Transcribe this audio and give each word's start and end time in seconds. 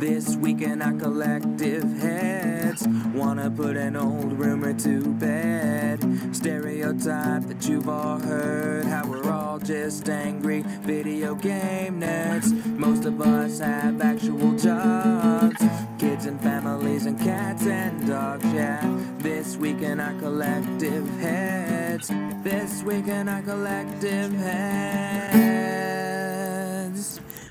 This 0.00 0.34
week 0.36 0.62
in 0.62 0.80
our 0.80 0.94
collective 0.94 1.84
heads, 1.98 2.88
wanna 3.14 3.50
put 3.50 3.76
an 3.76 3.96
old 3.96 4.32
rumor 4.32 4.72
to 4.72 5.02
bed. 5.16 6.00
Stereotype 6.34 7.42
that 7.42 7.68
you've 7.68 7.86
all 7.86 8.18
heard, 8.18 8.86
how 8.86 9.06
we're 9.06 9.30
all 9.30 9.58
just 9.58 10.08
angry 10.08 10.62
video 10.62 11.34
game 11.34 12.00
nerds. 12.00 12.50
Most 12.78 13.04
of 13.04 13.20
us 13.20 13.58
have 13.58 14.00
actual 14.00 14.56
jobs, 14.56 15.62
kids 15.98 16.24
and 16.24 16.40
families 16.40 17.04
and 17.04 17.18
cats 17.20 17.66
and 17.66 18.08
dogs, 18.08 18.46
yeah. 18.54 18.80
This 19.18 19.58
week 19.58 19.82
in 19.82 20.00
our 20.00 20.14
collective 20.14 21.06
heads, 21.20 22.10
this 22.42 22.82
week 22.82 23.06
in 23.06 23.28
our 23.28 23.42
collective 23.42 24.32
heads. 24.32 25.79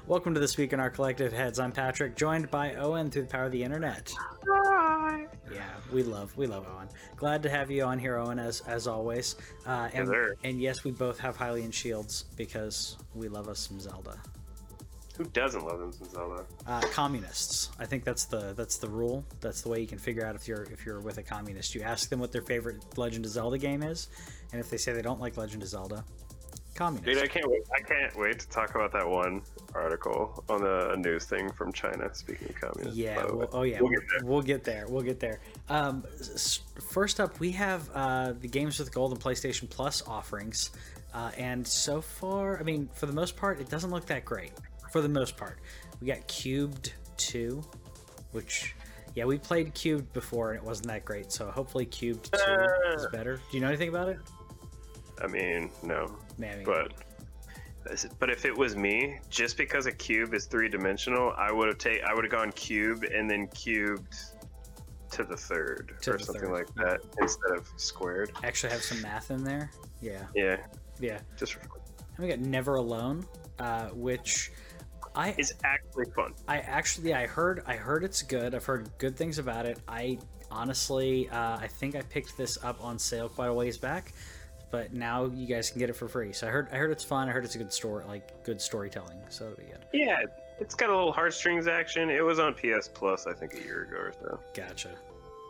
Welcome 0.10 0.34
to 0.34 0.40
this 0.40 0.58
week 0.58 0.74
in 0.74 0.80
our 0.80 0.90
collective 0.90 1.32
heads. 1.32 1.60
I'm 1.60 1.72
Patrick, 1.72 2.16
joined 2.16 2.50
by 2.50 2.74
Owen 2.74 3.12
through 3.12 3.22
the 3.22 3.28
power 3.28 3.44
of 3.44 3.52
the 3.52 3.62
internet. 3.62 4.12
Hi. 4.48 5.28
Yeah, 5.54 5.70
we 5.94 6.02
love 6.02 6.36
we 6.36 6.48
love 6.48 6.66
Owen. 6.76 6.90
Glad 7.16 7.44
to 7.44 7.50
have 7.50 7.70
you 7.70 7.84
on 7.84 8.00
here, 8.00 8.18
Owen, 8.18 8.40
as 8.40 8.62
as 8.62 8.88
always. 8.88 9.36
Uh, 9.68 9.88
and, 9.94 10.08
sir. 10.08 10.36
and 10.44 10.60
yes, 10.60 10.84
we 10.84 10.90
both 10.90 11.20
have 11.20 11.38
Hylian 11.38 11.72
shields 11.72 12.26
because 12.36 12.98
we 13.14 13.28
love 13.28 13.48
us 13.48 13.60
some 13.60 13.80
Zelda. 13.80 14.20
Who 15.16 15.26
doesn't 15.26 15.64
love 15.64 15.80
them 15.80 15.92
since 15.92 16.10
Zelda? 16.10 16.44
Uh, 16.66 16.82
communists. 16.92 17.70
I 17.78 17.86
think 17.86 18.04
that's 18.04 18.26
the 18.26 18.54
that's 18.58 18.78
the 18.78 18.90
rule. 18.90 19.24
That's 19.42 19.62
the 19.62 19.70
way 19.70 19.80
you 19.80 19.88
can 19.88 20.00
figure 20.00 20.26
out 20.26 20.34
if 20.34 20.48
you're 20.48 20.64
if 20.72 20.88
you're 20.88 21.02
with 21.02 21.20
a 21.20 21.24
communist. 21.24 21.76
You 21.76 21.84
ask 21.84 22.10
them 22.10 22.20
what 22.20 22.32
their 22.32 22.42
favorite 22.42 22.98
Legend 22.98 23.26
of 23.26 23.32
Zelda 23.32 23.60
game 23.60 23.84
is, 23.84 24.08
and 24.54 24.60
if 24.60 24.72
they 24.72 24.78
say 24.78 24.92
they 24.92 25.04
don't 25.04 25.22
like 25.22 25.38
Legend 25.38 25.62
of 25.62 25.70
Zelda, 25.70 26.04
communist. 26.80 27.06
Dude, 27.06 27.24
I 27.24 27.28
can't 27.28 27.50
wait. 27.50 27.62
I 27.78 27.82
can't 27.82 28.16
wait 28.18 28.40
to 28.40 28.50
talk 28.50 28.74
about 28.76 28.92
that 28.94 29.08
one 29.08 29.42
article 29.76 30.44
on 30.50 30.66
a 30.66 30.96
news 30.96 31.26
thing 31.26 31.52
from 31.52 31.72
China. 31.74 32.10
Speaking 32.14 32.50
of 32.50 32.56
communists, 32.60 32.98
Yeah. 32.98 33.26
the. 33.26 33.36
Well, 33.36 33.50
oh, 33.54 33.62
yeah. 33.64 33.80
We'll 33.82 33.92
We'll, 33.92 34.00
get 34.00 34.08
there. 34.10 34.26
we'll 34.26 34.42
get 34.42 34.64
there. 34.64 34.86
We'll 34.88 35.04
get 35.04 35.20
there. 35.20 35.40
Um, 35.70 36.04
first 36.90 37.20
up, 37.20 37.40
we 37.40 37.52
have 37.52 37.90
uh, 37.94 38.34
the 38.40 38.48
games 38.48 38.80
with 38.80 38.92
gold 38.94 39.12
and 39.12 39.22
PlayStation 39.22 39.70
Plus 39.70 40.02
offerings, 40.08 40.72
uh, 41.14 41.32
and 41.38 41.68
so 41.68 42.02
far, 42.02 42.60
I 42.60 42.64
mean, 42.64 42.90
for 42.94 43.06
the 43.06 43.14
most 43.14 43.36
part, 43.36 43.60
it 43.60 43.70
doesn't 43.70 43.92
look 43.92 44.06
that 44.08 44.26
great. 44.26 44.52
For 44.92 45.02
the 45.02 45.10
most 45.10 45.38
part, 45.38 45.60
we 46.02 46.08
got 46.08 46.26
Cubed 46.28 46.94
Two, 47.18 47.62
which. 48.32 48.74
Yeah, 49.16 49.26
we 49.26 49.40
played 49.40 49.74
Cubed 49.74 50.14
before 50.14 50.52
and 50.52 50.60
it 50.62 50.64
wasn't 50.64 50.88
that 50.90 51.04
great, 51.04 51.32
so 51.32 51.50
hopefully 51.50 51.86
Cubed 51.86 52.32
2 52.32 52.38
is 52.96 53.06
Uh. 53.06 53.10
better. 53.12 53.38
Do 53.38 53.58
you 53.58 53.60
know 53.60 53.68
anything 53.68 53.90
about 53.90 54.08
it? 54.08 54.20
I 55.22 55.28
mean, 55.28 55.70
no, 55.84 56.16
but 56.66 56.92
but 58.20 58.30
if 58.30 58.46
it 58.46 58.56
was 58.56 58.76
me, 58.76 59.20
just 59.30 59.58
because 59.58 59.86
a 59.86 59.92
cube 59.92 60.34
is 60.34 60.46
three 60.46 60.70
dimensional, 60.70 61.34
I 61.38 61.52
would 61.52 61.68
have 61.68 61.78
take 61.78 62.02
I 62.04 62.14
would 62.14 62.24
have 62.24 62.32
gone 62.32 62.52
cube 62.52 63.04
and 63.04 63.30
then 63.30 63.48
cubed 63.48 64.16
to 65.12 65.24
the 65.24 65.36
third 65.36 65.94
To 66.02 66.12
or 66.14 66.18
the 66.18 66.24
something 66.24 66.44
third. 66.44 66.52
like 66.54 66.74
that 66.76 67.00
instead 67.20 67.52
of 67.58 67.68
squared. 67.78 68.32
Actually 68.44 68.72
have 68.74 68.84
some 68.84 69.02
math 69.02 69.32
in 69.32 69.44
there. 69.44 69.72
Yeah. 70.02 70.24
Yeah, 70.36 70.58
Yeah. 71.00 71.20
just 71.36 71.56
And 71.56 71.64
we 72.20 72.28
got 72.28 72.40
Never 72.40 72.76
Alone, 72.76 73.26
uh, 73.58 73.88
which 73.88 74.52
I 75.16 75.30
it's 75.38 75.54
actually 75.64 76.06
fun. 76.16 76.34
I 76.48 76.60
actually 76.60 77.14
I 77.16 77.26
heard 77.26 77.64
I 77.66 77.76
heard 77.76 78.04
it's 78.04 78.22
good. 78.22 78.54
I've 78.54 78.66
heard 78.66 78.90
good 79.00 79.18
things 79.18 79.40
about 79.40 79.66
it. 79.66 79.80
I 79.88 80.20
honestly 80.52 81.28
uh, 81.30 81.58
I 81.58 81.68
think 81.68 81.96
I 81.96 82.02
picked 82.04 82.38
this 82.38 82.58
up 82.64 82.84
on 82.84 83.00
sale 83.00 83.30
quite 83.30 83.48
a 83.48 83.54
ways 83.54 83.78
back, 83.78 84.14
but 84.72 84.94
now 84.94 85.26
you 85.26 85.48
guys 85.48 85.70
can 85.70 85.80
get 85.80 85.90
it 85.90 85.94
for 85.94 86.08
free. 86.08 86.34
So 86.34 86.48
I 86.48 86.50
heard 86.50 86.68
I 86.72 86.76
heard 86.76 86.92
it's 86.92 87.04
fun. 87.04 87.28
I 87.30 87.32
heard 87.32 87.46
it's 87.46 87.56
a 87.56 87.58
good 87.58 87.74
story, 87.74 88.06
like 88.08 88.44
good 88.44 88.62
storytelling. 88.62 89.18
So 89.30 89.46
it'll 89.46 89.58
be 89.58 89.64
good. 89.64 89.86
Yeah, 89.94 90.22
it's 90.60 90.76
got 90.76 90.90
a 90.90 90.96
little 90.96 91.12
heartstrings 91.12 91.68
action. 91.68 92.10
It 92.10 92.24
was 92.24 92.40
on 92.40 92.54
PS 92.54 92.88
Plus, 92.88 93.28
I 93.28 93.34
think, 93.34 93.54
a 93.54 93.62
year 93.62 93.84
ago 93.84 93.98
or 93.98 94.14
so. 94.22 94.40
Gotcha. 94.54 94.90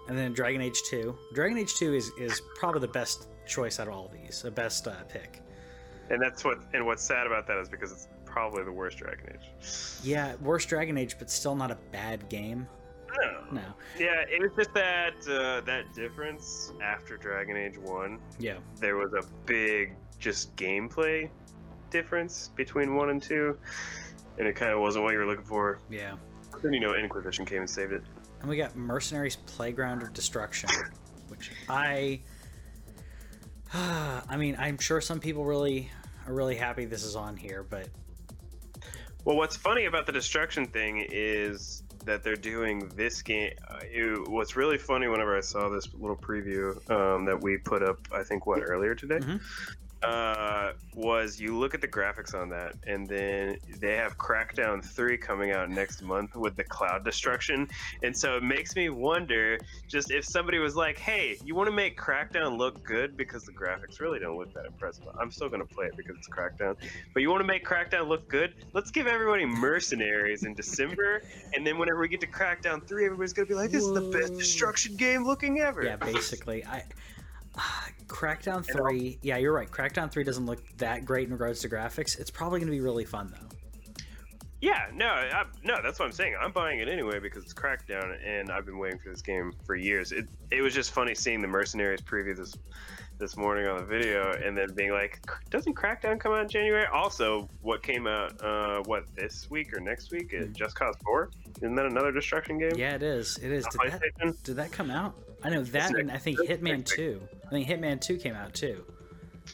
And 0.07 0.17
then 0.17 0.33
Dragon 0.33 0.61
Age 0.61 0.81
Two. 0.89 1.15
Dragon 1.33 1.57
Age 1.57 1.75
Two 1.75 1.93
is 1.93 2.11
is 2.19 2.41
probably 2.55 2.81
the 2.81 2.87
best 2.87 3.27
choice 3.45 3.79
out 3.79 3.87
of 3.87 3.93
all 3.93 4.05
of 4.05 4.11
these. 4.11 4.41
The 4.41 4.51
best 4.51 4.87
uh, 4.87 4.93
pick. 5.07 5.41
And 6.09 6.21
that's 6.21 6.43
what. 6.43 6.59
And 6.73 6.85
what's 6.85 7.03
sad 7.03 7.27
about 7.27 7.45
that 7.47 7.57
is 7.57 7.69
because 7.69 7.91
it's 7.91 8.07
probably 8.25 8.63
the 8.63 8.71
worst 8.71 8.97
Dragon 8.97 9.25
Age. 9.33 9.49
Yeah, 10.03 10.35
worst 10.41 10.69
Dragon 10.69 10.97
Age, 10.97 11.17
but 11.19 11.29
still 11.29 11.55
not 11.55 11.71
a 11.71 11.77
bad 11.91 12.29
game. 12.29 12.67
No. 13.21 13.45
No. 13.51 13.61
Yeah, 13.97 14.23
it 14.29 14.41
was 14.41 14.51
just 14.57 14.73
that 14.73 15.15
uh, 15.27 15.61
that 15.61 15.93
difference 15.93 16.73
after 16.81 17.17
Dragon 17.17 17.57
Age 17.57 17.77
One. 17.77 18.19
Yeah. 18.39 18.57
There 18.79 18.97
was 18.97 19.13
a 19.13 19.23
big 19.45 19.95
just 20.19 20.55
gameplay 20.55 21.29
difference 21.89 22.49
between 22.55 22.95
one 22.95 23.09
and 23.09 23.21
two, 23.21 23.57
and 24.37 24.47
it 24.47 24.55
kind 24.55 24.71
of 24.71 24.79
wasn't 24.79 25.03
what 25.05 25.13
you 25.13 25.19
were 25.19 25.25
looking 25.25 25.45
for. 25.45 25.79
Yeah. 25.89 26.15
Then 26.61 26.73
you 26.73 26.79
know, 26.79 26.95
Inquisition 26.95 27.45
came 27.45 27.59
and 27.59 27.69
saved 27.69 27.93
it. 27.93 28.03
And 28.41 28.49
we 28.49 28.57
got 28.57 28.75
Mercenaries 28.75 29.35
Playground 29.35 30.01
of 30.01 30.13
Destruction, 30.13 30.69
which 31.29 31.51
I 31.67 32.21
I 33.73 34.37
mean, 34.37 34.55
I'm 34.59 34.77
sure 34.77 35.01
some 35.01 35.19
people 35.19 35.45
really 35.45 35.91
are 36.27 36.33
really 36.33 36.55
happy 36.55 36.85
this 36.85 37.03
is 37.03 37.15
on 37.15 37.37
here, 37.37 37.63
but 37.63 37.87
Well, 39.25 39.35
what's 39.35 39.55
funny 39.55 39.85
about 39.85 40.05
the 40.05 40.11
destruction 40.11 40.65
thing 40.67 41.05
is 41.09 41.83
that 42.05 42.23
they're 42.23 42.35
doing 42.35 42.89
this 42.95 43.21
game. 43.21 43.51
Uh, 43.67 43.79
it, 43.83 44.27
what's 44.29 44.55
really 44.55 44.77
funny 44.77 45.07
whenever 45.07 45.37
I 45.37 45.41
saw 45.41 45.69
this 45.69 45.93
little 45.93 46.15
preview 46.15 46.75
um, 46.89 47.25
that 47.25 47.41
we 47.41 47.57
put 47.57 47.83
up, 47.83 47.99
I 48.11 48.23
think 48.23 48.45
what 48.45 48.61
earlier 48.61 48.95
today, 48.95 49.19
Mhm. 49.19 49.41
Uh, 50.03 50.71
was 50.95 51.39
you 51.39 51.57
look 51.57 51.73
at 51.73 51.81
the 51.81 51.87
graphics 51.87 52.33
on 52.33 52.49
that, 52.49 52.75
and 52.87 53.07
then 53.07 53.57
they 53.79 53.95
have 53.95 54.17
Crackdown 54.17 54.83
Three 54.83 55.17
coming 55.17 55.51
out 55.51 55.69
next 55.69 56.01
month 56.01 56.35
with 56.35 56.55
the 56.55 56.63
cloud 56.63 57.03
destruction, 57.03 57.67
and 58.03 58.15
so 58.15 58.37
it 58.37 58.43
makes 58.43 58.75
me 58.75 58.89
wonder 58.89 59.57
just 59.87 60.11
if 60.11 60.23
somebody 60.23 60.59
was 60.59 60.75
like, 60.75 60.97
"Hey, 60.97 61.37
you 61.43 61.53
want 61.53 61.67
to 61.67 61.75
make 61.75 61.99
Crackdown 61.99 62.57
look 62.57 62.81
good 62.83 63.17
because 63.17 63.43
the 63.43 63.51
graphics 63.51 63.99
really 63.99 64.19
don't 64.19 64.37
look 64.37 64.53
that 64.53 64.65
impressive." 64.65 65.03
I'm 65.19 65.31
still 65.31 65.49
gonna 65.49 65.65
play 65.65 65.87
it 65.87 65.97
because 65.97 66.15
it's 66.17 66.29
Crackdown, 66.29 66.77
but 67.13 67.21
you 67.21 67.29
want 67.29 67.41
to 67.41 67.47
make 67.47 67.65
Crackdown 67.65 68.07
look 68.07 68.27
good? 68.29 68.53
Let's 68.73 68.91
give 68.91 69.07
everybody 69.07 69.45
mercenaries 69.45 70.43
in 70.43 70.53
December, 70.53 71.23
and 71.53 71.67
then 71.67 71.77
whenever 71.77 71.99
we 71.99 72.07
get 72.07 72.21
to 72.21 72.27
Crackdown 72.27 72.85
Three, 72.87 73.05
everybody's 73.05 73.33
gonna 73.33 73.47
be 73.47 73.55
like, 73.55 73.71
"This 73.71 73.83
is 73.83 73.93
the 73.93 74.17
best 74.17 74.33
destruction 74.35 74.95
game 74.95 75.25
looking 75.25 75.59
ever." 75.59 75.83
yeah, 75.83 75.97
basically, 75.97 76.63
I 76.65 76.83
Crackdown 78.07 78.57
And 78.57 78.65
3, 78.65 79.19
yeah, 79.21 79.37
you're 79.37 79.53
right. 79.53 79.69
Crackdown 79.69 80.11
3 80.11 80.23
doesn't 80.23 80.45
look 80.45 80.61
that 80.77 81.05
great 81.05 81.27
in 81.27 81.33
regards 81.33 81.61
to 81.61 81.69
graphics. 81.69 82.19
It's 82.19 82.31
probably 82.31 82.59
going 82.59 82.71
to 82.71 82.75
be 82.75 82.81
really 82.81 83.05
fun 83.05 83.31
though. 83.31 83.47
Yeah, 84.61 84.87
no, 84.93 85.07
I, 85.07 85.45
no, 85.63 85.77
that's 85.81 85.99
what 85.99 86.05
I'm 86.05 86.11
saying. 86.11 86.35
I'm 86.39 86.51
buying 86.51 86.79
it 86.79 86.89
anyway 86.89 87.19
because 87.19 87.43
it's 87.45 87.53
Crackdown, 87.53 88.17
and 88.25 88.51
I've 88.51 88.65
been 88.65 88.77
waiting 88.77 88.99
for 88.99 89.09
this 89.09 89.21
game 89.21 89.53
for 89.65 89.75
years. 89.75 90.11
It 90.11 90.27
it 90.51 90.61
was 90.61 90.73
just 90.73 90.91
funny 90.91 91.15
seeing 91.15 91.41
the 91.41 91.47
Mercenaries 91.47 92.01
preview 92.01 92.35
this 92.35 92.57
this 93.19 93.35
morning 93.37 93.67
on 93.67 93.77
the 93.77 93.85
video, 93.85 94.31
and 94.31 94.57
then 94.57 94.73
being 94.73 94.91
like, 94.91 95.19
"Doesn't 95.49 95.75
Crackdown 95.75 96.19
come 96.19 96.31
out 96.31 96.41
in 96.43 96.49
January?" 96.49 96.85
Also, 96.87 97.47
what 97.61 97.83
came 97.83 98.07
out, 98.07 98.41
uh, 98.41 98.81
what 98.85 99.03
this 99.15 99.49
week 99.51 99.73
or 99.75 99.79
next 99.79 100.11
week? 100.11 100.29
Is 100.31 100.55
Just 100.55 100.75
Cause 100.75 100.95
Four? 101.03 101.29
Isn't 101.57 101.75
that 101.75 101.85
another 101.85 102.11
destruction 102.11 102.57
game? 102.57 102.71
Yeah, 102.75 102.95
it 102.95 103.03
is. 103.03 103.37
It 103.37 103.51
is. 103.51 103.65
Did 103.67 103.91
that, 103.91 104.43
did 104.43 104.55
that 104.55 104.71
come 104.71 104.89
out? 104.89 105.13
I 105.43 105.49
know 105.49 105.63
that, 105.63 105.95
and 105.95 106.11
I 106.11 106.17
think 106.17 106.39
Hitman 106.39 106.85
2. 106.85 107.21
I 107.45 107.49
think 107.49 107.67
Hitman 107.67 108.01
2 108.01 108.17
came 108.17 108.35
out 108.35 108.53
too. 108.53 108.83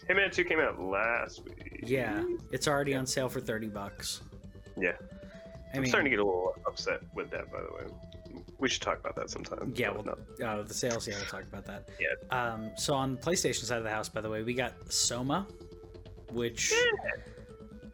Hitman 0.09 0.31
Two 0.31 0.43
came 0.43 0.59
out 0.59 0.79
last 0.79 1.43
week. 1.43 1.81
Yeah, 1.83 2.23
it's 2.51 2.67
already 2.67 2.95
on 2.95 3.05
sale 3.05 3.29
for 3.29 3.39
30 3.39 3.67
bucks. 3.67 4.21
Yeah. 4.77 4.93
I 5.73 5.77
I'm 5.77 5.85
starting 5.85 6.05
to 6.05 6.09
get 6.09 6.19
a 6.19 6.25
little 6.25 6.55
upset 6.65 7.01
with 7.13 7.29
that, 7.31 7.51
by 7.51 7.59
the 7.59 7.67
way. 7.75 7.91
We 8.59 8.69
should 8.69 8.81
talk 8.81 9.00
about 9.00 9.16
that 9.16 9.29
sometime. 9.29 9.73
Yeah, 9.75 9.91
well, 9.91 10.03
no. 10.03 10.46
uh, 10.46 10.63
the 10.63 10.73
sales. 10.73 11.07
Yeah, 11.07 11.16
we'll 11.16 11.25
talk 11.25 11.44
about 11.44 11.66
that. 11.66 11.90
Yeah. 12.00 12.38
Um, 12.38 12.72
so 12.78 12.94
on 12.94 13.16
the 13.16 13.22
PlayStation 13.22 13.66
side 13.66 13.78
of 13.78 13.84
the 13.84 13.90
house, 13.90 14.09
by 14.09 14.22
the 14.22 14.29
way, 14.29 14.44
we 14.44 14.53
got 14.53 14.73
Soma, 14.91 15.47
which 16.31 16.73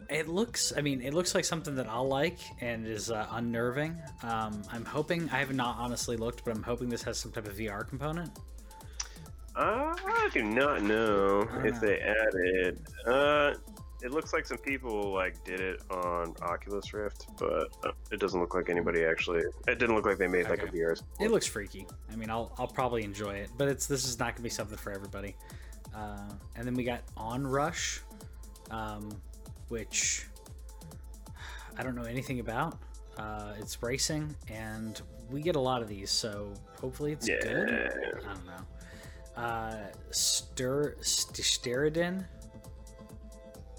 it 0.10 0.28
looks. 0.28 0.74
I 0.76 0.82
mean, 0.82 1.02
it 1.02 1.14
looks 1.14 1.34
like 1.34 1.46
something 1.46 1.76
that 1.76 1.88
I'll 1.88 2.08
like 2.08 2.40
and 2.60 2.86
is 2.86 3.10
uh, 3.10 3.28
unnerving. 3.32 4.00
Um, 4.24 4.62
I'm 4.72 4.86
hoping. 4.86 5.30
I 5.30 5.38
have 5.38 5.54
not 5.54 5.78
honestly 5.78 6.18
looked, 6.18 6.44
but 6.44 6.56
I'm 6.56 6.64
hoping 6.64 6.90
this 6.90 7.04
has 7.04 7.18
some 7.18 7.32
type 7.32 7.48
of 7.48 7.56
VR 7.56 7.88
component. 7.88 8.32
Uh, 9.56 9.94
I 10.06 10.30
do 10.34 10.44
not 10.44 10.82
know 10.82 11.42
if 11.64 11.74
know. 11.74 11.80
they 11.80 12.00
added. 12.00 12.80
Uh, 13.06 13.54
it 14.04 14.12
looks 14.12 14.34
like 14.34 14.46
some 14.46 14.58
people 14.58 15.14
like 15.14 15.44
did 15.44 15.60
it 15.60 15.82
on 15.90 16.34
Oculus 16.42 16.94
Rift, 16.94 17.28
but 17.38 17.70
uh, 17.84 17.92
it 18.12 18.20
doesn't 18.20 18.40
look 18.40 18.56
like 18.56 18.70
anybody 18.70 19.04
actually. 19.04 19.42
It 19.68 19.80
didn't 19.80 19.96
look 19.96 20.06
like 20.06 20.18
they 20.18 20.28
made 20.28 20.50
like 20.50 20.64
a. 20.64 20.68
VR. 20.68 21.02
It 21.20 21.32
looks 21.32 21.46
freaky. 21.46 21.88
I 22.12 22.16
mean, 22.16 22.30
I'll 22.30 22.52
I'll 22.58 22.68
probably 22.68 23.04
enjoy 23.04 23.36
it, 23.36 23.50
but 23.58 23.68
it's 23.68 23.88
this 23.88 24.06
is 24.06 24.20
not 24.20 24.36
gonna 24.36 24.44
be 24.44 24.50
something 24.50 24.78
for 24.78 24.92
everybody. 24.92 25.36
Uh, 25.96 26.30
and 26.56 26.66
then 26.66 26.74
we 26.74 26.84
got 26.84 27.02
Onrush, 27.18 28.00
um, 28.70 29.12
which 29.68 30.26
I 31.78 31.84
don't 31.84 31.96
know 31.96 32.04
anything 32.04 32.40
about. 32.40 32.78
Uh, 33.18 33.54
it's 33.60 33.82
racing, 33.84 34.34
and 34.50 35.02
we 35.30 35.42
get 35.42 35.56
a 35.56 35.60
lot 35.60 35.82
of 35.82 35.88
these, 35.88 36.10
so 36.10 36.54
hopefully 36.80 37.12
it's 37.12 37.28
good. 37.28 37.70
I 37.70 38.34
don't 38.34 38.46
know. 38.46 39.42
Uh, 39.42 39.78
Stir 40.12 40.96
St- 41.02 41.36
Steredenn, 41.38 42.26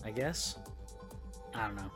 I 0.05 0.11
guess. 0.11 0.59
I 1.55 1.67
don't 1.67 1.77
know. 1.77 1.91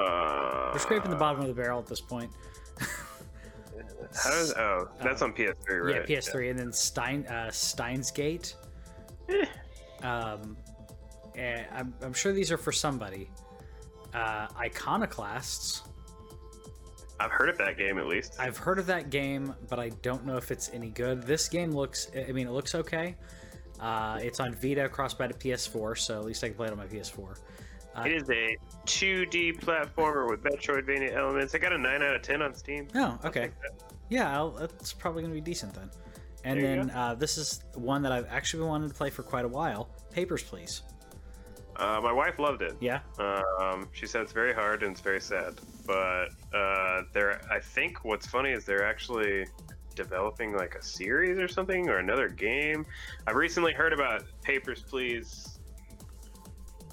Uh, 0.00 0.70
We're 0.72 0.78
scraping 0.78 1.10
the 1.10 1.16
bottom 1.16 1.42
of 1.42 1.48
the 1.48 1.54
barrel 1.54 1.78
at 1.78 1.86
this 1.86 2.00
point. 2.00 2.30
How 2.78 4.30
does? 4.30 4.54
Oh, 4.54 4.88
that's 5.02 5.22
Uh, 5.22 5.26
on 5.26 5.32
PS3, 5.34 5.84
right? 5.84 6.08
Yeah, 6.08 6.18
PS3, 6.18 6.50
and 6.50 6.58
then 6.58 6.72
Stein 6.72 7.26
uh, 7.26 7.50
Steins 7.50 8.10
Gate. 8.10 8.56
Eh. 9.28 9.44
Um, 10.02 10.56
I'm, 11.38 11.94
I'm 12.02 12.12
sure 12.12 12.32
these 12.32 12.50
are 12.50 12.58
for 12.58 12.72
somebody. 12.72 13.30
Uh, 14.12 14.48
Iconoclasts. 14.58 15.82
I've 17.20 17.30
heard 17.30 17.48
of 17.48 17.58
that 17.58 17.78
game 17.78 17.98
at 17.98 18.06
least. 18.06 18.34
I've 18.38 18.56
heard 18.56 18.78
of 18.78 18.86
that 18.86 19.10
game, 19.10 19.54
but 19.68 19.78
I 19.78 19.90
don't 20.02 20.26
know 20.26 20.36
if 20.36 20.50
it's 20.50 20.70
any 20.72 20.90
good. 20.90 21.22
This 21.22 21.48
game 21.48 21.70
looks, 21.70 22.10
I 22.16 22.32
mean, 22.32 22.48
it 22.48 22.50
looks 22.50 22.74
okay. 22.74 23.14
Uh, 23.82 24.18
it's 24.22 24.38
on 24.38 24.54
Vita, 24.54 24.88
crossed 24.88 25.18
by 25.18 25.26
the 25.26 25.34
PS4, 25.34 25.98
so 25.98 26.18
at 26.20 26.24
least 26.24 26.44
I 26.44 26.48
can 26.48 26.56
play 26.56 26.68
it 26.68 26.70
on 26.72 26.78
my 26.78 26.86
PS4. 26.86 27.36
Uh, 27.96 28.02
It 28.06 28.12
is 28.12 28.30
a 28.30 28.56
2D 28.86 29.58
platformer 29.60 30.30
with 30.30 30.42
Metroidvania 30.44 31.12
elements. 31.14 31.54
I 31.54 31.58
got 31.58 31.72
a 31.72 31.78
9 31.78 32.02
out 32.02 32.14
of 32.14 32.22
10 32.22 32.40
on 32.42 32.54
Steam. 32.54 32.86
Oh, 32.94 33.18
okay. 33.24 33.50
Yeah, 34.08 34.34
I'll, 34.34 34.50
that's 34.52 34.92
probably 34.92 35.22
going 35.22 35.34
to 35.34 35.40
be 35.40 35.44
decent 35.44 35.74
then. 35.74 35.90
And 36.44 36.60
There 36.60 36.76
then 36.76 36.90
uh, 36.90 37.14
this 37.16 37.36
is 37.38 37.64
one 37.74 38.02
that 38.02 38.12
I've 38.12 38.26
actually 38.30 38.60
been 38.60 38.68
wanting 38.68 38.88
to 38.88 38.94
play 38.94 39.10
for 39.10 39.22
quite 39.24 39.44
a 39.44 39.48
while. 39.48 39.88
Papers, 40.12 40.42
Please. 40.42 40.82
Uh, 41.76 42.00
my 42.02 42.12
wife 42.12 42.38
loved 42.38 42.60
it. 42.62 42.76
Yeah. 42.80 43.00
Um, 43.18 43.88
she 43.92 44.06
said 44.06 44.20
it's 44.20 44.32
very 44.32 44.52
hard 44.52 44.82
and 44.82 44.92
it's 44.92 45.00
very 45.00 45.20
sad. 45.20 45.54
But 45.86 46.28
uh, 46.54 47.02
they're, 47.12 47.40
I 47.50 47.60
think 47.60 48.04
what's 48.04 48.26
funny 48.26 48.50
is 48.50 48.64
they're 48.64 48.84
actually 48.86 49.46
developing 49.92 50.56
like 50.56 50.74
a 50.74 50.82
series 50.82 51.38
or 51.38 51.48
something 51.48 51.88
or 51.88 51.98
another 51.98 52.28
game. 52.28 52.84
I've 53.26 53.36
recently 53.36 53.72
heard 53.72 53.92
about 53.92 54.24
Papers, 54.42 54.82
Please 54.82 55.58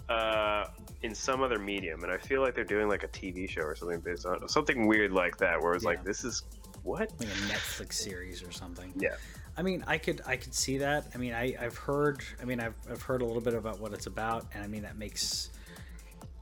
uh, 0.09 0.65
in 1.03 1.13
some 1.13 1.41
other 1.43 1.59
medium, 1.59 2.03
and 2.03 2.11
I 2.11 2.17
feel 2.17 2.41
like 2.41 2.55
they're 2.55 2.63
doing 2.63 2.87
like 2.87 3.03
a 3.03 3.07
TV 3.07 3.49
show 3.49 3.61
or 3.61 3.75
something 3.75 3.99
based 3.99 4.25
on 4.25 4.47
something 4.49 4.87
weird 4.87 5.11
like 5.11 5.37
that, 5.37 5.61
where 5.61 5.73
it's 5.73 5.83
Yeah. 5.83 5.91
like, 5.91 6.03
this 6.03 6.23
is 6.23 6.43
what? 6.83 7.11
like 7.19 7.29
a 7.29 7.31
Netflix 7.53 7.93
series 7.93 8.41
or 8.43 8.51
something. 8.51 8.93
Yeah. 8.97 9.15
I 9.57 9.61
mean, 9.61 9.83
I 9.87 9.97
could 9.97 10.21
I 10.25 10.37
could 10.37 10.53
see 10.53 10.77
that. 10.77 11.07
I 11.13 11.17
mean, 11.17 11.33
I 11.33 11.55
I've 11.59 11.77
heard. 11.77 12.23
I 12.41 12.45
mean, 12.45 12.59
I've 12.61 12.75
I've 12.89 13.01
heard 13.01 13.21
a 13.21 13.25
little 13.25 13.41
bit 13.41 13.53
about 13.53 13.79
what 13.79 13.93
it's 13.93 14.07
about, 14.07 14.45
and 14.53 14.63
I 14.63 14.67
mean 14.67 14.83
that 14.83 14.97
makes. 14.97 15.49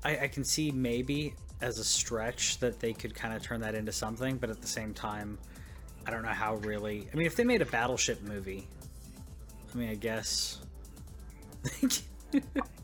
I, 0.03 0.17
I 0.19 0.27
can 0.27 0.43
see 0.43 0.71
maybe 0.71 1.33
as 1.59 1.79
a 1.79 1.83
stretch 1.83 2.59
that 2.59 2.79
they 2.79 2.93
could 2.93 3.15
kind 3.15 3.33
of 3.33 3.41
turn 3.41 3.59
that 3.61 3.73
into 3.73 3.91
something, 3.91 4.37
but 4.37 4.51
at 4.51 4.61
the 4.61 4.67
same 4.67 4.93
time, 4.93 5.39
I 6.07 6.09
don't 6.09 6.23
know 6.23 6.29
how 6.29 6.55
really. 6.55 7.07
I 7.11 7.15
mean, 7.17 7.27
if 7.27 7.35
they 7.35 7.43
made 7.43 7.61
a 7.61 7.65
battleship 7.65 8.21
movie, 8.23 8.65
I 9.73 9.77
mean, 9.77 9.89
I 9.89 9.95
guess. 9.95 10.59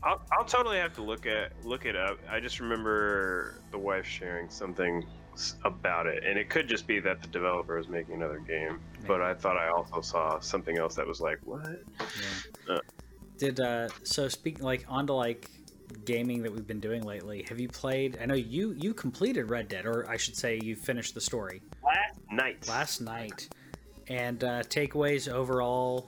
I'll, 0.02 0.20
I'll 0.32 0.44
totally 0.44 0.76
have 0.76 0.94
to 0.94 1.02
look 1.02 1.26
at 1.26 1.52
look 1.64 1.86
it 1.86 1.96
up. 1.96 2.18
I 2.30 2.38
just 2.38 2.60
remember 2.60 3.54
the 3.70 3.78
wife 3.78 4.06
sharing 4.06 4.50
something 4.50 5.06
about 5.64 6.06
it, 6.06 6.22
and 6.24 6.38
it 6.38 6.50
could 6.50 6.68
just 6.68 6.86
be 6.86 7.00
that 7.00 7.22
the 7.22 7.28
developer 7.28 7.78
is 7.78 7.88
making 7.88 8.14
another 8.14 8.40
game. 8.40 8.78
But 9.06 9.22
I 9.22 9.32
thought 9.32 9.56
I 9.56 9.68
also 9.68 10.02
saw 10.02 10.38
something 10.40 10.76
else 10.76 10.94
that 10.96 11.06
was 11.06 11.20
like, 11.20 11.38
what? 11.44 11.82
Yeah. 12.68 12.74
Uh. 12.74 12.78
Did 13.38 13.58
uh 13.58 13.88
so 14.02 14.28
speak 14.28 14.62
like 14.62 14.84
onto 14.86 15.14
like 15.14 15.50
gaming 16.04 16.42
that 16.42 16.52
we've 16.52 16.66
been 16.66 16.80
doing 16.80 17.02
lately. 17.02 17.44
Have 17.48 17.58
you 17.58 17.68
played? 17.68 18.18
I 18.20 18.26
know 18.26 18.34
you 18.34 18.72
you 18.72 18.92
completed 18.92 19.48
Red 19.48 19.68
Dead, 19.68 19.86
or 19.86 20.08
I 20.10 20.18
should 20.18 20.36
say 20.36 20.60
you 20.62 20.76
finished 20.76 21.14
the 21.14 21.20
story 21.22 21.62
night. 22.36 22.68
last 22.68 23.00
night. 23.00 23.48
And 24.08 24.44
uh, 24.44 24.62
takeaways 24.64 25.32
overall, 25.32 26.06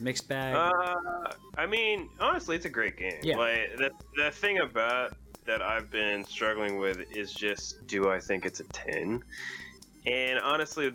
mixed 0.00 0.28
bag. 0.28 0.56
Uh, 0.56 1.32
I 1.56 1.66
mean, 1.66 2.08
honestly, 2.18 2.56
it's 2.56 2.64
a 2.64 2.70
great 2.70 2.96
game. 2.96 3.20
Yeah. 3.22 3.36
Like 3.36 3.76
the 3.76 3.90
the 4.16 4.30
thing 4.32 4.58
about 4.58 5.16
that 5.46 5.62
I've 5.62 5.90
been 5.90 6.24
struggling 6.24 6.78
with 6.78 7.04
is 7.14 7.32
just, 7.32 7.86
do 7.86 8.10
I 8.10 8.18
think 8.18 8.46
it's 8.46 8.60
a 8.60 8.64
ten? 8.64 9.22
And 10.06 10.38
honestly, 10.40 10.92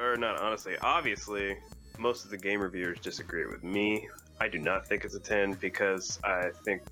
or 0.00 0.16
not 0.16 0.40
honestly, 0.40 0.76
obviously, 0.80 1.58
most 1.98 2.24
of 2.24 2.30
the 2.30 2.38
game 2.38 2.60
reviewers 2.60 2.98
disagree 3.00 3.44
with 3.44 3.62
me. 3.62 4.08
I 4.40 4.48
do 4.48 4.58
not 4.58 4.86
think 4.86 5.04
it's 5.04 5.16
a 5.16 5.20
ten 5.20 5.52
because 5.52 6.18
I 6.24 6.50
think. 6.64 6.82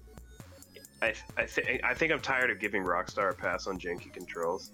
I, 1.02 1.12
I, 1.36 1.44
th- 1.44 1.80
I 1.84 1.92
think 1.92 2.10
I'm 2.10 2.20
tired 2.20 2.50
of 2.50 2.58
giving 2.58 2.82
Rockstar 2.82 3.30
a 3.30 3.34
pass 3.34 3.66
on 3.66 3.78
janky 3.78 4.10
controls. 4.10 4.70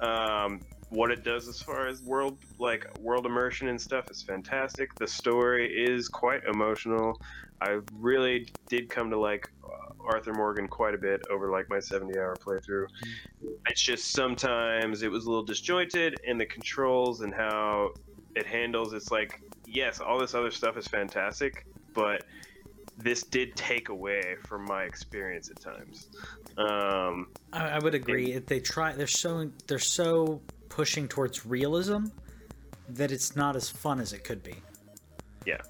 Um, 0.00 0.60
what 0.90 1.10
it 1.10 1.22
does 1.22 1.48
as 1.48 1.60
far 1.60 1.86
as 1.86 2.02
world 2.02 2.38
like 2.58 2.86
world 3.00 3.26
immersion 3.26 3.68
and 3.68 3.80
stuff 3.80 4.10
is 4.10 4.22
fantastic. 4.22 4.94
The 4.94 5.06
story 5.06 5.66
is 5.66 6.08
quite 6.08 6.42
emotional. 6.44 7.20
I 7.60 7.80
really 7.92 8.48
did 8.68 8.88
come 8.88 9.10
to 9.10 9.18
like 9.18 9.50
uh, 9.64 9.92
Arthur 10.06 10.32
Morgan 10.32 10.68
quite 10.68 10.94
a 10.94 10.98
bit 10.98 11.20
over 11.30 11.50
like 11.50 11.68
my 11.68 11.80
70 11.80 12.18
hour 12.18 12.36
playthrough. 12.36 12.86
It's 13.66 13.82
just 13.82 14.12
sometimes 14.12 15.02
it 15.02 15.10
was 15.10 15.24
a 15.26 15.28
little 15.28 15.44
disjointed 15.44 16.16
and 16.26 16.40
the 16.40 16.46
controls 16.46 17.20
and 17.20 17.34
how 17.34 17.90
it 18.34 18.46
handles 18.46 18.92
it's 18.92 19.10
like 19.10 19.40
yes, 19.66 20.00
all 20.00 20.18
this 20.18 20.34
other 20.34 20.50
stuff 20.50 20.76
is 20.76 20.86
fantastic, 20.86 21.66
but 21.94 22.24
this 22.96 23.22
did 23.22 23.54
take 23.54 23.90
away 23.90 24.36
from 24.46 24.64
my 24.64 24.84
experience 24.84 25.50
at 25.50 25.60
times. 25.60 26.08
Um, 26.56 27.28
I, 27.52 27.68
I 27.70 27.78
would 27.78 27.94
agree. 27.94 28.32
If 28.32 28.46
they 28.46 28.60
try, 28.60 28.92
they're 28.92 29.06
so 29.06 29.50
they're 29.66 29.78
so 29.78 30.40
pushing 30.68 31.08
towards 31.08 31.46
realism 31.46 32.06
that 32.88 33.10
it's 33.10 33.36
not 33.36 33.56
as 33.56 33.68
fun 33.68 34.00
as 34.00 34.12
it 34.12 34.24
could 34.24 34.42
be. 34.42 34.56
Yeah. 35.46 35.60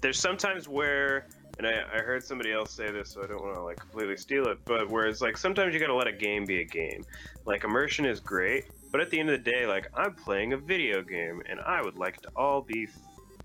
There's 0.00 0.18
sometimes 0.20 0.68
where 0.68 1.26
and 1.58 1.66
I, 1.66 1.82
I 1.94 1.98
heard 2.00 2.22
somebody 2.22 2.52
else 2.52 2.70
say 2.70 2.90
this 2.90 3.10
so 3.10 3.22
i 3.22 3.26
don't 3.26 3.42
want 3.42 3.54
to 3.54 3.62
like 3.62 3.78
completely 3.78 4.18
steal 4.18 4.46
it 4.48 4.58
but 4.66 4.90
where 4.90 5.06
it's 5.06 5.22
like 5.22 5.38
sometimes 5.38 5.72
you 5.72 5.80
gotta 5.80 5.94
let 5.94 6.06
a 6.06 6.12
game 6.12 6.44
be 6.44 6.60
a 6.60 6.64
game 6.64 7.02
like 7.46 7.64
immersion 7.64 8.04
is 8.04 8.20
great 8.20 8.66
but 8.92 9.00
at 9.00 9.08
the 9.08 9.18
end 9.18 9.30
of 9.30 9.42
the 9.42 9.50
day 9.50 9.66
like 9.66 9.88
i'm 9.94 10.12
playing 10.12 10.52
a 10.52 10.56
video 10.58 11.00
game 11.02 11.40
and 11.48 11.58
i 11.60 11.80
would 11.80 11.96
like 11.96 12.16
it 12.16 12.22
to 12.24 12.28
all 12.36 12.60
be 12.60 12.86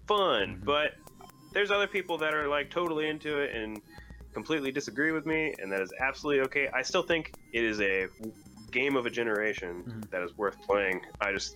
fun 0.07 0.57
Mhm. 0.57 0.65
but 0.65 0.95
there's 1.53 1.71
other 1.71 1.87
people 1.87 2.17
that 2.17 2.33
are 2.33 2.49
like 2.49 2.69
totally 2.69 3.07
into 3.07 3.39
it 3.39 3.55
and 3.55 3.79
completely 4.33 4.73
disagree 4.73 5.13
with 5.13 5.25
me 5.25 5.53
and 5.59 5.71
that 5.71 5.79
is 5.79 5.93
absolutely 6.01 6.41
okay 6.41 6.67
i 6.73 6.81
still 6.81 7.03
think 7.03 7.31
it 7.53 7.63
is 7.63 7.79
a 7.79 8.07
game 8.71 8.95
of 8.95 9.05
a 9.05 9.09
generation 9.09 9.83
Mhm. 9.83 10.09
that 10.11 10.21
is 10.23 10.37
worth 10.37 10.59
playing 10.63 11.01
i 11.19 11.31
just 11.31 11.55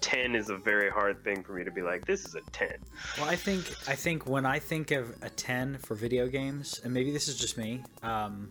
10 0.00 0.34
is 0.36 0.50
a 0.50 0.56
very 0.56 0.88
hard 0.90 1.22
thing 1.24 1.42
for 1.42 1.52
me 1.54 1.64
to 1.64 1.70
be 1.70 1.82
like 1.82 2.04
this 2.06 2.24
is 2.26 2.34
a 2.34 2.40
10 2.52 2.76
Well, 3.18 3.28
I 3.28 3.36
think 3.36 3.64
I 3.88 3.94
think 3.96 4.26
when 4.26 4.46
I 4.46 4.58
think 4.58 4.90
of 4.92 5.10
a 5.22 5.30
ten 5.30 5.78
for 5.78 5.94
video 5.94 6.28
games, 6.28 6.80
and 6.84 6.92
maybe 6.94 7.10
this 7.10 7.26
is 7.28 7.36
just 7.36 7.56
me, 7.58 7.82
um, 8.02 8.50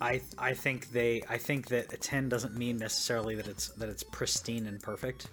I 0.00 0.20
I 0.36 0.52
think 0.54 0.90
they 0.90 1.22
I 1.28 1.38
think 1.38 1.68
that 1.68 1.92
a 1.92 1.96
ten 1.96 2.28
doesn't 2.28 2.56
mean 2.56 2.76
necessarily 2.76 3.34
that 3.36 3.46
it's 3.46 3.68
that 3.78 3.88
it's 3.88 4.02
pristine 4.02 4.66
and 4.66 4.82
perfect. 4.82 5.28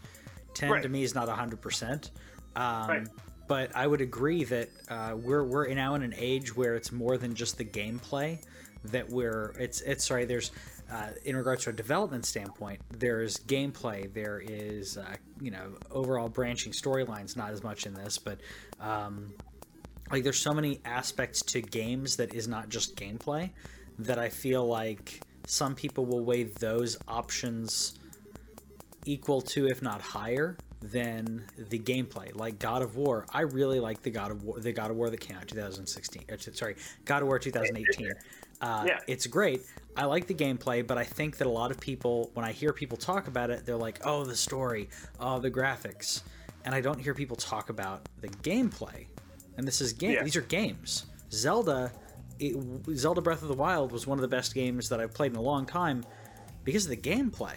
Ten 0.53 0.69
Right. 0.71 0.83
to 0.83 0.89
me 0.89 1.03
is 1.03 1.15
not 1.15 1.27
hundred 1.27 1.59
percent. 1.61 2.11
Um, 2.55 2.87
Right. 2.89 3.07
But 3.47 3.75
I 3.75 3.87
would 3.87 4.01
agree 4.01 4.43
that 4.43 4.69
uh, 4.89 5.15
we're 5.17 5.43
we're 5.43 5.73
now 5.73 5.95
in 5.95 6.03
an 6.03 6.13
age 6.15 6.55
where 6.55 6.75
it's 6.75 6.91
more 6.91 7.17
than 7.17 7.33
just 7.33 7.57
the 7.57 7.65
gameplay. 7.65 8.39
That 8.85 9.09
we're 9.09 9.55
it's 9.59 9.81
it's 9.81 10.05
sorry. 10.05 10.25
There's 10.25 10.51
uh, 10.91 11.09
in 11.25 11.35
regards 11.35 11.63
to 11.65 11.69
a 11.69 11.73
development 11.73 12.25
standpoint, 12.25 12.81
there's 12.97 13.37
gameplay. 13.37 14.11
There 14.13 14.41
is 14.43 14.97
uh, 14.97 15.15
you 15.39 15.51
know 15.51 15.73
overall 15.91 16.29
branching 16.29 16.71
storylines. 16.71 17.37
Not 17.37 17.51
as 17.51 17.63
much 17.63 17.85
in 17.85 17.93
this, 17.93 18.17
but 18.17 18.39
um, 18.79 19.33
like 20.11 20.23
there's 20.23 20.39
so 20.39 20.53
many 20.53 20.79
aspects 20.85 21.41
to 21.43 21.61
games 21.61 22.15
that 22.17 22.33
is 22.33 22.47
not 22.47 22.69
just 22.69 22.95
gameplay 22.95 23.49
that 23.99 24.17
I 24.17 24.29
feel 24.29 24.65
like 24.65 25.21
some 25.45 25.75
people 25.75 26.05
will 26.05 26.23
weigh 26.23 26.43
those 26.43 26.97
options 27.07 27.99
equal 29.05 29.41
to, 29.41 29.67
if 29.67 29.81
not 29.81 30.01
higher, 30.01 30.57
than 30.81 31.43
the 31.57 31.79
gameplay. 31.79 32.33
Like 32.35 32.59
God 32.59 32.81
of 32.81 32.95
War, 32.95 33.25
I 33.33 33.41
really 33.41 33.79
like 33.79 34.01
the 34.01 34.09
God 34.09 34.31
of 34.31 34.43
War, 34.43 34.59
the 34.59 34.71
God 34.71 34.91
of 34.91 34.97
War 34.97 35.09
that 35.09 35.19
came 35.19 35.37
out 35.37 35.47
2016. 35.47 36.23
or 36.29 36.37
Sorry, 36.37 36.75
God 37.05 37.21
of 37.21 37.27
War 37.27 37.39
2018. 37.39 38.11
Uh, 38.61 38.83
Yeah. 38.87 38.99
It's 39.07 39.25
great. 39.27 39.61
I 39.95 40.05
like 40.05 40.27
the 40.27 40.33
gameplay, 40.33 40.85
but 40.85 40.97
I 40.97 41.03
think 41.03 41.37
that 41.37 41.47
a 41.47 41.49
lot 41.49 41.71
of 41.71 41.79
people, 41.79 42.31
when 42.33 42.45
I 42.45 42.51
hear 42.51 42.71
people 42.71 42.97
talk 42.97 43.27
about 43.27 43.49
it, 43.49 43.65
they're 43.65 43.75
like, 43.75 43.99
"Oh, 44.05 44.23
the 44.23 44.35
story, 44.35 44.89
oh, 45.19 45.39
the 45.39 45.51
graphics," 45.51 46.21
and 46.65 46.73
I 46.73 46.81
don't 46.81 46.99
hear 46.99 47.13
people 47.13 47.35
talk 47.35 47.69
about 47.69 48.07
the 48.21 48.29
gameplay. 48.29 49.07
And 49.57 49.67
this 49.67 49.81
is 49.81 49.91
game. 49.93 50.11
Yeah. 50.13 50.23
These 50.23 50.35
are 50.37 50.41
games. 50.41 51.05
Zelda, 51.31 51.91
it, 52.39 52.55
Zelda 52.95 53.21
Breath 53.21 53.41
of 53.41 53.49
the 53.49 53.53
Wild 53.55 53.91
was 53.91 54.07
one 54.07 54.17
of 54.17 54.21
the 54.21 54.27
best 54.27 54.53
games 54.53 54.87
that 54.89 54.99
I've 55.01 55.13
played 55.13 55.31
in 55.31 55.37
a 55.37 55.41
long 55.41 55.65
time 55.65 56.03
because 56.63 56.85
of 56.85 56.91
the 56.91 56.97
gameplay. 56.97 57.55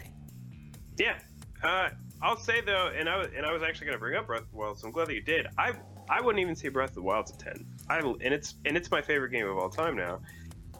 Yeah, 0.97 1.17
uh, 1.63 1.89
I'll 2.21 2.37
say 2.37 2.61
though, 2.61 2.91
and 2.95 3.07
I 3.09 3.17
was, 3.17 3.27
and 3.35 3.45
I 3.45 3.53
was 3.53 3.63
actually 3.63 3.85
going 3.87 3.95
to 3.95 3.99
bring 3.99 4.15
up 4.15 4.27
Breath 4.27 4.41
of 4.41 4.51
the 4.51 4.57
Wild, 4.57 4.79
so 4.79 4.87
I'm 4.87 4.93
glad 4.93 5.07
that 5.07 5.13
you 5.15 5.21
did. 5.21 5.47
I 5.57 5.73
I 6.09 6.19
wouldn't 6.21 6.41
even 6.41 6.55
say 6.55 6.67
Breath 6.69 6.89
of 6.89 6.95
the 6.95 7.01
Wild's 7.03 7.31
a 7.31 7.37
ten. 7.37 7.65
I 7.89 7.99
and 7.99 8.21
it's 8.33 8.55
and 8.65 8.75
it's 8.75 8.91
my 8.91 9.01
favorite 9.01 9.31
game 9.31 9.47
of 9.47 9.57
all 9.57 9.69
time 9.69 9.95
now, 9.95 10.19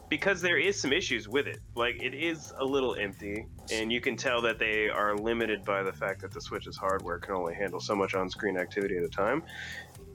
because 0.08 0.40
there 0.40 0.58
is 0.58 0.80
some 0.80 0.92
issues 0.92 1.28
with 1.28 1.46
it. 1.46 1.58
Like 1.74 1.96
it 2.00 2.14
is 2.14 2.52
a 2.58 2.64
little 2.64 2.94
empty, 2.96 3.46
and 3.72 3.92
you 3.92 4.00
can 4.00 4.16
tell 4.16 4.40
that 4.42 4.58
they 4.58 4.88
are 4.88 5.16
limited 5.16 5.64
by 5.64 5.82
the 5.82 5.92
fact 5.92 6.20
that 6.22 6.32
the 6.32 6.40
Switch's 6.40 6.76
hardware 6.76 7.18
can 7.18 7.34
only 7.34 7.54
handle 7.54 7.80
so 7.80 7.94
much 7.94 8.14
on-screen 8.14 8.56
activity 8.56 8.96
at 8.96 9.04
a 9.04 9.08
time. 9.08 9.42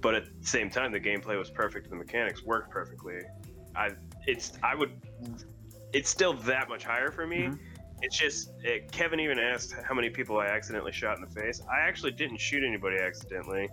But 0.02 0.16
at 0.16 0.26
the 0.42 0.48
same 0.48 0.70
time, 0.70 0.92
the 0.92 1.00
gameplay 1.00 1.38
was 1.38 1.50
perfect, 1.50 1.90
the 1.90 1.96
mechanics 1.96 2.46
worked 2.46 2.72
perfectly. 2.72 3.22
I 3.76 3.92
it's 4.26 4.54
I 4.64 4.76
would 4.76 4.92
it's 5.94 6.10
still 6.10 6.34
that 6.34 6.70
much 6.70 6.84
higher 6.84 7.12
for 7.12 7.26
me 7.26 7.48
Mhm. 7.48 7.60
it's 8.02 8.18
just 8.18 8.52
it, 8.64 8.92
Kevin 8.92 9.20
even 9.20 9.40
asked 9.40 9.74
how 9.88 9.94
many 9.94 10.10
people 10.10 10.38
I 10.40 10.46
accidentally 10.48 10.92
shot 10.92 11.18
in 11.18 11.22
the 11.24 11.30
face. 11.42 11.62
I 11.70 11.82
actually 11.82 12.12
didn't 12.12 12.38
shoot 12.40 12.64
anybody 12.64 12.98
accidentally, 12.98 13.70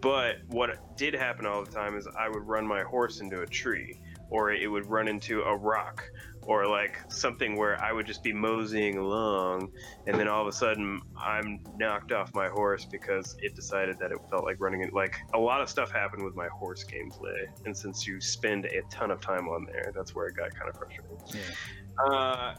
but 0.00 0.36
what 0.48 0.70
did 0.96 1.14
happen 1.14 1.46
all 1.46 1.64
the 1.64 1.70
time 1.70 1.96
is 1.96 2.06
I 2.18 2.28
would 2.28 2.46
run 2.46 2.66
my 2.66 2.82
horse 2.82 3.20
into 3.20 3.40
a 3.42 3.46
tree, 3.46 3.98
or 4.30 4.52
it 4.52 4.66
would 4.66 4.86
run 4.86 5.08
into 5.08 5.42
a 5.42 5.56
rock, 5.56 6.04
or 6.42 6.66
like 6.66 6.98
something 7.08 7.56
where 7.56 7.82
I 7.82 7.92
would 7.92 8.06
just 8.06 8.22
be 8.22 8.32
moseying 8.32 8.96
along, 8.96 9.70
and 10.06 10.18
then 10.18 10.28
all 10.28 10.42
of 10.42 10.48
a 10.48 10.52
sudden 10.52 11.00
I'm 11.16 11.60
knocked 11.76 12.12
off 12.12 12.32
my 12.34 12.48
horse 12.48 12.84
because 12.84 13.36
it 13.42 13.54
decided 13.54 13.98
that 13.98 14.12
it 14.12 14.18
felt 14.30 14.44
like 14.44 14.56
running 14.58 14.82
it. 14.82 14.92
Like 14.92 15.18
a 15.34 15.38
lot 15.38 15.60
of 15.60 15.68
stuff 15.68 15.90
happened 15.90 16.24
with 16.24 16.34
my 16.34 16.48
horse 16.48 16.84
gameplay, 16.84 17.46
and 17.66 17.76
since 17.76 18.06
you 18.06 18.20
spend 18.20 18.64
a 18.64 18.82
ton 18.90 19.10
of 19.10 19.20
time 19.20 19.48
on 19.48 19.66
there, 19.66 19.92
that's 19.94 20.14
where 20.14 20.26
it 20.26 20.36
got 20.36 20.54
kind 20.54 20.70
of 20.70 20.76
frustrating. 20.76 21.18
Yeah. 21.34 22.04
Uh, 22.04 22.54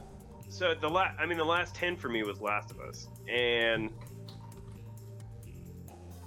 so 0.50 0.74
the 0.80 0.90
last, 0.90 1.16
I 1.20 1.26
mean, 1.26 1.38
the 1.38 1.46
last 1.46 1.76
ten 1.76 1.96
for 1.96 2.10
me 2.10 2.24
was 2.24 2.42
Last 2.42 2.72
of 2.72 2.80
Us, 2.80 3.08
and 3.32 3.92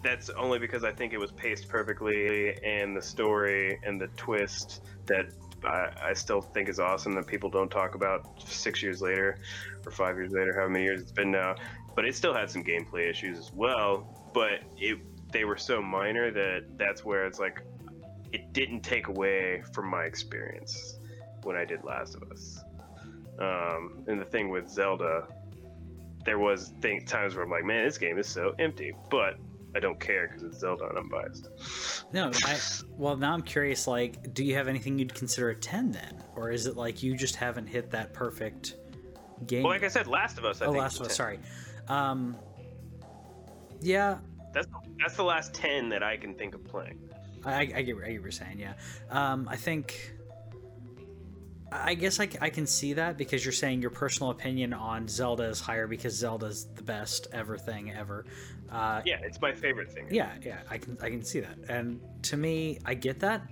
that's 0.02 0.30
only 0.30 0.58
because 0.58 0.82
I 0.82 0.90
think 0.90 1.12
it 1.12 1.18
was 1.18 1.30
paced 1.30 1.68
perfectly, 1.68 2.56
and 2.64 2.96
the 2.96 3.02
story 3.02 3.78
and 3.84 4.00
the 4.00 4.08
twist 4.16 4.82
that 5.06 5.26
I, 5.64 5.90
I 6.02 6.12
still 6.14 6.40
think 6.40 6.68
is 6.68 6.80
awesome 6.80 7.14
that 7.14 7.26
people 7.26 7.50
don't 7.50 7.70
talk 7.70 7.94
about 7.94 8.42
six 8.42 8.82
years 8.82 9.00
later 9.00 9.38
or 9.84 9.92
five 9.92 10.16
years 10.16 10.32
later, 10.32 10.52
however 10.52 10.70
many 10.70 10.84
years 10.84 11.00
it's 11.00 11.12
been 11.12 11.30
now. 11.30 11.54
But 11.94 12.04
it 12.04 12.14
still 12.14 12.34
had 12.34 12.50
some 12.50 12.64
gameplay 12.64 13.10
issues 13.10 13.38
as 13.38 13.52
well, 13.52 14.30
but 14.32 14.60
it 14.78 14.98
they 15.32 15.44
were 15.44 15.56
so 15.56 15.80
minor 15.80 16.30
that 16.30 16.64
that's 16.76 17.04
where 17.04 17.26
it's 17.26 17.38
like 17.38 17.62
it 18.32 18.52
didn't 18.52 18.80
take 18.80 19.08
away 19.08 19.62
from 19.72 19.88
my 19.88 20.04
experience 20.04 20.98
when 21.42 21.56
I 21.56 21.64
did 21.64 21.84
Last 21.84 22.14
of 22.14 22.30
Us. 22.30 22.60
Um, 23.38 24.04
and 24.06 24.20
the 24.20 24.24
thing 24.24 24.50
with 24.50 24.68
Zelda, 24.68 25.26
there 26.24 26.38
was 26.38 26.72
think, 26.80 27.06
times 27.06 27.34
where 27.34 27.44
I'm 27.44 27.50
like, 27.50 27.64
man, 27.64 27.84
this 27.84 27.98
game 27.98 28.18
is 28.18 28.28
so 28.28 28.54
empty, 28.58 28.94
but 29.10 29.36
I 29.74 29.80
don't 29.80 29.98
care 29.98 30.28
because 30.28 30.42
it's 30.42 30.58
Zelda 30.58 30.88
and 30.88 30.98
I'm 30.98 31.08
biased. 31.08 31.48
No, 32.12 32.30
I 32.44 32.58
well 32.96 33.16
now 33.16 33.32
I'm 33.32 33.42
curious. 33.42 33.86
Like, 33.86 34.34
do 34.34 34.44
you 34.44 34.54
have 34.54 34.68
anything 34.68 34.98
you'd 34.98 35.14
consider 35.14 35.50
a 35.50 35.54
ten 35.54 35.90
then, 35.92 36.22
or 36.36 36.50
is 36.50 36.66
it 36.66 36.76
like 36.76 37.02
you 37.02 37.16
just 37.16 37.36
haven't 37.36 37.66
hit 37.66 37.90
that 37.90 38.12
perfect 38.12 38.76
game? 39.46 39.62
Well, 39.62 39.72
like 39.72 39.82
I 39.82 39.88
said, 39.88 40.06
Last 40.06 40.38
of 40.38 40.44
Us. 40.44 40.60
I 40.60 40.66
oh, 40.66 40.72
Last 40.72 40.96
of 40.96 41.06
Us. 41.06 41.08
10. 41.08 41.16
Sorry. 41.16 41.38
Um, 41.88 42.36
yeah, 43.80 44.18
That's 44.52 44.68
that's 44.98 45.16
the 45.16 45.24
last 45.24 45.54
ten 45.54 45.88
that 45.88 46.02
I 46.02 46.16
can 46.16 46.34
think 46.34 46.54
of 46.54 46.64
playing. 46.64 46.98
I, 47.44 47.54
I, 47.54 47.64
get, 47.64 47.76
I 47.76 47.82
get 47.82 47.96
what 47.96 48.10
you're 48.10 48.30
saying. 48.30 48.58
Yeah. 48.60 48.74
Um, 49.10 49.48
I 49.50 49.56
think. 49.56 50.14
I 51.74 51.94
guess 51.94 52.20
I, 52.20 52.28
I 52.42 52.50
can 52.50 52.66
see 52.66 52.92
that 52.92 53.16
because 53.16 53.46
you're 53.46 53.52
saying 53.52 53.80
your 53.80 53.90
personal 53.90 54.30
opinion 54.30 54.74
on 54.74 55.08
Zelda 55.08 55.44
is 55.44 55.58
higher 55.58 55.86
because 55.86 56.14
Zelda's 56.14 56.66
the 56.74 56.82
best 56.82 57.28
ever 57.32 57.56
thing 57.56 57.90
ever. 57.90 58.26
Uh, 58.72 59.02
Yeah, 59.04 59.18
it's 59.22 59.38
my 59.40 59.52
favorite 59.52 59.92
thing. 59.92 60.06
yeah 60.10 60.30
yeah 60.42 60.60
i 60.70 60.78
can 60.78 60.96
i 61.02 61.10
can 61.10 61.22
see 61.22 61.40
that 61.40 61.56
and 61.68 62.00
to 62.22 62.36
me 62.38 62.78
i 62.86 62.94
get 62.94 63.20
that 63.20 63.42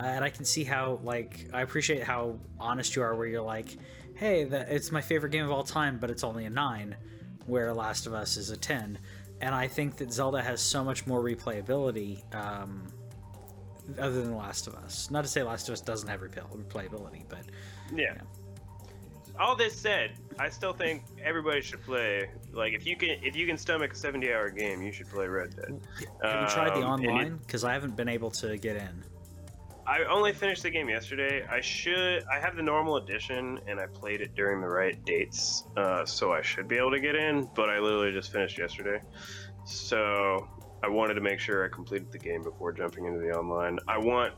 uh, 0.00 0.02
and 0.04 0.24
i 0.24 0.30
can 0.30 0.44
see 0.46 0.64
how 0.64 0.98
like 1.04 1.46
i 1.52 1.60
appreciate 1.60 2.02
how 2.02 2.38
honest 2.58 2.96
you 2.96 3.02
are 3.02 3.14
where 3.14 3.26
you're 3.26 3.42
like 3.42 3.76
hey 4.14 4.44
that 4.44 4.70
it's 4.70 4.90
my 4.90 5.02
favorite 5.02 5.30
game 5.30 5.44
of 5.44 5.50
all 5.50 5.62
time 5.62 5.98
but 6.00 6.10
it's 6.10 6.24
only 6.24 6.46
a 6.46 6.50
9 6.50 6.96
where 7.46 7.72
last 7.74 8.06
of 8.06 8.14
us 8.14 8.36
is 8.38 8.48
a 8.50 8.56
10 8.56 8.98
and 9.42 9.54
i 9.54 9.68
think 9.68 9.96
that 9.98 10.10
zelda 10.10 10.40
has 10.40 10.62
so 10.62 10.82
much 10.82 11.06
more 11.06 11.22
replayability 11.22 12.22
um, 12.34 12.82
other 13.98 14.22
than 14.22 14.34
last 14.36 14.66
of 14.68 14.74
us 14.76 15.10
not 15.10 15.22
to 15.22 15.28
say 15.28 15.42
last 15.42 15.68
of 15.68 15.74
us 15.74 15.82
doesn't 15.82 16.08
have 16.08 16.20
replay- 16.22 16.48
replayability 16.68 17.24
but 17.28 17.44
Yeah. 17.94 18.14
All 19.40 19.56
this 19.56 19.74
said, 19.74 20.12
I 20.38 20.48
still 20.48 20.72
think 20.72 21.04
everybody 21.22 21.60
should 21.60 21.82
play. 21.82 22.30
Like, 22.52 22.72
if 22.72 22.86
you 22.86 22.96
can, 22.96 23.10
if 23.22 23.36
you 23.36 23.46
can 23.46 23.56
stomach 23.56 23.92
a 23.92 23.96
seventy-hour 23.96 24.50
game, 24.50 24.82
you 24.82 24.92
should 24.92 25.08
play 25.08 25.26
Red 25.26 25.56
Dead. 25.56 25.80
have 26.22 26.42
you 26.42 26.54
tried 26.54 26.70
the 26.70 26.84
Um, 26.86 27.00
online 27.00 27.36
because 27.38 27.64
i 27.64 27.72
haven't 27.72 27.96
been 27.96 28.08
able 28.08 28.30
to 28.30 28.56
get 28.56 28.76
in 28.76 29.04
I 29.86 30.04
only 30.04 30.32
finished 30.32 30.62
the 30.62 30.70
game 30.70 30.88
yesterday. 30.88 31.44
I 31.50 31.60
should. 31.60 32.24
I 32.32 32.38
have 32.38 32.54
the 32.54 32.62
normal 32.62 32.98
edition, 32.98 33.58
and 33.66 33.80
I 33.80 33.86
played 33.86 34.20
it 34.20 34.34
during 34.34 34.60
the 34.60 34.68
right 34.68 35.04
dates, 35.04 35.64
uh, 35.76 36.04
so 36.06 36.32
I 36.32 36.40
should 36.40 36.68
be 36.68 36.76
able 36.76 36.92
to 36.92 37.00
get 37.00 37.16
in. 37.16 37.48
But 37.54 37.68
I 37.68 37.80
literally 37.80 38.12
just 38.12 38.30
finished 38.30 38.58
yesterday, 38.58 39.00
so 39.64 40.48
I 40.84 40.88
wanted 40.88 41.14
to 41.14 41.20
make 41.20 41.40
sure 41.40 41.64
I 41.64 41.68
completed 41.68 42.12
the 42.12 42.18
game 42.18 42.42
before 42.42 42.72
jumping 42.72 43.06
into 43.06 43.18
the 43.18 43.32
online. 43.32 43.78
I 43.88 43.98
want. 43.98 44.34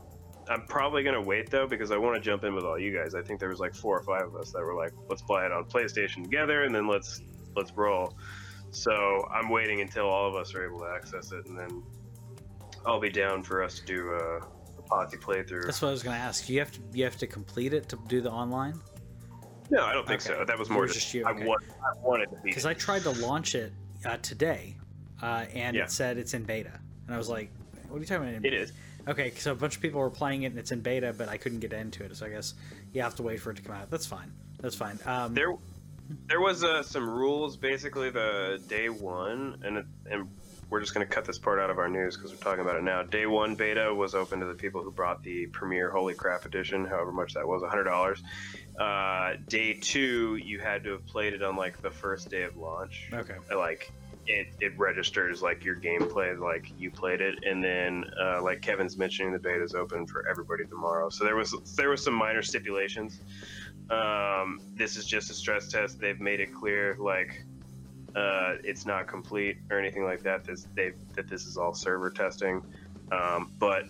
I'm 0.49 0.61
probably 0.67 1.03
gonna 1.03 1.21
wait 1.21 1.49
though 1.49 1.67
because 1.67 1.91
I 1.91 1.97
want 1.97 2.15
to 2.15 2.21
jump 2.21 2.43
in 2.43 2.53
with 2.53 2.63
all 2.65 2.77
you 2.79 2.95
guys. 2.95 3.15
I 3.15 3.21
think 3.21 3.39
there 3.39 3.49
was 3.49 3.59
like 3.59 3.73
four 3.73 3.97
or 3.97 4.03
five 4.03 4.27
of 4.27 4.35
us 4.35 4.51
that 4.51 4.61
were 4.61 4.75
like, 4.75 4.93
"Let's 5.09 5.21
play 5.21 5.43
it 5.45 5.51
on 5.51 5.65
PlayStation 5.65 6.23
together, 6.23 6.63
and 6.63 6.73
then 6.73 6.87
let's 6.87 7.21
let's 7.55 7.71
roll." 7.75 8.13
So 8.71 9.27
I'm 9.33 9.49
waiting 9.49 9.81
until 9.81 10.05
all 10.05 10.27
of 10.27 10.35
us 10.35 10.53
are 10.53 10.65
able 10.65 10.79
to 10.79 10.91
access 10.95 11.31
it, 11.31 11.45
and 11.47 11.57
then 11.57 11.81
I'll 12.85 12.99
be 12.99 13.09
down 13.09 13.41
for 13.43 13.63
us 13.63 13.79
to 13.79 13.85
do 13.85 14.09
a, 14.11 14.37
a 14.37 14.81
posse 14.87 15.17
playthrough. 15.17 15.65
that's 15.65 15.81
what 15.81 15.87
i 15.87 15.91
was 15.91 16.03
going 16.03 16.15
to 16.15 16.21
ask 16.21 16.47
you 16.47 16.59
have 16.59 16.71
to 16.71 16.79
you 16.93 17.03
have 17.03 17.17
to 17.17 17.25
complete 17.25 17.73
it 17.73 17.89
to 17.89 17.97
do 18.07 18.21
the 18.21 18.29
online 18.31 18.79
No, 19.71 19.83
I 19.83 19.93
don't 19.93 20.05
think 20.05 20.21
Okay. 20.21 20.37
so. 20.37 20.45
That 20.45 20.59
was 20.59 20.69
more 20.69 20.83
was 20.83 20.93
just, 20.93 21.05
just 21.05 21.13
you, 21.15 21.25
I, 21.25 21.31
okay. 21.31 21.45
want, 21.47 21.63
I 21.81 22.07
wanted 22.07 22.29
to 22.29 22.35
be. 22.35 22.49
because 22.49 22.67
I 22.67 22.75
tried 22.75 23.01
to 23.03 23.09
launch 23.11 23.55
it 23.55 23.73
uh, 24.05 24.17
today, 24.17 24.75
uh, 25.23 25.45
and 25.55 25.75
Yeah. 25.75 25.85
it 25.85 25.91
said 25.91 26.19
it's 26.19 26.35
in 26.35 26.43
beta, 26.43 26.79
and 27.07 27.15
I 27.15 27.17
was 27.17 27.29
like, 27.29 27.49
"What 27.89 27.97
are 27.97 27.99
you 27.99 28.05
talking 28.05 28.29
about?" 28.29 28.45
It 28.45 28.53
is. 28.53 28.71
Okay, 29.07 29.31
so 29.35 29.51
a 29.51 29.55
bunch 29.55 29.75
of 29.75 29.81
people 29.81 29.99
were 29.99 30.09
playing 30.09 30.43
it, 30.43 30.47
and 30.47 30.57
it's 30.57 30.71
in 30.71 30.81
beta, 30.81 31.13
but 31.15 31.29
I 31.29 31.37
couldn't 31.37 31.59
get 31.59 31.73
into 31.73 32.03
it, 32.03 32.15
so 32.15 32.25
I 32.25 32.29
guess 32.29 32.55
you 32.93 33.01
have 33.01 33.15
to 33.15 33.23
wait 33.23 33.39
for 33.39 33.51
it 33.51 33.57
to 33.57 33.61
come 33.61 33.75
out. 33.75 33.91
That's 33.91 34.07
fine. 34.07 34.31
That's 34.59 34.75
fine. 34.75 34.99
Um, 35.05 35.35
There, 35.35 35.55
there 36.27 36.41
was 36.41 36.63
uh, 36.63 36.81
some 36.81 37.07
rules 37.07 37.55
basically 37.55 38.09
the 38.09 38.59
day 38.67 38.89
one, 38.89 39.61
and 39.63 39.77
it, 39.77 39.85
and 40.09 40.27
we're 40.69 40.79
just 40.79 40.93
going 40.93 41.05
to 41.05 41.13
cut 41.13 41.25
this 41.25 41.37
part 41.37 41.59
out 41.59 41.69
of 41.69 41.77
our 41.77 41.87
news 41.87 42.17
because 42.17 42.31
we're 42.31 42.37
talking 42.37 42.61
about 42.61 42.77
it 42.77 42.83
now. 42.83 43.03
Day 43.03 43.27
one 43.27 43.55
beta 43.55 43.93
was 43.93 44.15
open 44.15 44.39
to 44.39 44.45
the 44.47 44.55
people 44.55 44.81
who 44.81 44.91
brought 44.91 45.21
the 45.21 45.45
Premier 45.47 45.91
Holy 45.91 46.15
Crap 46.15 46.45
Edition, 46.45 46.85
however 46.85 47.11
much 47.11 47.35
that 47.35 47.47
was, 47.47 47.61
hundred 47.63 47.83
dollars. 47.83 48.23
Uh, 48.79 49.33
day 49.47 49.73
two, 49.73 50.35
you 50.37 50.59
had 50.59 50.83
to 50.83 50.93
have 50.93 51.05
played 51.05 51.33
it 51.33 51.43
on 51.43 51.55
like 51.55 51.81
the 51.81 51.91
first 51.91 52.29
day 52.29 52.41
of 52.43 52.57
launch. 52.57 53.09
okay. 53.13 53.35
like 53.55 53.91
it, 54.27 54.47
it 54.59 54.77
registers 54.77 55.41
like 55.41 55.63
your 55.63 55.75
gameplay 55.75 56.37
like 56.39 56.71
you 56.77 56.89
played 56.89 57.21
it 57.21 57.43
and 57.43 57.63
then 57.63 58.05
uh, 58.21 58.41
like 58.41 58.61
kevin's 58.61 58.97
mentioning 58.97 59.31
the 59.31 59.39
beta 59.39 59.63
is 59.63 59.75
open 59.75 60.05
for 60.05 60.27
everybody 60.27 60.65
tomorrow 60.65 61.09
so 61.09 61.23
there 61.23 61.35
was 61.35 61.55
there 61.75 61.89
was 61.89 62.03
some 62.03 62.13
minor 62.13 62.41
stipulations 62.41 63.21
um, 63.89 64.59
this 64.73 64.97
is 64.97 65.05
just 65.05 65.29
a 65.29 65.33
stress 65.33 65.67
test 65.67 65.99
they've 65.99 66.19
made 66.19 66.39
it 66.39 66.53
clear 66.53 66.95
like 66.99 67.43
uh, 68.15 68.55
it's 68.63 68.85
not 68.85 69.07
complete 69.07 69.57
or 69.69 69.77
anything 69.77 70.03
like 70.03 70.23
that 70.23 70.43
this 70.43 70.67
they 70.75 70.91
that 71.13 71.27
this 71.27 71.45
is 71.45 71.57
all 71.57 71.73
server 71.73 72.09
testing 72.09 72.63
um, 73.11 73.51
but 73.59 73.85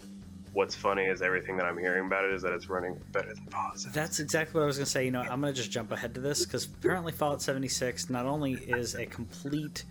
what's 0.54 0.74
funny 0.74 1.04
is 1.04 1.22
everything 1.22 1.58
that 1.58 1.66
i'm 1.66 1.78
hearing 1.78 2.06
about 2.06 2.24
it 2.24 2.32
is 2.32 2.42
that 2.42 2.54
it's 2.54 2.70
running 2.70 2.98
better 3.12 3.34
than 3.34 3.46
Fallout 3.48 3.78
76. 3.78 3.94
That's 3.94 4.20
exactly 4.20 4.60
what 4.60 4.64
I 4.64 4.68
was 4.68 4.78
going 4.78 4.86
to 4.86 4.92
say. 4.92 5.04
You 5.04 5.12
know, 5.12 5.22
I'm 5.22 5.42
going 5.42 5.54
to 5.54 5.58
just 5.58 5.70
jump 5.70 5.92
ahead 5.92 6.16
to 6.16 6.22
this 6.22 6.46
because 6.46 6.64
apparently 6.64 7.12
Fallout 7.12 7.42
76 7.42 8.10
not 8.10 8.26
only 8.26 8.54
is 8.54 8.96
a 8.96 9.06
complete, 9.06 9.84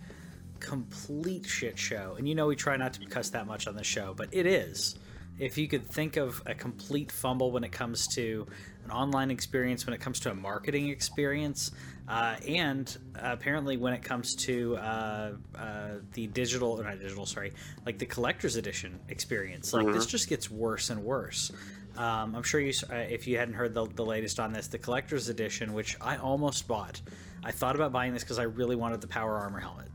complete 0.65 1.45
shit 1.45 1.77
show, 1.77 2.15
and 2.17 2.27
you 2.27 2.35
know 2.35 2.47
we 2.47 2.55
try 2.55 2.75
not 2.77 2.93
to 2.93 3.05
cuss 3.05 3.29
that 3.29 3.47
much 3.47 3.67
on 3.67 3.75
the 3.75 3.83
show, 3.83 4.13
but 4.15 4.29
it 4.31 4.45
is. 4.45 4.97
If 5.37 5.57
you 5.57 5.67
could 5.67 5.85
think 5.85 6.15
of 6.15 6.41
a 6.45 6.55
complete 6.55 7.11
fumble 7.11 7.51
when 7.51 7.65
it 7.65 7.71
comes 7.71 8.07
to 8.15 8.47
an 8.85 8.91
online 8.91 9.31
experience, 9.31 9.85
when 9.85 9.93
it 9.93 9.99
comes 9.99 10.19
to 10.21 10.31
a 10.31 10.33
marketing 10.33 10.89
experience, 10.89 11.71
uh, 12.07 12.37
and 12.47 12.97
apparently 13.15 13.75
when 13.75 13.91
it 13.93 14.01
comes 14.01 14.35
to 14.35 14.77
uh, 14.77 15.31
uh, 15.57 15.89
the 16.13 16.27
digital, 16.27 16.79
or 16.79 16.83
not 16.83 16.99
digital, 16.99 17.25
sorry, 17.25 17.51
like 17.85 17.97
the 17.97 18.05
collector's 18.05 18.55
edition 18.55 18.97
experience, 19.09 19.73
like 19.73 19.87
this 19.87 20.05
just 20.05 20.29
gets 20.29 20.49
worse 20.49 20.89
and 20.89 21.03
worse. 21.03 21.51
Um, 21.97 22.35
I'm 22.35 22.43
sure 22.43 22.59
you, 22.59 22.73
uh, 22.89 22.95
if 22.95 23.27
you 23.27 23.37
hadn't 23.37 23.53
heard 23.55 23.73
the, 23.73 23.85
the 23.87 24.05
latest 24.05 24.39
on 24.39 24.53
this, 24.53 24.67
the 24.67 24.77
collector's 24.77 25.29
edition, 25.29 25.73
which 25.73 25.97
I 26.01 26.17
almost 26.17 26.67
bought. 26.67 27.01
I 27.43 27.51
thought 27.51 27.75
about 27.75 27.91
buying 27.91 28.13
this 28.13 28.23
because 28.23 28.39
I 28.39 28.43
really 28.43 28.75
wanted 28.75 29.01
the 29.01 29.07
power 29.07 29.35
armor 29.37 29.59
helmet. 29.59 29.89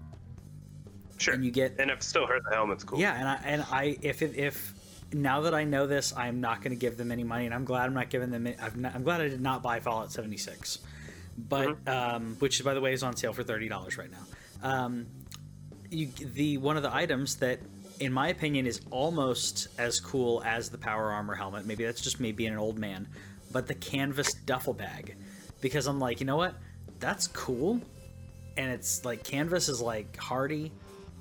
Sure. 1.20 1.34
And 1.34 1.44
you 1.44 1.50
get- 1.50 1.76
and 1.78 1.90
i've 1.90 2.02
still 2.02 2.26
heard 2.26 2.42
the 2.48 2.54
helmet's 2.54 2.84
cool. 2.84 2.98
Yeah, 2.98 3.14
and 3.18 3.28
I 3.28 3.40
and 3.44 3.64
I 3.70 3.98
if 4.02 4.22
it, 4.22 4.36
if 4.36 4.74
now 5.12 5.40
that 5.42 5.54
I 5.54 5.64
know 5.64 5.86
this, 5.86 6.12
I'm 6.16 6.40
not 6.40 6.62
going 6.62 6.70
to 6.70 6.76
give 6.78 6.96
them 6.96 7.10
any 7.10 7.24
money, 7.24 7.44
and 7.46 7.54
I'm 7.54 7.64
glad 7.64 7.86
I'm 7.86 7.94
not 7.94 8.10
giving 8.10 8.30
them. 8.30 8.46
I'm, 8.60 8.80
not, 8.80 8.94
I'm 8.94 9.02
glad 9.02 9.20
I 9.20 9.28
did 9.28 9.40
not 9.40 9.62
buy 9.62 9.80
Fallout 9.80 10.12
76, 10.12 10.78
but 11.36 11.76
um, 11.88 12.36
which 12.38 12.62
by 12.64 12.74
the 12.74 12.80
way 12.80 12.92
is 12.92 13.02
on 13.02 13.16
sale 13.16 13.32
for 13.32 13.42
thirty 13.42 13.68
dollars 13.68 13.98
right 13.98 14.10
now. 14.10 14.68
Um, 14.68 15.06
you 15.90 16.06
the 16.06 16.58
one 16.58 16.76
of 16.76 16.82
the 16.82 16.94
items 16.94 17.36
that 17.36 17.60
in 17.98 18.12
my 18.12 18.28
opinion 18.28 18.66
is 18.66 18.80
almost 18.90 19.68
as 19.78 20.00
cool 20.00 20.42
as 20.44 20.70
the 20.70 20.78
power 20.78 21.10
armor 21.10 21.34
helmet 21.34 21.66
maybe 21.66 21.84
that's 21.84 22.00
just 22.00 22.18
me 22.20 22.32
being 22.32 22.52
an 22.52 22.58
old 22.58 22.78
man 22.78 23.06
but 23.52 23.66
the 23.66 23.74
canvas 23.74 24.32
duffel 24.34 24.72
bag. 24.72 25.16
Because 25.60 25.86
i'm 25.86 25.98
like 25.98 26.20
you 26.20 26.26
know 26.26 26.36
what? 26.36 26.54
That's 27.00 27.26
cool. 27.28 27.80
And 28.56 28.70
it's 28.70 29.04
like 29.04 29.24
canvas 29.24 29.68
is 29.68 29.80
like 29.80 30.16
hardy 30.16 30.70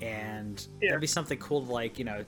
and 0.00 0.66
Yeah. 0.80 0.90
that'd 0.90 1.00
be 1.00 1.06
something 1.06 1.38
cool 1.38 1.64
to 1.64 1.72
like 1.72 1.98
you 1.98 2.04
know 2.04 2.24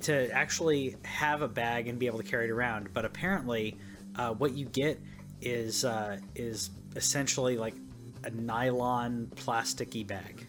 to 0.00 0.30
actually 0.32 0.96
have 1.04 1.42
a 1.42 1.48
bag 1.48 1.88
and 1.88 1.98
be 1.98 2.06
able 2.06 2.18
to 2.18 2.24
carry 2.24 2.46
it 2.46 2.50
around 2.50 2.88
but 2.92 3.04
apparently 3.04 3.76
uh, 4.16 4.32
what 4.34 4.52
you 4.54 4.66
get 4.66 5.00
is 5.40 5.84
uh, 5.84 6.18
is 6.34 6.70
essentially 6.96 7.56
like 7.56 7.74
a 8.24 8.30
nylon 8.30 9.30
plasticky 9.36 10.06
bag. 10.06 10.46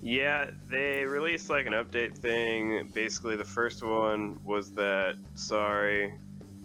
Yeah, 0.00 0.50
they 0.70 1.04
released 1.04 1.50
like 1.50 1.66
an 1.66 1.72
update 1.72 2.16
thing. 2.16 2.88
Basically, 2.94 3.34
the 3.34 3.44
first 3.44 3.82
one 3.82 4.38
was 4.44 4.70
that 4.74 5.16
sorry 5.34 6.14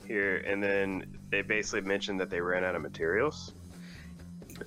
here, 0.07 0.37
and 0.37 0.61
then 0.61 1.17
they 1.31 1.41
basically 1.41 1.81
mentioned 1.81 2.19
that 2.19 2.29
they 2.29 2.39
ran 2.39 2.63
out 2.63 2.75
of 2.75 2.81
materials. 2.81 3.53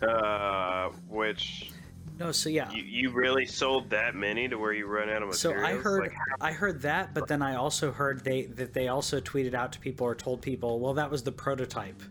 Uh, 0.02 0.88
which 1.08 1.70
No, 2.18 2.32
so 2.32 2.48
yeah. 2.48 2.70
you, 2.72 2.82
you 2.82 3.10
really 3.10 3.44
sold 3.44 3.90
that 3.90 4.14
many 4.14 4.48
to 4.48 4.56
where 4.56 4.72
you 4.72 4.86
run 4.86 5.10
out 5.10 5.22
of 5.22 5.34
So? 5.34 5.52
I 5.52 5.74
heard 5.74 6.02
Like, 6.02 6.14
I 6.40 6.52
heard 6.52 6.82
that, 6.82 7.12
but 7.12 7.28
then 7.28 7.42
I 7.42 7.56
also 7.56 7.92
heard 7.92 8.24
they 8.24 8.46
that 8.46 8.72
they 8.72 8.88
also 8.88 9.20
tweeted 9.20 9.52
out 9.52 9.72
to 9.72 9.80
people 9.80 10.06
or 10.06 10.14
told 10.14 10.40
people, 10.40 10.80
well, 10.80 10.94
that 10.94 11.10
was 11.10 11.22
the 11.22 11.32
prototype. 11.32 12.02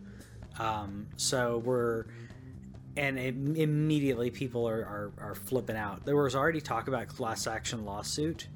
Um, 0.59 1.07
so 1.17 1.57
we're 1.57 2.05
and 2.97 3.17
it, 3.17 3.35
immediately 3.57 4.29
people 4.29 4.67
are, 4.67 5.11
are, 5.19 5.29
are 5.29 5.35
flipping 5.35 5.75
out. 5.75 6.05
There 6.05 6.15
was 6.15 6.35
already 6.35 6.61
talk 6.61 6.87
about 6.87 7.07
class 7.07 7.47
action 7.47 7.83
lawsuit, 7.83 8.47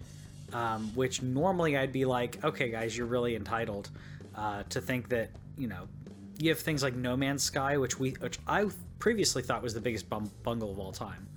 um, 0.53 0.91
which 0.95 1.21
normally 1.21 1.77
I'd 1.77 1.91
be 1.91 2.05
like, 2.05 2.43
okay, 2.43 2.69
guys, 2.69 2.95
you're 2.95 3.07
really 3.07 3.35
entitled 3.35 3.89
uh, 4.35 4.63
to 4.69 4.81
think 4.81 5.09
that 5.09 5.31
you 5.57 5.67
know 5.67 5.87
you 6.37 6.49
have 6.49 6.59
things 6.59 6.83
like 6.83 6.95
No 6.95 7.17
Man's 7.17 7.43
Sky, 7.43 7.77
which 7.77 7.99
we 7.99 8.11
which 8.11 8.37
I 8.47 8.67
previously 8.99 9.41
thought 9.41 9.63
was 9.63 9.73
the 9.73 9.81
biggest 9.81 10.09
bum- 10.09 10.31
bungle 10.43 10.71
of 10.71 10.79
all 10.79 10.91
time. 10.91 11.27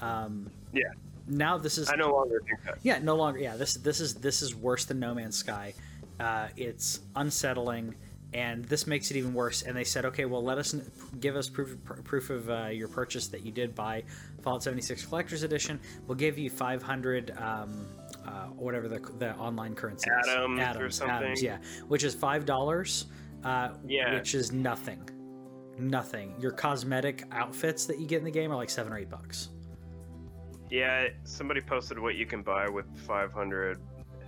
Um, 0.00 0.50
yeah, 0.72 0.84
now 1.26 1.58
this 1.58 1.78
is 1.78 1.88
I 1.90 1.96
no 1.96 2.12
longer 2.12 2.40
think 2.46 2.62
that. 2.64 2.78
yeah, 2.82 2.98
no 2.98 3.16
longer. 3.16 3.38
Yeah, 3.38 3.56
this 3.56 3.74
this 3.74 4.00
is 4.00 4.14
this 4.14 4.42
is 4.42 4.54
worse 4.54 4.84
than 4.84 4.98
No 5.00 5.14
Man's 5.14 5.36
Sky. 5.36 5.74
Uh, 6.20 6.48
it's 6.56 7.00
unsettling, 7.16 7.94
and 8.32 8.64
this 8.66 8.86
makes 8.86 9.10
it 9.10 9.16
even 9.16 9.34
worse. 9.34 9.62
And 9.62 9.76
they 9.76 9.84
said, 9.84 10.04
okay, 10.06 10.24
well, 10.24 10.42
let 10.42 10.56
us 10.58 10.74
give 11.20 11.36
us 11.36 11.48
proof 11.48 11.76
pr- 11.84 12.00
proof 12.02 12.30
of 12.30 12.48
uh, 12.50 12.66
your 12.72 12.88
purchase 12.88 13.28
that 13.28 13.44
you 13.44 13.52
did 13.52 13.74
buy 13.74 14.02
Fallout 14.42 14.62
76 14.62 15.04
Collector's 15.04 15.42
Edition. 15.42 15.78
We'll 16.06 16.14
give 16.16 16.38
you 16.38 16.48
500. 16.50 17.34
Um, 17.38 17.86
uh, 18.26 18.46
whatever 18.46 18.88
the, 18.88 18.98
the 19.18 19.34
online 19.36 19.74
currency 19.74 20.10
is. 20.22 20.28
Atoms 20.28 20.60
or 20.80 20.90
something. 20.90 21.14
Atoms, 21.16 21.42
yeah, 21.42 21.58
which 21.86 22.02
is 22.02 22.14
five 22.14 22.44
dollars. 22.44 23.06
Uh, 23.44 23.70
Yeah. 23.86 24.14
which 24.14 24.34
is 24.34 24.50
nothing, 24.50 25.08
nothing. 25.78 26.34
Your 26.40 26.50
cosmetic 26.50 27.22
outfits 27.30 27.86
that 27.86 28.00
you 28.00 28.06
get 28.06 28.18
in 28.18 28.24
the 28.24 28.30
game 28.30 28.50
are 28.50 28.56
like 28.56 28.70
seven 28.70 28.92
or 28.92 28.98
eight 28.98 29.10
bucks. 29.10 29.50
Yeah, 30.70 31.08
somebody 31.24 31.60
posted 31.60 31.98
what 31.98 32.16
you 32.16 32.26
can 32.26 32.42
buy 32.42 32.68
with 32.68 32.86
500 33.06 33.78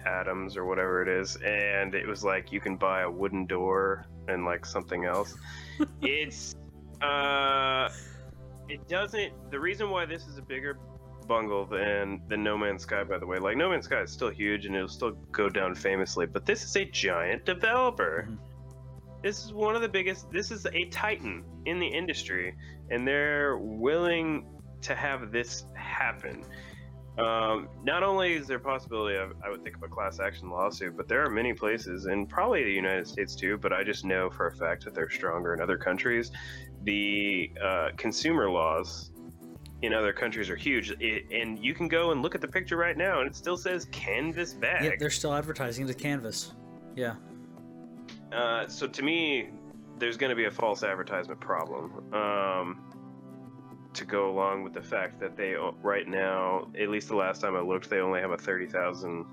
atoms 0.06 0.56
or 0.56 0.64
whatever 0.64 1.02
it 1.02 1.08
is, 1.08 1.36
and 1.36 1.94
it 1.94 2.06
was 2.06 2.22
like 2.24 2.52
you 2.52 2.60
can 2.60 2.76
buy 2.76 3.02
a 3.02 3.10
wooden 3.10 3.46
door 3.46 4.06
and 4.28 4.44
like 4.44 4.64
something 4.64 5.04
else. 5.04 5.36
it's 6.02 6.54
uh, 7.02 7.88
it 8.68 8.86
doesn't. 8.88 9.50
The 9.50 9.58
reason 9.58 9.90
why 9.90 10.06
this 10.06 10.26
is 10.26 10.38
a 10.38 10.42
bigger 10.42 10.78
bungle 11.26 11.66
than 11.66 12.22
than 12.28 12.42
No 12.42 12.56
Man's 12.56 12.82
Sky, 12.82 13.04
by 13.04 13.18
the 13.18 13.26
way, 13.26 13.38
like 13.38 13.56
No 13.56 13.70
Man's 13.70 13.84
Sky 13.84 14.02
is 14.02 14.12
still 14.12 14.30
huge 14.30 14.66
and 14.66 14.74
it'll 14.74 14.88
still 14.88 15.12
go 15.32 15.48
down 15.48 15.74
famously, 15.74 16.26
but 16.26 16.46
this 16.46 16.64
is 16.64 16.76
a 16.76 16.84
giant 16.84 17.44
developer. 17.44 18.28
Mhm. 18.30 18.38
This 19.22 19.44
is 19.44 19.52
one 19.52 19.74
of 19.74 19.82
the 19.82 19.88
biggest. 19.88 20.30
This 20.30 20.50
is 20.50 20.66
a 20.66 20.84
titan 20.90 21.44
in 21.66 21.80
the 21.80 21.86
industry, 21.86 22.54
and 22.90 23.06
they're 23.06 23.58
willing 23.58 24.46
to 24.82 24.94
have 24.94 25.32
this 25.32 25.64
happen. 25.98 26.44
Um, 27.18 27.68
not 27.82 28.04
only 28.04 28.34
is 28.34 28.46
there 28.46 28.58
a 28.58 28.60
possibility 28.60 29.16
of, 29.16 29.32
I 29.44 29.50
would 29.50 29.64
think 29.64 29.76
of 29.76 29.82
a 29.82 29.88
class 29.88 30.20
action 30.20 30.50
lawsuit, 30.50 30.96
but 30.96 31.08
there 31.08 31.24
are 31.24 31.30
many 31.30 31.52
places, 31.52 32.06
and 32.06 32.28
probably 32.28 32.62
the 32.62 32.72
United 32.72 33.08
States 33.08 33.34
too, 33.34 33.58
but 33.58 33.72
I 33.72 33.82
just 33.82 34.04
know 34.04 34.30
for 34.30 34.46
a 34.46 34.54
fact 34.54 34.84
that 34.84 34.94
they're 34.94 35.10
stronger 35.10 35.52
in 35.52 35.60
other 35.60 35.76
countries. 35.76 36.30
The 36.84 37.50
uh, 37.60 37.88
consumer 37.96 38.48
laws 38.48 39.10
in 39.82 39.92
other 39.92 40.12
countries 40.12 40.48
are 40.48 40.54
huge, 40.56 40.92
it, 41.00 41.24
and 41.32 41.58
you 41.58 41.74
can 41.74 41.88
go 41.88 42.12
and 42.12 42.22
look 42.22 42.36
at 42.36 42.40
the 42.40 42.48
picture 42.48 42.76
right 42.76 42.96
now, 42.96 43.18
and 43.18 43.28
it 43.28 43.34
still 43.34 43.56
says 43.56 43.86
canvas 43.90 44.54
bag. 44.54 44.84
Yeah, 44.84 44.90
they're 44.96 45.10
still 45.10 45.34
advertising 45.34 45.86
the 45.86 45.94
canvas. 45.94 46.52
Yeah. 46.94 47.16
Uh, 48.32 48.68
so 48.68 48.86
to 48.86 49.02
me, 49.02 49.50
there's 49.98 50.16
going 50.16 50.30
to 50.30 50.36
be 50.36 50.44
a 50.44 50.50
false 50.50 50.84
advertisement 50.84 51.40
problem. 51.40 52.14
Um, 52.14 52.87
to 53.94 54.04
go 54.04 54.30
along 54.30 54.62
with 54.64 54.74
the 54.74 54.82
fact 54.82 55.18
that 55.20 55.36
they 55.36 55.54
right 55.82 56.06
now, 56.06 56.68
at 56.80 56.88
least 56.88 57.08
the 57.08 57.16
last 57.16 57.40
time 57.40 57.56
I 57.56 57.60
looked, 57.60 57.88
they 57.90 57.98
only 58.00 58.20
have 58.20 58.30
a 58.30 58.36
thirty 58.38 58.66
thousand 58.66 59.24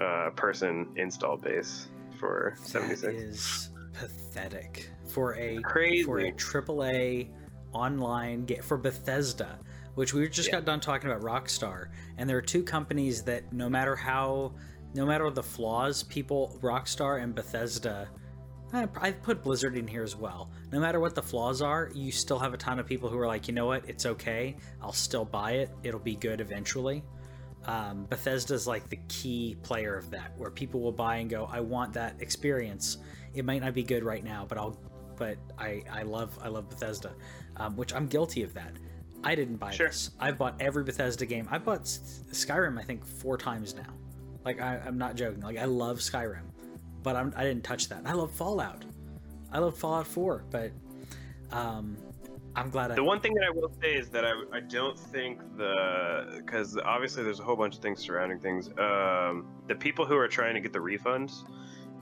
uh, 0.00 0.30
person 0.36 0.88
install 0.96 1.36
base 1.36 1.88
for 2.18 2.54
seventy 2.62 2.94
is 2.94 3.70
pathetic 3.92 4.90
for 5.06 5.34
a 5.36 5.60
Crazy. 5.62 6.02
for 6.04 6.20
a 6.20 6.32
AAA 6.32 7.30
online 7.72 8.44
game 8.46 8.62
for 8.62 8.76
Bethesda, 8.76 9.58
which 9.94 10.14
we 10.14 10.28
just 10.28 10.48
Yeah. 10.48 10.56
got 10.56 10.64
done 10.64 10.80
talking 10.80 11.10
about 11.10 11.22
Rockstar, 11.22 11.88
and 12.18 12.28
there 12.28 12.36
are 12.36 12.42
two 12.42 12.62
companies 12.62 13.22
that 13.24 13.52
no 13.52 13.68
matter 13.68 13.94
how, 13.96 14.54
no 14.94 15.04
matter 15.06 15.30
the 15.30 15.42
flaws, 15.42 16.02
people 16.04 16.58
Rockstar 16.62 17.22
and 17.22 17.34
Bethesda. 17.34 18.08
I- 18.72 18.88
I've 19.00 19.22
put 19.22 19.42
Blizzard 19.42 19.76
in 19.76 19.86
here 19.86 20.02
as 20.02 20.14
well. 20.16 20.50
No 20.72 20.78
matter 20.80 21.00
what 21.00 21.14
the 21.14 21.22
flaws 21.22 21.60
are, 21.62 21.90
you 21.94 22.12
still 22.12 22.38
have 22.38 22.54
a 22.54 22.56
ton 22.56 22.78
of 22.78 22.86
people 22.86 23.08
who 23.08 23.18
are 23.18 23.26
like, 23.26 23.48
you 23.48 23.54
know 23.54 23.66
what, 23.66 23.88
it's 23.88 24.06
okay. 24.06 24.56
I'll 24.80 24.92
still 24.92 25.24
buy 25.24 25.52
it. 25.52 25.70
It'll 25.82 25.98
be 26.00 26.14
good 26.16 26.40
eventually. 26.40 27.02
Um, 27.66 28.06
Bethesda's 28.06 28.66
like 28.66 28.88
the 28.88 28.98
key 29.08 29.56
player 29.62 29.96
of 29.96 30.10
that, 30.10 30.32
where 30.38 30.50
people 30.50 30.80
will 30.80 30.92
buy 30.92 31.16
and 31.16 31.28
go, 31.28 31.44
"I 31.52 31.60
want 31.60 31.92
that 31.92 32.16
experience." 32.20 32.96
It 33.34 33.44
might 33.44 33.60
not 33.60 33.74
be 33.74 33.82
good 33.82 34.02
right 34.02 34.24
now, 34.24 34.46
but 34.48 34.56
I'll, 34.56 34.78
but 35.16 35.36
I, 35.58 35.82
I 35.92 36.02
love, 36.02 36.38
I 36.42 36.48
love 36.48 36.70
Bethesda, 36.70 37.12
um, 37.58 37.76
which 37.76 37.92
I'm 37.94 38.06
guilty 38.06 38.42
of 38.42 38.54
that. 38.54 38.72
I 39.22 39.34
didn't 39.34 39.56
buy 39.56 39.72
Sure. 39.72 39.88
this. 39.88 40.10
I've 40.18 40.38
bought 40.38 40.54
every 40.58 40.82
Bethesda 40.84 41.26
game. 41.26 41.46
I 41.50 41.58
bought 41.58 41.82
S- 41.82 42.22
Skyrim, 42.32 42.78
I 42.78 42.82
think, 42.82 43.04
four 43.04 43.36
times 43.36 43.74
now. 43.74 43.92
Like 44.42 44.58
I, 44.62 44.78
I'm 44.78 44.96
not 44.96 45.14
joking. 45.16 45.42
Like 45.42 45.58
I 45.58 45.66
love 45.66 45.98
Skyrim, 45.98 46.44
but 47.02 47.16
I'm, 47.16 47.32
I 47.36 47.44
didn't 47.44 47.64
touch 47.64 47.88
that. 47.88 48.02
I 48.04 48.12
love 48.12 48.32
Fallout. 48.32 48.84
I 49.52 49.58
love 49.58 49.76
Fallout 49.76 50.06
4, 50.06 50.44
but 50.50 50.70
um, 51.50 51.96
I'm 52.54 52.70
glad 52.70 52.90
I. 52.90 52.94
The 52.94 53.04
one 53.04 53.20
thing 53.20 53.34
that 53.34 53.44
I 53.44 53.50
will 53.50 53.72
say 53.80 53.94
is 53.94 54.08
that 54.10 54.24
I, 54.24 54.32
I 54.52 54.60
don't 54.60 54.98
think 54.98 55.40
the 55.56 56.34
because 56.36 56.76
obviously 56.76 57.22
there's 57.22 57.40
a 57.40 57.42
whole 57.42 57.56
bunch 57.56 57.76
of 57.76 57.82
things 57.82 58.00
surrounding 58.00 58.38
things. 58.38 58.68
Um, 58.78 59.46
the 59.68 59.74
people 59.74 60.04
who 60.04 60.16
are 60.16 60.28
trying 60.28 60.54
to 60.54 60.60
get 60.60 60.72
the 60.72 60.78
refunds 60.78 61.44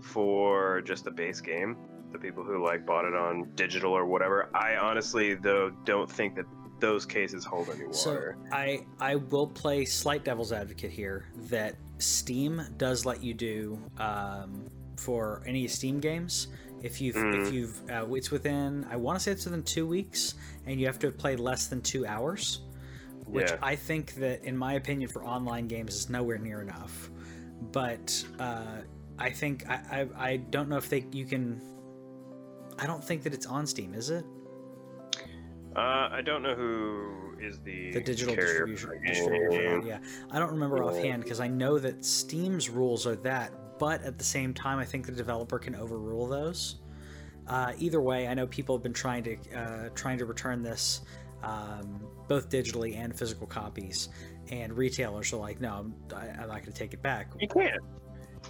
for 0.01 0.81
just 0.83 1.05
the 1.05 1.11
base 1.11 1.41
game, 1.41 1.77
the 2.13 2.19
people 2.19 2.45
who 2.45 2.65
like 2.65 2.87
bought 2.87 3.05
it 3.05 3.15
on 3.15 3.51
digital 3.55 3.93
or 3.93 4.07
whatever, 4.07 4.51
I 4.55 4.77
honestly 4.77 5.35
though 5.35 5.71
don't 5.85 6.11
think 6.11 6.35
that 6.37 6.47
those 6.81 7.05
cases 7.05 7.45
hold 7.45 7.69
any 7.71 7.87
water. 7.87 8.37
So. 8.39 8.47
I 8.53 8.87
I 9.01 9.17
will 9.17 9.49
play 9.49 9.85
slight 9.85 10.25
devil's 10.25 10.53
advocate 10.53 10.91
here 10.91 11.27
that 11.49 11.77
Steam 11.99 12.63
does 12.77 13.05
let 13.05 13.23
you 13.23 13.35
do 13.35 13.79
um, 13.99 14.71
for 14.99 15.43
any 15.47 15.67
Steam 15.69 16.01
games 16.01 16.49
if 16.83 17.01
you've 17.01 17.17
if 17.17 17.23
Mhm. 17.25 17.53
you've 17.53 17.91
uh, 17.91 18.07
it's 18.15 18.31
within 18.31 18.87
I 18.91 18.97
want 18.97 19.19
to 19.19 19.23
say 19.23 19.33
it's 19.33 19.45
within 19.47 19.63
two 19.63 19.87
weeks 19.87 20.35
and 20.67 20.79
you 20.81 20.87
have 20.87 20.99
to 21.01 21.11
play 21.11 21.35
less 21.37 21.67
than 21.67 21.81
two 21.83 22.07
hours, 22.07 22.63
which 23.27 23.51
Yeah. 23.51 23.59
I 23.63 23.75
think 23.77 24.15
that 24.15 24.45
in 24.45 24.57
my 24.57 24.75
opinion 24.75 25.09
for 25.11 25.25
online 25.25 25.67
games 25.69 25.95
is 25.95 26.09
nowhere 26.09 26.39
near 26.39 26.61
enough. 26.63 27.11
But 27.73 28.25
uh, 28.39 28.83
I 29.19 29.31
think 29.31 29.69
I, 29.69 29.77
I 30.17 30.31
I 30.31 30.37
don't 30.37 30.69
know 30.69 30.77
if 30.77 30.89
they 30.89 31.05
you 31.13 31.25
can. 31.27 31.61
I 32.79 32.87
don't 32.87 33.03
think 33.03 33.25
that 33.25 33.35
it's 33.35 33.47
on 33.47 33.67
Steam, 33.67 33.93
is 33.95 34.11
it? 34.11 34.25
Uh, 35.77 36.09
I 36.11 36.23
don't 36.25 36.43
know 36.43 36.55
who 36.55 37.35
is 37.41 37.59
the 37.61 37.91
the 37.93 38.01
digital 38.01 38.35
distribution. 38.35 38.89
for 38.89 38.99
the 39.01 39.07
distribution 39.07 39.81
game. 39.81 39.87
yeah, 39.87 39.99
I 40.31 40.39
don't 40.39 40.51
remember 40.51 40.83
offhand 40.85 41.23
because 41.25 41.41
I 41.41 41.49
know 41.49 41.79
that 41.79 42.05
Steam's 42.05 42.69
rules 42.71 43.07
are 43.07 43.17
that, 43.17 43.53
but 43.79 44.03
at 44.03 44.19
the 44.19 44.25
same 44.25 44.53
time, 44.55 44.79
I 44.79 44.85
think 44.85 45.07
the 45.07 45.13
developer 45.13 45.59
can 45.59 45.75
overrule 45.75 46.27
those. 46.27 46.77
Uh, 47.47 47.73
either 47.79 48.01
way, 48.01 48.29
I 48.29 48.35
know 48.35 48.47
people 48.47 48.77
have 48.77 48.83
been 48.83 48.93
trying 48.93 49.23
to 49.25 49.37
uh, 49.57 49.89
trying 49.95 50.19
to 50.19 50.27
return 50.27 50.63
this 50.63 51.03
um, 51.43 52.01
both 52.29 52.51
digitally 52.51 52.97
and 52.97 53.17
physical 53.17 53.47
copies, 53.47 54.11
and 54.51 54.77
retailers 54.77 55.33
are 55.33 55.39
like, 55.39 55.61
no, 55.61 55.73
I'm, 55.75 55.95
I, 56.15 56.29
I'm 56.29 56.49
not 56.49 56.63
going 56.63 56.65
to 56.65 56.73
take 56.73 56.93
it 56.93 57.03
back. 57.03 57.33
You 57.41 57.49
can't. 57.49 57.81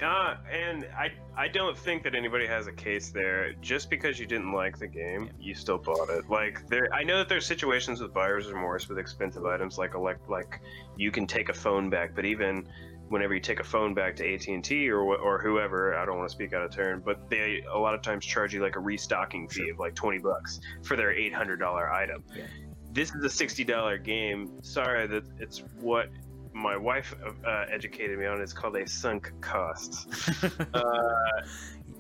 Uh, 0.02 0.36
and 0.50 0.86
I 0.96 1.10
I 1.36 1.48
don't 1.48 1.76
think 1.76 2.02
that 2.04 2.14
anybody 2.14 2.46
has 2.46 2.66
a 2.66 2.72
case 2.72 3.10
there. 3.10 3.54
Just 3.54 3.90
because 3.90 4.18
you 4.18 4.26
didn't 4.26 4.52
like 4.52 4.78
the 4.78 4.86
game, 4.86 5.30
you 5.40 5.54
still 5.54 5.78
bought 5.78 6.10
it. 6.10 6.28
Like 6.28 6.66
there, 6.68 6.88
I 6.92 7.02
know 7.02 7.18
that 7.18 7.28
there's 7.28 7.46
situations 7.46 8.00
with 8.00 8.12
buyer's 8.12 8.46
remorse 8.48 8.88
with 8.88 8.98
expensive 8.98 9.44
items, 9.44 9.78
like 9.78 9.94
elect, 9.94 10.28
like 10.28 10.60
you 10.96 11.10
can 11.10 11.26
take 11.26 11.48
a 11.48 11.54
phone 11.54 11.90
back. 11.90 12.14
But 12.14 12.26
even 12.26 12.68
whenever 13.09 13.35
you 13.35 13.40
take 13.40 13.61
a 13.61 13.64
phone 13.64 13.94
back 13.94 14.16
to 14.16 14.35
AT 14.35 14.47
and 14.49 14.62
T 14.62 14.90
or 14.90 15.01
or 15.01 15.40
whoever, 15.40 15.97
I 15.97 16.05
don't 16.05 16.16
want 16.16 16.29
to 16.29 16.35
speak 16.35 16.53
out 16.53 16.62
of 16.62 16.71
turn, 16.71 17.03
but 17.05 17.29
they 17.29 17.62
a 17.71 17.79
lot 17.79 17.94
of 17.94 18.03
times 18.03 18.25
charge 18.25 18.55
you 18.55 18.61
like 18.61 18.77
a 18.77 18.81
restocking 18.81 19.49
fee 19.49 19.71
of 19.71 19.79
like 19.79 19.94
twenty 19.94 20.18
bucks 20.18 20.61
for 20.83 20.97
their 20.97 21.12
eight 21.12 21.35
hundred 21.35 21.59
dollar 21.59 21.92
item. 21.92 22.23
Yeah. 22.35 22.44
This 22.92 23.14
is 23.14 23.25
a 23.25 23.31
sixty 23.31 23.64
dollar 23.64 23.99
game. 23.99 24.62
Sorry 24.62 25.07
that 25.07 25.25
it's 25.38 25.62
what 25.81 26.09
my 26.53 26.77
wife 26.77 27.14
uh, 27.47 27.64
educated 27.71 28.18
me 28.18 28.27
on. 28.27 28.40
It's 28.40 28.53
called 28.53 28.77
a 28.77 28.87
sunk 28.87 29.33
cost. 29.40 30.09
uh, 30.75 30.83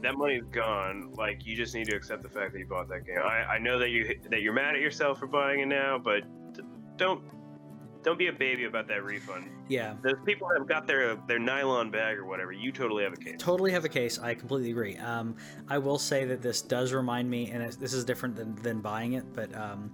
that 0.02 0.16
money's 0.16 0.44
gone. 0.50 1.12
Like 1.14 1.46
you 1.46 1.56
just 1.56 1.74
need 1.74 1.88
to 1.88 1.96
accept 1.96 2.22
the 2.22 2.28
fact 2.28 2.52
that 2.52 2.58
you 2.58 2.66
bought 2.66 2.88
that 2.88 3.06
game. 3.06 3.18
I, 3.18 3.54
I 3.54 3.58
know 3.58 3.78
that 3.78 3.90
you 3.90 4.18
that 4.30 4.42
you're 4.42 4.52
mad 4.52 4.74
at 4.74 4.80
yourself 4.80 5.18
for 5.18 5.26
buying 5.26 5.60
it 5.60 5.66
now, 5.66 5.98
but 5.98 6.22
don't 6.96 7.22
don't 8.02 8.18
be 8.18 8.28
a 8.28 8.32
baby 8.32 8.64
about 8.64 8.88
that 8.88 9.04
refund. 9.04 9.48
Yeah, 9.68 9.94
Those 10.02 10.16
people 10.24 10.48
have 10.56 10.66
got 10.66 10.86
their 10.86 11.16
their 11.26 11.38
nylon 11.38 11.90
bag 11.90 12.16
or 12.16 12.24
whatever, 12.26 12.52
you 12.52 12.72
totally 12.72 13.04
have 13.04 13.12
a 13.12 13.16
case. 13.16 13.36
totally 13.38 13.72
have 13.72 13.84
a 13.84 13.88
case. 13.88 14.18
I 14.18 14.34
completely 14.34 14.70
agree. 14.70 14.96
Um, 14.98 15.36
I 15.68 15.78
will 15.78 15.98
say 15.98 16.24
that 16.24 16.40
this 16.42 16.62
does 16.62 16.92
remind 16.92 17.28
me, 17.28 17.50
and 17.50 17.62
it's, 17.62 17.76
this 17.76 17.92
is 17.92 18.04
different 18.04 18.36
than, 18.36 18.54
than 18.56 18.80
buying 18.80 19.14
it, 19.14 19.24
but 19.34 19.54
um, 19.54 19.90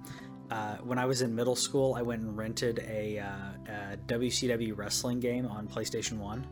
uh, 0.51 0.77
when 0.79 0.99
I 0.99 1.07
was 1.07 1.23
in 1.23 1.35
middle 1.35 1.57
school, 1.57 1.95
I 1.95 2.03
went 2.03 2.23
and 2.23 2.37
rented 2.37 2.85
a, 2.87 3.19
uh, 3.19 3.73
a 3.73 3.97
WCW 4.07 4.77
wrestling 4.77 5.19
game 5.19 5.47
on 5.47 5.67
PlayStation 5.67 6.19
One, 6.19 6.47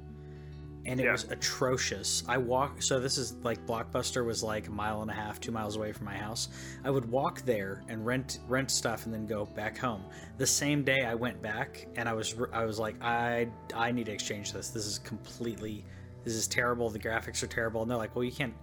and 0.84 0.98
it 1.00 1.04
Yeah. 1.04 1.12
was 1.12 1.24
atrocious. 1.30 2.24
I 2.28 2.38
walk, 2.38 2.82
so 2.82 2.98
this 2.98 3.18
is 3.18 3.34
like 3.42 3.64
Blockbuster 3.66 4.24
was 4.24 4.42
like 4.42 4.66
a 4.68 4.70
mile 4.70 5.02
and 5.02 5.10
a 5.10 5.14
half, 5.14 5.40
two 5.40 5.52
miles 5.52 5.76
away 5.76 5.92
from 5.92 6.06
my 6.06 6.16
house. 6.16 6.48
I 6.84 6.90
would 6.90 7.10
walk 7.10 7.42
there 7.42 7.82
and 7.88 8.04
rent 8.04 8.40
rent 8.48 8.70
stuff, 8.70 9.04
and 9.06 9.14
then 9.14 9.26
go 9.26 9.44
back 9.44 9.78
home. 9.78 10.04
The 10.38 10.46
same 10.46 10.82
day 10.82 11.04
I 11.04 11.14
went 11.14 11.40
back, 11.40 11.86
and 11.96 12.08
I 12.08 12.12
was 12.12 12.34
I 12.52 12.64
was 12.64 12.78
like, 12.78 12.96
I 13.02 13.48
I 13.74 13.92
need 13.92 14.06
to 14.06 14.12
exchange 14.12 14.52
this. 14.52 14.70
This 14.70 14.86
is 14.86 14.98
completely 14.98 15.84
this 16.24 16.34
is 16.34 16.46
terrible. 16.46 16.88
The 16.88 17.00
graphics 17.00 17.42
are 17.42 17.48
terrible. 17.48 17.82
And 17.82 17.90
they're 17.90 17.98
like, 17.98 18.14
well, 18.14 18.22
you 18.22 18.30
can't, 18.30 18.54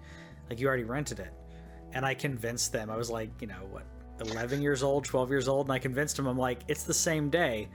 like, 0.49 0.61
you 0.61 0.67
already 0.67 0.85
rented 0.85 1.19
it. 1.19 1.33
And 1.91 2.05
I 2.05 2.13
convinced 2.13 2.71
them. 2.71 2.89
I 2.89 2.95
was 2.95 3.09
like, 3.09 3.29
you 3.41 3.47
know, 3.47 3.67
what, 3.69 3.83
11 4.21 4.61
years 4.61 4.81
old, 4.81 5.03
12 5.03 5.29
years 5.29 5.49
old. 5.49 5.65
And 5.65 5.73
I 5.73 5.77
convinced 5.79 6.15
them, 6.15 6.25
I'm 6.25 6.37
like, 6.37 6.59
it's 6.69 6.83
the 6.83 6.93
same 6.93 7.29
day. 7.29 7.67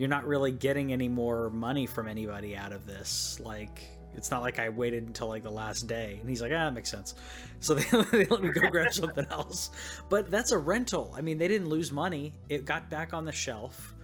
You're 0.00 0.08
not 0.08 0.26
really 0.26 0.50
getting 0.50 0.94
any 0.94 1.08
more 1.08 1.50
money 1.50 1.84
from 1.84 2.08
anybody 2.08 2.56
out 2.56 2.72
of 2.72 2.86
this. 2.86 3.38
Like, 3.44 3.82
it's 4.14 4.30
not 4.30 4.40
like 4.40 4.58
I 4.58 4.70
waited 4.70 5.06
until 5.06 5.28
like 5.28 5.42
the 5.42 5.50
last 5.50 5.88
day. 5.88 6.16
And 6.18 6.26
he's 6.30 6.40
like, 6.40 6.52
ah, 6.52 6.64
that 6.64 6.72
makes 6.72 6.90
sense. 6.90 7.14
So 7.60 7.74
they, 7.74 7.82
they 8.10 8.24
let 8.24 8.42
me 8.42 8.48
go 8.48 8.70
grab 8.70 8.94
something 8.94 9.26
else. 9.30 9.68
But 10.08 10.30
that's 10.30 10.52
a 10.52 10.56
rental. 10.56 11.12
I 11.14 11.20
mean, 11.20 11.36
they 11.36 11.48
didn't 11.48 11.68
lose 11.68 11.92
money. 11.92 12.32
It 12.48 12.64
got 12.64 12.88
back 12.88 13.12
on 13.12 13.26
the 13.26 13.32
shelf. 13.32 13.94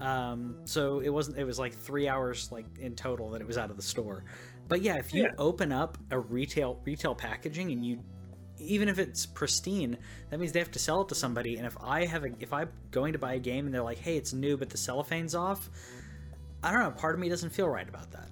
Um, 0.00 0.56
so 0.64 0.98
it 0.98 1.10
wasn't, 1.10 1.38
it 1.38 1.44
was 1.44 1.56
like 1.60 1.72
three 1.72 2.08
hours 2.08 2.50
like 2.50 2.66
in 2.80 2.96
total 2.96 3.30
that 3.30 3.40
it 3.40 3.46
was 3.46 3.56
out 3.56 3.70
of 3.70 3.76
the 3.76 3.82
store. 3.82 4.24
But 4.66 4.82
yeah, 4.82 4.96
if 4.96 5.14
you 5.14 5.22
Yeah. 5.22 5.28
open 5.38 5.70
up 5.70 5.96
a 6.10 6.18
retail 6.18 6.80
retail 6.84 7.14
packaging 7.14 7.70
and 7.70 7.86
you 7.86 8.00
even 8.64 8.88
if 8.88 8.98
it's 8.98 9.26
pristine, 9.26 9.96
that 10.30 10.38
means 10.40 10.52
they 10.52 10.58
have 10.58 10.70
to 10.72 10.78
sell 10.78 11.02
it 11.02 11.08
to 11.08 11.14
somebody. 11.14 11.56
And 11.56 11.66
if 11.66 11.76
I 11.82 12.04
have 12.06 12.24
a, 12.24 12.30
if 12.40 12.52
I'm 12.52 12.68
going 12.90 13.12
to 13.12 13.18
buy 13.18 13.34
a 13.34 13.38
game 13.38 13.66
and 13.66 13.74
they're 13.74 13.82
like, 13.82 13.98
"Hey, 13.98 14.16
it's 14.16 14.32
new, 14.32 14.56
but 14.56 14.70
the 14.70 14.76
cellophane's 14.78 15.34
off," 15.34 15.70
I 16.62 16.70
don't 16.72 16.80
know. 16.80 16.90
Part 16.90 17.14
of 17.14 17.20
me 17.20 17.28
doesn't 17.28 17.50
feel 17.50 17.68
right 17.68 17.88
about 17.88 18.10
that. 18.12 18.28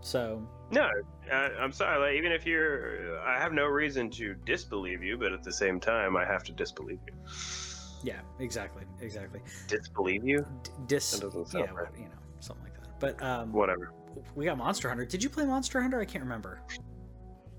So 0.00 0.46
No, 0.70 0.88
uh, 1.30 1.34
I'm 1.34 1.72
sorry. 1.72 1.98
Like, 1.98 2.18
even 2.18 2.32
if 2.32 2.46
you're, 2.46 3.20
I 3.26 3.38
have 3.40 3.52
no 3.52 3.66
reason 3.66 4.10
to 4.10 4.34
disbelieve 4.46 5.02
you, 5.02 5.16
but 5.18 5.32
at 5.32 5.42
the 5.42 5.52
same 5.52 5.80
time, 5.80 6.16
I 6.16 6.24
have 6.24 6.44
to 6.44 6.52
disbelieve 6.52 7.00
you. 7.06 7.14
yeah, 8.04 8.20
exactly, 8.38 8.84
exactly. 9.00 9.40
Disbelieve 9.66 10.24
you? 10.24 10.46
D- 10.62 10.70
dis, 10.86 11.10
That 11.12 11.22
doesn't 11.22 11.48
sound 11.48 11.64
yeah, 11.68 11.74
right. 11.74 11.88
you 11.96 12.04
know, 12.04 12.10
something 12.40 12.64
like 12.64 12.74
that. 12.80 13.00
But 13.00 13.22
um, 13.22 13.52
Whatever. 13.52 13.92
we 14.36 14.44
got 14.44 14.56
Monster 14.56 14.88
Hunter. 14.88 15.04
Did 15.04 15.22
you 15.22 15.28
play 15.30 15.44
Monster 15.44 15.80
Hunter? 15.80 16.00
I 16.00 16.04
can't 16.04 16.22
remember. 16.24 16.60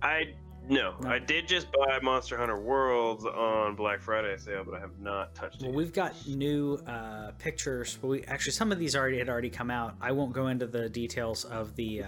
I 0.02 0.34
no, 0.70 0.96
No. 1.02 1.10
I 1.10 1.20
did 1.20 1.48
just 1.48 1.68
buy 1.72 2.00
Monster 2.02 2.38
Hunter 2.38 2.60
Worlds 2.60 3.26
on 3.26 3.76
Black 3.76 4.00
Friday 4.02 4.38
sale, 4.38 4.64
but 4.64 4.76
I 4.76 4.80
have 4.80 5.00
not 5.00 5.36
touched 5.36 5.62
it. 5.62 5.66
Well, 5.66 5.74
we've 5.76 5.92
got 5.94 6.14
new 6.28 6.76
uh, 6.88 7.32
pictures. 7.40 7.98
We 8.02 8.24
actually 8.26 8.52
some 8.54 8.72
of 8.72 8.80
these 8.80 8.96
already 8.96 9.18
had 9.18 9.30
already 9.30 9.50
come 9.50 9.72
out. 9.72 9.96
I 10.00 10.12
won't 10.12 10.32
go 10.34 10.48
into 10.48 10.68
the 10.68 10.88
details 10.90 11.44
of 11.46 11.76
the. 11.76 12.04
Uh, 12.04 12.08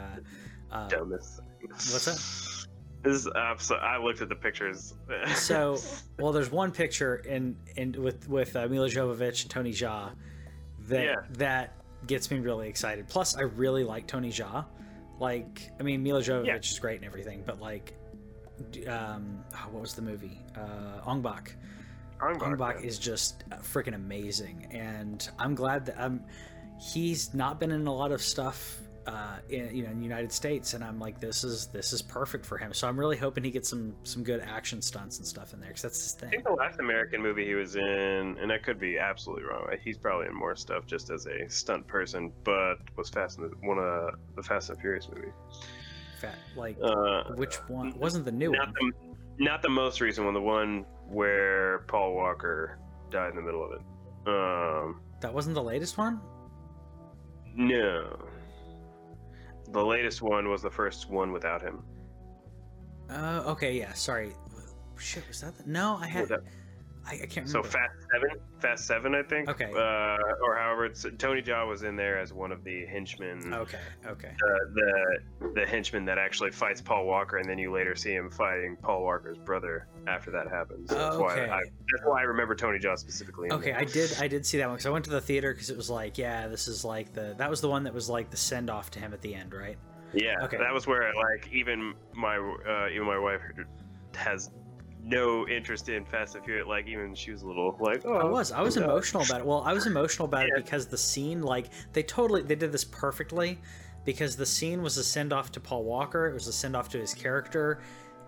uh, 0.71 0.88
Dumbest. 0.88 1.41
What's 1.69 2.06
that? 2.06 2.67
This 3.04 3.15
is 3.26 3.28
absolutely. 3.36 3.88
I 3.88 3.97
looked 3.97 4.21
at 4.21 4.30
the 4.30 4.36
pictures. 4.36 4.93
so, 5.36 5.78
well, 6.19 6.32
there's 6.32 6.52
one 6.52 6.71
picture 6.71 7.15
in 7.17 7.58
in 7.76 7.93
with 8.02 8.30
with 8.30 8.56
uh, 8.56 8.67
Milla 8.67 8.88
Jovovich 8.88 9.41
and 9.41 9.50
Tony 9.50 9.71
Jaa 9.71 10.12
that 10.88 11.04
Yeah. 11.04 11.15
that 11.32 11.74
gets 12.08 12.30
me 12.32 12.39
really 12.39 12.69
excited. 12.69 13.08
Plus, 13.08 13.36
I 13.36 13.41
really 13.41 13.84
like 13.84 14.08
Tony 14.08 14.30
Jaa. 14.32 14.65
Like, 15.19 15.71
I 15.80 15.84
mean, 15.84 16.02
Milla 16.04 16.21
Jovovich 16.21 16.45
Yeah. 16.47 16.56
is 16.58 16.80
great 16.80 16.97
and 16.97 17.06
everything, 17.06 17.43
but 17.45 17.60
like, 17.60 17.93
um, 18.88 19.43
oh, 19.54 19.67
what 19.71 19.82
was 19.82 19.93
the 19.93 20.02
movie? 20.02 20.39
Uh, 20.56 21.02
Ong 21.06 21.21
Bak. 21.21 21.56
Ong 22.21 22.34
Bak, 22.34 22.47
Ong 22.47 22.58
Bak 22.58 22.76
yeah. 22.80 22.88
is 22.88 23.00
just 23.00 23.43
freaking 23.62 23.95
amazing, 23.95 24.67
and 24.71 25.30
I'm 25.39 25.56
glad 25.56 25.86
that 25.88 26.00
I'm. 26.00 26.24
He's 26.80 27.34
not 27.34 27.60
been 27.60 27.71
in 27.71 27.86
a 27.86 27.93
lot 27.93 28.12
of 28.12 28.21
stuff, 28.21 28.80
uh, 29.06 29.38
in 29.50 29.76
you 29.76 29.84
know, 29.84 29.91
in 29.91 29.97
the 29.97 30.04
United 30.04 30.32
States, 30.32 30.74
and 30.74 30.84
I'm 30.84 31.00
like, 31.00 31.19
this 31.19 31.43
is 31.43 31.67
this 31.67 31.93
is 31.93 32.02
perfect 32.02 32.45
for 32.45 32.58
him. 32.58 32.74
So 32.74 32.88
I'm 32.88 33.00
really 33.00 33.17
hoping 33.17 33.43
he 33.43 33.52
gets 33.52 33.69
some 33.69 33.95
some 34.04 34.24
good 34.24 34.39
action 34.39 34.82
stunts 34.82 35.17
and 35.17 35.28
stuff 35.28 35.54
in 35.54 35.60
there, 35.60 35.69
because 35.69 35.84
that's 35.84 36.02
his 36.02 36.13
thing. 36.13 36.30
I 36.30 36.32
think 36.32 36.43
the 36.43 36.52
last 36.54 36.80
American 36.80 37.21
movie 37.21 37.45
he 37.45 37.56
was 37.56 37.76
in, 37.76 37.84
and 38.39 38.52
I 38.52 38.58
could 38.58 38.80
be 38.80 38.97
absolutely 38.97 39.45
wrong. 39.45 39.67
He's 39.84 39.97
probably 39.97 40.28
in 40.28 40.36
more 40.36 40.56
stuff 40.56 40.86
just 40.86 41.10
as 41.10 41.28
a 41.28 41.50
stunt 41.50 41.88
person, 41.88 42.32
but 42.43 42.78
was 42.95 43.10
Fast 43.10 43.39
and 43.39 43.52
the, 43.52 43.56
one 43.65 43.78
of 43.78 44.15
the 44.36 44.43
Fast 44.43 44.69
and 44.69 44.80
Furious 44.80 45.08
movies. 45.08 45.34
Fat, 46.21 46.36
like 46.55 46.77
Uh, 46.81 47.23
which 47.36 47.55
one 47.67 47.97
wasn't 47.97 48.25
the 48.25 48.31
new 48.31 48.51
not 48.51 48.67
one? 48.79 48.91
the 49.38 49.43
not 49.43 49.62
the 49.63 49.69
most 49.69 50.01
recent 50.01 50.23
one, 50.25 50.34
the 50.36 50.41
one 50.41 50.86
where 51.07 51.79
Paul 51.88 52.13
Walker 52.13 52.77
died 53.10 53.31
in 53.31 53.36
the 53.36 53.41
middle 53.41 53.63
of 53.65 53.71
it. 53.71 53.81
Um, 54.27 55.01
That 55.19 55.34
wasn't 55.34 55.55
the 55.55 55.63
latest 55.63 55.97
one. 55.97 56.21
no, 57.55 58.19
the 59.71 59.84
latest 59.84 60.21
one 60.21 60.49
was 60.49 60.62
the 60.62 60.69
first 60.69 61.10
one 61.10 61.31
without 61.31 61.62
him. 61.62 61.84
Uh, 63.10 63.43
okay, 63.47 63.77
yeah. 63.77 63.91
Sorry. 63.93 64.34
Shit, 64.97 65.27
was 65.27 65.41
that? 65.41 65.57
The... 65.57 65.63
No, 65.65 65.97
I 65.99 66.07
had. 66.07 66.29
I, 67.07 67.19
I 67.23 67.25
can't 67.25 67.49
So. 67.49 67.63
Fast 67.63 67.93
Seven, 68.13 68.29
Fast 68.59 68.85
Seven, 68.85 69.15
I 69.15 69.23
think. 69.23 69.49
Okay. 69.49 69.65
Uh, 69.65 70.17
or 70.45 70.55
however, 70.55 70.85
it's 70.85 71.05
Tony 71.17 71.41
Jaa 71.41 71.67
was 71.67 71.83
in 71.83 71.95
there 71.95 72.19
as 72.19 72.31
one 72.31 72.51
of 72.51 72.63
the 72.63 72.85
henchmen. 72.85 73.53
okay, 73.53 73.79
okay. 74.05 74.29
uh, 74.29 74.57
the 74.73 75.51
the 75.55 75.65
henchman 75.65 76.05
that 76.05 76.17
actually 76.17 76.51
fights 76.51 76.81
Paul 76.81 77.05
Walker, 77.05 77.37
and 77.37 77.49
then 77.49 77.57
you 77.57 77.71
later 77.73 77.95
see 77.95 78.13
him 78.13 78.29
fighting 78.29 78.77
Paul 78.81 79.03
Walker's 79.03 79.37
brother 79.39 79.87
after 80.07 80.31
that 80.31 80.47
happens. 80.47 80.89
So 80.89 80.95
that's 80.95 81.15
Okay. 81.15 81.23
why 81.47 81.55
I, 81.57 81.59
that's 81.59 82.05
why 82.05 82.19
I 82.19 82.23
remember 82.23 82.55
Tony 82.55 82.77
Jaa 82.79 82.97
specifically. 82.97 83.51
Okay, 83.51 83.71
there. 83.71 83.79
I 83.79 83.85
did. 83.85 84.15
I 84.19 84.27
did 84.27 84.45
see 84.45 84.57
that 84.59 84.67
one 84.67 84.75
because 84.75 84.85
I 84.85 84.91
went 84.91 85.05
to 85.05 85.11
the 85.11 85.21
theater 85.21 85.53
because 85.53 85.69
it 85.69 85.77
was 85.77 85.89
like, 85.89 86.17
yeah, 86.17 86.47
this 86.47 86.67
is 86.67 86.85
like 86.85 87.13
the. 87.13 87.33
That 87.37 87.49
was 87.49 87.61
the 87.61 87.69
one 87.69 87.83
that 87.85 87.93
was 87.93 88.09
like 88.09 88.29
the 88.29 88.37
send 88.37 88.69
off 88.69 88.91
to 88.91 88.99
him 88.99 89.13
at 89.13 89.21
the 89.21 89.33
end, 89.33 89.53
right? 89.53 89.77
yeah, 90.13 90.43
okay. 90.43 90.57
that 90.57 90.73
was 90.73 90.85
where 90.87 91.09
like 91.15 91.47
even 91.53 91.93
my 92.13 92.35
uh, 92.37 92.89
even 92.93 93.07
my 93.07 93.17
wife 93.17 93.41
has 94.15 94.49
no 95.03 95.47
interest 95.47 95.89
in 95.89 96.05
Fast 96.05 96.35
and 96.35 96.43
Furious. 96.45 96.67
Like 96.67 96.87
even 96.87 97.13
she 97.15 97.31
was 97.31 97.41
a 97.41 97.47
little 97.47 97.75
like, 97.79 98.03
oh, 98.05 98.13
I 98.15 98.25
was. 98.25 98.51
I 98.51 98.61
was 98.61 98.77
emotional 98.77 99.23
about 99.23 99.41
it. 99.41 99.45
Well, 99.47 99.63
I 99.65 99.73
was 99.73 99.87
emotional 99.87 100.25
about 100.25 100.47
Yeah. 100.47 100.55
it 100.57 100.65
because 100.65 100.87
the 100.87 100.97
scene, 100.97 101.41
like, 101.41 101.67
they 101.93 102.03
totally 102.03 102.41
they 102.41 102.55
did 102.55 102.71
this 102.71 102.83
perfectly, 102.83 103.59
because 104.05 104.35
the 104.35 104.45
scene 104.45 104.81
was 104.81 104.97
a 104.97 105.03
send 105.03 105.33
off 105.33 105.51
to 105.53 105.59
Paul 105.59 105.83
Walker. 105.83 106.27
It 106.27 106.33
was 106.33 106.47
a 106.47 106.53
send 106.53 106.75
off 106.75 106.89
to 106.89 106.97
his 106.99 107.13
character, 107.13 107.81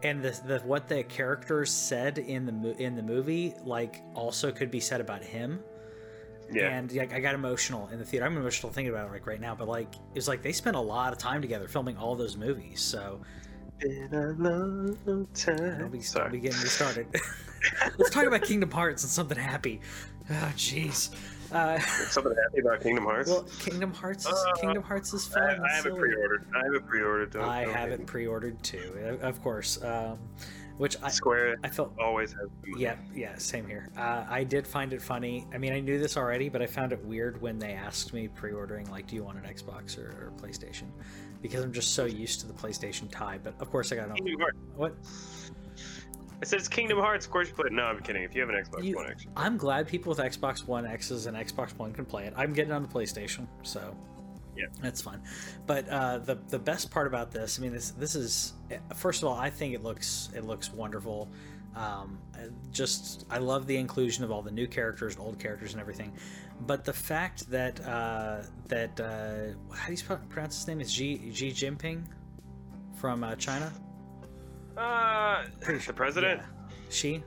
and 0.04 0.22
the, 0.22 0.32
the 0.46 0.60
what 0.60 0.88
the 0.88 1.04
characters 1.04 1.72
said 1.72 2.18
in 2.18 2.46
the 2.46 2.52
mo- 2.52 2.76
in 2.78 2.96
the 2.96 3.04
movie, 3.04 3.54
like, 3.64 4.02
also 4.16 4.52
could 4.52 4.72
be 4.72 4.80
said 4.80 5.02
about 5.02 5.24
him. 5.24 5.60
Yeah, 6.52 6.70
And 6.78 6.92
like, 6.92 7.14
I 7.14 7.20
got 7.20 7.34
emotional 7.36 7.88
in 7.88 7.98
the 7.98 8.06
theater. 8.06 8.26
I'm 8.26 8.38
emotional 8.38 8.72
thinking 8.72 8.94
about 8.94 9.08
it 9.08 9.12
like 9.12 9.26
right 9.26 9.40
now. 9.40 9.56
But 9.56 9.68
like, 9.68 9.88
it's 10.14 10.28
like 10.28 10.44
they 10.44 10.52
spent 10.52 10.76
a 10.76 10.80
lot 10.80 11.12
of 11.14 11.18
time 11.18 11.42
together 11.42 11.68
filming 11.68 11.98
all 11.98 12.16
those 12.16 12.36
movies. 12.36 12.82
So 12.82 13.22
Been 13.80 14.14
a 14.14 14.28
long 14.42 14.98
don't 15.06 15.34
time. 15.36 15.90
be, 15.92 16.02
Sorry. 16.02 16.32
be 16.32 16.40
getting 16.40 16.60
me 16.62 16.66
started. 16.68 17.08
Let's 17.98 18.12
talk 18.12 18.26
about 18.26 18.44
Kingdom 18.44 18.72
Hearts 18.72 19.04
and 19.04 19.12
something 19.12 19.38
happy. 19.38 19.82
Oh, 20.30 20.52
jeez. 20.56 21.14
Uh, 21.52 21.78
Something 21.80 22.34
happy 22.42 22.62
about 22.62 22.82
Kingdom 22.82 23.04
Hearts. 23.04 23.30
Well, 23.30 23.44
Kingdom 23.60 23.94
Hearts. 23.94 24.26
Is, 24.26 24.34
Uh, 24.34 24.54
Kingdom 24.54 24.84
Hearts 24.84 25.14
is 25.14 25.28
fun. 25.28 25.44
I, 25.62 25.64
I 25.72 25.76
have 25.76 25.86
it 25.86 25.96
pre-ordered. 25.96 26.46
I 26.56 26.64
have 26.64 26.74
it 26.74 26.86
pre-ordered. 26.88 27.32
Don't, 27.32 27.44
I 27.44 27.66
don't 27.66 27.74
have 27.74 27.90
hate 27.90 28.00
it 28.00 28.06
pre-ordered 28.08 28.64
too, 28.64 29.18
of 29.22 29.42
course. 29.44 29.82
Um, 29.84 30.18
which 30.78 30.96
I, 31.04 31.06
me. 31.08 31.12
Square 31.12 31.58
I 31.64 31.70
felt. 31.70 31.94
always 32.00 32.32
has. 32.34 32.50
Yeah, 32.78 32.96
yeah, 33.14 33.38
same 33.38 33.68
here. 33.68 33.90
Uh, 33.96 34.26
I 34.28 34.44
did 34.44 34.66
find 34.66 34.92
it 34.94 35.02
funny. 35.02 35.46
I 35.54 35.60
mean, 35.60 35.72
I 35.74 35.80
knew 35.80 36.00
this 36.00 36.18
already, 36.18 36.50
but 36.50 36.62
I 36.64 36.66
found 36.66 36.92
it 36.94 37.04
weird 37.06 37.40
when 37.42 37.60
they 37.60 37.74
asked 37.74 38.12
me 38.14 38.28
pre-ordering, 38.30 38.90
like, 38.90 39.06
"Do 39.06 39.16
you 39.16 39.24
want 39.24 39.38
an 39.38 39.44
Xbox 39.44 40.00
or, 40.00 40.08
or 40.10 40.34
PlayStation?" 40.42 40.86
Because 41.44 41.64
I'm 41.64 41.72
just 41.74 41.94
so 41.94 42.06
used 42.06 42.40
to 42.40 42.48
the 42.48 42.54
PlayStation 42.54 43.12
tie. 43.12 43.38
But 43.38 43.54
of 43.60 43.70
course, 43.70 43.92
I 43.92 43.98
got 43.98 44.08
no. 44.10 44.16
Kingdom 44.16 44.40
Hearts. 44.40 44.58
What? 44.76 44.96
It 46.42 46.48
says 46.48 46.68
Kingdom 46.68 46.98
Hearts. 47.00 47.26
Of 47.26 47.32
course 47.32 47.50
you 47.50 47.54
play 47.54 47.66
it. 47.68 47.74
No, 47.74 47.84
I'm 47.84 48.00
kidding. 48.00 48.24
If 48.24 48.34
you 48.34 48.42
have 48.42 48.50
an 48.50 48.56
Xbox 48.56 48.84
You- 48.84 48.96
One 48.96 49.08
X, 49.12 49.26
I'm 49.38 49.58
glad 49.58 49.88
people 49.88 50.10
with 50.10 50.20
Xbox 50.20 50.66
One 50.66 50.86
X's 50.86 51.26
and 51.26 51.38
Xbox 51.38 51.78
One 51.78 51.94
can 51.94 52.06
play 52.06 52.26
it. 52.26 52.34
I'm 52.36 52.54
getting 52.54 52.72
on 52.72 52.82
the 52.82 52.88
PlayStation, 52.88 53.46
so 53.62 53.96
Yeah. 54.58 54.66
that's 54.82 55.02
fun. 55.02 55.22
But 55.68 55.88
uh, 55.90 56.18
the 56.20 56.36
the 56.48 56.60
best 56.60 56.90
part 56.92 57.08
about 57.08 57.32
this, 57.32 57.60
I 57.60 57.62
mean, 57.62 57.74
this 57.74 57.92
this 57.92 58.16
is 58.16 58.54
first 58.96 59.22
of 59.22 59.28
all, 59.30 59.36
I 59.38 59.50
think 59.50 59.74
it 59.76 59.84
looks 59.84 60.30
it 60.36 60.46
looks 60.46 60.72
wonderful. 60.74 61.30
Um, 61.76 62.20
just 62.72 63.26
I 63.30 63.38
love 63.40 63.66
the 63.68 63.78
inclusion 63.78 64.24
of 64.24 64.32
all 64.32 64.42
the 64.42 64.52
new 64.52 64.68
characters, 64.68 65.18
old 65.18 65.40
characters, 65.40 65.74
and 65.74 65.82
everything. 65.82 66.14
But 66.62 66.86
the 66.86 66.94
fact 66.94 67.50
that 67.50 67.86
uh, 67.86 68.44
that 68.68 69.00
uh, 69.00 69.74
how 69.76 69.88
do 69.88 69.94
you 69.94 70.18
pronounce 70.30 70.58
his 70.58 70.68
name 70.68 70.80
is 70.82 70.92
Xi 70.92 71.32
Xi 71.34 71.52
Jinping 71.52 72.04
from 72.96 73.24
uh, 73.24 73.36
China. 73.36 73.72
Uh, 74.78 75.44
Pretty 75.62 75.78
the 75.80 75.84
sure- 75.84 75.94
president. 75.94 76.42
yeah. 76.42 76.48
She, 76.90 77.24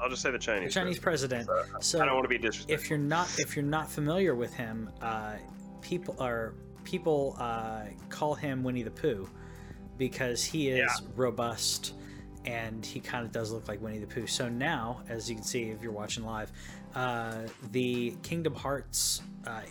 I'll 0.00 0.08
just 0.08 0.22
say 0.22 0.30
the 0.30 0.38
Chinese. 0.38 0.72
the 0.74 0.80
Chinese 0.80 0.98
president. 0.98 1.48
So 1.80 2.00
I 2.00 2.06
don't 2.06 2.14
want 2.14 2.24
to 2.24 2.28
be 2.28 2.38
disrespectful. 2.38 2.74
if 2.74 2.88
you're 2.90 2.98
not 2.98 3.28
if 3.38 3.54
you're 3.54 3.64
not 3.64 3.90
familiar 3.90 4.34
with 4.34 4.52
him, 4.54 4.90
uh, 5.02 5.34
people 5.82 6.16
are 6.18 6.54
people 6.84 7.36
uh, 7.38 7.82
call 8.08 8.34
him 8.34 8.62
Winnie 8.64 8.82
the 8.82 8.90
Pooh 8.90 9.28
because 9.98 10.42
he 10.42 10.70
is 10.70 10.78
Yeah. 10.78 11.06
robust 11.16 11.94
and 12.44 12.84
he 12.84 13.00
kind 13.00 13.24
of 13.24 13.32
does 13.32 13.52
look 13.52 13.68
like 13.68 13.80
Winnie 13.80 13.98
the 13.98 14.06
Pooh. 14.06 14.26
So 14.26 14.48
now, 14.48 15.02
as 15.08 15.28
you 15.28 15.34
can 15.34 15.44
see 15.44 15.70
if 15.70 15.82
you're 15.82 15.92
watching 15.92 16.24
live, 16.24 16.50
uh, 16.94 17.42
the 17.72 18.16
Kingdom 18.22 18.54
Hearts. 18.54 19.22
Uh, 19.46 19.62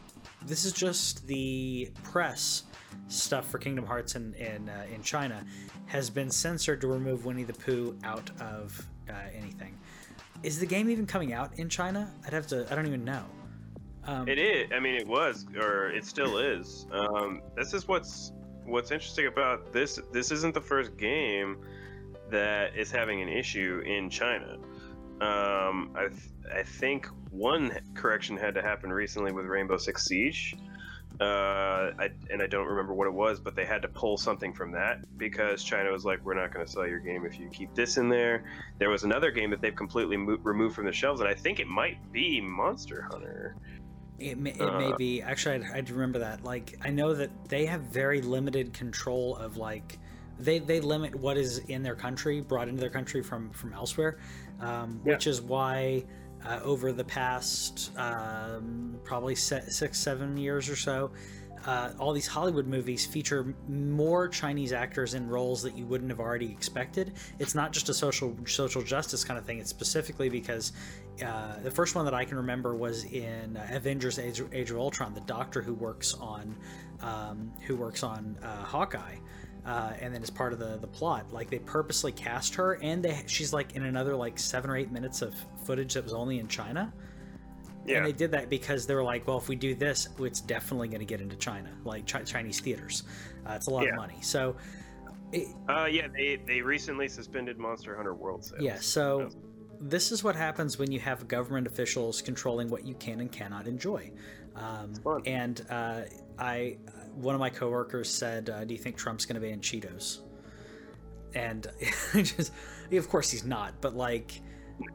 this 0.45 0.65
is 0.65 0.71
just 0.71 1.27
the 1.27 1.91
press 2.03 2.63
stuff 3.08 3.49
for 3.49 3.58
Kingdom 3.58 3.86
Hearts 3.86 4.15
in 4.15 4.34
in, 4.36 4.69
uh, 4.69 4.86
in 4.93 5.01
China 5.01 5.43
has 5.88 6.10
been 6.10 6.30
censored 6.30 6.82
to 6.82 6.88
remove 6.88 7.25
Winnie 7.25 7.43
the 7.43 7.53
Pooh 7.53 7.97
out 8.03 8.30
of 8.41 8.86
uh, 9.10 9.13
anything. 9.36 9.77
Is 10.43 10.60
the 10.60 10.65
game 10.65 10.89
even 10.89 11.06
coming 11.06 11.34
out 11.34 11.58
in 11.58 11.69
China? 11.69 12.12
I'd 12.25 12.34
have 12.34 12.47
to. 12.47 12.71
I 12.71 12.75
don't 12.75 12.88
even 12.88 13.03
know. 13.03 13.23
Um, 14.06 14.27
It 14.27 14.38
is. 14.38 14.71
I 14.73 14.80
mean, 14.80 14.95
it 14.95 15.08
was, 15.08 15.45
or 15.60 15.89
it 15.89 16.06
still 16.06 16.38
is. 16.38 16.86
Um, 16.91 17.41
this 17.56 17.73
is 17.73 17.88
what's 17.88 18.32
what's 18.65 18.91
interesting 18.91 19.27
about 19.27 19.73
this. 19.73 19.99
This 20.12 20.32
isn't 20.32 20.53
the 20.53 20.62
first 20.62 20.95
game 20.97 21.58
that 22.32 22.76
is 22.76 22.92
having 22.92 23.22
an 23.22 23.30
issue 23.30 23.82
in 23.86 24.10
China. 24.10 24.58
Um, 25.20 25.92
I 25.96 26.08
th- 26.10 26.22
I 26.54 26.63
think 26.63 27.08
one 27.32 27.72
correction 27.96 28.38
had 28.38 28.54
to 28.56 28.62
happen 28.62 28.92
recently 28.92 29.32
with 29.32 29.46
Rainbow 29.46 29.78
Six 29.78 30.06
Siege. 30.06 30.56
Uh, 31.20 31.92
I, 31.98 32.10
and 32.30 32.44
I 32.44 32.48
don't 32.48 32.68
remember 32.68 32.94
what 32.94 33.08
it 33.08 33.13
was, 33.13 33.40
but 33.40 33.56
they 33.56 33.66
had 33.66 33.82
to 33.82 33.88
pull 33.88 34.18
something 34.18 34.54
from 34.54 34.72
that 34.74 35.00
because 35.18 35.63
China 35.63 35.92
was 35.92 36.06
like, 36.06 36.24
"We're 36.24 36.36
not 36.36 36.54
going 36.54 36.63
to 36.63 36.72
sell 36.72 36.86
your 36.86 37.00
game 37.00 37.26
if 37.26 37.40
you 37.40 37.50
keep 37.50 37.74
this 37.74 37.98
in 37.98 38.08
there." 38.08 38.44
There 38.78 38.92
was 38.92 39.04
another 39.04 39.32
game 39.32 39.50
that 39.50 39.60
they've 39.60 39.76
completely 39.76 40.18
mo- 40.18 40.38
removed 40.44 40.76
from 40.76 40.86
the 40.86 40.92
shelves, 40.92 41.20
and 41.20 41.28
I 41.28 41.34
think 41.34 41.60
it 41.60 41.68
might 41.68 42.12
be 42.12 42.40
Monster 42.40 43.08
Hunter. 43.10 43.56
It 44.20 44.38
may, 44.38 44.52
it 44.52 44.60
may 44.60 44.92
Uh, 44.92 44.96
be. 44.98 45.22
Actually, 45.24 45.66
I'd, 45.66 45.72
I'd 45.74 45.90
remember 45.90 46.20
that. 46.20 46.44
Like, 46.44 46.78
I 46.84 46.92
know 46.92 47.16
that 47.16 47.32
they 47.50 47.66
have 47.66 47.82
very 47.82 48.22
limited 48.22 48.74
control 48.74 49.36
of 49.38 49.58
like, 49.58 49.98
they 50.39 50.60
they 50.60 50.80
limit 50.80 51.15
what 51.15 51.38
is 51.38 51.60
in 51.60 51.84
their 51.84 51.95
country, 51.95 52.41
brought 52.41 52.67
into 52.67 52.80
their 52.82 52.89
country 52.89 53.23
from 53.23 53.50
from 53.52 53.73
elsewhere, 53.73 54.17
um, 54.60 55.02
Yeah. 55.06 55.13
which 55.13 55.28
is 55.28 55.41
why. 55.41 56.06
Uh, 56.45 56.60
over 56.63 56.93
the 56.93 57.04
past 57.04 57.91
um, 57.97 58.95
probably 59.04 59.34
six, 59.34 60.00
seven 60.00 60.38
years 60.38 60.69
or 60.69 60.76
so, 60.76 61.12
uh, 61.65 61.89
all 62.00 62.13
these 62.13 62.28
Hollywood 62.28 62.67
movies 62.67 63.08
feature 63.08 63.56
more 63.67 64.28
Chinese 64.30 64.71
actors 64.71 65.15
in 65.15 65.28
roles 65.28 65.63
that 65.63 65.76
you 65.76 65.86
wouldn't 65.88 66.12
have 66.12 66.19
already 66.19 66.50
expected. 66.52 67.13
It's 67.39 67.56
not 67.56 67.73
just 67.73 67.89
a 67.89 67.93
social 67.93 68.38
social 68.45 68.84
justice 68.84 69.23
kind 69.23 69.38
of 69.39 69.45
thing. 69.45 69.58
It's 69.58 69.71
specifically 69.71 70.30
because 70.30 70.73
uh, 71.26 71.60
the 71.63 71.71
first 71.71 71.95
one 71.95 72.06
that 72.06 72.13
I 72.13 72.23
can 72.23 72.38
remember 72.38 72.76
was 72.76 73.04
in 73.06 73.58
uh, 73.58 73.67
Avengers: 73.71 74.19
Age, 74.19 74.41
Age 74.54 74.69
of 74.69 74.78
Ultron. 74.78 75.15
The 75.15 75.21
Doctor 75.21 75.62
who 75.63 75.73
works 75.73 76.13
on 76.13 76.56
um, 77.02 77.52
who 77.65 77.76
works 77.76 78.04
on 78.04 78.38
uh, 78.43 78.63
Hawkeye. 78.63 79.17
Uh, 79.67 79.91
and 79.99 80.13
then 80.15 80.23
as 80.23 80.30
part 80.30 80.53
of 80.53 80.60
the 80.60 80.77
the 80.77 80.88
plot, 80.88 81.25
like 81.34 81.49
they 81.49 81.60
purposely 81.60 82.13
cast 82.13 82.56
her, 82.56 82.80
and 82.82 83.03
they 83.03 83.21
she's 83.27 83.51
like 83.51 83.75
in 83.75 83.84
another 83.84 84.15
like 84.15 84.39
seven 84.39 84.69
or 84.69 84.77
eight 84.77 84.91
minutes 84.91 85.21
of 85.21 85.36
footage 85.65 85.93
that 85.95 86.03
was 86.06 86.13
only 86.13 86.39
in 86.39 86.47
China. 86.47 86.93
Yeah. 87.86 87.97
And 87.97 88.06
they 88.06 88.12
did 88.13 88.32
that 88.32 88.49
because 88.49 88.86
they 88.88 88.95
were 88.95 89.03
like, 89.03 89.27
well, 89.27 89.38
if 89.38 89.47
we 89.49 89.56
do 89.56 89.75
this, 89.75 90.08
it's 90.19 90.41
definitely 90.41 90.88
going 90.89 90.99
to 90.99 91.06
get 91.06 91.21
into 91.21 91.36
China, 91.38 91.69
like 91.86 92.06
chi- 92.06 92.23
Chinese 92.23 92.60
theaters. 92.60 93.03
Uh, 93.45 93.53
it's 93.53 93.67
a 93.67 93.69
lot 93.69 93.84
Yeah. 93.86 93.91
of 93.91 93.95
money. 93.97 94.17
So, 94.21 94.56
it, 95.34 95.47
Uh, 95.69 95.86
yeah, 95.89 96.08
they 96.08 96.38
they 96.45 96.62
recently 96.62 97.08
suspended 97.10 97.58
Monster 97.58 97.95
Hunter 97.95 98.13
World 98.13 98.43
sales. 98.45 98.62
yeah. 98.62 98.77
So, 98.80 99.30
this 99.82 100.12
is 100.13 100.23
what 100.23 100.36
happens 100.36 100.77
when 100.80 100.91
you 100.91 100.99
have 101.01 101.27
government 101.27 101.67
officials 101.67 102.21
controlling 102.21 102.69
what 102.69 102.86
you 102.86 102.95
can 102.95 103.19
and 103.21 103.32
cannot 103.32 103.67
enjoy. 103.67 104.12
Um, 104.56 104.93
fun. 104.95 105.21
and 105.25 105.65
uh, 105.69 106.01
I, 106.39 106.77
one 107.17 107.36
of 107.36 107.39
my 107.39 107.49
coworkers 107.49 108.10
said, 108.10 108.49
uh, 108.49 108.65
"Do 108.65 108.73
you 108.73 108.80
think 108.80 108.97
Trump's 108.97 109.25
going 109.25 109.41
to 109.41 109.47
ban 109.47 109.60
Cheetos?" 109.60 110.19
And 111.34 111.67
just, 112.13 112.51
of 112.91 113.10
course, 113.10 113.30
he's 113.30 113.43
not. 113.43 113.82
But 113.82 113.95
like, 113.95 114.41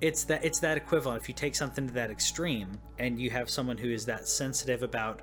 it's 0.00 0.24
that 0.24 0.44
it's 0.44 0.61
that 0.61 0.76
equivalent. 0.76 1.22
If 1.22 1.28
you 1.28 1.35
take 1.35 1.54
something 1.54 1.87
to 1.87 1.94
that 1.94 2.11
extreme, 2.11 2.78
and 2.98 3.20
you 3.20 3.30
have 3.30 3.50
someone 3.50 3.76
who 3.76 3.90
is 3.90 4.06
that 4.06 4.28
sensitive 4.28 4.82
about 4.82 5.22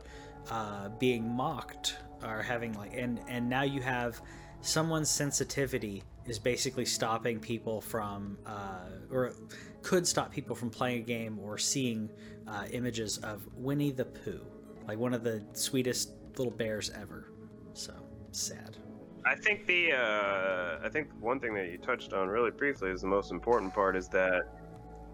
uh, 0.50 0.90
being 1.00 1.28
mocked 1.28 1.98
or 2.24 2.42
having 2.42 2.74
like, 2.74 2.94
and 2.96 3.20
and 3.28 3.50
now 3.50 3.64
you 3.64 3.82
have 3.82 4.22
someone's 4.62 5.10
sensitivity 5.10 6.04
is 6.26 6.38
basically 6.38 6.86
stopping 6.86 7.40
people 7.40 7.82
from, 7.82 8.38
uh, 8.46 8.90
or 9.12 9.34
could 9.82 10.06
stop 10.08 10.32
people 10.32 10.56
from 10.56 10.70
playing 10.70 11.02
a 11.02 11.06
game 11.06 11.40
or 11.40 11.58
seeing 11.58 12.10
uh, 12.48 12.66
images 12.72 13.18
of 13.20 13.48
Winnie 13.56 13.92
the 13.92 14.06
Pooh, 14.06 14.42
like 14.88 14.98
one 14.98 15.14
of 15.14 15.24
the 15.24 15.44
sweetest 15.54 16.14
little 16.40 16.54
bears 16.54 16.90
ever. 17.00 17.26
So 17.74 17.94
sad. 18.32 18.78
I 19.26 19.36
think 19.36 19.68
the 19.68 19.94
uh, 19.94 20.80
I 20.84 20.90
think 20.90 21.10
one 21.20 21.40
thing 21.40 21.54
that 21.54 21.70
you 21.70 21.78
touched 21.78 22.14
on 22.14 22.30
really 22.30 22.52
briefly 22.52 22.90
is 22.90 23.02
the 23.02 23.08
most 23.08 23.32
important 23.32 23.74
part 23.74 23.96
is 23.96 24.08
that 24.10 24.44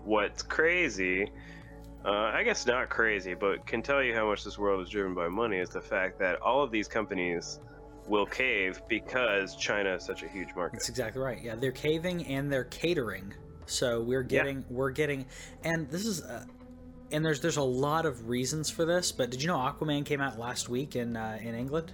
what's 0.03 0.43
crazy. 0.43 1.31
Uh, 2.05 2.31
I 2.33 2.43
guess 2.43 2.67
not 2.67 2.89
crazy, 2.89 3.33
but 3.33 3.65
can 3.65 3.81
tell 3.81 4.03
you 4.03 4.13
how 4.13 4.27
much 4.27 4.43
this 4.43 4.59
world 4.59 4.81
is 4.83 4.89
driven 4.89 5.15
by 5.15 5.27
money 5.27 5.57
is 5.57 5.69
the 5.69 5.81
fact 5.81 6.19
that 6.19 6.39
all 6.39 6.63
of 6.63 6.69
these 6.69 6.87
companies 6.87 7.59
will 8.07 8.27
cave 8.27 8.79
because 8.87 9.55
China 9.55 9.95
is 9.95 10.03
such 10.03 10.21
a 10.21 10.27
huge 10.27 10.49
market. 10.55 10.73
That's 10.73 10.89
exactly 10.89 11.19
right. 11.19 11.41
Yeah, 11.41 11.55
they're 11.55 11.71
caving 11.71 12.27
and 12.27 12.53
they're 12.53 12.65
catering. 12.65 13.33
So 13.65 14.01
we're 14.01 14.21
getting 14.21 14.63
we're 14.69 14.91
getting 14.91 15.25
and 15.63 15.89
this 15.89 16.05
is 16.05 16.21
uh, 16.21 16.45
and 17.11 17.23
there's 17.25 17.39
there's 17.41 17.57
a 17.57 17.63
lot 17.63 18.05
of 18.05 18.27
reasons 18.27 18.69
for 18.69 18.85
this, 18.85 19.11
but 19.11 19.29
did 19.29 19.41
you 19.41 19.47
know 19.47 19.57
Aquaman 19.57 20.05
came 20.05 20.21
out 20.21 20.37
last 20.39 20.69
week 20.69 20.95
in 20.95 21.15
uh, 21.15 21.37
in 21.41 21.55
England? 21.55 21.93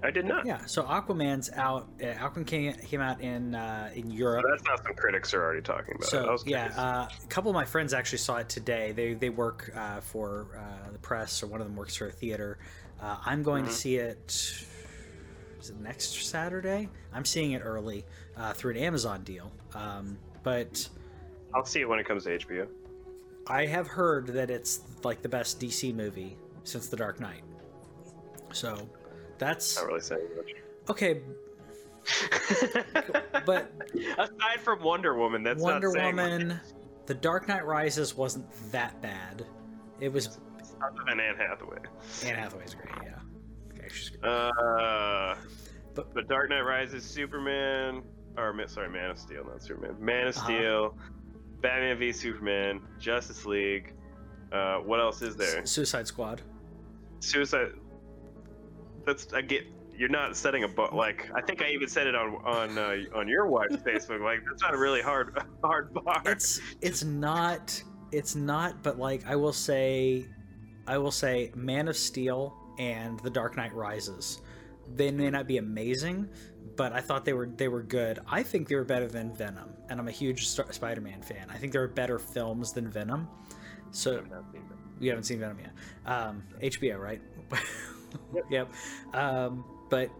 I 0.00 0.12
did 0.12 0.26
not. 0.26 0.46
Yeah, 0.46 0.64
so 0.66 0.84
Aquaman's 0.84 1.50
out. 1.56 1.88
Uh, 2.00 2.04
Aquaman 2.06 2.46
came, 2.46 2.72
came 2.74 3.00
out 3.00 3.20
in 3.20 3.54
uh, 3.56 3.90
in 3.94 4.10
Europe. 4.12 4.44
That's 4.48 4.62
not 4.64 4.84
some 4.84 4.94
critics 4.94 5.34
are 5.34 5.42
already 5.42 5.60
talking 5.62 5.96
about. 5.96 6.08
So 6.08 6.36
yeah, 6.46 6.72
uh, 6.76 7.08
a 7.22 7.26
couple 7.28 7.50
of 7.50 7.54
my 7.54 7.64
friends 7.64 7.92
actually 7.92 8.18
saw 8.18 8.36
it 8.36 8.48
today. 8.48 8.92
They 8.92 9.14
they 9.14 9.28
work 9.30 9.72
uh, 9.74 10.00
for 10.00 10.46
uh, 10.56 10.92
the 10.92 10.98
press, 10.98 11.42
or 11.42 11.48
one 11.48 11.60
of 11.60 11.66
them 11.66 11.74
works 11.74 11.96
for 11.96 12.06
a 12.06 12.12
theater. 12.12 12.58
Uh, 13.00 13.16
I'm 13.24 13.42
going 13.42 13.64
Mm-hmm. 13.64 13.72
to 13.72 13.76
see 13.76 13.96
it. 13.96 14.64
Is 15.60 15.70
it 15.70 15.80
next 15.80 16.26
Saturday? 16.26 16.88
I'm 17.12 17.24
seeing 17.24 17.52
it 17.52 17.62
early 17.64 18.04
uh, 18.36 18.52
through 18.52 18.72
an 18.72 18.76
Amazon 18.76 19.24
deal. 19.24 19.50
Um, 19.74 20.16
but 20.44 20.88
I'll 21.52 21.64
see 21.64 21.80
it 21.80 21.88
when 21.88 21.98
it 21.98 22.06
comes 22.06 22.22
to 22.24 22.38
HBO. 22.38 22.68
I 23.48 23.66
have 23.66 23.86
heard 23.86 24.28
that 24.28 24.50
it's 24.50 24.80
like 25.04 25.22
the 25.22 25.28
best 25.28 25.60
DC 25.60 25.94
movie 25.94 26.36
since 26.64 26.88
The 26.88 26.96
Dark 26.96 27.18
Knight. 27.20 27.42
So 28.52 28.88
that's 29.38 29.76
Not 29.76 29.86
really 29.86 30.00
saying 30.00 30.28
much. 30.36 30.52
okay. 30.90 31.20
But 33.46 33.72
aside 34.18 34.60
from 34.62 34.82
Wonder 34.82 35.14
Woman, 35.14 35.42
that's 35.42 35.62
Wonder 35.62 35.88
not 35.88 35.94
saying 35.94 36.16
much. 36.16 36.30
Woman, 36.30 36.60
The 37.06 37.14
Dark 37.14 37.48
Knight 37.48 37.64
Rises 37.64 38.14
wasn't 38.14 38.46
that 38.72 39.00
bad. 39.00 39.46
It 40.00 40.12
was 40.12 40.38
other 40.82 40.96
than 41.06 41.18
Anne 41.20 41.36
Hathaway. 41.36 41.78
Anne 42.26 42.34
Hathaway's 42.34 42.74
great, 42.74 42.94
yeah. 43.02 43.18
Okay, 43.78 43.88
she's 43.90 44.10
great. 44.10 44.24
Uh, 44.30 45.34
But- 45.94 46.12
but 46.14 46.28
Dark 46.28 46.50
Knight 46.50 46.60
Rises, 46.60 47.04
Superman, 47.04 48.02
or 48.36 48.54
sorry, 48.68 48.88
Man 48.90 49.10
of 49.10 49.18
Steel, 49.18 49.44
not 49.44 49.62
Superman. 49.62 49.96
Man 49.98 50.26
of 50.28 50.36
Uh-huh. 50.36 50.46
Batman 51.60 51.98
v 51.98 52.12
Superman, 52.12 52.80
Justice 52.98 53.44
League. 53.44 53.94
Uh, 54.52 54.78
what 54.78 55.00
else 55.00 55.22
is 55.22 55.36
there? 55.36 55.64
Suicide 55.66 56.06
Squad. 56.06 56.42
Suicide. 57.20 57.72
That's 59.04 59.32
I 59.32 59.42
get. 59.42 59.64
You're 59.96 60.08
not 60.08 60.36
setting 60.36 60.62
a 60.64 60.68
bar. 60.68 60.90
Like 60.92 61.28
I 61.34 61.40
think 61.42 61.62
I 61.62 61.70
even 61.70 61.88
said 61.88 62.06
it 62.06 62.14
on 62.14 62.36
on 62.44 62.78
uh, 62.78 62.96
on 63.14 63.28
your 63.28 63.46
wife's 63.46 63.76
Facebook. 63.86 64.22
Like 64.22 64.40
that's 64.48 64.62
not 64.62 64.74
a 64.74 64.78
really 64.78 65.02
hard 65.02 65.36
hard 65.64 65.92
bar. 65.92 66.22
It's 66.24 66.60
it's 66.80 67.04
not 67.04 67.82
it's 68.12 68.34
not, 68.34 68.82
but 68.82 68.98
like 68.98 69.26
I 69.26 69.36
will 69.36 69.52
say, 69.52 70.26
I 70.86 70.98
will 70.98 71.10
say, 71.10 71.52
Man 71.54 71.88
of 71.88 71.96
Steel 71.96 72.54
and 72.78 73.20
The 73.20 73.30
Dark 73.30 73.56
Knight 73.56 73.74
Rises. 73.74 74.40
They 74.94 75.10
may 75.10 75.30
not 75.30 75.46
be 75.46 75.58
amazing, 75.58 76.28
but 76.78 76.92
I 76.92 77.00
thought 77.00 77.24
they 77.24 77.32
were 77.32 77.46
they 77.46 77.66
were 77.66 77.82
good. 77.82 78.20
I 78.26 78.44
think 78.44 78.68
they 78.68 78.76
were 78.76 78.84
better 78.84 79.08
than 79.08 79.34
Venom, 79.34 79.68
and 79.90 79.98
I'm 80.00 80.06
a 80.06 80.12
huge 80.12 80.46
Star- 80.46 80.72
Spider-Man 80.72 81.20
fan. 81.22 81.48
I 81.50 81.58
think 81.58 81.72
there 81.72 81.82
are 81.82 81.88
better 81.88 82.20
films 82.20 82.72
than 82.72 82.88
Venom. 82.88 83.28
So 83.90 84.18
I've 84.18 84.30
not 84.30 84.44
seen 84.52 84.62
you 85.00 85.10
haven't 85.10 85.24
seen 85.24 85.40
Venom 85.40 85.58
yet. 85.58 85.72
Um, 86.06 86.44
HBO, 86.62 86.98
right? 86.98 87.20
yep. 88.50 88.72
Um, 89.12 89.64
but 89.90 90.10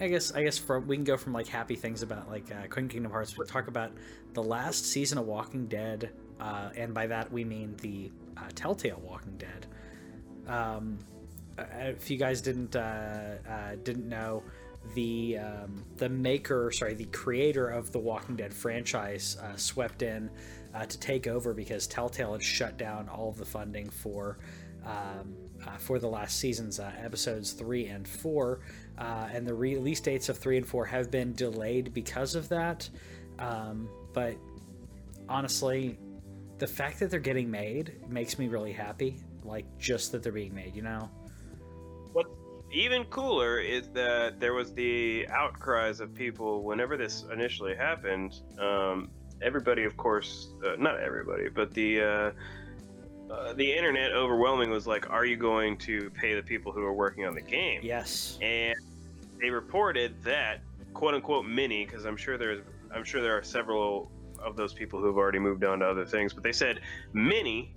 I 0.00 0.08
guess 0.08 0.34
I 0.34 0.42
guess 0.42 0.58
from 0.58 0.88
we 0.88 0.96
can 0.96 1.04
go 1.04 1.16
from 1.16 1.32
like 1.32 1.46
happy 1.46 1.76
things 1.76 2.02
about 2.02 2.28
like 2.28 2.50
uh, 2.50 2.66
Queen 2.68 2.88
Kingdom 2.88 3.12
Hearts. 3.12 3.38
We'll 3.38 3.46
talk 3.46 3.68
about 3.68 3.92
the 4.34 4.42
last 4.42 4.84
season 4.84 5.16
of 5.16 5.26
Walking 5.26 5.66
Dead, 5.68 6.10
uh, 6.40 6.70
and 6.76 6.92
by 6.92 7.06
that 7.06 7.30
we 7.32 7.44
mean 7.44 7.76
the 7.76 8.10
uh, 8.36 8.48
Telltale 8.56 9.00
Walking 9.04 9.36
Dead. 9.36 9.66
Um, 10.48 10.98
uh, 11.56 11.64
if 11.78 12.10
you 12.10 12.16
guys 12.16 12.40
didn't 12.40 12.74
uh, 12.74 13.36
uh, 13.48 13.76
didn't 13.84 14.08
know, 14.08 14.42
the 14.94 15.38
um, 15.38 15.84
the 15.96 16.08
maker, 16.08 16.70
sorry, 16.72 16.94
the 16.94 17.06
creator 17.06 17.68
of 17.68 17.92
the 17.92 17.98
Walking 17.98 18.36
Dead 18.36 18.52
franchise 18.52 19.36
uh, 19.42 19.56
swept 19.56 20.02
in 20.02 20.30
uh, 20.74 20.86
to 20.86 20.98
take 20.98 21.26
over 21.26 21.54
because 21.54 21.86
Telltale 21.86 22.32
had 22.32 22.42
shut 22.42 22.76
down 22.76 23.08
all 23.08 23.28
of 23.28 23.38
the 23.38 23.44
funding 23.44 23.88
for 23.90 24.38
um, 24.84 25.34
uh, 25.66 25.76
for 25.76 25.98
the 25.98 26.06
last 26.06 26.38
season's 26.38 26.78
uh, 26.80 26.90
episodes 27.02 27.52
three 27.52 27.86
and 27.86 28.06
four, 28.06 28.60
uh, 28.98 29.28
and 29.32 29.46
the 29.46 29.54
release 29.54 30.00
dates 30.00 30.28
of 30.28 30.38
three 30.38 30.56
and 30.56 30.66
four 30.66 30.84
have 30.84 31.10
been 31.10 31.32
delayed 31.34 31.92
because 31.92 32.34
of 32.34 32.48
that. 32.48 32.88
Um, 33.38 33.88
but 34.12 34.36
honestly, 35.28 35.98
the 36.58 36.66
fact 36.66 37.00
that 37.00 37.10
they're 37.10 37.20
getting 37.20 37.50
made 37.50 37.94
makes 38.08 38.38
me 38.38 38.48
really 38.48 38.72
happy. 38.72 39.16
Like 39.44 39.64
just 39.78 40.12
that 40.12 40.22
they're 40.22 40.32
being 40.32 40.54
made, 40.54 40.76
you 40.76 40.82
know. 40.82 41.08
Even 42.70 43.04
cooler 43.04 43.58
is 43.58 43.88
that 43.88 44.40
there 44.40 44.52
was 44.52 44.72
the 44.74 45.26
outcries 45.28 46.00
of 46.00 46.14
people 46.14 46.62
whenever 46.62 46.96
this 46.96 47.24
initially 47.32 47.74
happened. 47.74 48.40
Um, 48.58 49.10
everybody, 49.40 49.84
of 49.84 49.96
course, 49.96 50.48
uh, 50.64 50.76
not 50.78 51.00
everybody, 51.00 51.48
but 51.48 51.72
the 51.72 52.00
uh, 52.00 52.30
uh, 53.32 53.52
the 53.54 53.72
internet 53.72 54.12
overwhelming 54.12 54.70
was 54.70 54.86
like, 54.86 55.08
"Are 55.10 55.24
you 55.24 55.36
going 55.36 55.78
to 55.78 56.10
pay 56.10 56.34
the 56.34 56.42
people 56.42 56.72
who 56.72 56.82
are 56.82 56.92
working 56.92 57.24
on 57.24 57.34
the 57.34 57.40
game?" 57.40 57.80
Yes. 57.82 58.38
And 58.42 58.74
they 59.40 59.50
reported 59.50 60.22
that 60.24 60.60
quote 60.92 61.14
unquote 61.14 61.46
many, 61.46 61.84
because 61.84 62.04
I'm 62.04 62.16
sure 62.16 62.36
there's, 62.36 62.62
I'm 62.94 63.04
sure 63.04 63.22
there 63.22 63.36
are 63.38 63.42
several 63.42 64.10
of 64.38 64.56
those 64.56 64.72
people 64.72 65.00
who 65.00 65.06
have 65.06 65.16
already 65.16 65.38
moved 65.38 65.64
on 65.64 65.80
to 65.80 65.86
other 65.86 66.04
things, 66.04 66.32
but 66.34 66.42
they 66.42 66.52
said 66.52 66.80
many 67.12 67.74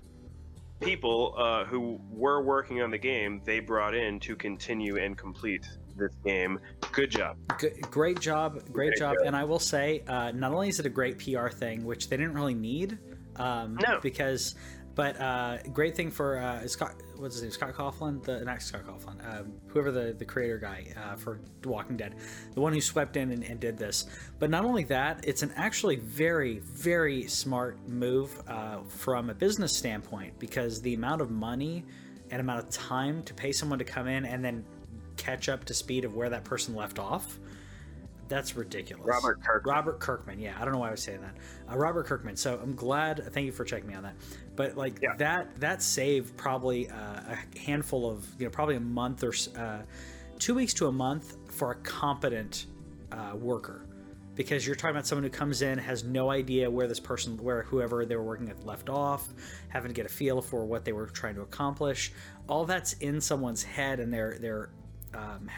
people 0.82 1.36
uh, 1.38 1.64
who 1.66 2.00
were 2.10 2.42
working 2.42 2.82
on 2.82 2.92
the 2.92 2.98
game 2.98 3.42
they 3.46 3.60
brought 3.60 3.96
in 3.96 4.20
to 4.22 4.36
continue 4.36 4.98
and 4.98 5.18
complete 5.18 5.66
this 5.96 6.14
game. 6.26 6.60
Good 6.92 7.12
job. 7.12 7.38
G- 7.60 7.70
great 7.92 8.20
job, 8.20 8.54
great, 8.72 8.74
Great 8.74 8.98
job. 8.98 9.16
job. 9.18 9.28
And 9.28 9.36
I 9.36 9.44
will 9.44 9.60
say, 9.60 10.04
uh, 10.08 10.32
not 10.32 10.52
only 10.52 10.70
is 10.70 10.80
it 10.80 10.86
a 10.86 10.90
great 10.90 11.20
PR 11.20 11.50
thing, 11.50 11.84
which 11.86 12.10
they 12.10 12.18
didn't 12.18 12.34
really 12.34 12.56
need, 12.56 12.98
um, 13.36 13.78
No. 13.88 14.00
because, 14.02 14.56
but 14.96 15.20
uh, 15.20 15.58
great 15.74 15.96
thing 15.96 16.12
for 16.12 16.38
uh, 16.38 16.68
Scott. 16.68 16.96
What's 17.16 17.36
his 17.36 17.44
name? 17.44 17.52
Scott 17.52 17.74
Coughlin, 17.74 18.24
the 18.24 18.44
not 18.44 18.62
Scott 18.62 18.82
Coughlin, 18.86 19.40
um, 19.40 19.54
whoever 19.68 19.92
the 19.92 20.14
the 20.18 20.26
creator 20.26 20.58
guy 20.58 20.88
uh, 20.98 21.16
for 21.16 21.40
The 21.62 21.70
Walking 21.70 21.98
Dead, 21.98 22.16
the 22.54 22.62
one 22.62 22.74
who 22.74 22.82
swept 22.82 23.16
in 23.18 23.32
and, 23.32 23.44
and 23.44 23.60
did 23.60 23.78
this. 23.78 24.06
But 24.40 24.50
not 24.50 24.66
only 24.66 24.84
that, 24.86 25.26
it's 25.28 25.44
an 25.44 25.52
actually 25.56 25.98
very 25.98 26.60
very 26.60 27.28
smart 27.28 27.78
move 27.88 28.42
uh, 28.48 28.80
from 28.88 29.30
a 29.30 29.34
business 29.34 29.76
standpoint 29.76 30.40
because 30.40 30.82
the 30.82 30.94
amount 30.94 31.22
of 31.22 31.32
money 31.32 31.86
and 32.32 32.40
amount 32.40 32.64
of 32.64 32.70
time 32.70 33.24
to 33.24 33.34
pay 33.34 33.52
someone 33.52 33.80
to 33.80 33.86
come 33.86 34.08
in 34.08 34.26
and 34.26 34.44
then 34.44 34.66
catch 35.18 35.50
up 35.50 35.66
to 35.66 35.74
speed 35.74 36.06
of 36.06 36.16
where 36.16 36.30
that 36.30 36.44
person 36.44 36.76
left 36.76 36.98
off 36.98 37.38
that's 38.32 38.56
ridiculous. 38.56 39.06
Robert 39.06 39.44
Kirkman. 39.44 39.74
robert 39.76 40.00
kirkman 40.00 40.40
yeah. 40.40 40.56
I 40.60 40.64
don't 40.64 40.74
know 40.74 40.80
why 40.80 40.88
i 40.88 40.92
was 40.92 41.04
saying 41.04 41.22
that. 41.22 41.36
Uh, 41.72 41.78
robert 41.78 42.06
kirkman. 42.08 42.36
So 42.36 42.60
i'm 42.64 42.74
glad 42.76 43.24
thank 43.34 43.46
you 43.46 43.52
for 43.52 43.64
checking 43.66 43.88
me 43.90 43.94
on 43.96 44.04
that. 44.04 44.16
But 44.56 44.76
like 44.78 45.00
Yeah. 45.02 45.16
that 45.18 45.60
that 45.60 45.84
saved 45.84 46.36
probably 46.38 46.90
uh, 46.90 46.96
a 46.96 47.60
handful 47.60 48.10
of 48.10 48.26
you 48.40 48.46
know 48.46 48.52
probably 48.52 48.76
a 48.78 48.80
month 48.80 49.24
or 49.24 49.34
uh, 49.60 49.82
two 50.40 50.56
weeks 50.56 50.74
to 50.76 50.88
a 50.88 50.92
month 50.92 51.38
for 51.54 51.72
a 51.72 51.76
competent 51.76 52.66
uh, 53.12 53.36
worker. 53.36 53.86
Because 54.34 54.66
you're 54.66 54.78
talking 54.78 54.96
about 54.96 55.06
someone 55.06 55.24
who 55.26 55.30
comes 55.30 55.62
in 55.62 55.78
has 55.78 56.06
no 56.06 56.32
idea 56.32 56.72
where 56.72 56.88
this 56.88 57.02
person 57.02 57.36
where 57.38 57.64
whoever 57.64 58.06
they 58.06 58.16
were 58.16 58.24
working 58.24 58.48
with 58.48 58.64
left 58.66 58.88
off 58.90 59.28
having 59.68 59.90
to 59.90 59.94
get 59.94 60.06
a 60.06 60.10
feel 60.10 60.42
for 60.42 60.66
what 60.66 60.86
they 60.86 60.94
were 60.94 61.08
trying 61.08 61.36
to 61.36 61.42
accomplish. 61.42 62.14
All 62.48 62.64
that's 62.66 62.94
in 62.94 63.20
someone's 63.20 63.62
head 63.62 64.00
and 64.00 64.12
they're 64.12 64.38
they're 64.40 64.70
um, 65.14 65.50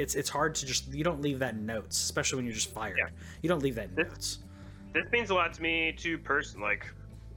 it's 0.00 0.14
it's 0.14 0.28
hard 0.30 0.54
to 0.56 0.66
just 0.66 0.92
you 0.92 1.04
don't 1.04 1.20
leave 1.20 1.38
that 1.38 1.54
in 1.54 1.66
notes 1.66 1.96
especially 2.02 2.36
when 2.36 2.44
you're 2.46 2.54
just 2.54 2.72
fired 2.72 2.96
Yeah. 2.98 3.08
you 3.42 3.48
don't 3.48 3.62
leave 3.62 3.74
that 3.76 3.90
in 3.90 3.94
This- 3.94 4.08
notes 4.08 4.38
This 4.92 5.04
means 5.12 5.30
a 5.30 5.34
lot 5.34 5.52
to 5.54 5.62
me, 5.62 5.92
too, 5.96 6.18
person 6.18 6.60
like. 6.60 6.84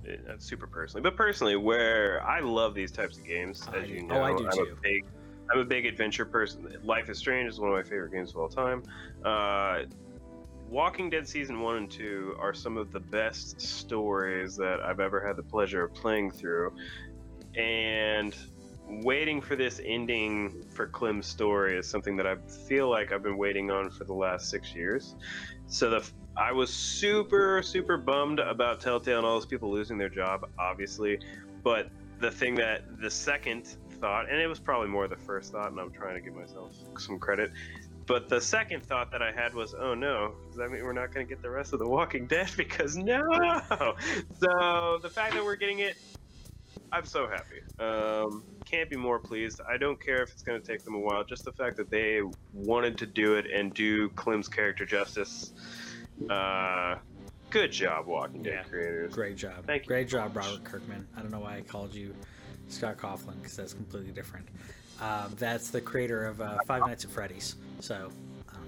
eh, 0.08 0.16
Not 0.28 0.42
super 0.42 0.66
personally, 0.66 1.04
but 1.04 1.16
personally, 1.16 1.56
where 1.56 2.20
I 2.26 2.40
love 2.40 2.74
these 2.74 2.92
types 2.92 3.18
of 3.20 3.26
games, 3.26 3.68
as 3.76 3.86
do- 3.88 3.94
you 3.94 4.02
oh, 4.04 4.08
know. 4.08 4.24
I 4.24 4.36
do 4.36 4.46
am 4.48 4.52
too. 4.52 4.76
A 4.78 4.82
big, 4.82 5.06
I'm 5.52 5.60
a 5.60 5.64
big 5.66 5.86
adventure 5.86 6.26
person. 6.26 6.76
Life 6.84 7.10
is 7.10 7.20
Strange 7.20 7.48
is 7.50 7.60
one 7.60 7.70
of 7.70 7.76
my 7.76 7.84
favorite 7.84 8.12
games 8.12 8.32
of 8.32 8.38
all 8.38 8.50
time. 8.50 8.82
Uh, 9.24 9.84
Walking 10.68 11.12
Dead 11.12 11.28
season 11.28 11.60
one 11.60 11.76
and 11.78 11.92
two 11.92 12.36
are 12.40 12.56
some 12.56 12.76
of 12.76 12.92
the 12.92 13.00
best 13.00 13.62
stories 13.62 14.56
that 14.58 14.80
I've 14.80 15.00
ever 15.00 15.20
had 15.26 15.36
the 15.36 15.44
pleasure 15.44 15.84
of 15.84 15.94
playing 15.94 16.32
through, 16.32 16.74
and 17.56 18.36
waiting 18.88 19.42
for 19.42 19.56
this 19.56 19.82
ending 19.84 20.64
for 20.70 20.88
Clem's 20.88 21.28
story 21.28 21.78
is 21.78 21.88
something 21.88 22.16
that 22.18 22.28
I 22.28 22.36
feel 22.68 22.90
like 22.90 23.12
I've 23.12 23.24
been 23.24 23.38
waiting 23.38 23.72
on 23.72 23.90
for 23.90 24.04
the 24.04 24.14
last 24.14 24.50
six 24.50 24.74
years. 24.74 25.16
So 25.68 25.90
the 25.90 26.12
I 26.36 26.52
was 26.52 26.74
super 26.74 27.62
super 27.64 27.98
bummed 27.98 28.40
about 28.40 28.82
Telltale 28.82 29.18
and 29.18 29.26
all 29.26 29.36
those 29.36 29.46
people 29.46 29.72
losing 29.72 29.98
their 29.98 30.10
job, 30.10 30.50
obviously, 30.58 31.20
but 31.64 31.90
the 32.20 32.32
thing 32.32 32.56
that 32.56 33.02
the 33.02 33.12
second 33.12 33.76
thought, 34.00 34.30
and 34.30 34.40
it 34.40 34.48
was 34.48 34.60
probably 34.60 34.88
more 34.88 35.08
the 35.08 35.16
first 35.16 35.52
thought, 35.52 35.72
and 35.72 35.80
I'm 35.80 35.92
trying 35.92 36.16
to 36.16 36.22
give 36.22 36.36
myself 36.36 36.74
some 36.98 37.20
credit. 37.20 37.52
But 38.06 38.28
the 38.28 38.42
second 38.42 38.84
thought 38.84 39.12
that 39.12 39.22
I 39.22 39.32
had 39.32 39.54
was, 39.54 39.74
oh 39.74 39.94
no, 39.94 40.34
does 40.48 40.58
that 40.58 40.70
mean 40.70 40.84
we're 40.84 40.94
not 40.94 41.14
going 41.14 41.26
to 41.26 41.30
get 41.30 41.42
the 41.42 41.50
rest 41.50 41.74
of 41.74 41.80
The 41.80 41.88
Walking 41.88 42.28
Dead? 42.28 42.52
Because 42.58 42.98
no! 42.98 43.22
So 44.40 45.00
the 45.02 45.10
fact 45.10 45.34
that 45.34 45.44
we're 45.44 45.56
getting 45.56 45.80
it, 45.80 45.96
I'm 46.94 47.06
so 47.06 47.28
happy. 47.28 47.62
Um, 47.80 48.44
can't 48.66 48.88
be 48.88 48.96
more 48.96 49.18
pleased. 49.18 49.60
I 49.68 49.78
don't 49.78 50.00
care 50.00 50.22
if 50.22 50.32
it's 50.32 50.44
going 50.44 50.62
to 50.62 50.66
take 50.66 50.86
them 50.86 50.94
a 50.94 51.00
while. 51.00 51.24
Just 51.24 51.44
the 51.44 51.52
fact 51.52 51.76
that 51.78 51.90
they 51.90 52.22
wanted 52.54 53.00
to 53.00 53.08
do 53.08 53.34
it 53.34 53.48
and 53.52 53.74
do 53.74 54.10
Clem's 54.10 54.48
character 54.48 54.86
justice. 54.86 55.54
Uh, 56.30 56.96
good 57.50 57.72
job, 57.72 58.06
Walking 58.06 58.44
Dead 58.44 58.54
Yeah. 58.54 58.64
creators. 58.70 59.12
great 59.12 59.36
job 59.38 59.66
Thank 59.66 59.84
you 59.84 59.88
great 59.88 60.08
job 60.08 60.36
robert 60.38 60.64
kirkman 60.64 61.06
i 61.18 61.22
don't 61.22 61.32
know 61.32 61.40
why 61.40 61.58
i 61.58 61.62
called 61.62 61.94
you 61.94 62.16
scott 62.70 62.98
coughlin 62.98 63.36
because 63.42 63.56
that's 63.56 63.74
completely 63.74 64.12
different 64.12 64.48
um, 65.02 65.34
that's 65.38 65.70
the 65.72 65.82
creator 65.82 66.26
of 66.28 66.40
uh, 66.42 66.60
five 66.68 66.86
nights 66.86 67.04
at 67.04 67.12
freddy's 67.12 67.56
so 67.80 68.10
um, 68.50 68.68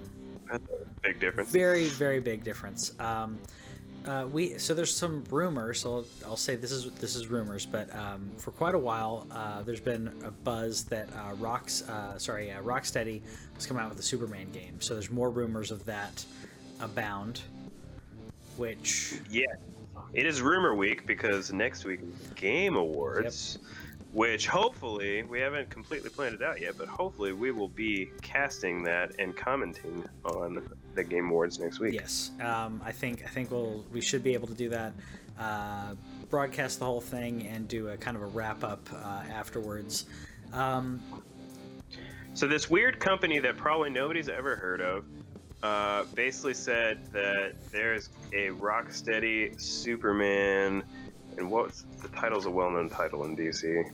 That's 0.51 0.63
a 0.63 0.85
big 1.07 1.19
difference. 1.19 1.51
very 1.51 1.85
very 1.89 2.19
big 2.19 2.43
difference 2.43 2.99
um, 2.99 3.37
uh, 4.07 4.27
we 4.31 4.57
so 4.57 4.73
there's 4.73 4.95
some 4.95 5.23
rumors 5.29 5.81
so 5.81 5.95
I'll, 5.95 6.05
I'll 6.25 6.37
say 6.37 6.55
this 6.55 6.71
is 6.71 6.91
this 6.93 7.15
is 7.15 7.27
rumors 7.27 7.65
but 7.65 7.93
um, 7.95 8.29
for 8.37 8.51
quite 8.51 8.75
a 8.75 8.79
while 8.79 9.27
uh, 9.31 9.61
there's 9.63 9.79
been 9.79 10.11
a 10.23 10.31
buzz 10.31 10.83
that 10.85 11.09
uh, 11.13 11.33
rocks 11.35 11.81
uh, 11.89 12.17
sorry 12.17 12.51
uh, 12.51 12.61
rocksteady 12.61 13.21
was 13.55 13.65
coming 13.65 13.83
out 13.83 13.89
with 13.89 13.99
a 13.99 14.03
superman 14.03 14.51
game 14.51 14.79
so 14.79 14.93
there's 14.93 15.11
more 15.11 15.29
rumors 15.29 15.71
of 15.71 15.83
that 15.85 16.23
abound 16.81 17.41
which 18.57 19.15
Yeah. 19.29 19.45
It 20.13 20.25
is 20.25 20.41
rumor 20.41 20.75
week 20.75 21.05
because 21.05 21.51
next 21.51 21.83
week 21.83 21.99
is 22.01 22.29
Game 22.35 22.75
Awards, 22.75 23.59
which 24.13 24.47
hopefully 24.47 25.23
we 25.23 25.39
haven't 25.41 25.69
completely 25.69 26.09
planned 26.09 26.35
it 26.35 26.41
out 26.41 26.61
yet, 26.61 26.77
but 26.77 26.87
hopefully 26.87 27.33
we 27.33 27.51
will 27.51 27.67
be 27.67 28.11
casting 28.21 28.81
that 28.83 29.11
and 29.19 29.35
commenting 29.35 30.05
on 30.23 30.65
the 30.95 31.03
Game 31.03 31.29
Awards 31.29 31.59
next 31.59 31.79
week. 31.79 31.93
Yes, 31.93 32.31
um, 32.41 32.81
I 32.83 32.91
think 32.91 33.23
I 33.23 33.27
think 33.27 33.51
we'll 33.51 33.83
we 33.91 34.01
should 34.01 34.23
be 34.23 34.33
able 34.33 34.47
to 34.47 34.53
do 34.53 34.69
that. 34.69 34.93
Uh, 35.39 35.93
broadcast 36.29 36.79
the 36.79 36.85
whole 36.85 37.01
thing 37.01 37.45
and 37.47 37.67
do 37.67 37.89
a 37.89 37.97
kind 37.97 38.15
of 38.17 38.23
a 38.23 38.27
wrap 38.27 38.63
up 38.63 38.87
uh, 38.93 39.23
afterwards. 39.31 40.05
Um, 40.53 41.01
So 42.33 42.47
this 42.47 42.69
weird 42.69 42.99
company 42.99 43.39
that 43.39 43.55
probably 43.57 43.89
nobody's 43.89 44.27
ever 44.29 44.55
heard 44.55 44.81
of 44.81 45.05
uh, 45.63 46.03
basically 46.15 46.53
said 46.53 47.05
that 47.13 47.53
there's 47.71 48.09
a 48.33 48.49
Rocksteady 48.49 49.59
Superman, 49.59 50.83
and 51.37 51.49
what's 51.51 51.85
the 52.01 52.07
title's 52.09 52.45
a 52.45 52.51
well-known 52.51 52.89
title 52.89 53.23
in 53.25 53.35
DC. 53.35 53.85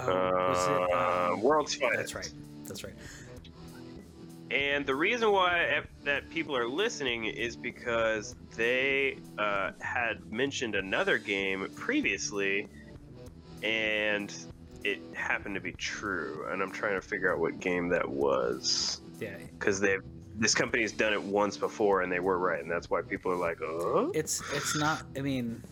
oh, 0.00 0.06
was 0.06 0.66
it, 0.66 0.94
Uh, 0.94 1.32
um, 1.32 1.42
World's 1.42 1.74
Finest. 1.74 1.96
that's 1.98 2.14
right. 2.14 2.30
That's 2.64 2.84
right. 2.84 2.94
And 4.50 4.84
the 4.84 4.94
reason 4.94 5.32
why 5.32 5.82
that 6.04 6.28
people 6.30 6.56
are 6.56 6.68
listening 6.68 7.24
is 7.24 7.56
because 7.56 8.36
they 8.56 9.18
uh, 9.38 9.70
had 9.80 10.30
mentioned 10.30 10.74
another 10.74 11.18
game 11.18 11.66
previously, 11.74 12.68
and 13.62 14.32
it 14.84 15.00
happened 15.14 15.54
to 15.54 15.60
be 15.60 15.72
true. 15.72 16.46
And 16.50 16.62
I'm 16.62 16.70
trying 16.70 17.00
to 17.00 17.06
figure 17.06 17.32
out 17.32 17.40
what 17.40 17.58
game 17.58 17.88
that 17.88 18.08
was 18.08 19.00
Yeah, 19.18 19.36
because 19.58 19.80
they 19.80 19.98
this 20.36 20.54
company's 20.54 20.92
done 20.92 21.12
it 21.12 21.22
once 21.22 21.56
before 21.56 22.02
and 22.02 22.10
they 22.10 22.20
were 22.20 22.38
right, 22.38 22.60
and 22.60 22.70
that's 22.70 22.90
why 22.90 23.02
people 23.02 23.32
are 23.32 23.36
like, 23.36 23.60
"Oh, 23.62 24.10
it's 24.14 24.42
it's 24.52 24.76
not. 24.76 25.02
I 25.16 25.20
mean, 25.20 25.62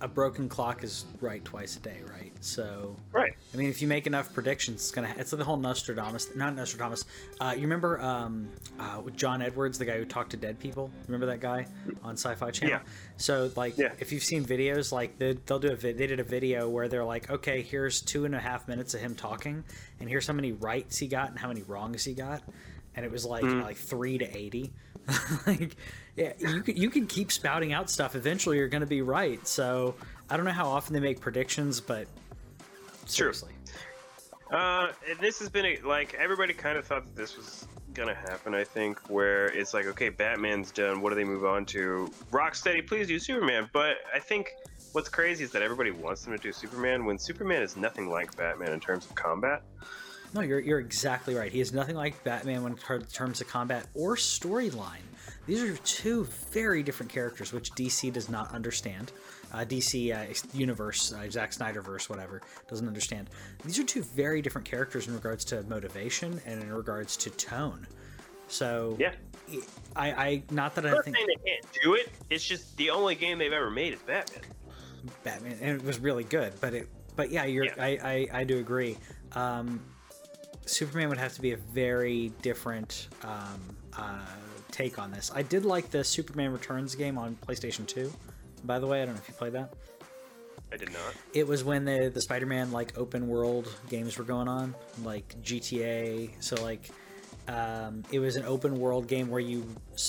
a 0.00 0.08
broken 0.08 0.48
clock 0.48 0.84
is 0.84 1.04
right 1.20 1.44
twice 1.44 1.76
a 1.76 1.80
day, 1.80 2.00
right? 2.10 2.15
So 2.46 2.96
right." 3.12 3.32
I 3.52 3.56
mean, 3.56 3.68
if 3.68 3.80
you 3.82 3.88
make 3.88 4.06
enough 4.06 4.32
predictions, 4.32 4.76
it's 4.82 4.90
gonna. 4.90 5.12
It's 5.18 5.30
the 5.30 5.42
whole 5.44 5.56
Nostradamus. 5.56 6.34
Not 6.36 6.54
Nostradamus. 6.54 7.04
Uh, 7.40 7.52
you 7.54 7.62
remember 7.62 8.00
um, 8.00 8.48
uh, 8.78 9.00
with 9.04 9.16
John 9.16 9.42
Edwards, 9.42 9.78
the 9.78 9.84
guy 9.84 9.98
who 9.98 10.04
talked 10.04 10.30
to 10.30 10.36
dead 10.36 10.58
people? 10.58 10.90
Remember 11.08 11.26
that 11.26 11.40
guy 11.40 11.66
on 12.02 12.14
Sci-Fi 12.14 12.50
Channel? 12.50 12.76
Yeah. 12.76 12.82
So 13.16 13.50
like, 13.56 13.76
Yeah. 13.78 13.92
if 13.98 14.12
you've 14.12 14.22
seen 14.22 14.44
videos, 14.44 14.92
like 14.92 15.18
they, 15.18 15.34
they'll 15.46 15.58
do 15.58 15.72
a 15.72 15.76
vid- 15.76 15.98
they 15.98 16.06
did 16.06 16.20
a 16.20 16.24
video 16.24 16.68
where 16.68 16.88
they're 16.88 17.04
like, 17.04 17.30
okay, 17.30 17.62
here's 17.62 18.00
two 18.00 18.24
and 18.24 18.34
a 18.34 18.40
half 18.40 18.68
minutes 18.68 18.94
of 18.94 19.00
him 19.00 19.14
talking, 19.14 19.64
and 20.00 20.08
here's 20.08 20.26
how 20.26 20.34
many 20.34 20.52
rights 20.52 20.98
he 20.98 21.06
got 21.08 21.30
and 21.30 21.38
how 21.38 21.48
many 21.48 21.62
wrongs 21.62 22.04
he 22.04 22.14
got. 22.14 22.42
and 22.94 23.04
it 23.04 23.12
was 23.12 23.24
like 23.26 23.44
Mm. 23.44 23.62
like 23.62 23.76
three 23.76 24.16
to 24.18 24.36
eighty. 24.36 24.72
like, 25.46 25.76
yeah, 26.16 26.32
you 26.38 26.62
can, 26.62 26.76
you 26.76 26.90
can 26.90 27.06
keep 27.06 27.30
spouting 27.30 27.72
out 27.72 27.90
stuff. 27.90 28.16
Eventually, 28.16 28.56
you're 28.56 28.68
going 28.68 28.80
to 28.80 28.86
be 28.86 29.02
right. 29.02 29.46
So 29.46 29.94
I 30.30 30.36
don't 30.36 30.46
know 30.46 30.50
how 30.52 30.68
often 30.68 30.94
they 30.94 31.00
make 31.00 31.20
predictions, 31.20 31.80
but 31.80 32.08
seriously, 33.06 33.52
Uh, 34.50 34.92
and 35.08 35.18
this 35.18 35.38
has 35.40 35.48
been 35.48 35.66
a, 35.66 35.78
like 35.84 36.14
everybody 36.14 36.52
kind 36.52 36.78
of 36.78 36.86
thought 36.86 37.04
that 37.04 37.16
this 37.16 37.36
was 37.36 37.66
gonna 37.94 38.14
happen. 38.14 38.54
I 38.54 38.62
think 38.62 39.00
where 39.08 39.46
it's 39.46 39.74
like, 39.74 39.86
okay, 39.86 40.08
Batman's 40.08 40.70
done. 40.70 41.00
What 41.00 41.10
do 41.10 41.16
they 41.16 41.24
move 41.24 41.44
on 41.44 41.64
to? 41.66 42.12
Rocksteady, 42.30 42.86
please 42.86 43.08
do 43.08 43.18
Superman. 43.18 43.68
But 43.72 43.96
I 44.14 44.18
think 44.18 44.52
what's 44.92 45.08
crazy 45.08 45.42
is 45.44 45.50
that 45.52 45.62
everybody 45.62 45.90
wants 45.90 46.24
them 46.24 46.36
to 46.36 46.42
do 46.42 46.52
Superman 46.52 47.04
when 47.06 47.18
Superman 47.18 47.62
is 47.62 47.76
nothing 47.76 48.08
like 48.08 48.36
Batman 48.36 48.72
in 48.72 48.80
terms 48.80 49.06
of 49.06 49.14
combat. 49.14 49.62
No, 50.36 50.42
you're 50.42 50.60
you're 50.60 50.78
exactly 50.78 51.34
right. 51.34 51.50
He 51.50 51.60
is 51.60 51.72
nothing 51.72 51.96
like 51.96 52.22
Batman 52.24 52.62
when 52.62 52.72
in 52.72 53.02
terms 53.06 53.40
of 53.40 53.48
combat 53.48 53.86
or 53.94 54.16
storyline. 54.16 55.00
These 55.46 55.62
are 55.62 55.76
two 55.78 56.24
very 56.50 56.82
different 56.82 57.10
characters, 57.10 57.52
which 57.52 57.72
DC 57.72 58.12
does 58.12 58.28
not 58.28 58.52
understand. 58.52 59.12
Uh, 59.52 59.58
DC 59.58 60.12
uh, 60.12 60.32
universe, 60.52 61.12
uh, 61.12 61.30
Zack 61.30 61.52
Snyder 61.52 61.80
verse, 61.80 62.10
whatever, 62.10 62.42
doesn't 62.68 62.86
understand. 62.86 63.30
These 63.64 63.78
are 63.78 63.84
two 63.84 64.02
very 64.02 64.42
different 64.42 64.66
characters 64.66 65.06
in 65.06 65.14
regards 65.14 65.44
to 65.46 65.62
motivation 65.64 66.40
and 66.46 66.62
in 66.62 66.72
regards 66.72 67.16
to 67.18 67.30
tone. 67.30 67.86
So 68.48 68.96
Yeah. 68.98 69.12
I, 69.94 70.10
I 70.10 70.42
not 70.50 70.74
that 70.74 70.86
I'm 70.86 70.98
I 70.98 71.02
think 71.02 71.16
they 71.16 71.50
can't 71.50 71.64
do 71.82 71.94
it. 71.94 72.08
It's 72.28 72.44
just 72.44 72.76
the 72.76 72.90
only 72.90 73.14
game 73.14 73.38
they've 73.38 73.52
ever 73.52 73.70
made 73.70 73.94
is 73.94 74.00
Batman. 74.02 74.42
Batman, 75.22 75.58
and 75.60 75.80
it 75.80 75.84
was 75.84 76.00
really 76.00 76.24
good. 76.24 76.52
But 76.60 76.74
it, 76.74 76.88
but 77.14 77.30
yeah, 77.30 77.44
you're, 77.44 77.66
Yeah. 77.66 77.74
I, 77.78 77.88
I, 78.02 78.40
I 78.40 78.44
do 78.44 78.58
agree. 78.58 78.98
Um, 79.32 79.80
Superman 80.66 81.08
would 81.08 81.18
have 81.18 81.34
to 81.34 81.40
be 81.40 81.52
a 81.52 81.56
very 81.56 82.32
different 82.42 83.08
um, 83.22 83.60
uh, 83.96 84.18
take 84.70 84.98
on 84.98 85.10
this. 85.10 85.30
I 85.34 85.42
did 85.42 85.64
like 85.64 85.90
the 85.90 86.04
Superman 86.04 86.52
Returns 86.52 86.94
game 86.94 87.16
on 87.18 87.36
PlayStation 87.46 87.86
Two. 87.86 88.12
By 88.64 88.78
the 88.78 88.86
way, 88.86 89.02
I 89.02 89.06
don't 89.06 89.14
know 89.14 89.20
if 89.20 89.28
you 89.28 89.34
played 89.34 89.52
that. 89.52 89.72
I 90.72 90.76
did 90.76 90.92
not. 90.92 91.14
It 91.32 91.46
was 91.46 91.62
when 91.64 91.84
the 91.84 92.10
the 92.12 92.20
Spider-Man 92.20 92.72
like 92.72 92.98
open 92.98 93.28
world 93.28 93.72
games 93.88 94.18
were 94.18 94.24
going 94.24 94.48
on, 94.48 94.74
like 95.04 95.40
GTA. 95.42 96.30
So 96.40 96.60
like, 96.62 96.90
um, 97.46 98.02
it 98.10 98.18
was 98.18 98.34
an 98.34 98.44
open 98.44 98.80
world 98.80 99.06
game 99.06 99.28
where 99.30 99.40
you 99.40 99.64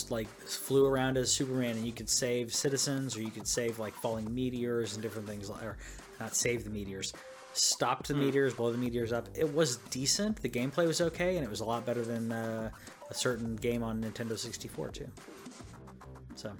like 0.09 0.27
flew 0.41 0.85
around 0.87 1.17
as 1.17 1.31
Superman 1.31 1.77
and 1.77 1.85
you 1.85 1.91
could 1.93 2.09
save 2.09 2.53
citizens, 2.53 3.15
or 3.15 3.21
you 3.21 3.29
could 3.31 3.47
save 3.47 3.77
like 3.77 3.93
falling 3.93 4.33
meteors 4.33 4.93
and 4.93 5.03
different 5.03 5.27
things, 5.27 5.49
like- 5.49 5.61
or 5.63 5.77
not 6.19 6.35
save 6.35 6.63
the 6.63 6.71
meteors, 6.71 7.13
stop 7.57 8.05
the 8.07 8.13
meteors, 8.13 8.53
blow 8.53 8.71
the 8.71 8.77
meteors 8.77 9.11
up. 9.11 9.27
It 9.35 9.53
was 9.53 9.77
decent. 9.89 10.41
The 10.41 10.49
gameplay 10.49 10.85
was 10.87 11.01
okay, 11.01 11.35
and 11.37 11.43
it 11.43 11.49
was 11.49 11.59
a 11.61 11.65
lot 11.65 11.85
better 11.85 12.03
than 12.03 12.31
uh, 12.31 12.69
a 13.09 13.13
certain 13.13 13.55
game 13.55 13.83
on 13.83 14.01
Nintendo 14.03 14.37
64 14.37 14.89
too. 14.89 15.07
So 16.35 16.51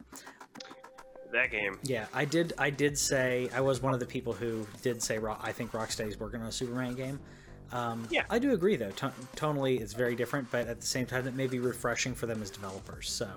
That 1.31 1.51
game. 1.51 1.77
yeah, 1.83 2.05
I 2.13 2.25
did. 2.25 2.53
I 2.57 2.69
did 2.69 2.97
say 2.97 3.49
I 3.53 3.61
was 3.61 3.81
one 3.81 3.93
of 3.93 3.99
the 3.99 4.05
people 4.05 4.33
who 4.33 4.65
did 4.81 5.01
say 5.03 5.17
Ro- 5.19 5.37
I 5.41 5.51
think 5.51 5.71
Rocksteady's 5.71 6.19
working 6.19 6.41
on 6.41 6.47
a 6.47 6.51
Superman 6.51 6.95
game. 6.95 7.19
Um, 7.71 8.07
Yeah. 8.09 8.23
I 8.29 8.39
do 8.39 8.53
agree 8.53 8.77
though. 8.77 8.91
Ton 8.91 9.11
tonally, 9.35 9.81
it's 9.81 9.93
very 9.93 10.15
different, 10.15 10.49
but 10.51 10.67
at 10.67 10.79
the 10.79 10.87
same 10.87 11.05
time, 11.05 11.27
it 11.27 11.35
may 11.35 11.47
be 11.47 11.59
refreshing 11.59 12.15
for 12.15 12.25
them 12.25 12.41
as 12.41 12.49
developers. 12.49 13.09
So 13.09 13.29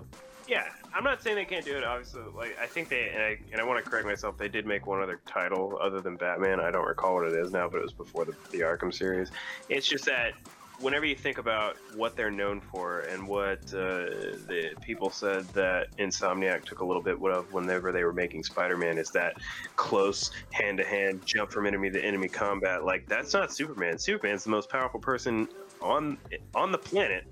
Yeah, 0.46 0.64
I'm 0.94 1.04
not 1.04 1.22
saying 1.22 1.36
they 1.36 1.44
can't 1.44 1.64
do 1.64 1.76
it. 1.76 1.84
Obviously, 1.84 2.22
like 2.36 2.56
I 2.60 2.66
think 2.66 2.88
they 2.88 3.10
and 3.10 3.22
I, 3.22 3.38
and 3.52 3.60
I 3.60 3.64
want 3.64 3.82
to 3.82 3.88
correct 3.88 4.06
myself. 4.06 4.36
They 4.36 4.48
did 4.48 4.66
make 4.66 4.86
one 4.86 5.02
other 5.02 5.20
title 5.26 5.78
other 5.80 6.00
than 6.00 6.16
Batman. 6.16 6.60
I 6.60 6.70
don't 6.70 6.86
recall 6.86 7.14
what 7.14 7.26
it 7.26 7.34
is 7.34 7.52
now, 7.52 7.68
but 7.68 7.78
it 7.78 7.82
was 7.82 7.92
before 7.92 8.24
the, 8.24 8.34
the 8.50 8.60
Arkham 8.60 8.92
series. 8.92 9.30
It's 9.68 9.86
just 9.86 10.04
that 10.06 10.32
whenever 10.80 11.04
you 11.04 11.14
think 11.14 11.38
about 11.38 11.76
what 11.94 12.16
they're 12.16 12.30
known 12.30 12.60
for 12.60 13.00
and 13.00 13.26
what 13.26 13.58
uh, 13.72 14.08
the 14.48 14.70
people 14.80 15.10
said 15.10 15.46
that 15.48 15.94
Insomniac 15.98 16.64
took 16.64 16.80
a 16.80 16.84
little 16.84 17.02
bit 17.02 17.20
of 17.22 17.52
whenever 17.52 17.92
they 17.92 18.02
were 18.02 18.12
making 18.12 18.42
Spider-Man 18.42 18.98
is 18.98 19.10
that 19.10 19.36
close 19.76 20.30
hand-to-hand 20.52 21.24
jump 21.26 21.50
from 21.50 21.66
enemy 21.66 21.90
to 21.90 22.02
enemy 22.02 22.28
combat. 22.28 22.84
Like 22.84 23.06
that's 23.06 23.32
not 23.32 23.52
Superman. 23.52 23.98
Superman's 23.98 24.44
the 24.44 24.50
most 24.50 24.70
powerful 24.70 25.00
person 25.00 25.48
on 25.80 26.18
on 26.54 26.72
the 26.72 26.78
planet 26.78 27.24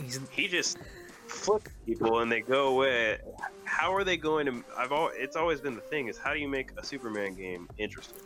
he's 0.00 0.20
he 0.30 0.46
just 0.48 0.78
flips 1.26 1.70
people 1.84 2.20
and 2.20 2.30
they 2.30 2.40
go 2.40 2.68
away. 2.68 3.18
How 3.64 3.94
are 3.94 4.04
they 4.04 4.16
going 4.16 4.46
to? 4.46 4.64
I've 4.76 4.92
all. 4.92 5.10
It's 5.14 5.36
always 5.36 5.60
been 5.60 5.74
the 5.74 5.80
thing 5.80 6.08
is 6.08 6.18
how 6.18 6.32
do 6.32 6.38
you 6.40 6.48
make 6.48 6.70
a 6.78 6.84
Superman 6.84 7.34
game 7.34 7.68
interesting? 7.78 8.18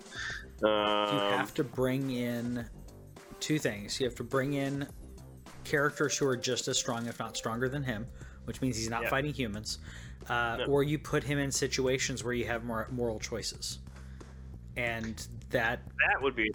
Um, 0.62 0.70
you 1.14 1.20
have 1.36 1.54
to 1.54 1.64
bring 1.64 2.10
in 2.10 2.66
two 3.40 3.58
things. 3.58 3.98
You 3.98 4.06
have 4.06 4.14
to 4.16 4.24
bring 4.24 4.54
in 4.54 4.86
characters 5.64 6.16
who 6.16 6.26
are 6.26 6.36
just 6.36 6.68
as 6.68 6.78
strong, 6.78 7.06
if 7.06 7.18
not 7.18 7.36
stronger 7.36 7.68
than 7.68 7.82
him, 7.82 8.06
which 8.44 8.60
means 8.60 8.76
he's 8.76 8.90
not 8.90 9.04
Yeah. 9.04 9.10
fighting 9.10 9.32
humans. 9.32 9.78
Uh, 10.28 10.56
No. 10.58 10.66
Or 10.66 10.82
you 10.82 10.98
put 10.98 11.22
him 11.24 11.38
in 11.38 11.50
situations 11.50 12.22
where 12.22 12.34
you 12.34 12.44
have 12.46 12.64
more 12.64 12.86
moral 12.90 13.18
choices, 13.18 13.78
and 14.76 15.26
that 15.50 15.80
that 16.06 16.20
would 16.22 16.36
be. 16.36 16.52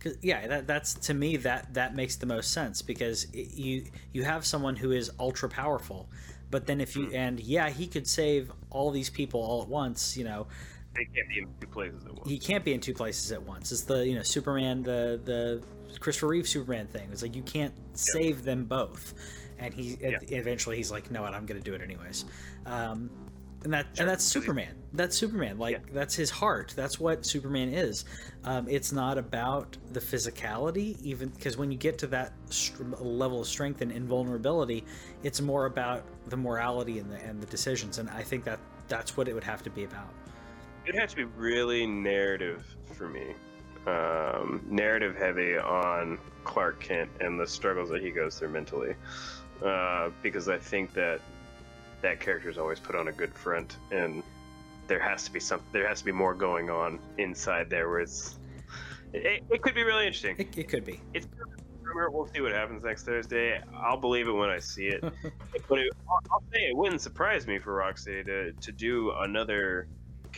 'Cause- 0.00 0.18
yeah 0.22 0.46
that, 0.46 0.66
that's 0.66 0.94
to 0.94 1.14
me 1.14 1.36
that 1.38 1.72
that 1.74 1.94
makes 1.94 2.16
the 2.16 2.26
most 2.26 2.52
sense 2.52 2.82
because 2.82 3.24
it, 3.32 3.54
you 3.54 3.84
you 4.12 4.24
have 4.24 4.44
someone 4.46 4.76
who 4.76 4.92
is 4.92 5.10
ultra 5.18 5.48
powerful 5.48 6.08
but 6.50 6.66
then 6.66 6.80
if 6.80 6.94
you 6.96 7.10
and 7.12 7.40
yeah 7.40 7.68
he 7.70 7.86
could 7.86 8.06
save 8.06 8.52
all 8.70 8.90
these 8.90 9.10
people 9.10 9.40
all 9.40 9.62
at 9.62 9.68
once 9.68 10.16
you 10.16 10.24
know. 10.24 10.46
They 10.94 11.04
can't 11.04 11.28
be 11.28 11.38
in 11.40 11.48
two 11.60 11.66
places 11.66 12.06
at 12.06 12.14
once. 12.14 12.30
he 12.30 12.38
can't 12.38 12.64
be 12.64 12.72
in 12.72 12.80
two 12.80 12.94
places 12.94 13.30
at 13.32 13.42
once. 13.42 13.70
It's 13.70 13.82
the 13.82 14.06
you 14.06 14.14
know 14.14 14.22
superman 14.22 14.82
the 14.82 15.20
the 15.24 15.62
christopher 16.00 16.28
reeve 16.28 16.48
superman 16.48 16.86
thing. 16.86 17.08
It's 17.12 17.20
like 17.22 17.34
you 17.36 17.42
can't 17.42 17.74
save 17.94 18.44
them 18.44 18.64
both. 18.64 19.12
And 19.58 19.72
he 19.74 19.96
Yeah. 20.00 20.18
eventually 20.28 20.76
he's 20.76 20.90
like 20.90 21.10
no 21.10 21.22
what 21.22 21.34
i'm 21.34 21.44
gonna 21.46 21.60
do 21.60 21.74
it 21.74 21.82
anyways. 21.82 22.24
Um 22.64 23.10
and 23.66 23.74
that 23.74 23.86
Sure, 23.94 24.02
and 24.02 24.08
that's 24.08 24.24
Superman. 24.24 24.76
That's 24.92 25.16
Superman. 25.16 25.58
Like 25.58 25.72
Yeah. 25.74 25.92
that's 25.92 26.14
his 26.14 26.30
heart. 26.30 26.72
That's 26.76 27.00
what 27.00 27.26
Superman 27.26 27.68
is. 27.74 28.04
Um, 28.44 28.68
it's 28.68 28.92
not 28.92 29.18
about 29.18 29.76
the 29.92 29.98
physicality, 29.98 30.96
even 31.02 31.30
because 31.30 31.56
when 31.56 31.72
you 31.72 31.76
get 31.76 31.98
to 31.98 32.06
that 32.06 32.32
str- 32.48 32.84
level 33.00 33.40
of 33.40 33.48
strength 33.48 33.80
and 33.82 33.90
invulnerability, 33.90 34.84
it's 35.24 35.40
more 35.40 35.66
about 35.66 36.04
the 36.28 36.36
morality 36.36 37.00
and 37.00 37.10
the 37.10 37.16
and 37.16 37.42
the 37.42 37.46
decisions. 37.46 37.98
And 37.98 38.08
I 38.10 38.22
think 38.22 38.44
that 38.44 38.60
that's 38.86 39.16
what 39.16 39.26
it 39.26 39.34
would 39.34 39.44
have 39.44 39.64
to 39.64 39.70
be 39.70 39.82
about. 39.82 40.14
It'd 40.86 41.00
have 41.00 41.10
to 41.10 41.16
be 41.16 41.24
really 41.24 41.86
narrative 41.86 42.64
for 42.94 43.08
me. 43.08 43.34
Um, 43.88 44.64
narrative 44.68 45.16
heavy 45.16 45.58
on 45.58 46.18
Clark 46.44 46.78
Kent 46.80 47.10
and 47.20 47.38
the 47.40 47.46
struggles 47.48 47.88
that 47.90 48.00
he 48.00 48.12
goes 48.12 48.38
through 48.38 48.50
mentally, 48.50 48.94
uh, 49.64 50.10
because 50.22 50.48
I 50.48 50.58
think 50.58 50.92
that 50.94 51.20
that 52.02 52.20
character 52.20 52.48
is 52.48 52.58
always 52.58 52.80
put 52.80 52.94
on 52.94 53.08
a 53.08 53.12
good 53.12 53.34
front, 53.34 53.76
and 53.90 54.22
there 54.86 55.00
has 55.00 55.24
to 55.24 55.32
be 55.32 55.40
some, 55.40 55.60
there 55.72 55.86
has 55.86 56.00
to 56.00 56.04
be 56.04 56.12
more 56.12 56.34
going 56.34 56.70
on 56.70 56.98
inside 57.18 57.70
there. 57.70 57.88
Where 57.88 58.00
it's, 58.00 58.38
it, 59.12 59.42
it 59.50 59.62
could 59.62 59.74
be 59.74 59.82
really 59.82 60.06
interesting. 60.06 60.36
It, 60.38 60.56
it 60.56 60.68
could 60.68 60.84
be. 60.84 61.00
It's 61.14 61.26
rumor. 61.86 62.10
We'll 62.10 62.26
see 62.26 62.40
what 62.40 62.52
happens 62.52 62.84
next 62.84 63.04
Thursday. 63.04 63.60
I'll 63.74 63.96
believe 63.96 64.28
it 64.28 64.32
when 64.32 64.50
I 64.50 64.58
see 64.58 64.86
it. 64.86 65.00
but 65.68 65.78
it, 65.78 65.92
I'll, 66.08 66.20
I'll 66.30 66.44
say 66.52 66.68
it 66.68 66.76
wouldn't 66.76 67.00
surprise 67.00 67.46
me 67.46 67.58
for 67.58 67.72
Rocksteady 67.72 68.24
to, 68.26 68.52
to 68.52 68.72
do 68.72 69.12
another 69.18 69.88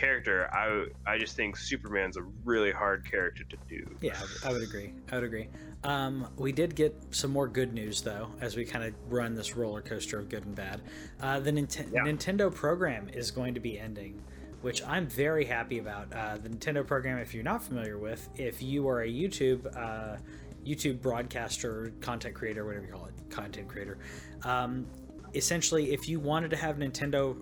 character. 0.03 0.49
I 0.53 0.87
I 1.07 1.19
just 1.19 1.35
think 1.37 1.57
Superman's 1.57 2.17
a 2.17 2.23
really 2.45 2.71
hard 2.71 3.05
character 3.11 3.45
to 3.45 3.57
do. 3.69 3.85
Yeah, 4.01 4.17
I 4.45 4.53
would- 4.53 4.63
agree. 4.63 4.95
I 5.11 5.17
would 5.17 5.25
agree. 5.25 5.49
Um, 5.85 6.29
we 6.37 6.53
did 6.53 6.75
get 6.75 6.95
some 7.11 7.31
more 7.31 7.49
good 7.49 7.73
news 7.75 8.03
though, 8.03 8.31
as 8.41 8.57
we 8.57 8.65
kind 8.65 8.85
of 8.85 8.95
run 9.09 9.35
this 9.35 9.57
roller 9.57 9.81
coaster 9.83 10.19
of 10.19 10.29
good 10.29 10.45
and 10.47 10.55
bad. 10.55 10.81
Uh, 11.21 11.41
the 11.41 11.51
Yeah. 11.53 12.03
Nintendo 12.05 12.53
program 12.55 13.09
is 13.09 13.31
going 13.31 13.55
to 13.55 13.61
be 13.61 13.79
ending, 13.79 14.23
which 14.63 14.83
I'm 14.85 15.07
very 15.07 15.45
happy 15.45 15.79
about. 15.79 16.13
Uh, 16.13 16.39
the 16.39 16.49
Nintendo 16.49 16.87
program, 16.87 17.19
if 17.19 17.35
you're 17.35 17.45
not 17.45 17.63
familiar 17.63 17.99
with, 17.99 18.29
if 18.37 18.63
you 18.63 18.89
are 18.89 19.03
a 19.03 19.09
YouTube 19.09 19.67
uh, 19.77 20.17
YouTube 20.65 21.01
broadcaster, 21.01 21.93
content 22.01 22.35
creator, 22.35 22.65
whatever 22.65 22.85
you 22.87 22.93
call 22.93 23.07
it, 23.07 23.31
content 23.31 23.69
creator, 23.69 23.99
um, 24.45 24.87
essentially, 25.35 25.93
if 25.93 26.09
you 26.09 26.21
wanted 26.21 26.51
to 26.51 26.57
have 26.57 26.77
Nintendo 26.77 27.37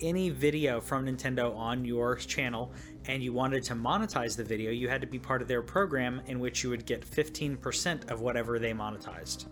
any 0.00 0.30
video 0.30 0.80
from 0.80 1.06
Nintendo 1.06 1.54
on 1.56 1.84
your 1.84 2.16
channel 2.16 2.72
and 3.06 3.22
you 3.22 3.32
wanted 3.32 3.64
to 3.64 3.74
monetize 3.74 4.36
the 4.36 4.44
video, 4.44 4.70
you 4.70 4.88
had 4.88 5.00
to 5.00 5.06
be 5.06 5.18
part 5.18 5.42
of 5.42 5.48
their 5.48 5.62
program 5.62 6.20
in 6.26 6.38
which 6.40 6.62
you 6.62 6.70
would 6.70 6.86
get 6.86 7.08
15% 7.08 8.10
of 8.10 8.20
whatever 8.20 8.58
they 8.58 8.72
monetized. 8.72 9.46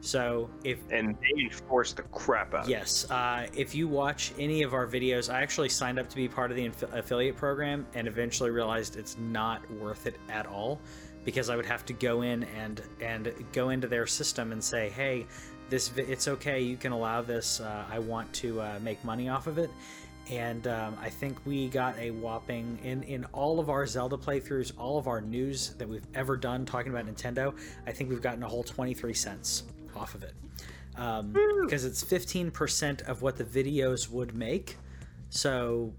So 0.00 0.50
if 0.64 0.80
And 0.90 1.16
they 1.20 1.42
enforce 1.44 1.92
the 1.92 2.02
crap 2.02 2.54
out. 2.54 2.68
Yes. 2.68 3.08
Uh, 3.08 3.46
if 3.56 3.72
you 3.72 3.86
watch 3.86 4.32
any 4.36 4.62
of 4.62 4.74
our 4.74 4.86
videos, 4.86 5.32
I 5.32 5.42
actually 5.42 5.68
signed 5.68 5.98
up 6.00 6.08
to 6.08 6.16
be 6.16 6.26
part 6.26 6.50
of 6.50 6.56
the 6.56 6.64
inf- 6.64 6.92
affiliate 6.92 7.36
program 7.36 7.86
and 7.94 8.08
eventually 8.08 8.50
realized 8.50 8.96
it's 8.96 9.16
not 9.18 9.68
worth 9.70 10.08
it 10.08 10.18
at 10.28 10.46
all 10.46 10.80
because 11.24 11.50
I 11.50 11.56
would 11.56 11.66
have 11.66 11.84
to 11.86 11.92
go 11.92 12.22
in 12.22 12.42
and 12.42 12.82
and 13.00 13.32
go 13.52 13.70
into 13.70 13.86
their 13.86 14.08
system 14.08 14.50
and 14.50 14.62
say, 14.62 14.90
hey, 14.90 15.26
this 15.72 15.90
it's 15.96 16.28
okay. 16.28 16.60
You 16.60 16.76
can 16.76 16.92
allow 16.92 17.22
this. 17.22 17.58
Uh, 17.58 17.84
I 17.90 17.98
want 17.98 18.30
to 18.34 18.60
uh, 18.60 18.78
make 18.82 19.02
money 19.04 19.30
off 19.30 19.46
of 19.46 19.56
it. 19.56 19.70
And 20.30 20.68
um, 20.68 20.96
I 21.00 21.08
think 21.08 21.38
we 21.46 21.68
got 21.68 21.98
a 21.98 22.10
whopping 22.10 22.78
in 22.84 23.02
in 23.04 23.24
all 23.32 23.58
of 23.58 23.70
our 23.70 23.86
Zelda 23.86 24.18
playthroughs, 24.18 24.72
all 24.78 24.98
of 24.98 25.08
our 25.08 25.22
news 25.22 25.70
that 25.78 25.88
we've 25.88 26.06
ever 26.14 26.36
done 26.36 26.66
talking 26.66 26.92
about 26.92 27.06
Nintendo. 27.06 27.58
I 27.86 27.92
think 27.92 28.10
we've 28.10 28.20
gotten 28.20 28.42
a 28.42 28.48
whole 28.48 28.62
23 28.62 29.14
cents 29.14 29.64
off 29.96 30.14
of 30.14 30.22
it 30.22 30.34
because 30.94 31.86
it's 31.86 32.04
15% 32.04 33.08
of 33.08 33.22
what 33.22 33.36
the 33.36 33.44
videos 33.44 34.10
would 34.10 34.36
make. 34.36 34.76
So, 35.30 35.94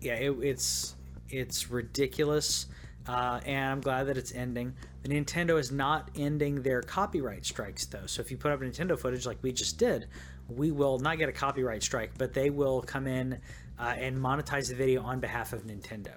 yeah, 0.00 0.14
it, 0.14 0.30
it's 0.42 0.96
it's 1.28 1.70
ridiculous, 1.70 2.66
uh, 3.08 3.40
and 3.46 3.70
I'm 3.72 3.80
glad 3.80 4.04
that 4.08 4.16
it's 4.16 4.34
ending. 4.34 4.74
The 5.02 5.08
Nintendo 5.08 5.58
is 5.58 5.72
not 5.72 6.10
ending 6.16 6.62
their 6.62 6.82
copyright 6.82 7.44
strikes 7.46 7.86
though. 7.86 8.06
So 8.06 8.20
if 8.20 8.30
you 8.30 8.36
put 8.36 8.52
up 8.52 8.60
Nintendo 8.60 8.98
footage 8.98 9.26
like 9.26 9.38
we 9.42 9.52
just 9.52 9.78
did, 9.78 10.06
we 10.48 10.70
will 10.70 10.98
not 10.98 11.18
get 11.18 11.28
a 11.28 11.32
copyright 11.32 11.82
strike, 11.82 12.12
but 12.18 12.32
they 12.34 12.50
will 12.50 12.82
come 12.82 13.06
in 13.06 13.38
uh, 13.78 13.94
and 13.96 14.16
monetize 14.16 14.68
the 14.68 14.74
video 14.74 15.02
on 15.02 15.20
behalf 15.20 15.52
of 15.52 15.64
Nintendo. 15.64 16.12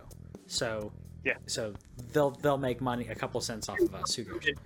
So 0.47 0.91
Yeah. 1.23 1.33
so 1.45 1.73
they'll 2.11 2.31
they'll 2.31 2.57
make 2.57 2.81
money 2.81 3.07
a 3.07 3.15
couple 3.15 3.39
cents 3.41 3.69
off 3.69 3.79
of 3.79 3.93
us. 3.95 4.13
Who 4.15 4.25
cares? 4.39 4.57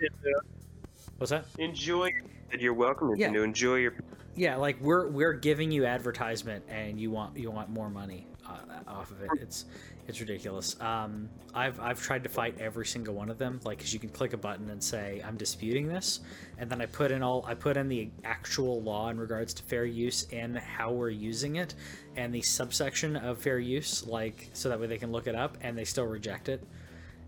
What's 1.18 1.32
that? 1.32 1.45
Enjoy. 1.57 2.09
And 2.51 2.61
You're 2.61 2.74
welcome 2.74 3.15
Yeah. 3.15 3.32
to 3.32 3.43
enjoy 3.43 3.76
your. 3.78 3.93
Yeah, 4.36 4.55
like 4.55 4.80
we're 4.80 5.07
we're 5.09 5.34
giving 5.34 5.72
you 5.72 5.86
advertisement, 5.86 6.63
and 6.70 6.99
you 6.99 7.09
want 7.11 7.38
you 7.38 7.51
want 7.51 7.70
more 7.70 7.89
money 7.89 8.28
uh, 8.47 8.57
off 8.88 9.11
of 9.11 9.22
it. 9.22 9.30
It's 9.41 9.65
it's 10.07 10.21
ridiculous. 10.21 10.79
Um, 10.79 11.29
I've 11.53 11.79
I've 11.79 12.01
tried 12.01 12.23
to 12.23 12.29
fight 12.29 12.57
every 12.59 12.85
single 12.85 13.13
one 13.13 13.29
of 13.29 13.37
them, 13.37 13.59
like 13.65 13.77
because 13.77 13.93
you 13.93 13.99
can 13.99 14.09
click 14.09 14.33
a 14.33 14.37
button 14.37 14.69
and 14.69 14.81
say 14.81 15.21
I'm 15.25 15.35
disputing 15.35 15.87
this, 15.87 16.21
and 16.57 16.69
then 16.69 16.81
I 16.81 16.85
put 16.85 17.11
in 17.11 17.21
all 17.21 17.43
I 17.45 17.53
put 17.53 17.77
in 17.77 17.89
the 17.89 18.09
actual 18.23 18.81
law 18.81 19.09
in 19.09 19.19
regards 19.19 19.53
to 19.55 19.63
fair 19.63 19.85
use 19.85 20.25
and 20.31 20.57
how 20.57 20.91
we're 20.91 21.09
using 21.09 21.57
it, 21.57 21.75
and 22.15 22.33
the 22.33 22.41
subsection 22.41 23.17
of 23.17 23.39
fair 23.39 23.59
use, 23.59 24.05
like 24.07 24.49
so 24.53 24.69
that 24.69 24.79
way 24.79 24.87
they 24.87 24.97
can 24.97 25.11
look 25.11 25.27
it 25.27 25.35
up, 25.35 25.57
and 25.61 25.77
they 25.77 25.85
still 25.85 26.05
reject 26.05 26.47
it. 26.49 26.63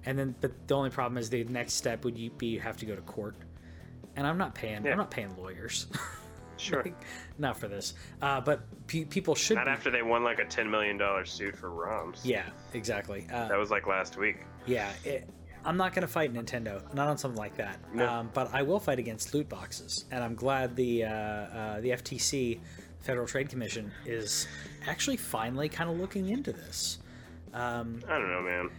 And 0.05 0.17
then, 0.17 0.33
but 0.39 0.67
the 0.67 0.75
only 0.75 0.89
problem 0.89 1.17
is 1.17 1.29
the 1.29 1.43
next 1.43 1.73
step 1.73 2.05
would 2.05 2.15
be 2.37 2.47
you 2.47 2.61
have 2.61 2.77
to 2.77 2.85
go 2.85 2.95
to 2.95 3.01
court, 3.01 3.35
and 4.15 4.25
I'm 4.25 4.37
not 4.37 4.55
paying 4.55 4.85
Yeah. 4.85 4.91
I'm 4.91 4.97
not 4.97 5.11
paying 5.11 5.35
lawyers. 5.37 5.87
Sure. 6.59 6.83
Like, 6.83 7.01
not 7.39 7.57
for 7.57 7.67
this. 7.67 7.93
Uh, 8.21 8.41
but 8.41 8.59
pe- 8.87 9.05
people 9.05 9.33
should. 9.35 9.55
Not 9.55 9.65
be- 9.65 9.71
after 9.71 9.89
they 9.89 10.01
won 10.03 10.23
like 10.23 10.39
a 10.39 10.45
ten 10.45 10.69
million 10.69 10.97
dollar 10.97 11.25
suit 11.25 11.55
for 11.55 11.69
ROMs. 11.69 12.19
Yeah, 12.23 12.43
exactly. 12.73 13.25
Uh, 13.31 13.47
That 13.47 13.57
was 13.57 13.71
like 13.71 13.87
last 13.87 14.17
week. 14.17 14.37
yeah, 14.65 14.91
it, 15.03 15.27
I'm 15.65 15.77
not 15.77 15.93
going 15.93 16.03
to 16.03 16.07
fight 16.07 16.33
Nintendo, 16.33 16.81
not 16.93 17.07
on 17.07 17.17
something 17.17 17.37
like 17.39 17.55
that. 17.57 17.79
No. 17.93 18.07
Um, 18.07 18.29
but 18.33 18.53
I 18.53 18.61
will 18.61 18.79
fight 18.79 18.99
against 18.99 19.33
loot 19.33 19.49
boxes, 19.49 20.05
and 20.11 20.23
I'm 20.23 20.35
glad 20.35 20.75
the 20.75 21.05
uh, 21.05 21.09
uh, 21.09 21.81
the 21.81 21.89
FTC, 21.91 22.59
Federal 22.99 23.27
Trade 23.27 23.49
Commission, 23.49 23.91
is 24.05 24.47
actually 24.87 25.17
finally 25.17 25.67
kind 25.69 25.89
of 25.89 25.99
looking 25.99 26.29
into 26.29 26.51
this. 26.53 26.99
Um, 27.53 28.01
I 28.07 28.19
don't 28.19 28.29
know, 28.29 28.41
man. 28.41 28.69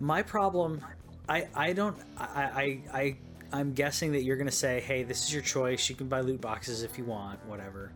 my 0.00 0.22
problem, 0.22 0.84
I 1.28 1.48
I 1.54 1.72
don't 1.72 1.96
I 2.16 2.80
I. 2.92 2.98
I 2.98 3.16
I'm 3.52 3.72
guessing 3.72 4.12
that 4.12 4.22
you're 4.22 4.36
going 4.36 4.48
to 4.48 4.52
say, 4.52 4.80
"Hey, 4.80 5.02
this 5.02 5.24
is 5.24 5.32
your 5.32 5.42
choice. 5.42 5.88
You 5.88 5.94
can 5.94 6.08
buy 6.08 6.20
loot 6.20 6.40
boxes 6.40 6.82
if 6.82 6.98
you 6.98 7.04
want, 7.04 7.44
whatever." 7.46 7.92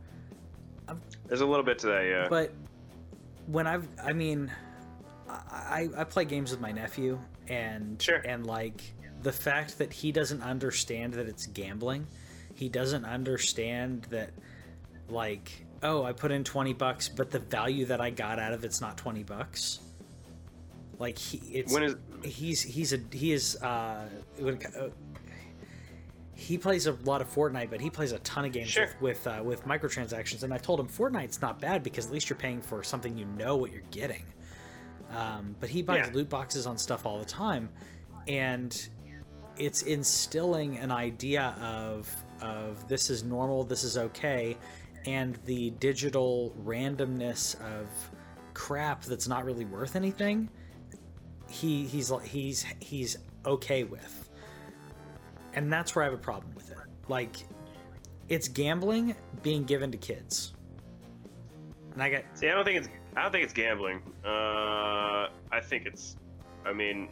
There's 1.26 1.40
a 1.40 1.46
little 1.46 1.64
bit 1.64 1.78
to 1.80 1.86
that, 1.86 2.02
yeah. 2.04 2.26
but 2.28 2.52
when 3.46 3.66
I've, 3.66 3.86
I 4.02 4.12
mean, 4.12 4.50
I, 5.28 5.88
I 5.96 6.04
play 6.04 6.24
games 6.24 6.50
with 6.50 6.60
my 6.60 6.72
nephew, 6.72 7.18
and 7.48 8.00
Sure. 8.00 8.18
and 8.18 8.46
like 8.46 8.82
the 9.22 9.32
fact 9.32 9.78
that 9.78 9.92
he 9.92 10.12
doesn't 10.12 10.42
understand 10.42 11.14
that 11.14 11.28
it's 11.28 11.46
gambling, 11.46 12.06
he 12.54 12.68
doesn't 12.68 13.04
understand 13.04 14.02
that, 14.10 14.30
like, 15.08 15.64
oh, 15.82 16.02
I 16.04 16.12
put 16.12 16.30
in 16.30 16.44
twenty 16.44 16.72
bucks, 16.72 17.08
but 17.08 17.30
the 17.30 17.38
value 17.38 17.86
that 17.86 18.00
I 18.00 18.10
got 18.10 18.38
out 18.38 18.52
of 18.52 18.64
it's 18.64 18.80
not 18.80 18.96
twenty 18.96 19.22
bucks. 19.22 19.80
Like 20.98 21.18
he, 21.18 21.38
it's 21.52 21.72
when 21.72 21.82
is 21.82 21.96
he's 22.22 22.62
he's 22.62 22.92
a 22.92 22.98
he 23.12 23.32
is 23.32 23.56
uh, 23.62 24.08
uh, 24.40 24.88
he 26.42 26.58
plays 26.58 26.86
a 26.86 26.92
lot 27.04 27.20
of 27.20 27.32
Fortnite, 27.32 27.70
but 27.70 27.80
he 27.80 27.88
plays 27.90 28.12
a 28.12 28.18
ton 28.20 28.44
of 28.44 28.52
games 28.52 28.68
Sure. 28.68 28.86
with 29.00 29.24
with, 29.24 29.26
uh, 29.26 29.42
with 29.42 29.64
microtransactions. 29.64 30.42
And 30.42 30.52
I 30.52 30.58
told 30.58 30.80
him 30.80 30.88
Fortnite's 30.88 31.40
not 31.40 31.60
bad 31.60 31.82
because 31.82 32.06
at 32.06 32.12
least 32.12 32.28
you're 32.28 32.36
paying 32.38 32.60
for 32.60 32.82
something 32.82 33.16
you 33.16 33.24
know 33.26 33.56
what 33.56 33.70
you're 33.72 33.82
getting. 33.90 34.24
Um, 35.10 35.54
but 35.60 35.68
he 35.68 35.82
buys 35.82 36.06
Yeah. 36.08 36.14
loot 36.14 36.28
boxes 36.28 36.66
on 36.66 36.78
stuff 36.78 37.04
all 37.06 37.18
the 37.18 37.24
time, 37.24 37.68
and 38.28 38.88
it's 39.58 39.82
instilling 39.82 40.78
an 40.78 40.90
idea 40.90 41.54
of 41.60 42.08
of 42.40 42.88
this 42.88 43.08
is 43.10 43.22
normal, 43.22 43.62
this 43.62 43.84
is 43.84 43.96
okay, 43.96 44.56
and 45.06 45.38
the 45.44 45.70
digital 45.72 46.52
randomness 46.64 47.54
of 47.60 47.86
crap 48.54 49.04
that's 49.04 49.28
not 49.28 49.44
really 49.44 49.64
worth 49.64 49.94
anything. 49.96 50.48
He 51.48 51.84
he's 51.86 52.10
he's 52.24 52.64
he's 52.80 53.16
okay 53.44 53.84
with, 53.84 54.21
and 55.54 55.72
that's 55.72 55.94
where 55.94 56.04
I 56.04 56.06
have 56.06 56.14
a 56.14 56.22
problem 56.22 56.52
with 56.54 56.70
it. 56.70 56.78
Like, 57.08 57.36
it's 58.28 58.48
gambling 58.48 59.14
being 59.42 59.64
given 59.64 59.90
to 59.92 59.98
kids, 59.98 60.52
and 61.92 62.02
I 62.02 62.08
get 62.08 62.26
See, 62.38 62.48
I 62.48 62.54
don't 62.54 62.64
think 62.64 62.78
it's. 62.78 62.88
I 63.16 63.22
don't 63.22 63.32
think 63.32 63.44
it's 63.44 63.52
gambling. 63.52 64.00
Uh, 64.24 65.28
I 65.50 65.60
think 65.62 65.86
it's. 65.86 66.16
I 66.64 66.72
mean, 66.72 67.08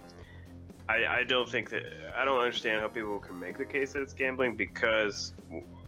I, 0.88 1.05
I 1.07 1.24
don't 1.24 1.49
think 1.49 1.70
that. 1.70 1.82
I 2.16 2.24
don't 2.24 2.38
understand 2.38 2.80
how 2.80 2.88
people 2.88 3.18
can 3.18 3.38
make 3.38 3.59
the 3.59 3.64
case 3.64 3.93
that 3.93 4.03
it's 4.03 4.14
gambling 4.14 4.57
because 4.57 5.34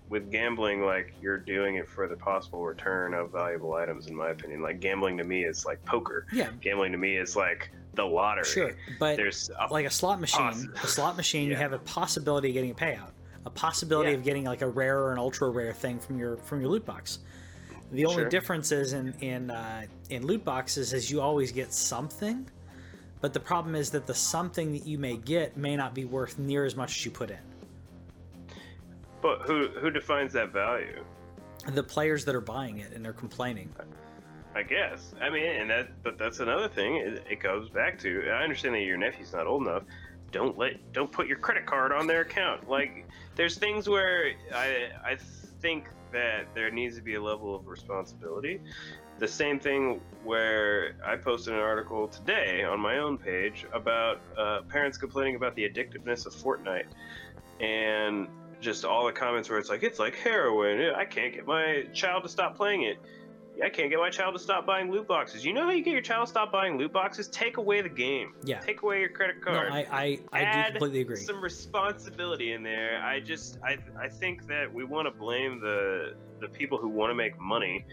with 0.09 0.31
gambling, 0.31 0.85
like 0.85 1.15
you're 1.23 1.39
doing 1.39 1.77
it 1.77 1.89
for 1.89 2.07
the 2.07 2.17
possible 2.17 2.63
return 2.65 3.15
of 3.15 3.33
valuable 3.33 3.73
items. 3.75 4.09
In 4.09 4.15
my 4.15 4.31
opinion, 4.31 4.61
like 4.61 4.79
gambling 4.81 5.17
to 5.19 5.25
me 5.25 5.45
is 5.45 5.65
like 5.65 5.83
poker. 5.87 6.27
yeah, 6.33 6.51
Gambling 6.61 6.93
to 6.93 6.99
me 6.99 7.17
is 7.17 7.35
like 7.35 7.71
the 7.95 8.05
lottery. 8.05 8.45
sure, 8.45 8.73
but 8.99 9.17
There's 9.17 9.51
a, 9.59 9.73
like 9.73 9.87
a 9.87 9.91
slot 9.91 10.21
machine, 10.21 10.71
Poss- 10.75 10.85
a 10.85 10.87
slot 10.87 11.17
machine, 11.17 11.49
you 11.49 11.57
have 11.57 11.73
a 11.73 11.79
possibility 11.79 12.49
of 12.49 12.55
getting 12.55 12.71
a 12.71 12.75
payout, 12.75 13.11
a 13.45 13.51
possibility 13.51 14.11
Yeah. 14.13 14.17
of 14.17 14.25
getting 14.25 14.45
like 14.45 14.63
a 14.63 14.69
rare 14.69 14.99
or 15.01 15.13
an 15.13 15.19
ultra 15.19 15.51
rare 15.51 15.73
thing 15.73 15.99
from 15.99 16.19
your 16.19 16.37
from 16.39 16.61
your 16.61 16.71
loot 16.71 16.85
box. 16.87 17.19
The 17.93 18.07
only 18.07 18.23
Sure. 18.23 18.29
difference 18.31 18.73
is 18.73 18.93
in 18.95 19.13
in 19.21 19.51
uh, 19.51 19.85
in 20.11 20.27
loot 20.27 20.45
boxes 20.45 20.93
is 20.95 21.11
you 21.11 21.21
always 21.21 21.53
get 21.53 21.73
something, 21.75 22.49
but 23.21 23.35
the 23.35 23.41
problem 23.41 23.75
is 23.75 23.91
that 23.91 24.07
the 24.07 24.15
something 24.15 24.73
that 24.73 24.87
you 24.87 24.97
may 24.99 25.17
get 25.19 25.57
may 25.59 25.77
not 25.77 25.95
be 25.95 26.05
worth 26.07 26.39
near 26.39 26.65
as 26.65 26.75
much 26.75 26.97
as 26.97 27.05
you 27.05 27.11
put 27.11 27.31
in. 27.31 27.39
but 29.21 29.43
who 29.43 29.69
who 29.81 29.91
defines 29.91 30.33
that 30.33 30.51
value? 30.53 31.05
The 31.67 31.83
players 31.83 32.25
that 32.25 32.35
are 32.35 32.41
buying 32.41 32.79
it 32.79 32.93
and 32.93 33.05
they're 33.05 33.13
complaining. 33.13 33.69
I 34.55 34.63
guess. 34.63 35.15
I 35.21 35.31
mean, 35.31 35.45
and 35.45 35.71
that, 35.71 36.03
but 36.03 36.19
that's 36.19 36.41
another 36.41 36.69
thing. 36.69 36.97
It, 36.97 37.25
it 37.31 37.41
goes 37.41 37.69
back 37.71 37.99
to. 38.01 38.29
I 38.29 38.43
understand 38.43 38.75
that 38.75 38.83
your 38.83 38.99
nephew's 38.99 39.33
not 39.33 39.47
old 39.47 39.63
enough. 39.63 39.85
Don't 40.31 40.57
let, 40.59 40.93
don't 40.93 41.11
put 41.11 41.27
your 41.27 41.39
credit 41.39 41.67
card 41.67 41.93
on 41.93 42.07
their 42.07 42.23
account. 42.23 42.69
Like, 42.69 43.07
there's 43.35 43.59
things 43.59 43.89
where 43.89 44.33
I, 44.55 44.89
I 45.05 45.17
think 45.61 45.89
that 46.13 46.47
there 46.55 46.71
needs 46.71 46.97
to 46.97 47.03
be 47.03 47.15
a 47.15 47.23
level 47.23 47.55
of 47.55 47.67
responsibility. 47.67 48.61
The 49.19 49.29
same 49.29 49.61
thing 49.61 50.01
where 50.25 50.97
I 51.05 51.17
posted 51.17 51.55
an 51.55 51.61
article 51.61 52.09
today 52.09 52.65
on 52.65 52.81
my 52.81 52.99
own 52.99 53.19
page 53.19 53.67
about 53.73 54.21
uh, 54.37 54.63
parents 54.69 54.99
complaining 54.99 55.37
about 55.37 55.55
the 55.55 55.69
addictiveness 55.69 56.27
of 56.27 56.35
Fortnite, 56.35 56.87
and 57.61 58.27
just 58.61 58.85
all 58.85 59.07
the 59.07 59.13
comments 59.13 59.49
where 59.51 59.59
it's 59.59 59.69
like 59.69 59.83
it's 59.83 59.99
like 59.99 60.17
heroin. 60.17 60.95
I 60.95 61.05
can't 61.05 61.35
get 61.35 61.47
my 61.47 61.85
child 61.93 62.23
to 62.23 62.29
stop 62.29 62.57
playing 62.57 62.83
it. 62.83 62.99
I 63.63 63.69
can't 63.69 63.91
get 63.91 63.99
my 63.99 64.11
child 64.11 64.35
to 64.35 64.41
stop 64.41 64.65
buying 64.67 64.91
loot 64.91 65.07
boxes. 65.07 65.45
You 65.45 65.53
know 65.53 65.65
how 65.65 65.71
you 65.71 65.83
get 65.83 65.93
your 65.93 66.01
child 66.03 66.27
to 66.27 66.31
stop 66.31 66.51
buying 66.53 66.79
loot 66.79 66.93
boxes? 66.93 67.29
Take 67.29 67.59
away 67.59 67.83
the 67.83 67.89
game. 67.89 68.35
Yeah. 68.45 68.61
Take 68.61 68.83
away 68.83 69.01
your 69.01 69.11
credit 69.11 69.37
No, 69.45 69.53
card. 69.53 69.73
I 69.73 69.87
I, 70.33 70.41
I 70.41 70.65
do 70.67 70.71
completely 70.73 71.01
agree. 71.03 71.17
Some 71.17 71.43
responsibility 71.43 72.53
in 72.53 72.63
there. 72.63 73.03
I 73.05 73.21
just 73.21 73.59
I 73.65 73.79
I 74.01 74.09
think 74.09 74.47
that 74.47 74.73
we 74.73 74.85
want 74.85 75.07
to 75.07 75.11
blame 75.13 75.61
the 75.61 76.15
the 76.41 76.49
people 76.49 76.79
who 76.79 76.89
want 76.89 77.11
to 77.11 77.15
make 77.15 77.39
money, 77.39 77.85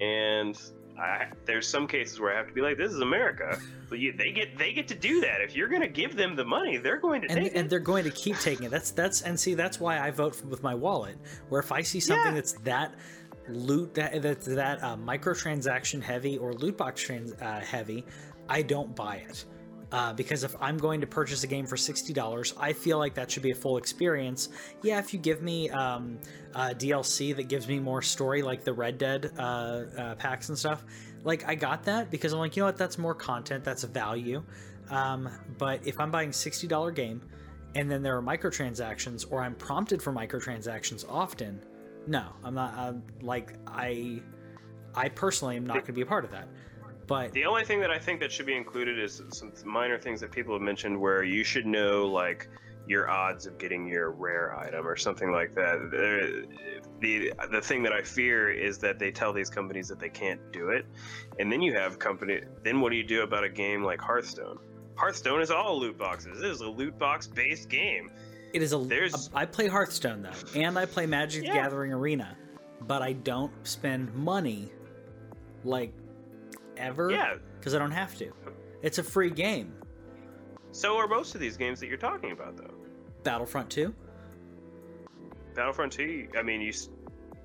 and 0.00 0.58
I, 0.98 1.26
there's 1.44 1.68
some 1.68 1.86
cases 1.86 2.18
where 2.20 2.32
I 2.32 2.36
have 2.38 2.46
to 2.48 2.54
be 2.54 2.62
like, 2.62 2.78
this 2.78 2.90
is 2.90 3.00
America, 3.00 3.58
but 3.90 3.98
you, 3.98 4.12
they 4.16 4.32
get 4.32 4.56
they 4.58 4.72
get 4.72 4.88
to 4.88 4.94
do 4.94 5.20
that. 5.20 5.40
If 5.42 5.54
you're 5.54 5.68
gonna 5.68 5.88
give 5.88 6.16
them 6.16 6.36
the 6.36 6.44
money, 6.44 6.78
they're 6.78 6.98
going 6.98 7.22
to 7.22 7.28
and, 7.30 7.44
take 7.44 7.54
and 7.54 7.66
it. 7.66 7.70
they're 7.70 7.78
going 7.80 8.04
to 8.04 8.10
keep 8.10 8.38
taking 8.38 8.66
it. 8.66 8.70
That's 8.70 8.90
that's 8.92 9.22
and 9.22 9.38
see 9.38 9.54
that's 9.54 9.78
why 9.78 9.98
I 10.00 10.10
vote 10.10 10.42
with 10.44 10.62
my 10.62 10.74
wallet. 10.74 11.16
Where 11.48 11.60
if 11.60 11.70
I 11.70 11.82
see 11.82 12.00
something 12.00 12.26
Yeah. 12.28 12.34
that's 12.34 12.52
that 12.64 12.94
loot 13.48 13.94
that 13.94 14.22
that's 14.22 14.46
that 14.46 14.82
uh, 14.82 14.96
microtransaction 14.96 16.02
heavy 16.02 16.38
or 16.38 16.52
loot 16.52 16.76
box 16.76 17.02
trans, 17.02 17.32
uh, 17.34 17.60
heavy, 17.60 18.04
I 18.48 18.62
don't 18.62 18.94
buy 18.94 19.16
it. 19.16 19.44
Uh, 19.92 20.12
because 20.12 20.42
if 20.42 20.54
I'm 20.60 20.76
going 20.78 21.00
to 21.00 21.06
purchase 21.06 21.44
a 21.44 21.46
game 21.46 21.64
for 21.64 21.76
sixty 21.76 22.12
dollars, 22.12 22.54
I 22.58 22.72
feel 22.72 22.98
like 22.98 23.14
that 23.14 23.30
should 23.30 23.44
be 23.44 23.52
a 23.52 23.54
full 23.54 23.76
experience. 23.76 24.48
Yeah, 24.82 24.98
if 24.98 25.14
you 25.14 25.20
give 25.20 25.42
me 25.42 25.70
um, 25.70 26.18
uh, 26.54 26.70
DLC 26.70 27.34
that 27.36 27.44
gives 27.48 27.68
me 27.68 27.78
more 27.78 28.02
story, 28.02 28.42
like 28.42 28.64
the 28.64 28.72
Red 28.72 28.98
Dead 28.98 29.30
uh, 29.38 29.40
uh, 29.42 30.14
packs 30.16 30.48
and 30.48 30.58
stuff, 30.58 30.84
like 31.22 31.48
I 31.48 31.54
got 31.54 31.84
that 31.84 32.10
because 32.10 32.32
I'm 32.32 32.40
like, 32.40 32.56
you 32.56 32.62
know 32.62 32.66
what, 32.66 32.76
that's 32.76 32.98
more 32.98 33.14
content, 33.14 33.62
that's 33.62 33.84
a 33.84 33.86
value. 33.86 34.42
Um, 34.90 35.28
but 35.56 35.86
if 35.86 36.00
I'm 36.00 36.10
buying 36.10 36.32
sixty 36.32 36.66
dollar 36.66 36.90
game, 36.90 37.22
and 37.76 37.88
then 37.88 38.02
there 38.02 38.16
are 38.16 38.22
microtransactions, 38.22 39.24
or 39.30 39.40
I'm 39.40 39.54
prompted 39.54 40.02
for 40.02 40.12
microtransactions 40.12 41.08
often, 41.08 41.60
no, 42.06 42.26
I'm 42.44 42.54
not. 42.54 42.74
I'm, 42.76 43.02
like 43.20 43.54
I, 43.66 44.20
I 44.94 45.08
personally 45.08 45.56
am 45.56 45.66
not 45.66 45.74
going 45.74 45.86
to 45.86 45.92
be 45.92 46.02
a 46.02 46.06
part 46.06 46.24
of 46.24 46.30
that. 46.30 46.48
But 47.06 47.32
The 47.32 47.44
only 47.44 47.64
thing 47.64 47.80
that 47.80 47.90
I 47.90 47.98
think 47.98 48.20
that 48.20 48.32
should 48.32 48.46
be 48.46 48.56
included 48.56 48.98
is 48.98 49.22
some 49.30 49.52
minor 49.64 49.98
things 49.98 50.20
that 50.20 50.32
people 50.32 50.54
have 50.54 50.62
mentioned 50.62 51.00
where 51.00 51.22
you 51.22 51.44
should 51.44 51.64
know 51.64 52.06
like 52.06 52.48
your 52.88 53.08
odds 53.08 53.46
of 53.46 53.58
getting 53.58 53.86
your 53.86 54.10
rare 54.10 54.56
item 54.58 54.86
or 54.86 54.96
something 54.96 55.30
like 55.30 55.54
that. 55.54 55.78
The 57.00 57.32
the 57.50 57.60
thing 57.60 57.82
that 57.82 57.92
I 57.92 58.02
fear 58.02 58.50
is 58.50 58.78
that 58.78 58.98
they 58.98 59.10
tell 59.10 59.32
these 59.32 59.50
companies 59.50 59.88
that 59.88 60.00
they 60.00 60.08
can't 60.08 60.40
do 60.52 60.70
it, 60.70 60.86
and 61.38 61.50
then 61.50 61.62
you 61.62 61.74
have 61.74 61.98
company. 61.98 62.40
Then 62.62 62.80
what 62.80 62.90
do 62.90 62.96
you 62.96 63.04
do 63.04 63.22
about 63.22 63.44
a 63.44 63.48
game 63.48 63.82
like 63.84 64.00
Hearthstone? 64.00 64.58
Hearthstone 64.96 65.42
is 65.42 65.50
all 65.50 65.78
loot 65.78 65.98
boxes. 65.98 66.42
It 66.42 66.50
is 66.50 66.60
a 66.60 66.68
loot 66.68 66.98
box 66.98 67.26
based 67.26 67.68
game. 67.68 68.10
It 68.56 68.62
is 68.62 68.72
a. 68.72 68.78
There's- 68.78 69.28
I 69.34 69.44
play 69.44 69.68
Hearthstone 69.68 70.22
though, 70.22 70.58
and 70.58 70.78
I 70.78 70.86
play 70.86 71.04
Magic 71.04 71.42
the 71.42 71.48
Gathering 71.52 71.92
Arena, 71.92 72.36
but 72.80 73.02
I 73.02 73.12
don't 73.12 73.52
spend 73.66 74.14
money 74.14 74.72
like 75.62 75.92
ever. 76.78 77.10
Yeah. 77.10 77.34
because 77.58 77.74
I 77.74 77.78
don't 77.78 77.90
have 77.90 78.16
to. 78.16 78.32
It's 78.82 78.96
a 78.98 79.02
free 79.02 79.28
game. 79.30 79.74
So 80.72 80.96
are 80.96 81.06
most 81.06 81.34
of 81.34 81.40
these 81.40 81.56
games 81.58 81.80
that 81.80 81.88
you're 81.88 81.96
talking 81.98 82.32
about, 82.32 82.56
though. 82.56 82.72
Battlefront 83.24 83.68
2, 83.70 83.94
Battlefront 85.54 85.92
2, 85.92 86.28
I 86.38 86.42
mean, 86.42 86.60
you 86.62 86.72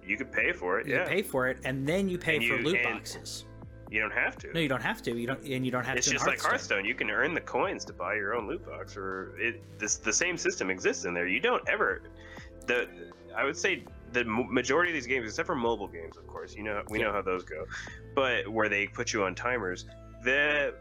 you 0.06 0.16
could 0.18 0.32
pay 0.32 0.52
for 0.54 0.80
it. 0.80 0.88
you 0.88 0.96
yeah, 0.96 1.06
pay 1.08 1.22
for 1.22 1.48
it, 1.50 1.58
and 1.66 1.86
then 1.88 2.08
you 2.10 2.18
pay 2.18 2.38
And 2.38 2.46
for 2.46 2.56
you- 2.56 2.64
loot 2.64 2.84
boxes. 2.84 3.46
You 3.92 4.00
don't 4.00 4.14
have 4.14 4.38
to. 4.38 4.54
No, 4.54 4.62
you 4.62 4.70
don't 4.70 4.82
have 4.82 5.02
to. 5.04 5.20
You 5.20 5.28
don't, 5.28 5.44
and 5.44 5.66
you 5.66 5.72
don't 5.72 5.86
have 5.86 5.98
it's 5.98 6.08
to. 6.08 6.14
It's 6.14 6.24
just 6.24 6.26
like 6.26 6.40
Hearthstone. 6.40 6.78
Hearthstone. 6.78 6.86
You 6.86 6.96
can 6.96 7.10
earn 7.10 7.34
the 7.34 7.42
coins 7.42 7.84
to 7.86 7.94
buy 7.94 8.16
your 8.16 8.34
own 8.34 8.48
loot 8.48 8.66
box, 8.66 8.96
or 8.96 9.36
it. 9.38 9.62
This 9.78 9.98
the 9.98 10.14
same 10.14 10.38
system 10.38 10.70
exists 10.70 11.04
in 11.04 11.14
there. 11.14 11.28
You 11.28 11.42
don't 11.42 11.68
ever. 11.68 12.02
The 12.68 12.88
I 13.36 13.44
would 13.44 13.58
say 13.58 13.84
the 14.14 14.24
majority 14.24 14.92
of 14.92 14.94
these 14.94 15.08
games, 15.08 15.28
except 15.28 15.46
for 15.46 15.56
mobile 15.56 15.90
games, 15.90 16.16
of 16.16 16.26
course, 16.26 16.56
you 16.56 16.64
know 16.64 16.82
we 16.90 17.00
know 17.00 17.12
how 17.12 17.22
those 17.22 17.44
go, 17.44 17.66
but 18.16 18.48
where 18.48 18.70
they 18.70 18.88
put 18.88 19.12
you 19.12 19.26
on 19.26 19.36
timers, 19.36 19.86
the 20.24 20.74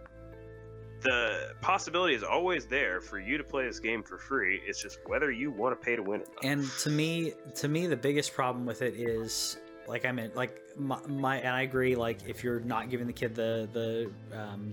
the 1.02 1.54
possibility 1.60 2.14
is 2.14 2.22
always 2.22 2.66
there 2.66 3.00
for 3.00 3.18
you 3.18 3.38
to 3.38 3.44
play 3.44 3.66
this 3.66 3.80
game 3.80 4.04
for 4.04 4.18
free. 4.18 4.60
It's 4.64 4.80
just 4.80 5.00
whether 5.06 5.32
you 5.32 5.50
want 5.50 5.80
to 5.80 5.84
pay 5.84 5.96
to 5.96 6.02
win 6.02 6.20
it. 6.20 6.28
And 6.44 6.70
to 6.80 6.90
me, 6.90 7.32
to 7.56 7.68
me, 7.68 7.88
the 7.88 7.96
biggest 7.96 8.34
problem 8.34 8.66
with 8.66 8.82
it 8.82 8.94
is 8.94 9.56
like 9.90 10.04
I 10.04 10.12
mean, 10.12 10.30
like 10.34 10.56
my, 10.78 10.98
my 11.06 11.36
and 11.38 11.48
I 11.48 11.62
agree. 11.62 11.96
Like 11.96 12.20
if 12.28 12.42
you're 12.44 12.60
not 12.60 12.88
giving 12.90 13.06
the 13.08 13.12
kid 13.12 13.34
the 13.34 13.68
the 13.72 14.38
um, 14.38 14.72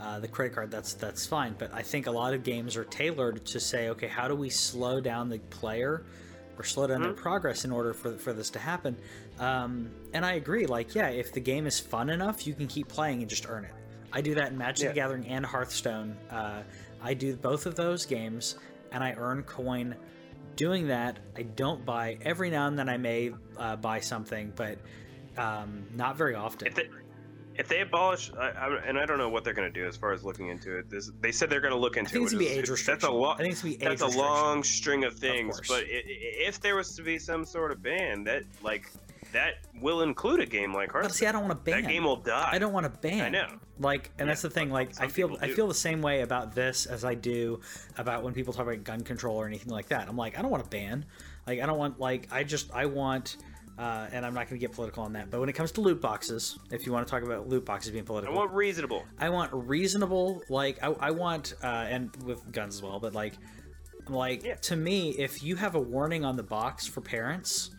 uh, 0.00 0.18
the 0.18 0.28
credit 0.28 0.54
card, 0.54 0.70
that's 0.70 0.94
that's 0.94 1.24
fine. 1.24 1.54
But 1.56 1.72
I 1.72 1.82
think 1.82 2.08
a 2.08 2.10
lot 2.10 2.34
of 2.34 2.42
games 2.42 2.76
are 2.76 2.84
tailored 2.84 3.44
to 3.46 3.60
say, 3.60 3.88
okay, 3.90 4.08
how 4.08 4.26
do 4.28 4.34
we 4.34 4.50
slow 4.50 5.00
down 5.00 5.28
the 5.28 5.38
player 5.38 6.02
or 6.58 6.64
slow 6.64 6.88
down 6.88 7.02
their 7.02 7.12
progress 7.12 7.64
in 7.64 7.70
order 7.72 7.94
for 7.94 8.12
for 8.18 8.32
this 8.32 8.50
to 8.50 8.58
happen? 8.58 8.96
Um, 9.38 9.90
and 10.12 10.26
I 10.26 10.32
agree. 10.32 10.66
Like, 10.66 10.94
yeah, 10.94 11.08
if 11.08 11.32
the 11.32 11.40
game 11.40 11.66
is 11.66 11.78
fun 11.78 12.10
enough, 12.10 12.46
you 12.46 12.52
can 12.54 12.66
keep 12.66 12.88
playing 12.88 13.20
and 13.20 13.30
just 13.30 13.48
earn 13.48 13.64
it. 13.64 13.72
I 14.12 14.20
do 14.20 14.34
that 14.34 14.50
in 14.50 14.58
Magic 14.58 14.82
Yeah. 14.84 14.88
the 14.90 14.94
Gathering 14.96 15.26
and 15.28 15.46
Hearthstone. 15.46 16.16
Uh, 16.30 16.62
I 17.02 17.14
do 17.14 17.34
both 17.36 17.64
of 17.66 17.76
those 17.76 18.04
games, 18.04 18.56
and 18.90 19.02
I 19.02 19.14
earn 19.16 19.42
coin 19.44 19.94
doing 20.56 20.88
that. 20.88 21.18
I 21.36 21.42
don't 21.42 21.84
buy 21.84 22.18
every 22.22 22.50
now 22.50 22.66
and 22.66 22.78
then. 22.78 22.88
I 22.88 22.96
may 22.96 23.32
uh, 23.56 23.76
buy 23.76 24.00
something, 24.00 24.52
but 24.54 24.78
um, 25.36 25.84
not 25.94 26.16
very 26.16 26.34
often. 26.34 26.68
If 26.68 26.74
they, 26.74 26.88
if 27.56 27.68
they 27.68 27.80
abolish, 27.80 28.30
I, 28.38 28.48
I, 28.50 28.76
and 28.86 28.98
I 28.98 29.04
don't 29.06 29.18
know 29.18 29.28
what 29.28 29.44
they're 29.44 29.52
going 29.54 29.72
to 29.72 29.80
do 29.80 29.86
as 29.86 29.96
far 29.96 30.12
as 30.12 30.24
looking 30.24 30.48
into 30.48 30.78
it. 30.78 30.88
This, 30.90 31.10
they 31.20 31.32
said 31.32 31.50
they're 31.50 31.60
going 31.60 31.74
to 31.74 31.78
look 31.78 31.96
I 31.96 32.00
into 32.00 32.12
think 32.12 32.24
it's 32.24 32.32
it. 32.32 32.38
be 32.38 32.48
age 32.48 32.68
restriction. 32.70 32.92
That's 32.94 33.04
a 33.04 33.10
lot. 33.10 33.36
I 33.36 33.42
think 33.42 33.52
it's 33.52 33.62
be 33.62 33.74
age 33.74 33.80
That's 33.80 34.02
a 34.02 34.18
long 34.18 34.62
string 34.62 35.04
of 35.04 35.14
things. 35.14 35.56
course. 35.56 35.68
but 35.68 35.84
i- 35.84 35.96
i- 35.96 36.46
if 36.48 36.60
there 36.60 36.76
was 36.76 36.94
to 36.96 37.02
be 37.02 37.18
some 37.18 37.44
sort 37.44 37.70
of 37.72 37.82
ban, 37.82 38.24
that 38.24 38.44
like 38.62 38.90
that 39.32 39.54
will 39.80 40.02
include 40.02 40.40
a 40.40 40.46
game 40.46 40.74
like 40.74 40.88
But 40.88 41.00
Hearthstone. 41.02 41.16
see, 41.18 41.26
I 41.26 41.32
don't 41.32 41.46
want 41.48 41.52
to 41.64 41.70
ban. 41.70 41.82
that 41.82 41.88
game 41.88 42.04
will 42.04 42.16
die. 42.16 42.48
I 42.52 42.58
don't 42.58 42.72
want 42.72 42.84
to 42.92 42.98
ban. 43.00 43.20
I 43.22 43.28
know. 43.28 43.48
Like, 43.78 44.10
and 44.18 44.26
Yeah, 44.26 44.32
that's 44.32 44.42
the 44.42 44.50
thing. 44.50 44.70
Like, 44.70 45.00
I 45.00 45.08
feel 45.08 45.36
I 45.40 45.48
feel 45.48 45.66
the 45.66 45.74
same 45.74 46.02
way 46.02 46.20
about 46.20 46.54
this 46.54 46.86
as 46.86 47.04
I 47.04 47.14
do 47.14 47.60
about 47.96 48.22
when 48.22 48.34
people 48.34 48.52
talk 48.52 48.66
about 48.66 48.84
gun 48.84 49.00
control 49.02 49.36
or 49.36 49.46
anything 49.46 49.72
like 49.72 49.88
that. 49.88 50.08
I'm 50.08 50.16
like, 50.16 50.38
I 50.38 50.42
don't 50.42 50.50
want 50.50 50.62
to 50.64 50.70
ban. 50.70 51.04
Like, 51.46 51.60
I 51.60 51.66
don't 51.66 51.78
want 51.78 51.98
like 51.98 52.28
I 52.30 52.44
just 52.44 52.72
I 52.72 52.86
want. 52.86 53.36
Uh, 53.78 54.06
and 54.12 54.24
I'm 54.26 54.34
not 54.34 54.50
going 54.50 54.60
to 54.60 54.64
get 54.64 54.72
political 54.76 55.02
on 55.02 55.14
that. 55.14 55.30
But 55.30 55.40
when 55.40 55.48
it 55.48 55.54
comes 55.54 55.72
to 55.72 55.80
loot 55.80 56.00
boxes, 56.02 56.58
if 56.70 56.84
you 56.84 56.92
want 56.92 57.06
to 57.06 57.10
talk 57.10 57.22
about 57.22 57.48
loot 57.48 57.64
boxes 57.64 57.90
being 57.90 58.04
political, 58.04 58.34
I 58.34 58.36
want 58.36 58.52
reasonable. 58.52 59.02
I 59.18 59.30
want 59.30 59.50
reasonable, 59.54 60.42
like 60.50 60.80
I, 60.82 60.88
I 60.88 61.10
want, 61.10 61.54
uh, 61.64 61.66
and 61.66 62.14
with 62.22 62.52
guns 62.52 62.76
as 62.76 62.82
well. 62.82 63.00
But 63.00 63.14
like, 63.14 63.32
like 64.08 64.44
Yeah. 64.44 64.56
to 64.56 64.76
me, 64.76 65.12
if 65.18 65.42
you 65.42 65.56
have 65.56 65.74
a 65.74 65.80
warning 65.80 66.22
on 66.22 66.36
the 66.36 66.42
box 66.42 66.86
for 66.86 67.00
parents, 67.00 67.70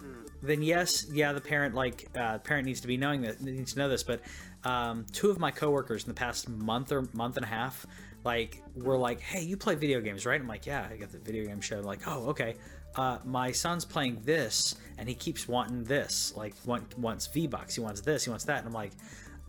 Hmm. 0.00 0.24
then 0.40 0.62
yes, 0.62 1.04
yeah, 1.10 1.32
the 1.32 1.40
parent 1.40 1.74
like 1.74 2.08
uh, 2.16 2.38
parent 2.38 2.66
needs 2.66 2.80
to 2.82 2.86
be 2.86 2.96
knowing 2.96 3.22
that 3.22 3.40
needs 3.42 3.72
to 3.72 3.78
know 3.80 3.88
this. 3.88 4.04
But 4.04 4.20
um, 4.64 5.06
two 5.12 5.30
of 5.30 5.38
my 5.38 5.50
coworkers 5.50 6.04
in 6.04 6.08
the 6.08 6.14
past 6.14 6.48
month 6.48 6.92
or 6.92 7.08
month 7.12 7.36
and 7.36 7.44
a 7.44 7.48
half, 7.48 7.86
like 8.24 8.62
were 8.74 8.98
like, 8.98 9.20
"Hey, 9.20 9.42
you 9.42 9.56
play 9.56 9.74
video 9.74 10.00
games, 10.00 10.26
right?" 10.26 10.40
I'm 10.40 10.48
like, 10.48 10.66
"Yeah, 10.66 10.86
I 10.90 10.96
got 10.96 11.10
the 11.12 11.18
video 11.18 11.44
game 11.46 11.60
show." 11.60 11.80
like, 11.80 12.00
"Oh, 12.06 12.26
okay." 12.30 12.56
Uh, 12.96 13.18
my 13.24 13.52
son's 13.52 13.84
playing 13.84 14.20
this, 14.24 14.74
and 14.96 15.08
he 15.08 15.14
keeps 15.14 15.46
wanting 15.46 15.84
this. 15.84 16.32
Like, 16.36 16.54
want, 16.64 16.98
wants 16.98 17.26
V 17.28 17.46
Bucks. 17.46 17.74
He 17.76 17.80
wants 17.80 18.00
this. 18.00 18.24
He 18.24 18.30
wants 18.30 18.44
that. 18.46 18.58
And 18.58 18.66
I'm 18.66 18.72
like, 18.72 18.92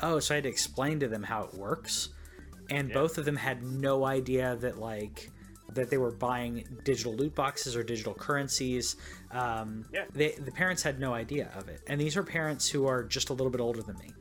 "Oh," 0.02 0.20
so 0.20 0.34
I 0.34 0.38
had 0.38 0.44
to 0.44 0.50
explain 0.50 1.00
to 1.00 1.08
them 1.08 1.24
how 1.24 1.44
it 1.46 1.54
works, 1.56 2.10
and 2.70 2.92
both 2.94 3.18
of 3.18 3.26
them 3.26 3.36
had 3.38 3.64
no 3.64 4.06
idea 4.06 4.56
that 4.58 4.78
like 4.78 5.32
that 5.74 5.90
they 5.90 5.98
were 5.98 6.12
buying 6.12 6.64
digital 6.84 7.16
loot 7.16 7.34
boxes 7.36 7.76
or 7.76 7.84
digital 7.84 8.14
currencies. 8.14 8.96
Um, 9.32 9.86
Yeah. 9.94 10.06
they, 10.14 10.32
the 10.32 10.52
parents 10.52 10.82
had 10.82 11.00
no 11.00 11.14
idea 11.14 11.52
of 11.56 11.70
it, 11.70 11.82
and 11.88 12.00
these 12.02 12.18
are 12.18 12.24
parents 12.24 12.68
who 12.70 12.88
are 12.88 13.04
just 13.04 13.30
a 13.30 13.34
little 13.34 13.52
bit 13.52 13.62
older 13.62 13.82
than 13.84 13.96
me. 13.98 14.12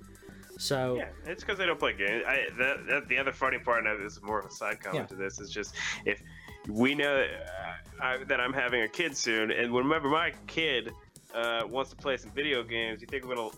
So 0.59 0.97
Yeah, 0.97 1.09
it's 1.25 1.43
because 1.43 1.57
they 1.57 1.67
don't 1.67 1.79
play 1.79 1.95
games. 1.95 2.25
I, 2.27 2.47
that, 2.59 2.87
that, 2.89 3.09
the 3.09 3.17
other 3.17 3.33
funny 3.33 3.59
part, 3.59 3.87
and 3.87 4.05
this 4.05 4.17
is 4.17 4.23
more 4.23 4.41
of 4.41 4.45
a 4.47 4.51
side 4.51 4.81
comment 4.81 5.05
Yeah. 5.05 5.07
to 5.07 5.15
this, 5.15 5.41
is 5.41 5.51
just 5.51 5.75
if 6.05 6.21
we 6.69 6.95
know 6.95 7.25
uh, 7.25 8.03
I, 8.05 8.25
that 8.25 8.41
I'm 8.41 8.53
having 8.53 8.83
a 8.83 8.89
kid 8.89 9.17
soon, 9.17 9.51
and 9.53 9.73
whenever 9.73 10.09
my 10.09 10.33
kid 10.49 10.93
uh, 11.35 11.63
wants 11.69 11.91
to 11.91 11.97
play 11.97 12.17
some 12.17 12.31
video 12.33 12.63
games, 12.63 13.01
you 13.01 13.07
think 13.07 13.23
I'm 13.25 13.31
gonna 13.35 13.49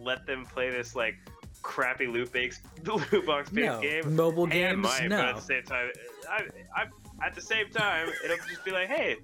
let 0.00 0.26
them 0.26 0.44
play 0.46 0.70
this 0.70 0.96
like 0.96 1.14
crappy 1.62 2.06
loot 2.06 2.32
based 2.32 2.62
loot 2.84 3.26
box 3.26 3.50
based 3.50 3.66
No. 3.66 3.80
game? 3.80 4.16
Mobile 4.16 4.46
games, 4.46 4.78
might, 4.82 5.08
no. 5.08 5.18
But 5.18 5.26
at 5.28 5.36
the 5.36 5.42
same 5.42 5.62
time, 5.62 5.90
I, 6.30 6.42
I, 6.74 7.26
at 7.26 7.34
the 7.34 7.40
same 7.42 7.68
time, 7.70 8.08
it'll 8.24 8.36
just 8.48 8.64
be 8.64 8.70
like, 8.70 8.88
hey. 8.88 9.16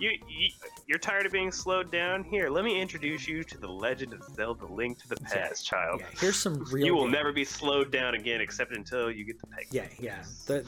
You, 0.00 0.12
you, 0.28 0.48
you're 0.86 0.98
tired 0.98 1.26
of 1.26 1.32
being 1.32 1.52
slowed 1.52 1.92
down? 1.92 2.24
Here, 2.24 2.48
let 2.48 2.64
me 2.64 2.80
introduce 2.80 3.28
you 3.28 3.44
to 3.44 3.58
the 3.58 3.68
Legend 3.68 4.14
of 4.14 4.24
Zelda: 4.34 4.64
Link 4.64 4.98
to 5.00 5.08
the 5.08 5.16
Past, 5.16 5.66
child. 5.66 6.00
yeah, 6.00 6.06
here's 6.18 6.36
some 6.38 6.64
real. 6.72 6.86
You 6.86 6.94
will 6.94 7.02
game- 7.02 7.12
never 7.12 7.32
be 7.32 7.44
slowed 7.44 7.92
down 7.92 8.14
again, 8.14 8.40
except 8.40 8.74
until 8.74 9.10
you 9.10 9.24
get 9.26 9.38
the 9.40 9.46
peg. 9.48 9.66
Yeah, 9.70 9.88
yeah. 9.98 10.24
That, 10.46 10.64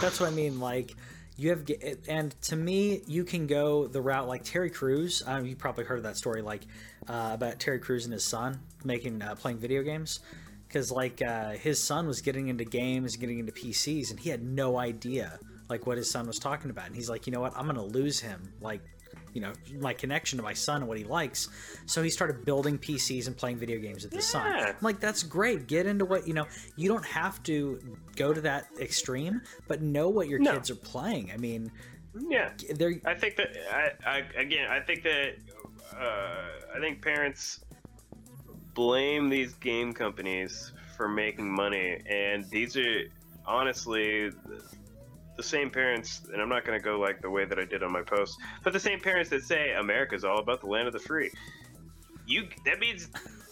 that's 0.00 0.20
what 0.20 0.28
I 0.28 0.32
mean. 0.32 0.60
Like, 0.60 0.94
you 1.36 1.50
have, 1.50 1.68
and 2.08 2.40
to 2.42 2.54
me, 2.54 3.02
you 3.08 3.24
can 3.24 3.48
go 3.48 3.88
the 3.88 4.00
route 4.00 4.28
like 4.28 4.44
Terry 4.44 4.70
Crews. 4.70 5.24
Um, 5.26 5.44
you 5.44 5.56
probably 5.56 5.84
heard 5.84 5.98
of 5.98 6.04
that 6.04 6.16
story, 6.16 6.40
like 6.40 6.62
uh, 7.08 7.30
about 7.34 7.58
Terry 7.58 7.80
Crews 7.80 8.04
and 8.04 8.12
his 8.12 8.24
son 8.24 8.60
making 8.84 9.22
uh, 9.22 9.34
playing 9.34 9.58
video 9.58 9.82
games, 9.82 10.20
because 10.68 10.92
like 10.92 11.20
uh, 11.20 11.50
his 11.50 11.82
son 11.82 12.06
was 12.06 12.20
getting 12.20 12.46
into 12.46 12.64
games, 12.64 13.16
getting 13.16 13.40
into 13.40 13.52
PCs, 13.52 14.10
and 14.10 14.20
he 14.20 14.30
had 14.30 14.44
no 14.44 14.78
idea 14.78 15.40
like 15.68 15.86
what 15.86 15.96
his 15.98 16.10
son 16.10 16.26
was 16.26 16.38
talking 16.38 16.70
about. 16.70 16.86
And 16.86 16.94
he's 16.96 17.10
like, 17.10 17.26
you 17.26 17.32
know 17.32 17.40
what, 17.40 17.56
I'm 17.56 17.66
gonna 17.66 17.84
lose 17.84 18.20
him. 18.20 18.52
Like. 18.60 18.80
You 19.34 19.42
know 19.42 19.52
my 19.78 19.92
connection 19.92 20.38
to 20.38 20.42
my 20.42 20.54
son 20.54 20.80
and 20.80 20.88
what 20.88 20.96
he 20.98 21.04
likes, 21.04 21.48
so 21.86 22.02
he 22.02 22.08
started 22.10 22.44
building 22.44 22.78
PCs 22.78 23.26
and 23.26 23.36
playing 23.36 23.58
video 23.58 23.78
games 23.78 24.02
with 24.04 24.12
his 24.12 24.26
son. 24.26 24.46
I'm 24.50 24.74
like, 24.80 25.00
that's 25.00 25.22
great. 25.22 25.66
Get 25.66 25.86
into 25.86 26.06
what 26.06 26.26
you 26.26 26.32
know. 26.34 26.46
You 26.76 26.88
don't 26.88 27.04
have 27.04 27.42
to 27.44 27.78
go 28.16 28.32
to 28.32 28.40
that 28.40 28.66
extreme, 28.80 29.42
but 29.68 29.82
know 29.82 30.08
what 30.08 30.28
your 30.28 30.38
No. 30.40 30.52
kids 30.54 30.70
are 30.70 30.76
playing. 30.76 31.30
I 31.32 31.36
mean, 31.36 31.70
Yeah, 32.18 32.50
they're 32.74 32.94
I 33.04 33.14
think 33.14 33.36
that 33.36 33.48
I, 33.70 33.92
I 34.10 34.24
again, 34.40 34.70
I 34.70 34.80
think 34.80 35.02
that 35.04 35.34
uh, 35.94 36.76
I 36.76 36.80
think 36.80 37.02
parents 37.02 37.60
blame 38.74 39.28
these 39.28 39.52
game 39.54 39.92
companies 39.92 40.72
for 40.96 41.06
making 41.06 41.50
money, 41.50 42.00
and 42.08 42.48
these 42.50 42.76
are 42.76 43.02
honestly 43.46 44.30
the, 45.38 45.42
same 45.42 45.70
parents. 45.70 46.22
And 46.32 46.42
I'm 46.42 46.48
not 46.50 46.64
going 46.66 46.78
to 46.78 46.84
go 46.84 46.98
like 46.98 47.22
the 47.22 47.30
way 47.30 47.44
that 47.46 47.58
I 47.58 47.64
did 47.64 47.82
on 47.82 47.90
my 47.92 48.02
post, 48.02 48.38
but 48.62 48.72
the 48.74 48.80
same 48.80 49.00
parents 49.00 49.30
that 49.30 49.42
say 49.44 49.72
America's 49.72 50.24
all 50.24 50.38
about 50.38 50.60
the 50.60 50.66
land 50.66 50.86
of 50.86 50.92
the 50.92 50.98
free. 50.98 51.30
You 52.26 52.46
that 52.66 52.78
means 52.78 53.08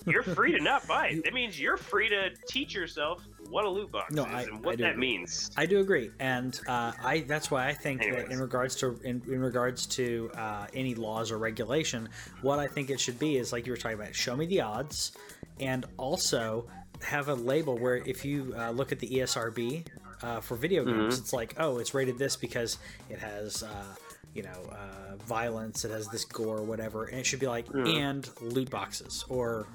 you're 0.07 0.23
free 0.23 0.53
to 0.53 0.63
not 0.63 0.87
buy 0.87 1.09
it. 1.09 1.23
That 1.25 1.33
means 1.33 1.59
you're 1.59 1.79
free 1.79 2.11
to 2.11 2.31
teach 2.47 2.75
yourself 2.75 3.23
what 3.49 3.65
a 3.65 3.69
loot 3.71 3.91
box 3.91 4.13
No, 4.13 4.25
is 4.27 4.33
I- 4.35 4.43
and 4.43 4.63
what 4.63 4.77
that 4.79 4.91
agree. 4.93 5.01
means. 5.01 5.51
I 5.57 5.65
do 5.65 5.81
agree, 5.81 6.11
and 6.21 6.61
uh, 6.69 6.93
I 7.03 7.21
that's 7.21 7.51
why 7.51 7.69
I 7.69 7.73
think 7.73 8.03
that 8.03 8.31
in 8.31 8.39
regards 8.39 8.77
to 8.77 8.99
in, 9.03 9.23
in 9.27 9.41
regards 9.41 9.87
to 9.87 10.31
uh, 10.37 10.67
any 10.75 10.95
laws 10.95 11.31
or 11.33 11.39
regulation, 11.39 12.09
what 12.43 12.59
I 12.59 12.67
think 12.67 12.91
it 12.91 13.01
should 13.01 13.19
be 13.19 13.39
is 13.39 13.51
like 13.53 13.65
you 13.67 13.73
were 13.73 13.77
talking 13.79 13.99
about. 13.99 14.15
Show 14.15 14.37
me 14.37 14.45
the 14.47 14.61
odds, 14.61 15.13
and 15.59 15.87
also 15.97 16.67
have 17.03 17.29
a 17.29 17.35
label 17.35 17.79
where 17.79 17.97
if 17.97 18.25
you 18.25 18.55
uh, 18.59 18.71
look 18.71 18.91
at 18.93 18.99
the 18.99 19.09
ESRB 19.09 19.87
uh, 20.23 20.41
for 20.41 20.57
video 20.57 20.85
games, 20.85 21.19
it's 21.19 21.33
like 21.33 21.55
oh, 21.59 21.79
it's 21.79 21.95
rated 21.95 22.19
this 22.19 22.37
because 22.37 22.79
it 23.11 23.19
has. 23.19 23.63
Uh, 23.63 23.95
you 24.35 24.43
know, 24.43 24.71
uh, 24.71 25.17
violence. 25.17 25.87
It 25.87 25.91
has 25.93 26.09
this 26.09 26.27
gore, 26.27 26.63
whatever, 26.63 27.07
and 27.07 27.19
it 27.19 27.25
should 27.25 27.41
be 27.41 27.47
like 27.47 27.67
and 27.73 28.29
loot 28.43 28.69
boxes 28.69 29.25
or 29.31 29.67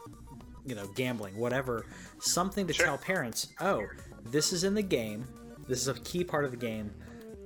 you 0.66 0.76
know, 0.76 0.86
gambling, 0.90 1.36
whatever, 1.36 1.86
something 2.20 2.68
to 2.68 2.74
Sure. 2.74 2.86
tell 2.86 2.98
parents, 3.00 3.48
oh, 3.60 3.84
this 4.24 4.54
is 4.54 4.64
in 4.64 4.76
the 4.76 4.82
game. 4.84 5.28
This 5.68 5.82
is 5.82 5.88
a 5.88 5.94
key 5.96 6.24
part 6.24 6.46
of 6.46 6.52
the 6.52 6.58
game. 6.58 6.94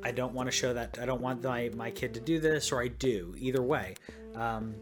I 0.04 0.12
don't 0.12 0.34
want 0.34 0.48
to 0.48 0.52
show 0.52 0.74
that. 0.74 0.98
I 1.02 1.06
don't 1.06 1.22
want 1.22 1.42
my 1.44 1.72
my 1.74 1.92
kid 1.92 2.14
to 2.16 2.20
do 2.20 2.40
this, 2.40 2.72
or 2.72 2.82
I 2.82 2.90
do. 2.90 3.34
Either 3.38 3.62
way, 3.62 3.96
um, 4.36 4.76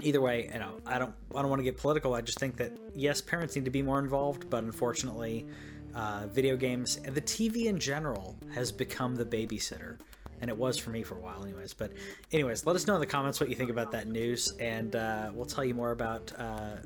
either 0.00 0.20
way, 0.20 0.48
you 0.52 0.58
know, 0.58 0.80
I 0.86 0.98
don't 0.98 1.12
I 1.34 1.40
don't 1.42 1.50
want 1.50 1.60
to 1.60 1.64
get 1.64 1.76
political. 1.76 2.14
I 2.14 2.20
just 2.20 2.38
think 2.38 2.56
that 2.58 2.72
yes, 2.94 3.20
parents 3.20 3.56
need 3.56 3.64
to 3.64 3.70
be 3.70 3.82
more 3.82 3.98
involved, 3.98 4.48
but 4.48 4.64
unfortunately, 4.64 5.46
uh, 5.94 6.26
video 6.26 6.56
games 6.56 6.98
and 7.04 7.14
the 7.14 7.20
TV 7.20 7.66
in 7.66 7.78
general 7.78 8.36
has 8.54 8.72
become 8.72 9.14
the 9.14 9.24
babysitter. 9.24 9.98
And 10.40 10.50
it 10.50 10.56
was 10.56 10.76
for 10.76 10.90
me 10.90 11.02
for 11.02 11.16
a 11.16 11.20
while, 11.20 11.42
anyways. 11.42 11.72
But, 11.72 11.92
anyways, 12.32 12.66
let 12.66 12.76
us 12.76 12.86
know 12.86 12.94
in 12.94 13.00
the 13.00 13.06
comments 13.06 13.40
what 13.40 13.48
you 13.48 13.54
think 13.54 13.70
about 13.70 13.92
that 13.92 14.08
news, 14.08 14.52
and 14.58 14.94
uh, 14.94 15.30
we'll 15.32 15.46
tell 15.46 15.64
you 15.64 15.74
more 15.74 15.92
about 15.92 16.32
uh, 16.36 16.76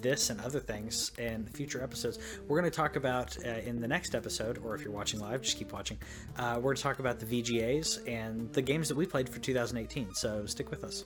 this 0.00 0.30
and 0.30 0.40
other 0.40 0.60
things 0.60 1.10
in 1.18 1.46
future 1.46 1.82
episodes. 1.82 2.18
We're 2.46 2.58
going 2.60 2.70
to 2.70 2.76
talk 2.76 2.96
about 2.96 3.36
uh, 3.44 3.48
in 3.48 3.80
the 3.80 3.88
next 3.88 4.14
episode, 4.14 4.58
or 4.58 4.74
if 4.74 4.82
you're 4.82 4.92
watching 4.92 5.18
live, 5.18 5.42
just 5.42 5.58
keep 5.58 5.72
watching. 5.72 5.98
Uh, 6.36 6.54
we're 6.56 6.74
going 6.74 6.76
to 6.76 6.82
talk 6.82 6.98
about 7.00 7.18
the 7.18 7.26
VGAs 7.26 8.08
and 8.08 8.52
the 8.52 8.62
games 8.62 8.88
that 8.88 8.96
we 8.96 9.06
played 9.06 9.28
for 9.28 9.40
2018. 9.40 10.14
So 10.14 10.46
stick 10.46 10.70
with 10.70 10.84
us. 10.84 11.04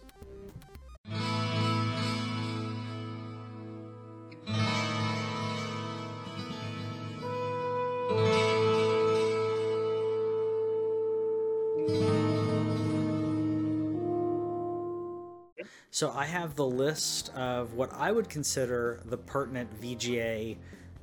So 15.98 16.12
I 16.14 16.26
have 16.26 16.54
the 16.54 16.64
list 16.64 17.30
of 17.34 17.74
what 17.74 17.92
I 17.92 18.12
would 18.12 18.28
consider 18.28 19.00
the 19.06 19.16
pertinent 19.16 19.68
VGA 19.82 20.56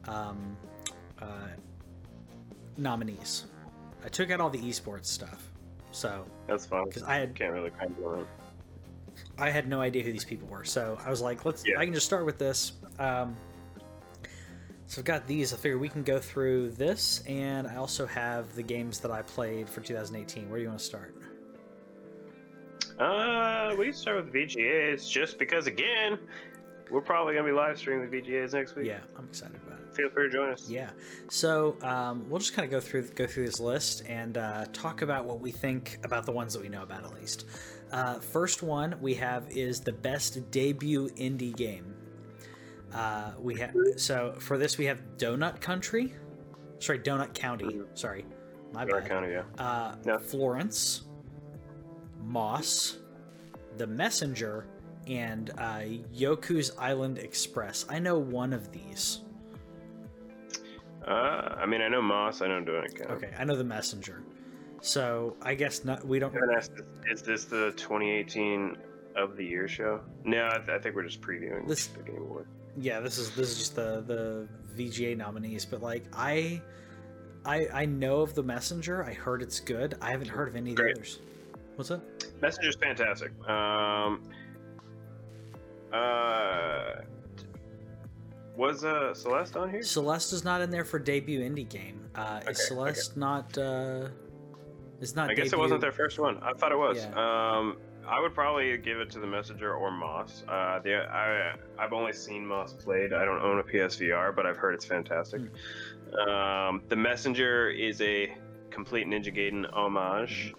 um, 0.07 0.55
uh, 1.21 1.49
nominees. 2.77 3.43
I 4.05 4.07
took 4.07 4.31
out 4.31 4.39
all 4.39 4.49
the 4.49 4.61
esports 4.61 5.07
stuff, 5.07 5.51
so 5.91 6.25
That's 6.47 6.65
fun. 6.65 6.85
because 6.85 7.03
I 7.03 7.17
had 7.17 7.35
Can't 7.35 7.51
really 7.51 7.71
kind 7.71 7.93
of. 8.05 8.25
I 9.37 9.49
had 9.49 9.67
no 9.67 9.81
idea 9.81 10.01
who 10.01 10.13
these 10.13 10.23
people 10.23 10.47
were. 10.47 10.63
So 10.63 10.97
I 11.05 11.09
was 11.09 11.19
like, 11.19 11.43
let's. 11.43 11.67
Yeah. 11.67 11.77
I 11.77 11.83
can 11.83 11.93
just 11.93 12.05
start 12.05 12.25
with 12.25 12.37
this. 12.37 12.71
Um, 12.97 13.35
so 14.87 14.99
I've 14.99 15.05
got 15.05 15.27
these. 15.27 15.53
I 15.53 15.57
figure 15.57 15.77
we 15.77 15.89
can 15.89 16.03
go 16.03 16.19
through 16.19 16.69
this, 16.69 17.21
and 17.27 17.67
I 17.67 17.75
also 17.75 18.05
have 18.05 18.55
the 18.55 18.63
games 18.63 19.01
that 19.01 19.11
I 19.11 19.23
played 19.23 19.67
for 19.67 19.81
2018. 19.81 20.49
Where 20.49 20.57
do 20.57 20.63
you 20.63 20.69
want 20.69 20.79
to 20.79 20.85
start? 20.85 21.17
Uh, 22.99 23.75
we 23.77 23.91
start 23.91 24.23
with 24.23 24.33
VGAs 24.33 25.09
just 25.09 25.37
because, 25.37 25.67
again, 25.67 26.17
we're 26.89 27.01
probably 27.01 27.33
gonna 27.33 27.45
be 27.47 27.51
live 27.51 27.77
streaming 27.77 28.09
the 28.09 28.21
VGAs 28.21 28.53
next 28.53 28.75
week. 28.75 28.85
Yeah, 28.85 28.99
I'm 29.17 29.25
excited 29.25 29.57
about 29.65 29.79
it. 29.79 29.95
Feel 29.95 30.09
free 30.09 30.27
to 30.27 30.29
join 30.33 30.49
us. 30.51 30.69
Yeah. 30.69 30.89
So 31.29 31.77
um, 31.81 32.25
we'll 32.29 32.39
just 32.39 32.53
kind 32.53 32.65
of 32.65 32.71
go 32.71 32.79
through 32.79 33.07
go 33.09 33.25
through 33.25 33.45
this 33.45 33.59
list 33.59 34.03
and 34.07 34.37
uh, 34.37 34.65
talk 34.73 35.01
about 35.01 35.25
what 35.25 35.39
we 35.39 35.51
think 35.51 35.99
about 36.03 36.25
the 36.25 36.31
ones 36.31 36.53
that 36.53 36.61
we 36.61 36.69
know 36.69 36.83
about 36.83 37.03
at 37.03 37.13
least. 37.13 37.45
Uh, 37.91 38.19
first 38.19 38.61
one 38.61 38.95
we 39.01 39.13
have 39.15 39.47
is 39.49 39.79
the 39.81 39.93
best 39.93 40.49
debut 40.51 41.09
indie 41.11 41.55
game. 41.55 41.93
Uh, 42.93 43.31
we 43.39 43.55
have 43.55 43.73
so 43.97 44.35
for 44.39 44.57
this 44.57 44.77
we 44.77 44.85
have 44.85 45.01
Donut 45.17 45.59
Country, 45.59 46.13
sorry 46.79 46.99
Donut 46.99 47.33
County. 47.33 47.81
Sorry, 47.93 48.25
my 48.73 48.83
North 48.85 49.03
bad. 49.03 49.09
County, 49.09 49.31
yeah. 49.31 49.43
Uh, 49.57 49.95
No. 50.05 50.17
Florence, 50.19 51.03
Moss, 52.25 52.97
The 53.77 53.87
Messenger, 53.87 54.67
and 55.07 55.51
uh, 55.57 55.81
Yoku's 56.13 56.71
Island 56.79 57.17
Express. 57.19 57.85
I 57.89 57.99
know 57.99 58.17
one 58.17 58.53
of 58.53 58.71
these. 58.71 59.21
Uh, 61.07 61.55
I 61.57 61.65
mean, 61.65 61.81
I 61.81 61.87
know 61.87 62.01
Moss. 62.01 62.41
I 62.41 62.47
know 62.47 62.63
County. 62.65 63.03
Okay, 63.13 63.31
I 63.37 63.43
know 63.45 63.55
the 63.55 63.63
messenger. 63.63 64.23
So 64.81 65.35
I 65.41 65.53
guess 65.53 65.85
not. 65.85 66.05
We 66.05 66.19
don't. 66.19 66.33
Can 66.33 66.49
I 66.49 66.57
ask, 66.57 66.71
Is 67.11 67.21
this 67.21 67.45
the 67.45 67.71
2018 67.77 68.75
of 69.15 69.37
the 69.37 69.45
year 69.45 69.67
show? 69.67 70.01
No, 70.23 70.47
I, 70.51 70.57
th- 70.57 70.69
I 70.69 70.79
think 70.79 70.95
we're 70.95 71.03
just 71.03 71.21
previewing 71.21 71.67
This- 71.67 71.87
the 71.87 72.03
Game 72.03 72.17
Award. 72.17 72.47
Yeah, 72.77 72.99
this 72.99 73.17
is 73.17 73.33
this 73.35 73.51
is 73.51 73.57
just 73.57 73.75
the 73.75 74.03
the 74.05 74.47
VGA 74.75 75.15
nominees. 75.15 75.63
But 75.65 75.81
like 75.81 76.05
I, 76.11 76.61
I 77.45 77.67
I 77.73 77.85
know 77.85 78.21
of 78.21 78.33
the 78.33 78.43
messenger. 78.43 79.03
I 79.03 79.13
heard 79.13 79.41
it's 79.41 79.59
good. 79.59 79.95
I 80.01 80.09
haven't 80.11 80.27
heard 80.29 80.49
of 80.49 80.55
any 80.55 80.71
of 80.71 80.75
the 80.75 80.81
Great. 80.81 80.95
others. 80.97 81.19
What's 81.75 81.89
that? 81.89 82.01
Messenger's 82.41 82.75
fantastic. 82.75 83.31
Um, 83.47 84.23
uh, 85.93 87.01
was 88.55 88.83
uh 88.85 89.13
Celeste 89.13 89.57
on 89.57 89.69
here? 89.69 89.83
Celeste 89.83 90.33
is 90.33 90.43
not 90.43 90.61
in 90.61 90.69
there 90.69 90.85
for 90.85 90.99
debut 90.99 91.41
indie 91.41 91.67
game. 91.67 92.09
Uh, 92.15 92.39
Okay, 92.41 92.51
is 92.51 92.67
Celeste 92.67 93.17
not? 93.17 93.57
Uh, 93.57 94.07
is 95.01 95.15
not. 95.15 95.29
I 95.29 95.33
guess 95.33 95.51
it 95.51 95.59
wasn't 95.59 95.81
their 95.81 95.91
first 95.91 96.19
one. 96.19 96.37
I 96.41 96.53
thought 96.53 96.71
it 96.71 96.77
was. 96.77 96.97
Yeah. 96.97 97.57
Um, 97.57 97.77
I 98.07 98.21
would 98.21 98.33
probably 98.35 98.77
give 98.77 98.99
it 98.99 99.09
to 99.11 99.19
the 99.19 99.25
Messenger 99.27 99.73
or 99.73 99.89
Moss. 99.91 100.43
Uh, 100.47 100.79
the, 100.79 100.95
I 100.95 101.55
I've 101.77 101.91
only 101.91 102.13
seen 102.13 102.45
Moss 102.45 102.71
played. 102.73 103.13
I 103.13 103.25
don't 103.25 103.41
own 103.41 103.59
a 103.59 103.63
PSVR, 103.63 104.33
but 104.35 104.45
I've 104.45 104.57
heard 104.57 104.75
it's 104.75 104.85
fantastic. 104.85 105.41
Hmm. 106.13 106.29
Um, 106.29 106.81
the 106.87 106.95
Messenger 106.95 107.69
is 107.71 107.99
a 108.01 108.37
complete 108.69 109.07
Ninja 109.07 109.35
Gaiden 109.35 109.65
homage, 109.73 110.53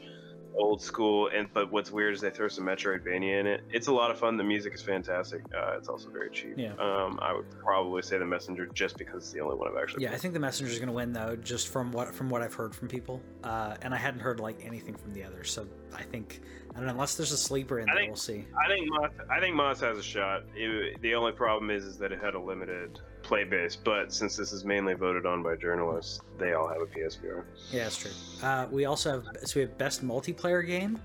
old 0.56 0.80
school. 0.82 1.28
And 1.34 1.48
but 1.52 1.70
what's 1.70 1.90
weird 1.90 2.14
is 2.14 2.20
they 2.20 2.30
throw 2.30 2.48
some 2.48 2.64
Metroidvania 2.64 3.40
in 3.40 3.46
it. 3.46 3.62
It's 3.70 3.86
a 3.86 3.92
lot 3.92 4.10
of 4.10 4.18
fun. 4.18 4.36
The 4.36 4.44
music 4.44 4.74
is 4.74 4.82
fantastic. 4.82 5.42
Uh, 5.54 5.76
it's 5.76 5.88
also 5.88 6.08
very 6.10 6.30
cheap. 6.30 6.54
Yeah. 6.56 6.72
Um, 6.78 7.18
I 7.22 7.32
would 7.32 7.46
probably 7.58 8.02
say 8.02 8.18
the 8.18 8.24
Messenger 8.26 8.66
just 8.74 8.96
because 8.98 9.22
it's 9.24 9.32
the 9.32 9.40
only 9.40 9.56
one 9.56 9.68
I've 9.68 9.76
actually. 9.80 10.04
Yeah, 10.04 10.12
I 10.12 10.16
think 10.16 10.34
the 10.34 10.40
messenger 10.40 10.70
is 10.72 10.78
going 10.78 10.88
to 10.88 10.94
win 10.94 11.12
though, 11.12 11.36
just 11.36 11.68
from 11.68 11.92
what 11.92 12.14
from 12.14 12.28
what 12.30 12.42
I've 12.42 12.54
heard 12.54 12.74
from 12.74 12.88
people. 12.88 13.20
Uh, 13.44 13.76
and 13.82 13.94
I 13.94 13.98
hadn't 13.98 14.20
heard 14.20 14.40
like 14.40 14.64
anything 14.64 14.94
from 14.94 15.12
the 15.12 15.22
others, 15.24 15.50
so 15.52 15.66
I 15.94 16.02
think 16.02 16.40
I 16.74 16.78
don't 16.78 16.86
know 16.86 16.92
unless 16.92 17.14
there's 17.14 17.32
a 17.32 17.36
sleeper 17.38 17.78
in 17.80 17.86
there, 17.86 17.94
think- 17.96 18.08
we'll 18.10 18.16
see. 18.16 18.46
I 18.62 18.68
think 18.68 18.88
Moss. 18.90 19.10
I 19.30 19.40
think 19.40 19.54
Moss 19.56 19.80
has 19.80 19.98
a 19.98 20.02
shot. 20.02 20.42
It- 20.54 21.00
the 21.00 21.14
only 21.14 21.32
problem 21.32 21.70
is, 21.70 21.84
is 21.84 21.98
that 21.98 22.12
it 22.12 22.20
had 22.20 22.34
a 22.34 22.40
limited 22.40 22.98
play 23.26 23.44
base. 23.44 23.76
But 23.76 24.12
since 24.12 24.36
this 24.36 24.52
is 24.52 24.64
mainly 24.64 24.94
voted 24.94 25.26
on 25.26 25.42
by 25.42 25.56
journalists, 25.56 26.20
they 26.38 26.52
all 26.54 26.68
have 26.68 26.80
a 26.80 26.86
PSVR. 26.86 27.44
Yeah, 27.72 27.84
that's 27.84 27.98
true. 27.98 28.10
Uh, 28.42 28.66
we 28.70 28.84
also 28.84 29.10
have 29.12 29.26
so 29.44 29.60
we 29.60 29.62
have 29.62 29.76
best 29.76 30.04
multiplayer 30.04 30.66
game, 30.66 30.98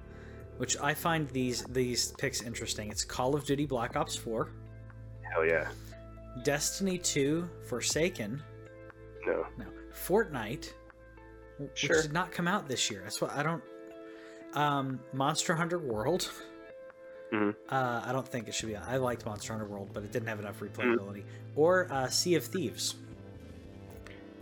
which 0.57 0.77
I 0.79 0.93
find 0.93 1.27
these 1.29 1.63
these 1.65 2.13
picks 2.17 2.41
interesting. 2.43 2.89
It's 2.91 3.03
Call 3.03 3.35
of 3.35 3.45
Duty 3.45 3.65
Black 3.65 3.95
Ops 3.95 4.15
4, 4.15 4.49
Hell 5.33 5.45
yeah. 5.45 5.67
Destiny 6.43 6.97
2, 6.97 7.49
Forsaken, 7.67 8.41
No. 9.25 9.45
no, 9.57 9.65
Fortnite, 9.93 10.71
which 11.57 11.71
Sure. 11.79 12.01
did 12.01 12.13
not 12.13 12.31
come 12.31 12.47
out 12.47 12.67
this 12.67 12.89
year. 12.89 13.01
That's 13.03 13.19
what 13.19 13.31
I 13.31 13.43
don't. 13.43 13.63
Um, 14.53 14.99
Monster 15.13 15.55
Hunter 15.55 15.79
World. 15.79 16.29
Mhm. 17.31 17.55
Uh, 17.69 18.01
I 18.05 18.11
don't 18.11 18.27
think 18.27 18.47
it 18.47 18.53
should 18.53 18.67
be. 18.69 18.75
on. 18.75 18.83
I 18.87 18.97
liked 18.97 19.25
Monster 19.25 19.53
Hunter 19.53 19.67
World, 19.67 19.89
but 19.93 20.03
it 20.03 20.11
didn't 20.11 20.27
have 20.27 20.39
enough 20.39 20.59
Mm-hmm. 20.59 20.81
replayability. 20.81 21.23
Or 21.55 21.87
uh, 21.91 22.07
Sea 22.09 22.35
of 22.35 22.43
Thieves. 22.45 22.95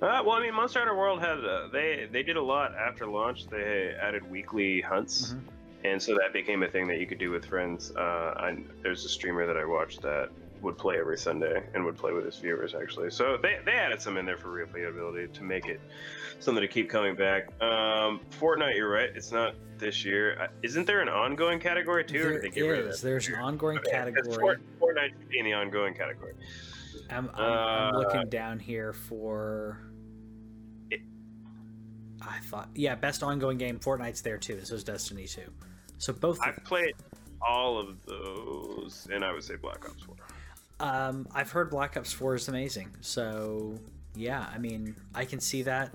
Uh, 0.02 0.24
well, 0.26 0.32
I 0.38 0.42
mean, 0.42 0.54
Monster 0.54 0.80
Hunter 0.80 0.96
World 0.96 1.20
had 1.20 1.44
uh, 1.44 1.68
they 1.72 2.08
they 2.12 2.24
did 2.24 2.38
a 2.38 2.42
lot 2.42 2.74
after 2.76 3.06
launch. 3.06 3.48
They 3.48 3.94
added 4.02 4.30
weekly 4.32 4.80
hunts, 4.82 5.34
Mhm. 5.34 5.40
and 5.84 6.02
so 6.02 6.16
that 6.16 6.32
became 6.34 6.64
a 6.64 6.70
thing 6.70 6.88
that 6.88 7.00
you 7.00 7.06
could 7.06 7.18
do 7.20 7.32
with 7.32 7.46
friends. 7.46 7.92
Uh, 7.96 8.34
I, 8.38 8.58
there's 8.82 9.04
a 9.06 9.10
streamer 9.10 9.46
that 9.46 9.58
I 9.58 9.66
watched 9.66 10.02
that 10.04 10.30
would 10.62 10.78
play 10.78 10.98
every 11.00 11.18
Sunday 11.18 11.64
and 11.74 11.84
would 11.86 11.96
play 11.98 12.12
with 12.14 12.26
his 12.26 12.36
viewers 12.38 12.76
actually. 12.76 13.10
So 13.12 13.38
they, 13.42 13.60
they 13.66 13.74
added 13.74 14.02
some 14.02 14.18
in 14.18 14.26
there 14.26 14.38
for 14.38 14.50
replayability 14.50 15.32
to 15.34 15.44
make 15.44 15.66
it 15.68 15.80
something 16.40 16.62
to 16.62 16.68
keep 16.68 16.90
coming 16.90 17.16
back. 17.16 17.48
Um, 17.62 18.22
Fortnite, 18.40 18.76
you're 18.76 18.90
right. 18.90 19.10
It's 19.16 19.32
not 19.32 19.56
this 19.78 20.04
year. 20.04 20.40
Uh, 20.42 20.48
Isn't 20.64 20.86
there 20.86 21.02
an 21.02 21.10
ongoing 21.10 21.60
category 21.60 22.04
too? 22.04 22.28
or 22.28 22.32
did 22.34 22.42
they 22.44 22.50
get 22.50 22.62
rid 22.62 22.80
of 22.80 22.92
that? 22.92 23.02
There's 23.02 23.28
an 23.30 23.36
ongoing 23.36 23.78
Okay, 23.80 23.92
category. 23.92 24.36
Fort- 24.36 24.62
Fortnite 24.80 25.10
should 25.18 25.30
be 25.30 25.40
in 25.40 25.46
the 25.46 25.54
ongoing 25.54 25.94
category. 25.94 26.34
I'm, 27.10 27.30
I'm, 27.34 27.44
I'm 27.44 27.96
Uh, 27.96 28.00
looking 28.00 28.30
down 28.30 28.60
here 28.60 28.94
for. 28.94 29.80
I 32.22 32.38
thought, 32.42 32.70
yeah, 32.76 32.96
best 32.96 33.24
ongoing 33.24 33.58
game. 33.58 33.80
Fortnite's 33.80 34.22
there 34.22 34.38
too. 34.38 34.60
So 34.64 34.76
is 34.76 34.84
Destiny 34.84 35.26
2. 35.26 35.42
So 36.00 36.12
both. 36.14 36.38
I've 36.42 36.62
played 36.66 36.94
all 37.42 37.78
of 37.80 37.96
those, 38.06 39.08
and 39.12 39.24
I 39.24 39.32
would 39.32 39.44
say 39.44 39.56
Black 39.56 39.88
Ops 39.90 40.04
4. 40.04 40.16
Um, 40.80 41.28
I've 41.34 41.52
heard 41.52 41.70
Black 41.70 41.98
Ops 41.98 42.14
4 42.14 42.36
is 42.36 42.48
amazing. 42.48 42.90
So 43.02 43.80
yeah, 44.16 44.46
I 44.54 44.58
mean, 44.58 44.96
I 45.14 45.26
can 45.26 45.40
see 45.40 45.64
that. 45.64 45.94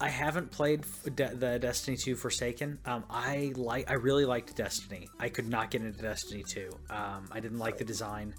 I 0.00 0.08
haven't 0.08 0.50
played 0.50 0.84
De- 1.14 1.34
the 1.34 1.58
Destiny 1.58 1.96
2 1.96 2.16
Forsaken. 2.16 2.78
Um, 2.86 3.04
I 3.10 3.52
like, 3.54 3.90
I 3.90 3.94
really 3.94 4.24
liked 4.24 4.56
Destiny. 4.56 5.08
I 5.18 5.28
could 5.28 5.48
not 5.48 5.70
get 5.70 5.82
into 5.82 6.00
Destiny 6.00 6.42
2. 6.42 6.70
Um, 6.88 7.28
I 7.30 7.40
didn't 7.40 7.58
like 7.58 7.76
the 7.76 7.84
design. 7.84 8.34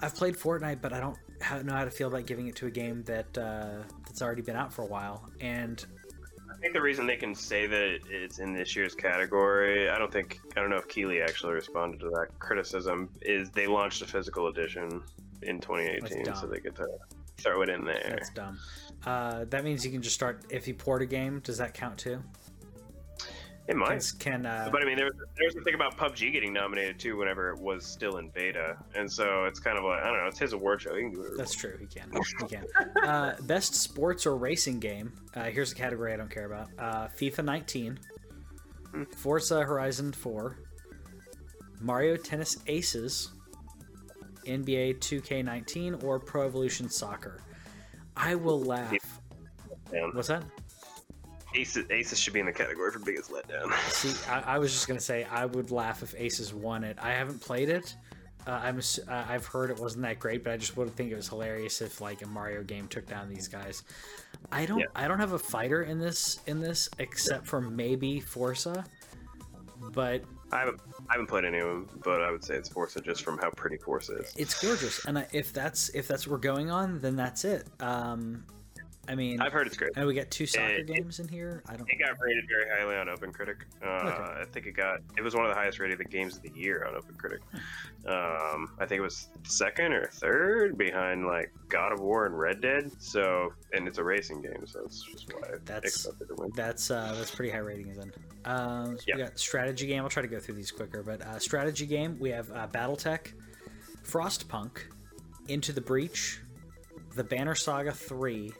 I've 0.00 0.14
played 0.14 0.36
Fortnite, 0.36 0.80
but 0.80 0.92
I 0.92 1.00
don't 1.00 1.16
know 1.64 1.72
how 1.72 1.84
to 1.84 1.90
feel 1.90 2.08
about 2.08 2.26
giving 2.26 2.48
it 2.48 2.56
to 2.56 2.66
a 2.66 2.70
game 2.70 3.04
that 3.04 3.38
uh, 3.38 3.84
that's 4.04 4.20
already 4.20 4.42
been 4.42 4.56
out 4.56 4.72
for 4.72 4.82
a 4.82 4.86
while. 4.86 5.28
And 5.40 5.84
I 6.58 6.60
think 6.60 6.74
the 6.74 6.82
reason 6.82 7.06
they 7.06 7.16
can 7.16 7.36
say 7.36 7.68
that 7.68 8.00
it's 8.10 8.40
in 8.40 8.52
this 8.52 8.74
year's 8.74 8.94
category, 8.94 9.88
I 9.88 9.96
don't 9.96 10.12
think, 10.12 10.40
I 10.56 10.60
don't 10.60 10.70
know 10.70 10.76
if 10.76 10.88
Keighley 10.88 11.22
actually 11.22 11.52
responded 11.54 12.00
to 12.00 12.10
that 12.10 12.36
criticism, 12.40 13.08
is 13.22 13.48
they 13.50 13.68
launched 13.68 14.02
a 14.02 14.06
physical 14.06 14.48
edition 14.48 15.00
in 15.42 15.60
2018, 15.60 16.34
so 16.34 16.46
they 16.48 16.58
get 16.58 16.74
to 16.74 16.88
throw 17.36 17.62
it 17.62 17.68
in 17.68 17.84
there. 17.84 18.06
that's 18.10 18.30
dumb. 18.30 18.58
Uh, 19.06 19.44
that 19.50 19.62
means 19.62 19.84
you 19.84 19.92
can 19.92 20.02
just 20.02 20.16
start 20.16 20.44
if 20.50 20.66
you 20.66 20.74
port 20.74 21.00
a 21.00 21.06
game. 21.06 21.38
Does 21.44 21.58
that 21.58 21.74
count 21.74 21.96
too? 21.96 22.20
It 23.68 23.76
might. 23.76 24.02
Can, 24.18 24.46
uh, 24.46 24.70
But 24.72 24.82
I 24.82 24.86
mean, 24.86 24.96
there 24.96 25.04
was, 25.04 25.14
there 25.36 25.50
the 25.54 25.60
thing 25.60 25.74
about 25.74 25.98
PUBG 25.98 26.32
getting 26.32 26.54
nominated 26.54 26.98
too 26.98 27.18
whenever 27.18 27.50
it 27.50 27.60
was 27.60 27.84
still 27.84 28.16
in 28.16 28.30
beta, 28.30 28.78
and 28.94 29.10
so 29.10 29.44
it's 29.44 29.60
kind 29.60 29.76
of 29.76 29.84
like 29.84 30.02
I 30.02 30.06
don't 30.06 30.16
know. 30.16 30.26
It's 30.26 30.38
his 30.38 30.54
award 30.54 30.80
show. 30.80 30.94
He 30.94 31.02
can 31.02 31.12
do 31.12 31.18
whatever. 31.18 31.36
That's 31.36 31.54
true. 31.54 31.76
He 31.78 31.86
can. 31.86 32.10
He 32.40 32.46
can. 32.46 32.64
Uh, 33.04 33.36
best 33.42 33.74
sports 33.74 34.24
or 34.24 34.38
racing 34.38 34.80
game. 34.80 35.12
Uh, 35.34 35.44
here's 35.44 35.70
a 35.72 35.74
category 35.74 36.14
I 36.14 36.16
don't 36.16 36.30
care 36.30 36.46
about. 36.46 36.70
Uh, 36.78 37.08
FIFA 37.08 37.44
19, 37.44 37.98
Forza 39.16 39.62
Horizon 39.62 40.12
4, 40.12 40.58
Mario 41.80 42.16
Tennis 42.16 42.56
Aces, 42.68 43.32
NBA 44.46 44.98
2K19, 44.98 46.02
or 46.04 46.18
Pro 46.18 46.46
Evolution 46.46 46.88
Soccer. 46.88 47.42
I 48.16 48.34
will 48.34 48.62
laugh. 48.62 48.94
What's 50.12 50.28
that? 50.28 50.42
Aces, 51.54 51.86
Aces 51.90 52.18
should 52.18 52.34
be 52.34 52.40
in 52.40 52.46
the 52.46 52.52
category 52.52 52.90
for 52.92 52.98
biggest 52.98 53.30
letdown. 53.30 53.72
See, 53.90 54.30
I, 54.30 54.54
I 54.54 54.58
was 54.58 54.72
just 54.72 54.86
gonna 54.86 55.00
say 55.00 55.24
I 55.24 55.46
would 55.46 55.70
laugh 55.70 56.02
if 56.02 56.14
Aces 56.16 56.52
won 56.52 56.84
it. 56.84 56.96
I 57.00 57.10
haven't 57.12 57.40
played 57.40 57.68
it. 57.68 57.94
Uh, 58.46 58.52
I'm 58.62 58.78
uh, 58.78 59.24
I've 59.28 59.46
heard 59.46 59.70
it 59.70 59.78
wasn't 59.78 60.02
that 60.02 60.18
great, 60.18 60.44
but 60.44 60.52
I 60.52 60.56
just 60.56 60.76
would 60.76 60.94
think 60.94 61.10
it 61.10 61.16
was 61.16 61.28
hilarious 61.28 61.82
if 61.82 62.00
like 62.00 62.22
a 62.22 62.26
Mario 62.26 62.62
game 62.62 62.86
took 62.88 63.06
down 63.06 63.28
these 63.28 63.48
guys. 63.48 63.82
I 64.52 64.64
don't 64.66 64.78
Yeah. 64.80 64.86
I 64.94 65.08
don't 65.08 65.18
have 65.18 65.32
a 65.32 65.38
fighter 65.38 65.82
in 65.82 65.98
this 65.98 66.40
in 66.46 66.60
this 66.60 66.88
except 66.98 67.46
for 67.46 67.60
maybe 67.60 68.20
Forza, 68.20 68.84
but 69.92 70.22
I 70.52 70.60
haven't 70.60 70.80
I 71.10 71.14
haven't 71.14 71.26
played 71.26 71.44
any 71.44 71.58
of 71.58 71.66
them, 71.66 71.88
but 72.04 72.22
I 72.22 72.30
would 72.30 72.42
say 72.44 72.54
it's 72.54 72.68
Forza 72.68 73.00
just 73.00 73.22
from 73.22 73.38
how 73.38 73.50
pretty 73.50 73.76
Forza 73.76 74.16
is. 74.16 74.34
it's 74.36 74.62
gorgeous. 74.62 75.04
And 75.04 75.18
I, 75.18 75.26
if 75.32 75.52
that's 75.52 75.90
if 75.90 76.08
that's 76.08 76.26
what 76.26 76.32
we're 76.32 76.38
going 76.38 76.70
on, 76.70 77.00
then 77.00 77.16
that's 77.16 77.44
it. 77.44 77.66
Um, 77.80 78.44
I 79.08 79.14
mean, 79.14 79.40
I've 79.40 79.52
heard 79.52 79.66
it's 79.66 79.76
great. 79.76 79.92
and 79.96 80.06
we 80.06 80.12
got 80.14 80.30
two 80.30 80.44
soccer 80.46 80.66
it- 80.74 80.86
games 80.86 81.18
in 81.18 81.28
here. 81.28 81.62
I 81.66 81.76
don't. 81.76 81.88
It 81.90 81.98
got 81.98 82.20
rated 82.20 82.44
very 82.46 82.68
highly 82.78 82.96
on 82.96 83.06
OpenCritic. 83.06 83.56
Uh, 83.82 84.42
I 84.42 84.44
think 84.52 84.66
it 84.66 84.72
got 84.72 85.00
it 85.16 85.22
was 85.22 85.34
one 85.34 85.44
of 85.46 85.50
the 85.50 85.56
highest 85.58 85.78
rated 85.78 85.98
games 86.10 86.36
of 86.36 86.42
the 86.42 86.52
year 86.54 86.84
on 86.84 86.92
OpenCritic. 87.00 87.38
Um, 88.06 88.70
I 88.78 88.86
think 88.86 88.98
it 88.98 89.02
was 89.02 89.28
second 89.44 89.92
or 89.94 90.06
third 90.08 90.76
behind 90.76 91.26
like 91.26 91.50
God 91.68 91.92
of 91.92 92.00
War 92.00 92.26
and 92.26 92.38
Red 92.38 92.60
Dead. 92.60 92.90
So 92.98 93.52
and 93.72 93.88
it's 93.88 93.98
a 93.98 94.04
racing 94.04 94.42
game, 94.42 94.66
so 94.66 94.80
it's 94.84 95.02
just 95.02 95.32
why 95.32 95.48
I 95.48 95.56
That's- 95.64 95.94
expected 95.94 96.28
to 96.28 96.34
win. 96.36 96.52
That's 96.54 96.90
uh, 96.90 97.14
that's 97.16 97.34
pretty 97.34 97.50
high 97.50 97.58
rating 97.58 97.92
then. 97.94 98.12
Um, 98.44 98.98
so 98.98 99.04
we 99.14 99.18
got 99.22 99.38
strategy 99.38 99.86
game. 99.86 100.02
I'll 100.02 100.08
try 100.10 100.22
to 100.22 100.28
go 100.28 100.38
through 100.38 100.54
these 100.56 100.70
quicker, 100.70 101.02
but 101.02 101.22
uh, 101.22 101.38
strategy 101.38 101.86
game. 101.86 102.18
We 102.20 102.30
have 102.30 102.50
uh, 102.52 102.66
BattleTech, 102.68 103.32
Frostpunk, 104.04 104.78
Into 105.48 105.72
the 105.72 105.80
Breach, 105.80 106.40
the 107.14 107.24
Banner 107.24 107.54
Saga 107.54 107.92
three, 107.92 108.52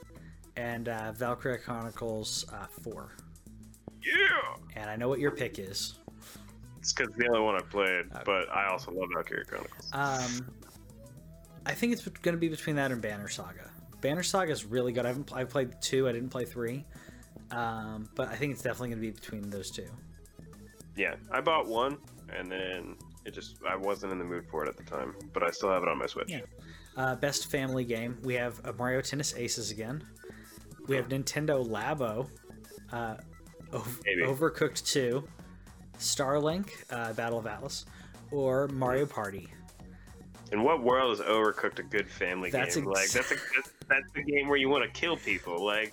and 0.59 0.89
uh, 0.89 1.13
Valkyria 1.13 1.59
Chronicles 1.59 2.45
uh, 2.53 2.67
four. 2.83 3.13
Yeah, 4.05 4.57
And 4.77 4.91
I 4.91 4.97
know 4.97 5.09
what 5.09 5.21
your 5.21 5.31
pick 5.31 5.59
is. 5.59 5.99
it's 6.79 6.93
because 6.93 7.15
the 7.17 7.29
only 7.29 7.41
one 7.41 7.55
I 7.57 7.61
played, 7.61 8.07
but 8.25 8.49
I 8.51 8.69
also 8.69 8.91
love 8.91 9.09
Valkyria 9.15 9.45
Chronicles. 9.45 9.91
Um, 9.93 10.51
I 11.67 11.73
think 11.73 11.93
it's 11.93 12.07
going 12.07 12.35
to 12.35 12.41
be 12.41 12.49
between 12.49 12.77
that 12.77 12.91
and 12.91 13.01
Banner 13.01 13.29
Saga. 13.29 13.71
Banner 14.01 14.23
Saga 14.23 14.53
is 14.53 14.65
really 14.65 14.93
good. 14.93 15.05
I 15.05 15.09
haven't 15.09 15.33
I 15.33 15.45
played 15.45 15.81
two. 15.81 16.09
I 16.09 16.13
didn't 16.13 16.31
play 16.31 16.45
three, 16.45 16.85
um, 17.51 18.09
but 18.15 18.29
I 18.29 18.37
think 18.37 18.53
it's 18.53 18.63
definitely 18.63 18.89
going 18.91 19.03
to 19.03 19.07
be 19.09 19.11
between 19.11 19.51
those 19.51 19.71
two. 19.71 19.89
yeah, 20.97 21.15
I 21.31 21.41
bought 21.41 21.67
one, 21.67 21.99
and 22.35 22.51
then 22.51 22.97
it 23.25 23.33
just 23.35 23.57
I 23.69 23.77
wasn't 23.77 24.13
in 24.13 24.19
the 24.19 24.25
mood 24.25 24.47
for 24.51 24.65
it 24.65 24.69
at 24.69 24.77
the 24.77 24.85
time, 24.85 25.15
but 25.33 25.43
I 25.43 25.51
still 25.51 25.71
have 25.71 25.83
it 25.83 25.89
on 25.89 25.99
my 25.99 26.07
Switch. 26.07 26.31
Yeah. 26.31 26.41
Uh, 26.97 27.15
best 27.17 27.51
family 27.51 27.85
game. 27.85 28.17
We 28.23 28.35
have 28.35 28.61
Mario 28.79 29.01
Tennis 29.01 29.35
Aces 29.37 29.71
again. 29.71 30.03
We 30.89 30.97
have 30.97 31.09
Nintendo 31.09 31.65
Labo, 31.69 32.27
uh, 32.93 33.17
Ov-. 33.73 34.01
Overcooked 34.25 34.91
2, 34.91 35.23
Starlink, 35.99 36.71
uh, 36.91 37.13
Battle 37.13 37.39
of 37.39 37.47
Atlas, 37.47 37.85
or 38.31 38.69
Mario 38.69 39.05
Party. 39.05 39.49
In 40.51 40.63
what 40.63 40.83
world 40.83 41.13
is 41.13 41.21
Overcooked 41.21 41.79
a 41.79 41.83
good 41.83 42.09
family 42.09 42.51
That's 42.51 42.75
game? 42.75 42.89
ex- 42.89 42.99
like 42.99 43.11
that's 43.11 43.31
a 43.31 43.35
that's, 43.55 43.71
that's 43.87 44.13
the 44.15 44.23
game 44.23 44.49
where 44.49 44.57
you 44.57 44.71
want 44.71 44.83
to 44.83 44.91
kill 44.99 45.19
people. 45.19 45.63
Like 45.63 45.93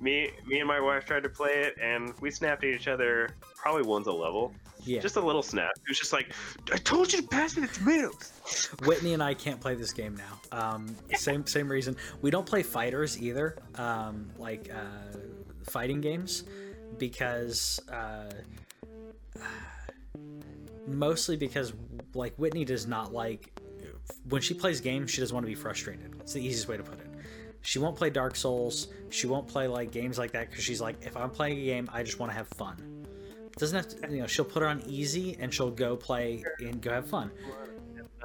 me 0.00 0.30
me 0.46 0.60
and 0.60 0.68
my 0.68 0.78
wife 0.78 1.04
tried 1.06 1.24
to 1.24 1.28
play 1.28 1.64
it 1.64 1.74
and 1.82 2.14
we 2.20 2.30
snapped 2.30 2.62
at 2.62 2.70
each 2.70 2.86
other 2.86 3.30
probably 3.56 3.82
once 3.82 4.06
a 4.06 4.12
level. 4.12 4.52
Yeah. 4.86 5.00
Just 5.00 5.16
a 5.16 5.20
little 5.20 5.42
snap. 5.42 5.72
It 5.76 5.88
was 5.88 5.98
just 5.98 6.12
like, 6.12 6.32
I 6.72 6.76
told 6.76 7.12
you 7.12 7.20
to 7.20 7.28
pass 7.28 7.56
me 7.56 7.66
the 7.66 7.72
tomatoes. 7.72 8.70
Whitney 8.84 9.14
and 9.14 9.22
I 9.22 9.34
can't 9.34 9.60
play 9.60 9.74
this 9.74 9.92
game 9.92 10.16
now. 10.16 10.40
Um, 10.56 10.94
same 11.14 11.44
same 11.46 11.68
reason. 11.68 11.96
We 12.22 12.30
don't 12.30 12.46
play 12.46 12.62
fighters 12.62 13.20
either, 13.20 13.58
um, 13.74 14.30
like 14.38 14.70
uh, 14.72 15.18
fighting 15.64 16.00
games, 16.00 16.44
because 16.98 17.80
uh, 17.92 18.30
mostly 20.86 21.36
because 21.36 21.72
like 22.14 22.34
Whitney 22.36 22.64
does 22.64 22.86
not 22.86 23.12
like 23.12 23.50
when 24.28 24.40
she 24.40 24.54
plays 24.54 24.80
games. 24.80 25.10
She 25.10 25.20
doesn't 25.20 25.34
want 25.34 25.44
to 25.44 25.50
be 25.50 25.56
frustrated. 25.56 26.14
It's 26.20 26.32
the 26.32 26.40
easiest 26.40 26.68
way 26.68 26.76
to 26.76 26.84
put 26.84 27.00
it. 27.00 27.06
She 27.62 27.80
won't 27.80 27.96
play 27.96 28.10
Dark 28.10 28.36
Souls. 28.36 28.86
She 29.10 29.26
won't 29.26 29.48
play 29.48 29.66
like 29.66 29.90
games 29.90 30.18
like 30.18 30.30
that 30.32 30.48
because 30.48 30.62
she's 30.62 30.80
like, 30.80 31.04
if 31.04 31.16
I'm 31.16 31.30
playing 31.30 31.58
a 31.58 31.64
game, 31.64 31.90
I 31.92 32.04
just 32.04 32.20
want 32.20 32.30
to 32.30 32.36
have 32.38 32.46
fun. 32.46 32.95
Doesn't 33.58 33.76
have 33.76 33.88
to, 33.88 34.14
you 34.14 34.20
know. 34.20 34.26
She'll 34.26 34.44
put 34.44 34.62
it 34.62 34.66
on 34.66 34.82
easy 34.86 35.36
and 35.40 35.52
she'll 35.52 35.70
go 35.70 35.96
play 35.96 36.44
and 36.60 36.80
go 36.82 36.90
have 36.92 37.08
fun. 37.08 37.30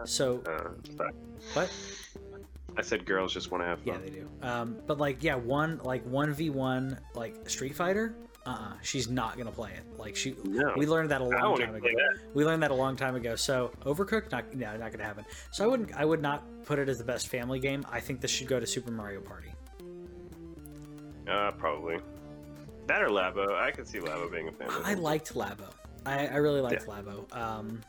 So 0.03 0.41
Uh, 0.45 1.09
what? 1.53 1.71
I 2.77 2.81
said 2.81 3.05
girls 3.05 3.33
just 3.33 3.51
want 3.51 3.63
to 3.63 3.67
have 3.67 3.79
fun. 3.79 3.87
Yeah, 3.87 3.97
they 3.99 4.09
do. 4.09 4.29
Um, 4.41 4.77
but 4.87 4.97
like, 4.97 5.23
yeah, 5.23 5.35
one 5.35 5.79
like 5.83 6.05
one 6.05 6.33
v 6.33 6.49
one 6.49 6.97
like 7.15 7.49
Street 7.49 7.75
Fighter. 7.75 8.15
Uh, 8.45 8.49
uh 8.49 8.73
she's 8.81 9.07
not 9.09 9.37
gonna 9.37 9.51
play 9.51 9.71
it. 9.71 9.83
Like 9.99 10.15
she, 10.15 10.35
No. 10.43 10.73
we 10.75 10.85
learned 10.87 11.11
that 11.11 11.21
a 11.21 11.25
long 11.25 11.57
time 11.57 11.75
ago. 11.75 11.87
We 12.33 12.43
learned 12.43 12.63
that 12.63 12.71
a 12.71 12.75
long 12.75 12.95
time 12.95 13.15
ago. 13.15 13.35
So 13.35 13.71
Overcooked, 13.85 14.31
not 14.31 14.53
no, 14.55 14.75
not 14.77 14.91
gonna 14.91 15.03
happen. 15.03 15.25
So 15.51 15.63
I 15.63 15.67
wouldn't, 15.67 15.93
I 15.93 16.03
would 16.05 16.21
not 16.21 16.43
put 16.65 16.79
it 16.79 16.89
as 16.89 16.97
the 16.97 17.03
best 17.03 17.27
family 17.27 17.59
game. 17.59 17.85
I 17.91 17.99
think 17.99 18.19
this 18.19 18.31
should 18.31 18.47
go 18.47 18.59
to 18.59 18.65
Super 18.67 18.91
Mario 18.91 19.21
Party. 19.21 19.51
Uh, 21.29 21.51
probably. 21.51 21.99
That 22.87 23.01
or 23.01 23.09
Labo. 23.09 23.53
I 23.59 23.71
could 23.71 23.87
see 23.87 23.99
Labo 23.99 24.31
being 24.31 24.47
a 24.47 24.51
fan. 24.51 24.67
I 24.83 24.93
liked 24.95 25.33
Labo. 25.33 25.69
I, 26.05 26.27
I 26.27 26.35
really 26.37 26.61
liked 26.61 26.87
Labo. 26.87 27.33
Um, 27.35 27.81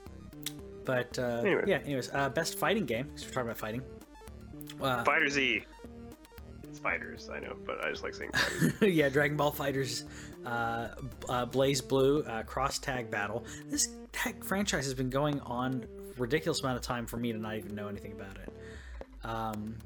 but 0.85 1.19
uh, 1.19 1.41
Anyway. 1.45 1.65
yeah, 1.67 1.79
anyways, 1.79 2.11
uh, 2.13 2.29
best 2.29 2.59
fighting 2.59 2.85
game. 2.87 3.09
'cause 3.11 3.25
we're 3.25 3.31
talking 3.33 3.43
about 3.49 3.57
fighting. 3.59 3.83
Uh, 4.81 5.05
FighterZ. 5.05 5.65
It's 6.65 6.79
fighters, 6.79 7.29
I 7.33 7.39
know, 7.41 7.57
but 7.67 7.85
I 7.85 7.91
just 7.91 8.03
like 8.03 8.15
saying 8.15 8.31
fighters. 8.33 8.75
yeah, 8.95 9.09
Dragon 9.09 9.37
Ball 9.37 9.51
Fighters, 9.51 10.05
uh, 10.45 10.89
uh, 11.29 11.47
BlazBlue, 11.47 12.29
uh, 12.29 12.43
Cross 12.45 12.79
Tag 12.81 13.11
Battle. 13.11 13.45
This 13.69 13.89
tag 14.13 14.43
franchise 14.45 14.85
has 14.85 14.95
been 14.95 15.11
going 15.11 15.39
on 15.41 15.85
ridiculous 16.19 16.61
amount 16.61 16.77
of 16.77 16.83
time 16.83 17.07
for 17.07 17.17
me 17.17 17.33
to 17.33 17.39
not 17.39 17.57
even 17.57 17.75
know 17.75 17.89
anything 17.89 18.13
about 18.13 18.37
it. 18.39 18.53
Um, 19.25 19.77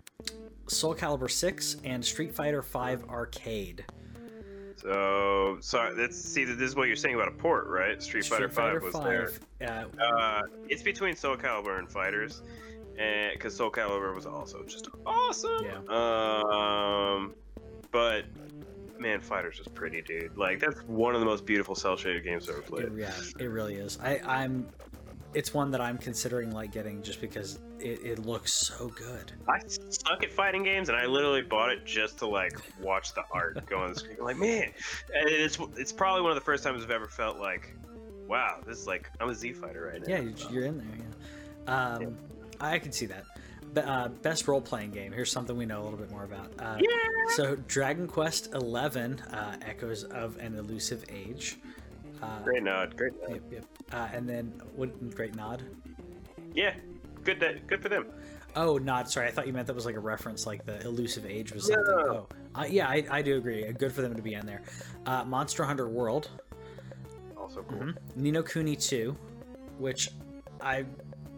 Soul 0.68 0.94
Calibur 0.94 1.30
6 1.30 1.76
and 1.84 2.04
Street 2.04 2.34
Fighter 2.34 2.62
5 2.62 3.04
Arcade. 3.08 3.84
So, 4.86 5.56
sorry. 5.60 5.94
Let's 5.96 6.16
see. 6.20 6.44
This 6.44 6.60
is 6.70 6.76
what 6.76 6.86
you're 6.86 6.96
saying 6.96 7.16
about 7.16 7.28
a 7.28 7.32
port, 7.32 7.66
right? 7.66 8.00
Street, 8.02 8.24
Fighter 8.24 8.48
Five 8.48 8.82
was 8.82 8.94
there. 8.94 9.30
uh, 9.62 9.84
Uh, 10.00 10.42
it's 10.68 10.82
between 10.82 11.16
Soul 11.16 11.36
Calibur 11.36 11.78
and 11.78 11.90
Fighters, 11.90 12.42
and 12.98 13.32
because 13.32 13.56
Soul 13.56 13.70
Calibur 13.70 14.14
was 14.14 14.26
also 14.26 14.62
just 14.64 14.88
awesome. 15.04 15.64
Yeah. 15.64 15.78
Um, 15.88 17.34
but 17.90 18.24
man, 18.98 19.20
Fighters 19.20 19.58
was 19.58 19.68
pretty, 19.68 20.02
dude. 20.02 20.36
Like 20.36 20.60
that's 20.60 20.80
one 20.82 21.14
of 21.14 21.20
the 21.20 21.26
most 21.26 21.44
beautiful 21.44 21.74
cell 21.74 21.96
shaded 21.96 22.22
games 22.24 22.48
I've 22.48 22.56
ever 22.58 22.62
played. 22.62 22.84
it, 22.86 22.92
yeah, 22.96 23.12
it 23.40 23.46
really 23.50 23.74
is. 23.74 23.98
I, 24.02 24.20
I'm. 24.24 24.68
It's 25.34 25.52
one 25.52 25.70
that 25.72 25.80
I'm 25.80 25.98
considering 25.98 26.52
like 26.52 26.70
getting 26.72 27.02
just 27.02 27.20
because 27.20 27.58
it, 27.80 28.00
it 28.04 28.18
looks 28.26 28.52
so 28.52 28.88
good. 28.88 29.32
I 29.48 29.60
suck 29.66 30.22
at 30.22 30.32
fighting 30.32 30.62
games, 30.62 30.88
and 30.88 30.96
I 30.98 31.06
literally 31.06 31.42
bought 31.42 31.70
it 31.70 31.84
just 31.84 32.18
to 32.18 32.26
like 32.26 32.58
watch 32.80 33.14
the 33.14 33.22
art 33.32 33.64
go 33.66 33.78
on 33.78 33.92
the 33.92 33.98
screen. 33.98 34.16
Like, 34.20 34.36
man, 34.36 34.72
and 35.14 35.28
it's 35.28 35.58
it's 35.76 35.92
probably 35.92 36.22
one 36.22 36.30
of 36.30 36.36
the 36.36 36.44
first 36.44 36.64
times 36.64 36.82
I've 36.84 36.90
ever 36.90 37.08
felt 37.08 37.38
like, 37.38 37.74
wow, 38.28 38.60
this 38.66 38.78
is 38.78 38.86
like 38.86 39.10
I'm 39.20 39.28
a 39.30 39.34
Z 39.34 39.52
fighter 39.54 39.90
right 39.92 40.00
now. 40.00 40.06
Yeah, 40.14 40.20
you're- 40.20 40.34
you're 40.54 40.64
in 40.64 40.78
there. 40.78 40.86
Yeah. 41.68 41.94
Um, 41.94 42.16
I 42.60 42.78
can 42.78 42.92
see 42.92 43.06
that. 43.06 43.24
Uh, 43.76 44.08
best 44.08 44.48
role 44.48 44.60
playing 44.60 44.90
game. 44.90 45.12
Here's 45.12 45.30
something 45.30 45.54
we 45.56 45.66
know 45.66 45.82
a 45.82 45.84
little 45.84 45.98
bit 45.98 46.10
more 46.10 46.24
about. 46.24 46.50
Uh, 46.58 46.78
So, 47.34 47.56
Dragon 47.56 48.06
Quest 48.06 48.46
XI, 48.52 48.58
uh, 49.32 49.56
Echoes 49.62 50.04
of 50.04 50.38
an 50.38 50.54
Elusive 50.56 51.04
Age. 51.10 51.58
Uh, 52.22 52.38
Great 52.42 52.62
nod, 52.62 52.96
great 52.96 53.12
nod. 53.20 53.32
Yep, 53.32 53.42
yep. 53.52 53.64
Uh, 53.92 54.08
and 54.14 54.26
then, 54.26 54.62
what? 54.76 55.14
Great 55.14 55.34
nod. 55.34 55.62
Yeah, 56.54 56.72
good, 57.26 57.40
that, 57.40 57.66
good 57.66 57.82
for 57.82 57.88
them. 57.90 58.06
Oh, 58.54 58.78
not 58.78 59.10
Sorry, 59.10 59.26
I 59.28 59.30
thought 59.30 59.46
you 59.46 59.52
meant 59.52 59.66
that 59.66 59.76
was 59.76 59.84
like 59.84 59.96
a 59.96 60.00
reference, 60.00 60.46
like 60.46 60.64
the 60.64 60.80
Elusive 60.86 61.26
Age 61.26 61.52
was 61.52 61.66
something. 61.66 61.84
No. 61.86 62.26
Oh, 62.54 62.60
uh, 62.60 62.64
yeah, 62.64 62.88
I, 62.88 63.04
I 63.10 63.20
do 63.22 63.36
agree. 63.36 63.70
Good 63.72 63.92
for 63.92 64.00
them 64.00 64.14
to 64.14 64.22
be 64.22 64.32
in 64.32 64.46
there. 64.46 64.62
Uh, 65.04 65.24
Monster 65.24 65.64
Hunter 65.64 65.88
World, 65.88 66.30
Also 67.36 67.62
cool. 67.62 67.78
Mm-hmm. 67.78 68.22
Ni 68.22 68.30
no 68.30 68.42
Kuni 68.42 68.74
2, 68.76 69.14
which 69.78 70.08
I 70.62 70.86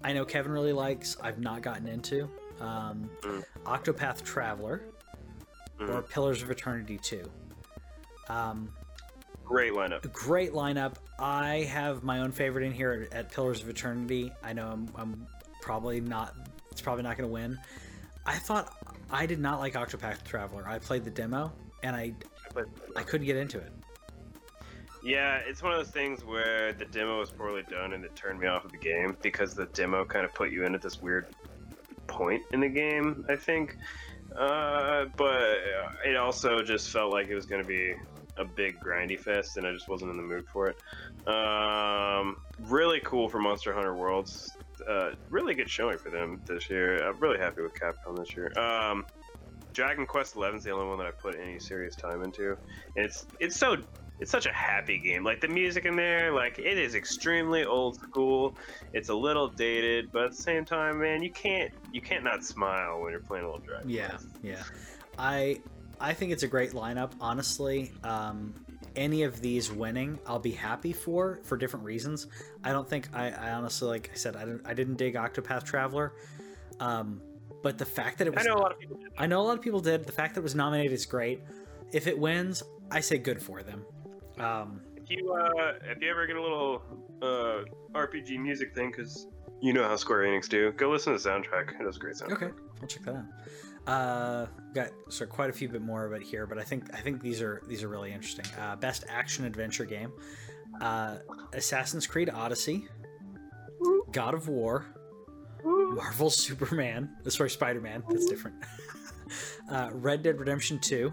I 0.05 0.13
know 0.13 0.25
Kevin 0.25 0.53
really 0.53 0.73
likes. 0.73 1.17
I've 1.21 1.41
not 1.41 1.63
gotten 1.63 1.89
into. 1.89 2.31
Um, 2.61 3.11
Mm. 3.23 3.45
Octopath 3.65 4.23
Traveler 4.23 4.83
or 5.81 6.03
Pillars 6.03 6.43
of 6.43 6.51
Eternity 6.51 6.99
2. 7.03 7.29
Um, 8.29 8.71
Great 9.45 9.73
lineup. 9.73 10.13
Great 10.13 10.53
lineup. 10.53 10.95
I 11.19 11.69
have 11.71 12.03
my 12.05 12.21
own 12.21 12.31
favorite 12.33 12.65
in 12.65 12.73
here 12.73 13.09
at, 13.11 13.19
at 13.19 13.33
Pillars 13.33 13.63
of 13.63 13.69
Eternity. 13.69 14.33
I 14.43 14.53
know 14.53 14.69
I'm, 14.69 14.89
I'm 14.97 15.27
probably 15.61 16.01
not. 16.01 16.35
It's 16.71 16.81
probably 16.81 17.03
not 17.03 17.17
going 17.17 17.29
to 17.29 17.33
win. 17.33 17.59
I 18.25 18.37
thought 18.37 18.73
I 19.11 19.27
did 19.27 19.41
not 19.41 19.59
like 19.59 19.75
Octopath 19.75 20.25
Traveler. 20.25 20.67
I 20.67 20.79
played 20.79 21.05
the 21.05 21.11
demo 21.11 21.53
and 21.83 21.97
I 21.97 22.15
I 22.97 23.03
couldn't 23.03 23.27
get 23.27 23.37
into 23.37 23.59
it. 23.59 23.73
Yeah, 25.03 25.41
it's 25.47 25.63
one 25.63 25.73
of 25.73 25.79
those 25.79 25.93
things 25.93 26.25
where 26.25 26.73
the 26.73 26.85
demo 26.85 27.21
was 27.21 27.31
poorly 27.31 27.63
done 27.71 27.93
and 27.93 28.05
it 28.05 28.15
turned 28.17 28.41
me 28.41 28.47
off 28.47 28.65
of 28.65 28.73
the 28.73 28.79
game 28.79 29.17
because 29.23 29.55
the 29.55 29.67
demo 29.67 30.05
kind 30.05 30.25
of 30.25 30.35
put 30.35 30.51
you 30.51 30.65
in 30.65 30.75
at 30.75 30.83
this 30.83 31.01
weird 31.01 31.27
point 32.07 32.43
in 32.53 32.61
the 32.61 32.69
game, 32.69 33.25
I 33.29 33.37
think. 33.37 33.77
Uh, 34.37 35.07
but 35.17 35.59
it 36.05 36.17
also 36.17 36.63
just 36.63 36.91
felt 36.91 37.13
like 37.13 37.29
it 37.29 37.35
was 37.35 37.47
going 37.47 37.63
to 37.63 37.69
be 37.69 37.95
a 38.37 38.45
big 38.45 38.79
grindy 38.81 39.19
fest 39.19 39.57
and 39.57 39.67
I 39.67 39.73
just 39.73 39.89
wasn't 39.89 40.11
in 40.11 40.17
the 40.17 40.23
mood 40.23 40.47
for 40.53 40.69
it. 40.69 40.77
Um, 41.29 42.37
really 42.61 43.01
cool 43.05 43.29
for 43.29 43.39
Monster 43.39 43.73
Hunter 43.73 43.95
Worlds. 43.95 44.51
Uh, 44.81 45.15
really 45.31 45.55
good 45.55 45.69
showing 45.69 45.99
for 45.99 46.11
them 46.11 46.41
this 46.47 46.69
year. 46.71 47.07
I'm 47.07 47.19
really 47.19 47.39
happy 47.39 47.63
with 47.63 47.75
Capcom 47.75 48.17
this 48.19 48.37
year. 48.37 48.53
Um, 48.59 49.07
Dragon 49.73 50.07
Quest 50.07 50.35
XI 50.35 50.41
is 50.57 50.65
the 50.65 50.71
only 50.71 50.87
one 50.89 50.99
that 50.99 51.07
I 51.07 51.11
put 51.11 51.37
any 51.39 51.59
serious 51.59 51.95
time 51.95 52.23
into, 52.23 52.57
and 52.97 53.05
it's 53.05 53.27
it's 53.39 53.57
so 53.57 53.77
it's 54.21 54.31
such 54.31 54.47
a 54.47 54.53
happy 54.53 54.99
game. 54.99 55.25
Like 55.25 55.41
the 55.41 55.49
music 55.49 55.85
in 55.85 55.95
there, 55.97 56.33
like 56.33 56.59
it 56.59 56.79
is 56.79 56.95
extremely 56.95 57.65
old 57.65 57.97
school. 57.97 58.57
It's 58.93 59.09
a 59.09 59.15
little 59.15 59.49
dated, 59.49 60.11
but 60.11 60.25
at 60.25 60.31
the 60.33 60.43
same 60.43 60.65
time, 60.65 61.01
man, 61.01 61.23
you 61.23 61.31
can't 61.31 61.73
you 61.93 62.01
can't 62.01 62.25
not 62.25 62.45
smile 62.45 63.01
when 63.01 63.13
you're 63.13 63.21
playing 63.21 63.45
a 63.45 63.49
little 63.49 63.65
Dragon. 63.65 63.89
Yeah, 63.89 64.09
Quest. 64.09 64.27
yeah. 64.43 64.63
I 65.19 65.61
I 66.01 66.15
think 66.15 66.33
it's 66.33 66.43
a 66.43 66.49
great 66.49 66.73
lineup. 66.73 67.13
Honestly, 67.21 67.93
um, 68.03 68.55
any 68.99 69.23
of 69.23 69.41
these 69.41 69.73
winning, 69.73 70.19
I'll 70.27 70.39
be 70.39 70.51
happy 70.53 70.93
for 70.93 71.41
for 71.45 71.57
different 71.57 71.85
reasons. 71.87 72.27
I 72.63 72.73
don't 72.73 72.89
think 72.89 73.09
I, 73.15 73.31
I 73.31 73.53
honestly, 73.53 73.89
like 73.89 74.11
I 74.13 74.17
said, 74.17 74.37
I 74.37 74.41
didn't 74.45 74.63
I 74.67 74.75
didn't 74.75 74.97
dig 74.97 75.15
Octopath 75.15 75.65
Traveler. 75.65 76.13
Um, 76.81 77.23
but 77.63 77.79
the 77.79 77.87
fact 77.87 78.19
that 78.19 78.27
it 78.27 78.35
was 78.35 78.45
I 78.45 78.49
know 78.51 78.57
a 78.57 78.61
lot 78.61 78.73
of 78.73 78.79
people. 78.79 78.97
Did. 78.97 79.09
I 79.17 79.27
know 79.27 79.41
a 79.41 79.47
lot 79.47 79.57
of 79.57 79.63
people 79.63 79.81
did. 79.81 80.05
The 80.05 80.13
fact 80.13 80.35
that 80.35 80.41
it 80.41 80.45
was 80.45 80.55
nominated 80.55 80.93
is 80.93 81.07
great. 81.07 81.41
If 81.93 82.07
it 82.07 82.19
wins, 82.19 82.63
I 82.91 83.01
say 83.01 83.19
good 83.19 83.43
for 83.43 83.63
them. 83.63 83.85
Um, 84.39 84.83
If 84.97 85.11
you 85.11 85.33
uh, 85.33 85.73
if 85.91 86.03
you 86.03 86.11
ever 86.11 86.27
get 86.27 86.37
a 86.37 86.43
little 86.43 86.83
uh, 87.23 87.65
RPG 87.95 88.39
music 88.39 88.75
thing, 88.75 88.91
because 88.91 89.27
you 89.61 89.73
know 89.73 89.83
how 89.85 89.97
Square 89.97 90.25
Enix 90.25 90.49
do, 90.49 90.71
go 90.73 90.91
listen 90.91 91.17
to 91.17 91.23
the 91.23 91.29
soundtrack. 91.29 91.71
It 91.71 91.85
has 91.85 91.97
a 91.97 91.99
great 91.99 92.15
soundtrack. 92.17 92.33
okay, 92.33 92.51
I'll 92.83 92.87
check 92.89 93.03
that 93.05 93.17
out. 93.17 93.25
Uh, 93.89 94.47
got 94.75 94.91
so 95.09 95.25
quite 95.25 95.49
a 95.49 95.53
few 95.53 95.69
bit 95.69 95.81
more 95.83 96.05
of 96.05 96.13
it 96.13 96.23
here, 96.23 96.47
but 96.47 96.59
I 96.59 96.63
think 96.63 96.95
I 96.95 96.99
think 96.99 97.23
these 97.23 97.41
are 97.41 97.63
these 97.67 97.83
are 97.83 97.89
really 97.89 98.13
interesting. 98.13 98.45
Uh, 98.61 98.77
best 98.77 99.05
action 99.09 99.45
adventure 99.47 99.87
game: 99.87 100.13
uh, 100.81 101.17
Assassin's 101.55 102.07
Creed 102.07 102.29
Odyssey, 102.29 102.87
God 104.13 104.35
of 104.35 104.47
War, 104.49 104.85
Marvel 105.65 106.29
Superman. 106.29 107.09
uh, 107.27 107.31
Sorry, 107.31 107.49
Spider 107.51 107.81
Man. 107.81 108.03
That's 108.11 108.27
different. 108.27 108.57
uh, 109.71 109.89
Red 109.95 110.23
Dead 110.23 110.39
Redemption 110.39 110.79
Two, 110.81 111.11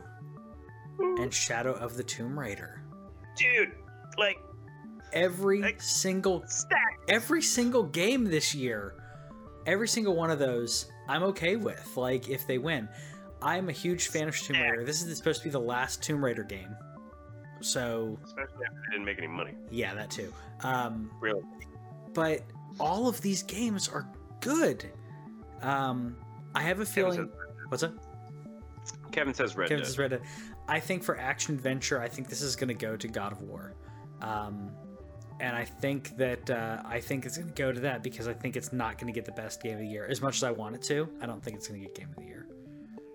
and 0.99 1.33
Shadow 1.33 1.73
of 1.75 1.95
the 1.95 2.03
Tomb 2.03 2.37
Raider. 2.37 2.81
Dude, 3.37 3.71
like 4.17 4.37
Every 5.13 5.61
Like- 5.61 5.81
single 5.81 6.43
stack. 6.47 6.99
every 7.07 7.41
single 7.41 7.83
game 7.83 8.25
this 8.25 8.53
year, 8.53 8.95
every 9.65 9.87
single 9.87 10.13
one 10.17 10.29
of 10.29 10.39
those, 10.39 10.91
I'm 11.07 11.23
okay 11.23 11.55
with. 11.55 11.95
Like 11.95 12.29
if 12.29 12.45
they 12.47 12.57
win, 12.57 12.87
I'm 13.41 13.69
a 13.69 13.71
huge 13.71 14.07
fan 14.07 14.27
of 14.27 14.37
Tomb 14.37 14.57
Raider. 14.61 14.83
This 14.85 15.03
is 15.03 15.17
supposed 15.17 15.39
to 15.41 15.45
be 15.45 15.51
the 15.51 15.59
last 15.59 16.01
Tomb 16.01 16.23
Raider 16.23 16.43
game, 16.43 16.75
so 17.61 18.17
Especially 18.23 18.65
after 18.65 18.79
they 18.89 18.91
didn't 18.95 19.05
make 19.05 19.17
any 19.17 19.27
money. 19.27 19.53
yeah, 19.71 19.93
that 19.95 20.09
too. 20.09 20.33
Um, 20.63 21.11
Really. 21.21 21.41
but 22.13 22.41
all 22.79 23.07
of 23.07 23.21
these 23.21 23.43
games 23.43 23.87
are 23.87 24.07
good. 24.41 24.85
Um, 25.61 26.15
I 26.53 26.61
have 26.61 26.79
a 26.79 26.85
Kevin 26.85 27.11
feeling. 27.11 27.29
What's 27.69 27.83
up? 27.83 27.93
Kevin 29.11 29.33
says 29.33 29.55
Red 29.55 29.69
Kevin 29.69 29.81
Dead. 29.83 29.87
says 29.87 29.97
Red 29.97 30.11
Dead. 30.11 30.21
I 30.67 30.79
think 30.79 31.03
for 31.03 31.17
action 31.19 31.55
adventure, 31.55 32.01
I 32.01 32.07
think 32.07 32.27
this 32.29 32.41
is 32.41 32.55
going 32.55 32.67
to 32.69 32.73
go 32.73 32.95
to 32.97 33.07
God 33.07 33.31
of 33.31 33.41
War, 33.41 33.73
um, 34.21 34.71
and 35.39 35.55
I 35.55 35.65
think 35.65 36.15
that 36.17 36.49
uh, 36.49 36.81
I 36.85 36.99
think 36.99 37.25
it's 37.25 37.37
going 37.37 37.49
to 37.49 37.53
go 37.53 37.71
to 37.71 37.79
that 37.81 38.03
because 38.03 38.27
I 38.27 38.33
think 38.33 38.55
it's 38.55 38.71
not 38.71 38.97
going 38.97 39.11
to 39.11 39.13
get 39.13 39.25
the 39.25 39.31
best 39.31 39.61
game 39.61 39.73
of 39.73 39.79
the 39.79 39.87
year 39.87 40.07
as 40.09 40.21
much 40.21 40.37
as 40.37 40.43
I 40.43 40.51
want 40.51 40.75
it 40.75 40.81
to. 40.83 41.09
I 41.21 41.25
don't 41.25 41.43
think 41.43 41.57
it's 41.57 41.67
going 41.67 41.81
to 41.81 41.87
get 41.87 41.95
game 41.95 42.09
of 42.09 42.15
the 42.15 42.29
year. 42.29 42.47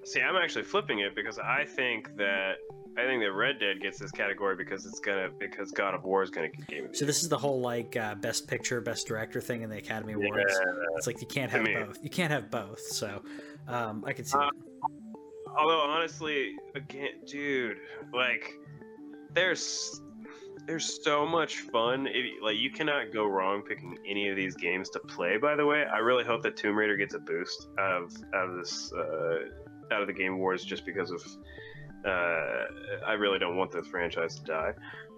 See, 0.04 0.20
I'm 0.20 0.36
actually 0.36 0.64
flipping 0.64 1.00
it 1.00 1.14
because 1.14 1.38
I 1.38 1.64
think 1.64 2.16
that 2.16 2.54
I 2.96 3.04
think 3.04 3.22
that 3.22 3.32
Red 3.32 3.60
Dead 3.60 3.80
gets 3.80 3.98
this 3.98 4.10
category 4.10 4.56
because 4.56 4.84
it's 4.86 4.98
gonna 4.98 5.28
because 5.38 5.70
God 5.70 5.94
of 5.94 6.04
War 6.04 6.22
is 6.22 6.30
gonna 6.30 6.48
get 6.48 6.66
game 6.66 6.84
of 6.84 6.92
the 6.92 6.92
year. 6.92 6.94
So 6.94 7.04
this 7.04 7.22
is 7.22 7.28
the 7.28 7.38
whole 7.38 7.60
like 7.60 7.96
uh, 7.96 8.14
best 8.16 8.48
picture, 8.48 8.80
best 8.80 9.06
director 9.06 9.40
thing 9.40 9.62
in 9.62 9.70
the 9.70 9.78
Academy 9.78 10.14
Awards. 10.14 10.52
Yeah. 10.52 10.96
It's 10.96 11.06
like 11.06 11.20
you 11.20 11.26
can't 11.26 11.50
have 11.50 11.62
me. 11.62 11.74
both. 11.74 11.98
You 12.02 12.10
can't 12.10 12.32
have 12.32 12.50
both. 12.50 12.80
So 12.80 13.22
um, 13.68 14.04
I 14.06 14.12
can 14.12 14.24
see. 14.24 14.36
Uh, 14.36 14.40
that. 14.40 14.52
Although 15.58 15.80
honestly, 15.80 16.56
again, 16.74 17.20
dude, 17.26 17.78
like 18.12 18.54
there's 19.34 20.00
there's 20.66 21.02
so 21.02 21.26
much 21.26 21.58
fun. 21.58 22.08
Like 22.42 22.56
you 22.58 22.70
cannot 22.70 23.12
go 23.12 23.26
wrong 23.26 23.62
picking 23.62 23.98
any 24.06 24.28
of 24.28 24.36
these 24.36 24.54
games 24.54 24.88
to 24.90 25.00
play. 25.00 25.36
By 25.36 25.56
the 25.56 25.66
way, 25.66 25.84
I 25.92 25.98
really 25.98 26.24
hope 26.24 26.42
that 26.42 26.56
Tomb 26.56 26.76
Raider 26.76 26.96
gets 26.96 27.14
a 27.14 27.18
boost 27.18 27.68
out 27.78 28.02
of 28.02 28.12
out 28.34 28.48
of 28.50 28.56
this 28.56 28.92
uh, 28.92 29.38
out 29.92 30.00
of 30.02 30.06
the 30.06 30.12
Game 30.12 30.34
Awards 30.34 30.64
just 30.64 30.84
because 30.86 31.11
of. 31.11 31.22
Uh, 32.06 32.64
I 33.06 33.12
really 33.12 33.38
don't 33.38 33.56
want 33.56 33.70
this 33.72 33.86
franchise 33.86 34.40
to 34.40 34.42
die. 34.44 34.72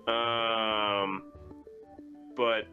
Um, 0.09 1.23
but 2.37 2.67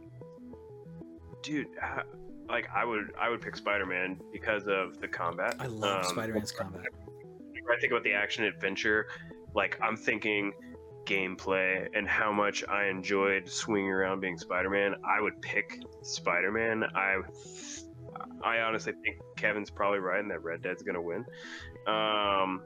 dude, 1.44 1.68
ha- 1.80 2.04
like 2.48 2.68
I 2.76 2.86
would 2.86 3.14
I 3.20 3.30
would 3.30 3.42
pick 3.42 3.56
Spider 3.56 3.86
Man 3.86 4.20
because 4.34 4.68
of 4.68 5.00
the 5.00 5.08
combat. 5.08 5.56
I 5.60 5.68
love 5.68 6.06
Um, 6.06 6.12
Spider-Man's 6.12 6.52
combat. 6.52 6.86
I 7.72 7.80
think 7.80 7.92
about 7.92 8.04
the 8.04 8.14
action 8.14 8.46
adventure, 8.46 9.08
like 9.54 9.78
I'm 9.80 9.96
thinking 9.96 10.54
gameplay 11.10 11.88
and 11.94 12.08
how 12.08 12.32
much 12.32 12.64
I 12.68 12.86
enjoyed 12.86 13.50
swinging 13.50 13.90
around 13.90 14.20
being 14.20 14.38
Spider-Man. 14.38 14.96
I 15.04 15.22
would 15.22 15.42
pick 15.42 15.82
Spider-Man. 16.04 16.84
I 16.96 17.18
I 18.44 18.60
honestly 18.60 18.94
think 19.04 19.18
Kevin's 19.38 19.70
probably 19.70 20.00
right 20.00 20.20
and 20.20 20.30
that 20.32 20.44
Red 20.44 20.62
Dead's 20.62 20.84
gonna 20.84 21.02
win. 21.02 21.26
Um, 21.88 22.62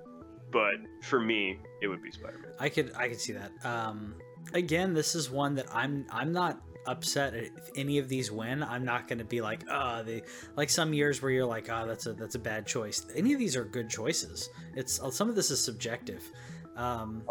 but 0.52 0.76
for 1.02 1.20
me, 1.20 1.60
it 1.82 1.88
would 1.88 2.02
be 2.04 2.12
Spider-Man. 2.12 2.52
I 2.60 2.70
could 2.70 2.94
I 2.96 3.10
could 3.10 3.20
see 3.20 3.34
that. 3.34 3.52
Um, 3.64 4.16
again, 4.54 4.94
this 4.94 5.16
is 5.16 5.30
one 5.30 5.56
that 5.56 5.68
I'm 5.74 6.06
I'm 6.12 6.32
not 6.32 6.62
upset 6.86 7.34
if 7.34 7.52
any 7.76 7.98
of 7.98 8.10
these 8.10 8.32
win. 8.32 8.62
I'm 8.62 8.84
not 8.84 9.08
going 9.08 9.20
to 9.20 9.26
be 9.26 9.42
like, 9.42 9.64
oh, 9.72 10.04
they 10.04 10.22
like 10.56 10.70
some 10.70 10.94
years 10.94 11.22
where 11.22 11.32
you're 11.32 11.46
like, 11.46 11.70
oh, 11.70 11.88
that's 11.88 12.06
a 12.06 12.14
that's 12.14 12.36
a 12.36 12.40
bad 12.40 12.66
choice. 12.66 13.06
Any 13.16 13.34
of 13.34 13.40
these 13.40 13.56
are 13.56 13.64
good 13.64 13.90
choices. 13.90 14.50
It's 14.76 15.00
some 15.16 15.30
of 15.30 15.36
this 15.36 15.52
is 15.52 15.64
subjective. 15.64 16.24
Um, 16.76 17.24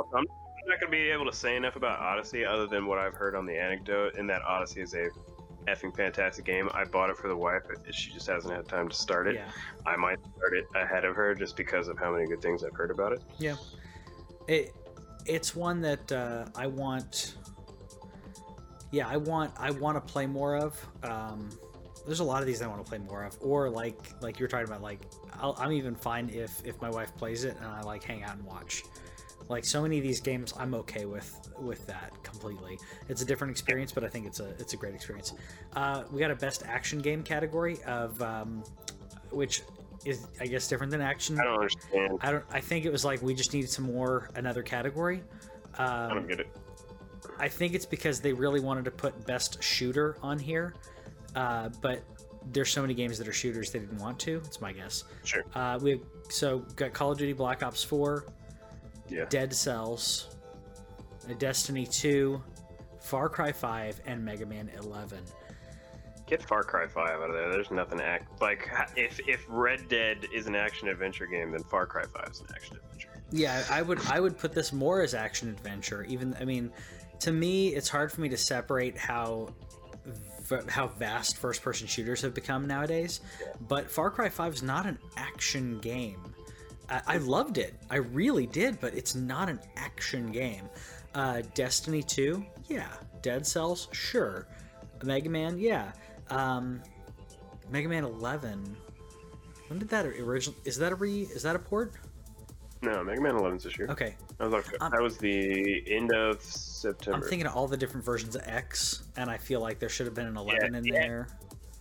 I'm 0.62 0.68
not 0.68 0.80
gonna 0.80 0.90
be 0.90 1.10
able 1.10 1.26
to 1.26 1.36
say 1.36 1.56
enough 1.56 1.76
about 1.76 1.98
Odyssey 1.98 2.44
other 2.44 2.66
than 2.66 2.86
what 2.86 2.98
I've 2.98 3.14
heard 3.14 3.34
on 3.34 3.46
the 3.46 3.56
anecdote, 3.56 4.14
and 4.16 4.30
that 4.30 4.42
Odyssey 4.42 4.80
is 4.80 4.94
a 4.94 5.08
effing 5.66 5.94
fantastic 5.96 6.44
game. 6.44 6.68
I 6.72 6.84
bought 6.84 7.10
it 7.10 7.16
for 7.16 7.28
the 7.28 7.36
wife. 7.36 7.62
She 7.90 8.12
just 8.12 8.26
hasn't 8.28 8.54
had 8.54 8.68
time 8.68 8.88
to 8.88 8.94
start 8.94 9.26
it. 9.26 9.34
yeah, 9.34 9.48
I 9.86 9.96
might 9.96 10.18
start 10.36 10.54
it 10.54 10.66
ahead 10.74 11.04
of 11.04 11.16
her 11.16 11.34
just 11.34 11.56
because 11.56 11.88
of 11.88 11.98
how 11.98 12.12
many 12.12 12.26
good 12.26 12.42
things 12.42 12.64
I've 12.64 12.74
heard 12.74 12.90
about 12.90 13.12
it. 13.12 13.22
yeah. 13.38 13.56
It 14.48 14.74
it's 15.26 15.54
one 15.54 15.80
that 15.82 16.10
uh, 16.10 16.46
I 16.56 16.66
want. 16.66 17.36
Yeah, 18.90 19.08
I 19.08 19.16
want 19.16 19.52
I 19.58 19.70
want 19.70 19.96
to 19.96 20.12
play 20.12 20.26
more 20.26 20.56
of. 20.56 20.86
Um, 21.02 21.48
there's 22.06 22.20
a 22.20 22.24
lot 22.24 22.40
of 22.40 22.46
these 22.46 22.60
I 22.62 22.66
want 22.66 22.84
to 22.84 22.88
play 22.88 22.98
more 22.98 23.24
of, 23.24 23.36
or 23.40 23.70
like 23.70 23.96
like 24.20 24.38
you're 24.38 24.48
talking 24.48 24.66
about. 24.66 24.82
Like 24.82 25.00
I'll, 25.34 25.56
I'm 25.58 25.72
even 25.72 25.94
fine 25.94 26.28
if 26.28 26.60
if 26.64 26.80
my 26.80 26.90
wife 26.90 27.16
plays 27.16 27.44
it 27.44 27.56
and 27.56 27.66
I 27.66 27.82
like 27.82 28.02
hang 28.02 28.22
out 28.24 28.34
and 28.34 28.44
watch. 28.44 28.82
Like 29.53 29.66
so 29.66 29.82
many 29.82 29.98
of 29.98 30.03
these 30.03 30.18
games, 30.18 30.55
I'm 30.59 30.72
okay 30.76 31.05
with 31.05 31.50
with 31.61 31.86
that 31.86 32.11
completely. 32.22 32.78
It's 33.11 33.20
a 33.20 33.24
different 33.26 33.50
experience, 33.50 33.92
but 33.92 34.03
I 34.03 34.09
think 34.09 34.26
it's 34.26 34.40
a 34.40 34.48
it's 34.59 34.72
a 34.72 34.78
great 34.78 34.94
experience. 34.94 35.34
Uh, 35.76 36.05
we 36.11 36.20
got 36.20 36.30
a 36.30 36.34
best 36.34 36.62
action 36.66 37.00
game 37.00 37.22
category 37.22 37.76
of 37.86 38.20
um, 38.22 38.64
which 39.30 39.62
is 40.07 40.26
I 40.40 40.46
guess 40.46 40.66
different 40.68 40.90
than 40.90 41.03
action. 41.03 41.38
I 41.38 41.44
don't 41.44 41.55
understand. 41.57 42.18
I 42.22 42.32
don't. 42.32 42.44
I 42.50 42.61
think 42.61 42.86
it 42.86 42.90
was 42.90 43.05
like 43.05 43.20
we 43.20 43.34
just 43.34 43.53
needed 43.53 43.68
some 43.68 43.84
more 43.84 44.30
another 44.36 44.62
category. 44.62 45.22
I 45.78 45.84
Um, 45.84 46.14
don't 46.14 46.28
get 46.28 46.40
it. 46.40 46.48
I 47.38 47.48
think 47.48 47.74
it's 47.74 47.86
because 47.86 48.20
they 48.20 48.32
really 48.32 48.61
wanted 48.61 48.86
to 48.86 48.90
put 48.90 49.26
best 49.26 49.62
shooter 49.62 50.16
on 50.22 50.38
here, 50.38 50.74
uh, 51.36 51.68
but 51.82 52.00
there's 52.53 52.70
so 52.70 52.80
many 52.80 52.94
games 52.94 53.18
that 53.18 53.28
are 53.28 53.32
shooters 53.34 53.70
they 53.70 53.80
didn't 53.80 53.98
want 53.98 54.18
to. 54.20 54.36
It's 54.46 54.62
my 54.62 54.72
guess. 54.72 55.05
Sure. 55.24 55.44
Uh, 55.55 55.78
we 55.80 56.00
so 56.30 56.61
got 56.74 56.94
Call 56.94 57.12
of 57.12 57.18
Duty 57.18 57.34
Black 57.34 57.62
Ops 57.62 57.84
4, 57.84 58.24
Yeah. 59.12 59.26
Dead 59.26 59.52
Cells, 59.52 60.34
Destiny 61.38 61.86
2, 61.86 62.42
Far 63.00 63.28
Cry 63.28 63.52
5, 63.52 64.00
and 64.06 64.24
Mega 64.24 64.46
Man 64.46 64.70
11. 64.78 65.18
Get 66.26 66.42
Far 66.42 66.62
Cry 66.62 66.86
5 66.86 67.08
out 67.08 67.28
of 67.28 67.34
there. 67.34 67.50
There's 67.52 67.70
nothing 67.70 68.00
act 68.00 68.40
like. 68.40 68.70
If 68.96 69.20
if 69.28 69.44
Red 69.48 69.88
Dead 69.88 70.26
is 70.32 70.46
an 70.46 70.54
action 70.54 70.88
adventure 70.88 71.26
game, 71.26 71.50
then 71.50 71.62
Far 71.64 71.84
Cry 71.84 72.04
5 72.04 72.28
is 72.30 72.40
an 72.40 72.46
action 72.54 72.76
adventure. 72.76 73.10
Yeah, 73.30 73.64
I 73.70 73.82
would 73.82 73.98
I 74.06 74.18
would 74.18 74.38
put 74.38 74.52
this 74.52 74.72
more 74.72 75.02
as 75.02 75.12
action 75.14 75.50
adventure. 75.50 76.04
Even 76.04 76.34
I 76.40 76.44
mean, 76.44 76.72
to 77.20 77.32
me, 77.32 77.68
it's 77.68 77.88
hard 77.88 78.10
for 78.10 78.22
me 78.22 78.30
to 78.30 78.36
separate 78.36 78.96
how 78.96 79.54
how 80.68 80.88
vast 80.88 81.36
first-person 81.36 81.86
shooters 81.86 82.20
have 82.22 82.34
become 82.34 82.66
nowadays. 82.66 83.20
But 83.68 83.90
Far 83.90 84.10
Cry 84.10 84.28
5 84.28 84.54
is 84.54 84.62
not 84.62 84.86
an 84.86 84.98
action 85.16 85.80
game. 85.80 86.34
I, 86.93 87.14
I 87.14 87.16
loved 87.18 87.59
it, 87.59 87.74
I 87.90 87.97
really 87.97 88.47
did, 88.47 88.80
but 88.80 88.95
it's 88.95 89.14
not 89.14 89.49
an 89.49 89.59
action 89.76 90.30
game. 90.30 90.68
Uh, 91.14 91.43
Destiny 91.55 92.03
2, 92.03 92.45
yeah. 92.68 92.88
Dead 93.22 93.47
Cells, 93.47 93.88
sure. 93.93 94.47
Mega 95.03 95.30
Man, 95.30 95.59
yeah. 95.59 95.93
Um, 96.30 96.82
Mega 97.70 97.88
Man 97.88 98.05
11. 98.05 98.76
When 99.68 99.78
did 99.78 99.88
that 99.88 100.05
original? 100.07 100.55
Is 100.64 100.76
that 100.78 100.93
a 100.93 100.95
re? 100.95 101.22
Is 101.22 101.43
that 101.45 101.57
a 101.57 101.59
port? 101.59 101.95
No, 102.82 103.03
Mega 103.05 103.20
Man 103.20 103.34
11's 103.34 103.64
this 103.64 103.78
year. 103.78 103.88
Okay, 103.90 104.16
That 104.38 104.51
was, 104.51 104.53
like, 104.53 104.82
Um, 104.82 104.90
that 104.90 105.01
was 105.01 105.16
the 105.16 105.84
end 105.86 106.12
of 106.12 106.43
September. 106.43 107.16
I'm 107.16 107.22
thinking 107.22 107.47
of 107.47 107.55
all 107.55 107.68
the 107.68 107.76
different 107.76 108.05
versions 108.05 108.34
of 108.36 108.43
X, 108.45 109.05
and 109.16 109.30
I 109.30 109.38
feel 109.38 109.61
like 109.61 109.78
there 109.78 109.88
should 109.88 110.07
have 110.07 110.14
been 110.14 110.26
an 110.26 110.36
11 110.36 110.74
in 110.74 110.84
yeah. 110.84 110.93
there. 111.01 111.28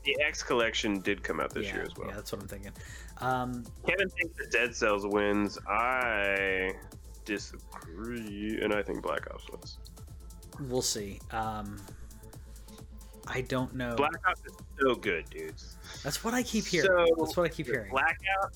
The 0.03 0.17
X 0.21 0.43
collection 0.43 0.99
did 0.99 1.23
come 1.23 1.39
out 1.39 1.53
this 1.53 1.67
yeah, 1.67 1.75
year 1.75 1.83
as 1.83 1.95
well. 1.95 2.07
yeah, 2.09 2.15
that's 2.15 2.31
what 2.31 2.41
I'm 2.41 2.47
thinking. 2.47 2.71
Um, 3.19 3.63
Kevin 3.87 4.09
thinks 4.09 4.37
that 4.37 4.51
Dead 4.51 4.75
Cells 4.75 5.05
wins. 5.05 5.57
I 5.67 6.73
disagree, 7.25 8.59
and 8.61 8.73
I 8.73 8.81
think 8.81 9.03
Black 9.03 9.29
Ops 9.31 9.49
wins. 9.49 9.77
we'll 10.69 10.81
see. 10.81 11.19
Um, 11.31 11.79
I 13.27 13.41
don't 13.41 13.75
know. 13.75 13.95
Black 13.95 14.19
Ops 14.27 14.41
is 14.45 14.53
so 14.79 14.95
good, 14.95 15.29
dudes. 15.29 15.77
That's 16.03 16.23
what 16.23 16.33
I 16.33 16.43
keep 16.43 16.65
hearing. 16.65 16.87
So 16.87 17.05
that's 17.17 17.37
what 17.37 17.45
I 17.45 17.49
keep 17.49 17.67
hearing. 17.67 17.91
Blackout 17.91 18.55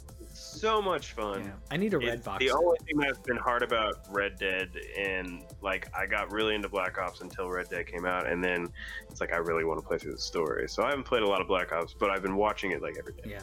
so 0.60 0.82
much 0.82 1.14
fun. 1.14 1.44
Yeah. 1.44 1.52
I 1.72 1.78
need 1.78 1.94
a 1.94 2.00
red 2.00 2.16
It's 2.16 2.26
box. 2.26 2.44
The 2.44 2.52
only 2.52 2.78
thing 2.86 2.98
that's 2.98 3.20
been 3.20 3.38
hard 3.38 3.64
about 3.64 4.06
Red 4.10 4.38
Dead, 4.38 4.70
and 4.98 5.44
like 5.62 5.90
I 5.96 6.06
got 6.06 6.32
really 6.32 6.56
into 6.56 6.70
Black 6.70 6.98
Ops 6.98 7.22
until 7.22 7.50
Red 7.50 7.70
Dead 7.70 7.88
came 7.88 8.06
out, 8.06 8.28
and 8.28 8.44
then 8.44 8.68
it's 9.10 9.22
like 9.22 9.34
I 9.34 9.38
really 9.38 9.64
want 9.64 9.80
to 9.82 9.86
play 9.88 9.98
through 9.98 10.14
the 10.14 10.18
story. 10.20 10.68
So 10.68 10.84
I 10.84 10.90
haven't 10.90 11.06
played 11.06 11.24
a 11.24 11.28
lot 11.28 11.42
of 11.42 11.48
Black 11.48 11.72
Ops, 11.72 11.94
but 11.98 12.10
I've 12.10 12.22
been 12.22 12.36
watching 12.36 12.72
it 12.72 12.82
like 12.82 12.98
every 12.98 13.14
day. 13.14 13.24
Yeah. 13.32 13.40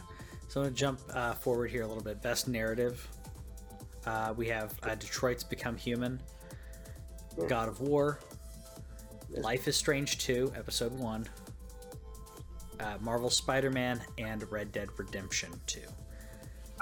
So 0.48 0.60
I'm 0.60 0.66
gonna 0.66 0.76
jump 0.76 1.00
uh, 1.14 1.32
forward 1.34 1.70
here 1.70 1.82
a 1.82 1.86
little 1.86 2.02
bit. 2.02 2.20
Best 2.22 2.48
narrative. 2.48 3.08
Uh, 4.04 4.34
we 4.36 4.48
have 4.48 4.74
uh, 4.82 4.94
Detroit's 4.96 5.44
Become 5.44 5.76
Human, 5.76 6.20
Yeah. 7.38 7.46
God 7.46 7.68
of 7.68 7.80
War, 7.80 8.18
Life 9.30 9.66
is 9.68 9.76
Strange 9.76 10.18
2, 10.18 10.52
Episode 10.56 10.92
1, 10.98 11.26
uh, 12.80 12.98
Marvel 13.00 13.30
Spider 13.30 13.70
Man, 13.70 14.00
and 14.18 14.50
Red 14.50 14.72
Dead 14.72 14.88
Redemption 14.98 15.50
2. 15.66 15.80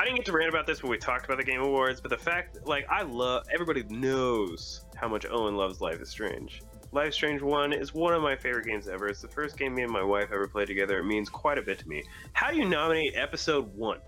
I 0.01 0.05
didn't 0.05 0.17
get 0.17 0.27
to 0.27 0.33
rant 0.33 0.49
about 0.49 0.67
this 0.67 0.83
when 0.83 0.91
we 0.91 0.97
talked 0.97 1.27
about 1.27 1.37
the 1.37 1.45
Game 1.45 1.61
Awards, 1.61 2.01
but 2.01 2.09
the 2.09 2.17
fact, 2.17 2.67
like, 2.67 2.87
I 2.89 3.03
love. 3.03 3.45
Everybody 3.53 3.83
knows 3.91 4.87
how 4.97 5.09
much 5.09 5.27
Owen 5.31 5.57
loves 5.59 5.83
Life 5.83 6.01
is 6.01 6.09
Strange. 6.09 6.63
Life 6.93 7.09
is 7.09 7.15
Strange 7.15 7.43
1 7.43 7.75
is 7.75 7.93
one 7.93 8.15
of 8.15 8.23
my 8.23 8.35
favorite 8.35 8.65
games 8.65 8.89
ever. 8.89 9.09
It's 9.09 9.21
the 9.21 9.29
first 9.29 9.59
game 9.59 9.75
me 9.75 9.83
and 9.83 9.93
my 9.93 10.03
wife 10.03 10.29
ever 10.33 10.49
played 10.49 10.69
together. 10.69 11.01
It 11.01 11.05
means 11.05 11.29
quite 11.29 11.59
a 11.59 11.63
bit 11.63 11.79
to 11.81 11.87
me. 11.87 12.03
How 12.33 12.51
do 12.51 12.57
you 12.57 12.67
nominate 12.67 13.13
Episode 13.15 13.77
1? 13.77 13.99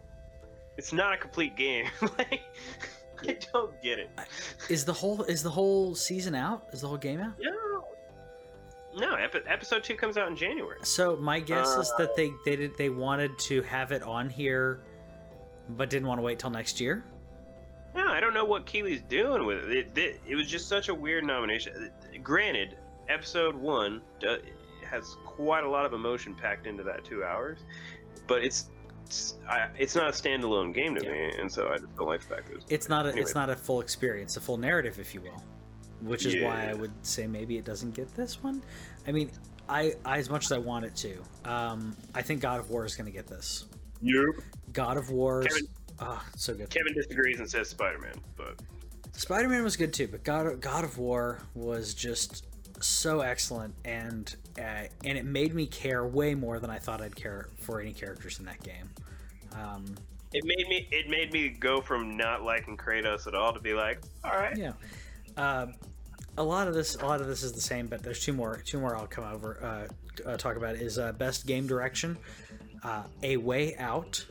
It's 0.78 0.95
not 0.95 1.12
a 1.12 1.18
complete 1.18 1.59
game. 1.59 1.84
like, 2.18 2.40
I 3.28 3.36
don't 3.53 3.74
get 3.82 3.99
it. 3.99 4.09
Is 4.70 4.86
the 4.86 4.95
whole 4.95 5.24
is 5.24 5.43
the 5.43 5.51
whole 5.51 5.95
season 5.95 6.34
out? 6.34 6.68
Is 6.72 6.80
the 6.80 6.88
whole 6.88 6.97
game 6.97 7.20
out? 7.20 7.34
No. 7.38 7.84
No, 8.97 9.14
epi- 9.16 9.43
episode 9.47 9.84
2 9.84 9.95
comes 9.97 10.16
out 10.16 10.28
in 10.28 10.36
January. 10.36 10.78
So 10.84 11.16
my 11.16 11.38
guess 11.38 11.68
is 11.76 11.93
that 11.99 12.16
they 12.16 12.28
uh. 12.28 12.45
they 12.47 12.57
did 12.57 12.78
they 12.78 12.88
wanted 12.88 13.38
to 13.40 13.61
have 13.62 13.93
it 13.93 14.03
on 14.03 14.30
here, 14.30 14.80
but 15.77 15.91
didn't 15.91 16.09
want 16.09 16.18
to 16.18 16.23
wait 16.23 16.39
till 16.39 16.51
next 16.51 16.81
year. 16.81 17.05
No, 17.95 18.07
I 18.09 18.20
don't 18.20 18.33
know 18.33 18.45
what 18.45 18.64
Keighley's 18.64 19.03
doing 19.03 19.45
with 19.45 19.64
it. 19.64 19.70
It, 19.70 19.99
it, 19.99 20.20
it 20.27 20.35
was 20.35 20.49
just 20.49 20.68
such 20.68 20.89
a 20.89 20.95
weird 20.95 21.25
nomination. 21.25 21.91
Granted, 22.23 22.77
episode 23.09 23.55
one 23.55 24.01
do, 24.20 24.39
has 24.89 25.16
quite 25.27 25.64
a 25.64 25.68
lot 25.68 25.85
of 25.85 25.93
emotion 25.93 26.35
packed 26.35 26.66
into 26.66 26.83
that 26.85 27.05
two 27.05 27.23
hours, 27.25 27.59
but 28.27 28.43
it's 28.43 28.70
it's, 29.07 29.35
I, 29.47 29.68
it's 29.79 29.95
not 29.95 30.09
a 30.09 30.12
standalone 30.12 30.73
game 30.73 30.95
to 30.95 31.03
me, 31.03 31.33
and 31.39 31.53
so 31.53 31.68
I 31.68 31.77
just 31.79 31.95
don't 31.97 32.07
like 32.07 32.20
the 32.20 32.35
fact 32.35 32.47
that 32.49 32.57
it's, 32.57 32.64
It's 32.68 32.89
not 32.89 33.05
a 33.05 33.11
Anyway. 33.11 33.23
it's 33.23 33.35
not 33.35 33.51
a 33.51 33.57
full 33.57 33.81
experience, 33.81 34.37
a 34.37 34.41
full 34.41 34.57
narrative, 34.57 34.99
if 34.99 35.12
you 35.14 35.20
will. 35.20 35.43
Which 36.01 36.25
is 36.25 36.43
why 36.43 36.68
I 36.68 36.75
would 36.75 36.93
say 37.03 37.27
maybe 37.27 37.59
it 37.59 37.64
doesn't 37.64 37.95
get 37.95 38.12
this 38.14 38.43
one. 38.43 38.62
I 39.07 39.12
mean, 39.12 39.31
I, 39.68 39.95
I 40.05 40.18
as 40.18 40.31
much 40.31 40.47
as 40.47 40.53
I 40.53 40.59
want 40.59 40.85
it 40.85 40.97
to, 40.97 41.23
um, 41.45 41.97
I 42.14 42.23
think 42.23 42.41
God 42.41 42.59
of 42.59 42.70
War 42.70 42.85
is 42.85 42.97
going 42.97 43.07
to 43.07 43.12
get 43.12 43.27
this. 43.27 43.66
Nope. 44.03 44.36
God 44.72 44.96
of 44.96 45.11
War, 45.11 45.42
Kevin- 45.42 45.68
ah, 46.00 46.24
so 46.36 46.55
good. 46.55 46.70
Kevin 46.70 46.92
disagrees 46.94 47.38
and 47.38 47.48
says 47.48 47.68
Spider-Man, 47.68 48.14
but 48.36 48.61
Spider 49.12 49.48
Man 49.48 49.62
was 49.62 49.76
good 49.76 49.92
too, 49.92 50.09
but 50.09 50.24
God 50.24 50.46
of, 50.46 50.61
God 50.61 50.84
of 50.84 50.98
War 50.98 51.38
was 51.55 51.94
just 51.94 52.46
so 52.80 53.20
excellent, 53.20 53.74
and 53.84 54.34
uh, 54.59 54.84
and 55.05 55.16
it 55.18 55.24
made 55.24 55.55
me 55.55 55.66
care 55.66 56.07
way 56.07 56.34
more 56.34 56.59
than 56.59 56.70
I 56.70 56.78
thought 56.78 57.00
I'd 57.00 57.14
care 57.14 57.48
for 57.59 57.80
any 57.80 57.92
characters 57.92 58.38
in 58.38 58.44
that 58.46 58.62
game. 58.62 58.90
Um, 59.55 59.84
it 60.32 60.44
made 60.44 60.68
me 60.68 60.88
it 60.90 61.09
made 61.11 61.32
me 61.32 61.50
go 61.50 61.80
from 61.80 62.16
not 62.16 62.42
liking 62.42 62.76
Kratos 62.76 63.26
at 63.26 63.34
all 63.34 63.53
to 63.53 63.61
be 63.61 63.74
like, 63.74 64.00
all 64.24 64.32
right, 64.32 64.57
Yeah. 64.57 64.72
Uh, 65.36 65.66
a 66.38 66.42
lot 66.42 66.66
of 66.66 66.72
this, 66.74 66.94
a 66.96 67.05
lot 67.07 67.20
of 67.20 67.26
this 67.26 67.42
is 67.42 67.53
the 67.53 67.61
same, 67.61 67.86
but 67.86 68.03
there's 68.03 68.24
two 68.24 68.32
more. 68.32 68.62
Two 68.64 68.80
more 68.80 68.96
I'll 68.96 69.07
come 69.07 69.24
over 69.24 69.62
uh, 70.24 70.28
uh, 70.30 70.36
talk 70.38 70.57
about 70.57 70.76
is 70.76 70.98
uh, 70.98 71.12
best 71.12 71.46
game 71.46 71.66
direction, 71.66 72.16
uh, 72.85 73.03
A 73.22 73.37
Way 73.37 73.76
Out, 73.76 74.24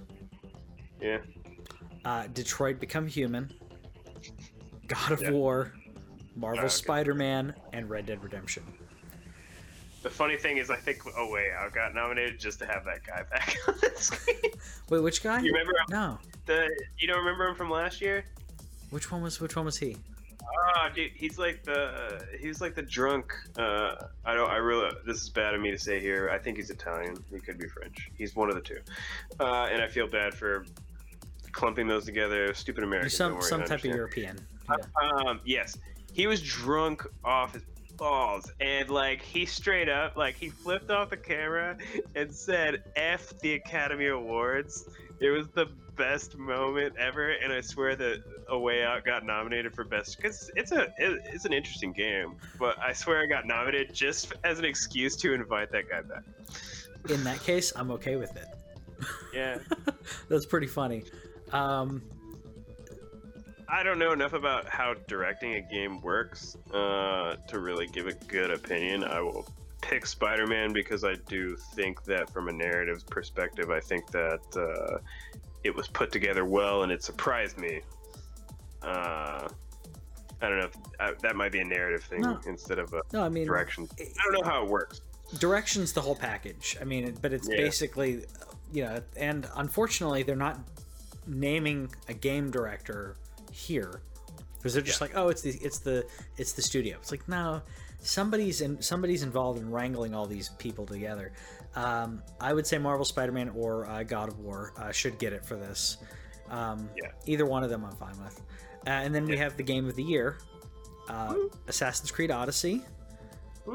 yeah. 1.01 1.17
uh, 2.05 2.27
Detroit 2.33 2.79
Become 2.79 3.07
Human, 3.07 3.51
God 4.87 5.11
of 5.11 5.21
Yeah. 5.21 5.31
War, 5.31 5.73
Marvel 6.35 6.59
Okay. 6.59 6.69
Spider-Man, 6.69 7.53
and 7.73 7.89
Red 7.89 8.05
Dead 8.05 8.23
Redemption. 8.23 8.63
The 10.03 10.09
funny 10.09 10.35
thing 10.35 10.57
is, 10.57 10.69
I 10.71 10.77
think 10.77 10.99
Oh 11.15 11.29
Way 11.31 11.51
Out 11.55 11.73
got 11.73 11.93
nominated 11.93 12.39
just 12.39 12.57
to 12.59 12.65
have 12.65 12.83
that 12.85 13.05
guy 13.05 13.23
back 13.29 13.55
on 13.67 13.75
the 13.81 13.91
screen. 13.95 14.51
Wait, 14.89 14.99
which 14.99 15.21
guy? 15.21 15.39
You 15.39 15.51
remember 15.51 15.73
No. 15.89 16.17
the? 16.47 16.67
You 16.97 17.07
don't 17.07 17.19
remember 17.19 17.47
him 17.47 17.55
from 17.55 17.69
last 17.69 18.01
year? 18.01 18.25
Which 18.89 19.11
one 19.11 19.21
was? 19.21 19.39
Which 19.39 19.55
one 19.55 19.65
was 19.65 19.77
he? 19.77 19.95
Oh, 20.43 20.89
dude, 20.93 21.11
he's 21.15 21.37
like 21.37 21.63
the 21.63 22.25
he 22.39 22.47
was 22.47 22.61
like 22.61 22.75
the 22.75 22.81
drunk. 22.81 23.33
Uh, 23.57 23.95
I 24.25 24.33
don't. 24.33 24.49
I 24.49 24.57
really. 24.57 24.89
This 25.05 25.21
is 25.21 25.29
bad 25.29 25.53
of 25.53 25.61
me 25.61 25.71
to 25.71 25.77
say 25.77 25.99
here. 25.99 26.29
I 26.29 26.37
think 26.37 26.57
he's 26.57 26.69
Italian. 26.69 27.23
He 27.31 27.39
could 27.39 27.57
be 27.57 27.67
French. 27.67 28.09
He's 28.17 28.35
one 28.35 28.49
of 28.49 28.55
the 28.55 28.61
two. 28.61 28.79
Uh, 29.39 29.69
and 29.71 29.81
I 29.81 29.87
feel 29.87 30.07
bad 30.07 30.33
for 30.33 30.65
clumping 31.51 31.87
those 31.87 32.05
together. 32.05 32.53
Stupid 32.53 32.83
Americans. 32.83 33.15
Some 33.15 33.33
worry, 33.33 33.43
some 33.43 33.63
type 33.63 33.79
of. 33.79 33.85
European. 33.85 34.39
Yeah. 34.69 34.75
Um, 35.25 35.39
yes, 35.45 35.77
he 36.13 36.27
was 36.27 36.41
drunk 36.41 37.05
off 37.23 37.53
his 37.53 37.63
balls, 38.01 38.51
and 38.59 38.89
like 38.89 39.21
he 39.21 39.45
straight 39.45 39.87
up, 39.87 40.17
like 40.17 40.35
he 40.35 40.49
flipped 40.49 40.89
off 40.89 41.11
the 41.11 41.17
camera 41.17 41.77
and 42.15 42.33
said 42.33 42.83
"F 42.95 43.39
the 43.39 43.53
Academy 43.53 44.07
Awards." 44.07 44.89
It 45.19 45.29
was 45.29 45.47
the 45.49 45.67
best 45.95 46.35
moment 46.35 46.95
ever, 46.97 47.29
and 47.29 47.53
I 47.53 47.61
swear 47.61 47.95
that 47.95 48.23
A 48.49 48.57
Way 48.57 48.83
Out 48.83 49.05
got 49.05 49.23
nominated 49.23 49.75
for 49.75 49.83
best 49.83 50.17
because 50.17 50.49
it's 50.55 50.71
a 50.71 50.85
it, 50.97 51.21
it's 51.31 51.45
an 51.45 51.53
interesting 51.53 51.93
game. 51.93 52.35
But 52.59 52.79
I 52.79 52.91
swear 52.91 53.21
I 53.21 53.27
got 53.27 53.45
nominated 53.45 53.93
just 53.93 54.33
as 54.43 54.57
an 54.57 54.65
excuse 54.65 55.15
to 55.17 55.33
invite 55.33 55.71
that 55.71 55.87
guy 55.87 56.01
back. 56.01 56.23
In 57.07 57.23
that 57.23 57.39
case, 57.43 57.71
I'm 57.75 57.91
okay 57.91 58.15
with 58.15 58.35
it. 58.35 58.47
Yeah. 59.31 59.59
That's 60.29 60.47
pretty 60.47 60.67
funny. 60.67 61.03
Um, 61.53 62.01
I 63.71 63.83
don't 63.83 63.97
know 63.97 64.11
enough 64.11 64.33
about 64.33 64.67
how 64.67 64.95
directing 65.07 65.53
a 65.53 65.61
game 65.61 66.01
works 66.01 66.57
uh, 66.73 67.37
to 67.47 67.59
really 67.59 67.87
give 67.87 68.05
a 68.05 68.11
good 68.13 68.51
opinion. 68.51 69.05
I 69.05 69.21
will 69.21 69.47
pick 69.81 70.05
Spider-Man 70.05 70.73
because 70.73 71.05
I 71.05 71.15
do 71.27 71.55
think 71.73 72.03
that 72.03 72.29
from 72.29 72.49
a 72.49 72.51
narrative 72.51 73.07
perspective, 73.07 73.69
I 73.71 73.79
think 73.79 74.11
that 74.11 74.41
uh, 74.57 74.97
it 75.63 75.73
was 75.73 75.87
put 75.87 76.11
together 76.11 76.43
well 76.43 76.83
and 76.83 76.91
it 76.91 77.01
surprised 77.01 77.57
me. 77.57 77.79
Uh, 78.83 79.47
I 80.41 80.49
don't 80.49 80.59
know. 80.59 80.65
If, 80.65 80.75
uh, 80.99 81.11
that 81.21 81.37
might 81.37 81.53
be 81.53 81.59
a 81.59 81.65
narrative 81.65 82.03
thing 82.03 82.21
No. 82.21 82.39
instead 82.45 82.77
of 82.77 82.91
a 82.93 83.01
no, 83.13 83.23
I 83.23 83.29
mean 83.29 83.45
direction. 83.47 83.87
I 83.99 84.05
don't 84.23 84.33
know 84.33 84.49
how 84.49 84.63
it 84.65 84.69
works. 84.69 85.01
direction's 85.39 85.93
the 85.93 86.01
whole 86.01 86.15
package. 86.15 86.75
I 86.81 86.83
mean, 86.83 87.17
but 87.21 87.31
it's 87.31 87.47
Yeah. 87.49 87.55
basically, 87.57 88.25
you 88.73 88.83
know, 88.83 89.01
and 89.15 89.47
unfortunately, 89.55 90.23
they're 90.23 90.35
not 90.35 90.59
naming 91.25 91.89
a 92.09 92.13
game 92.13 92.51
director 92.51 93.15
here 93.51 94.01
because 94.57 94.73
they're 94.73 94.81
just 94.81 94.99
Yeah. 95.01 95.07
like, 95.07 95.17
oh, 95.17 95.29
it's 95.29 95.41
the 95.41 95.51
it's 95.61 95.79
the 95.79 96.05
it's 96.37 96.53
the 96.53 96.61
studio. 96.61 96.97
It's 96.99 97.11
like 97.11 97.27
no, 97.27 97.61
somebody's 97.99 98.61
in 98.61 98.81
somebody's 98.81 99.23
involved 99.23 99.59
in 99.59 99.69
wrangling 99.69 100.13
all 100.15 100.25
these 100.25 100.49
people 100.57 100.85
together. 100.85 101.31
Um, 101.75 102.21
I 102.39 102.53
would 102.53 102.67
say 102.67 102.77
Marvel 102.77 103.05
Spider-Man 103.05 103.49
or 103.49 103.85
uh, 103.87 104.03
God 104.03 104.27
of 104.29 104.39
War 104.39 104.73
uh, 104.77 104.91
should 104.91 105.17
get 105.19 105.31
it 105.33 105.45
for 105.45 105.55
this. 105.55 105.97
Um, 106.49 106.89
Yeah. 107.01 107.11
Either 107.25 107.45
one 107.45 107.63
of 107.63 107.69
them, 107.69 107.85
I'm 107.85 107.95
fine 107.95 108.17
with. 108.21 108.41
Uh, 108.85 108.89
and 108.89 109.15
then 109.15 109.25
we 109.25 109.37
have 109.37 109.55
the 109.55 109.63
game 109.63 109.87
of 109.87 109.95
the 109.95 110.03
year, 110.03 110.37
uh, 111.07 111.33
Assassin's 111.67 112.11
Creed 112.11 112.29
Odyssey, 112.31 112.83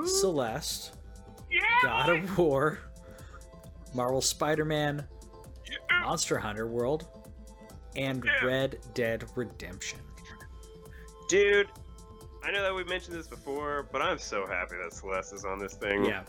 Celeste. 0.04 0.92
Yeah. 1.50 1.60
God 1.82 2.08
of 2.10 2.38
War, 2.38 2.80
Marvel 3.94 4.20
Spider-Man, 4.20 5.06
Monster 6.02 6.38
Hunter 6.38 6.66
World, 6.66 7.06
and 7.96 8.24
Yeah. 8.24 8.44
Red 8.44 8.78
Dead 8.94 9.24
Redemption. 9.34 10.00
Dude, 11.28 11.68
I 12.44 12.52
know 12.52 12.62
that 12.62 12.74
we 12.74 12.84
mentioned 12.84 13.16
this 13.16 13.26
before, 13.26 13.88
but 13.90 14.00
I'm 14.00 14.18
so 14.18 14.46
happy 14.46 14.76
that 14.82 14.92
Celeste 14.92 15.32
is 15.34 15.44
on 15.44 15.58
this 15.58 15.74
thing. 15.74 16.04
Yeah, 16.04 16.22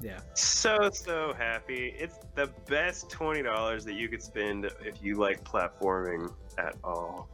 yeah. 0.00 0.18
So 0.34 0.90
so 0.92 1.32
happy. 1.32 1.94
It's 1.96 2.16
the 2.34 2.48
best 2.68 3.10
twenty 3.10 3.42
dollars 3.42 3.84
that 3.84 3.94
you 3.94 4.08
could 4.08 4.22
spend 4.22 4.64
if 4.84 5.02
you 5.02 5.16
like 5.16 5.44
platforming 5.44 6.32
at 6.58 6.74
all. 6.82 7.28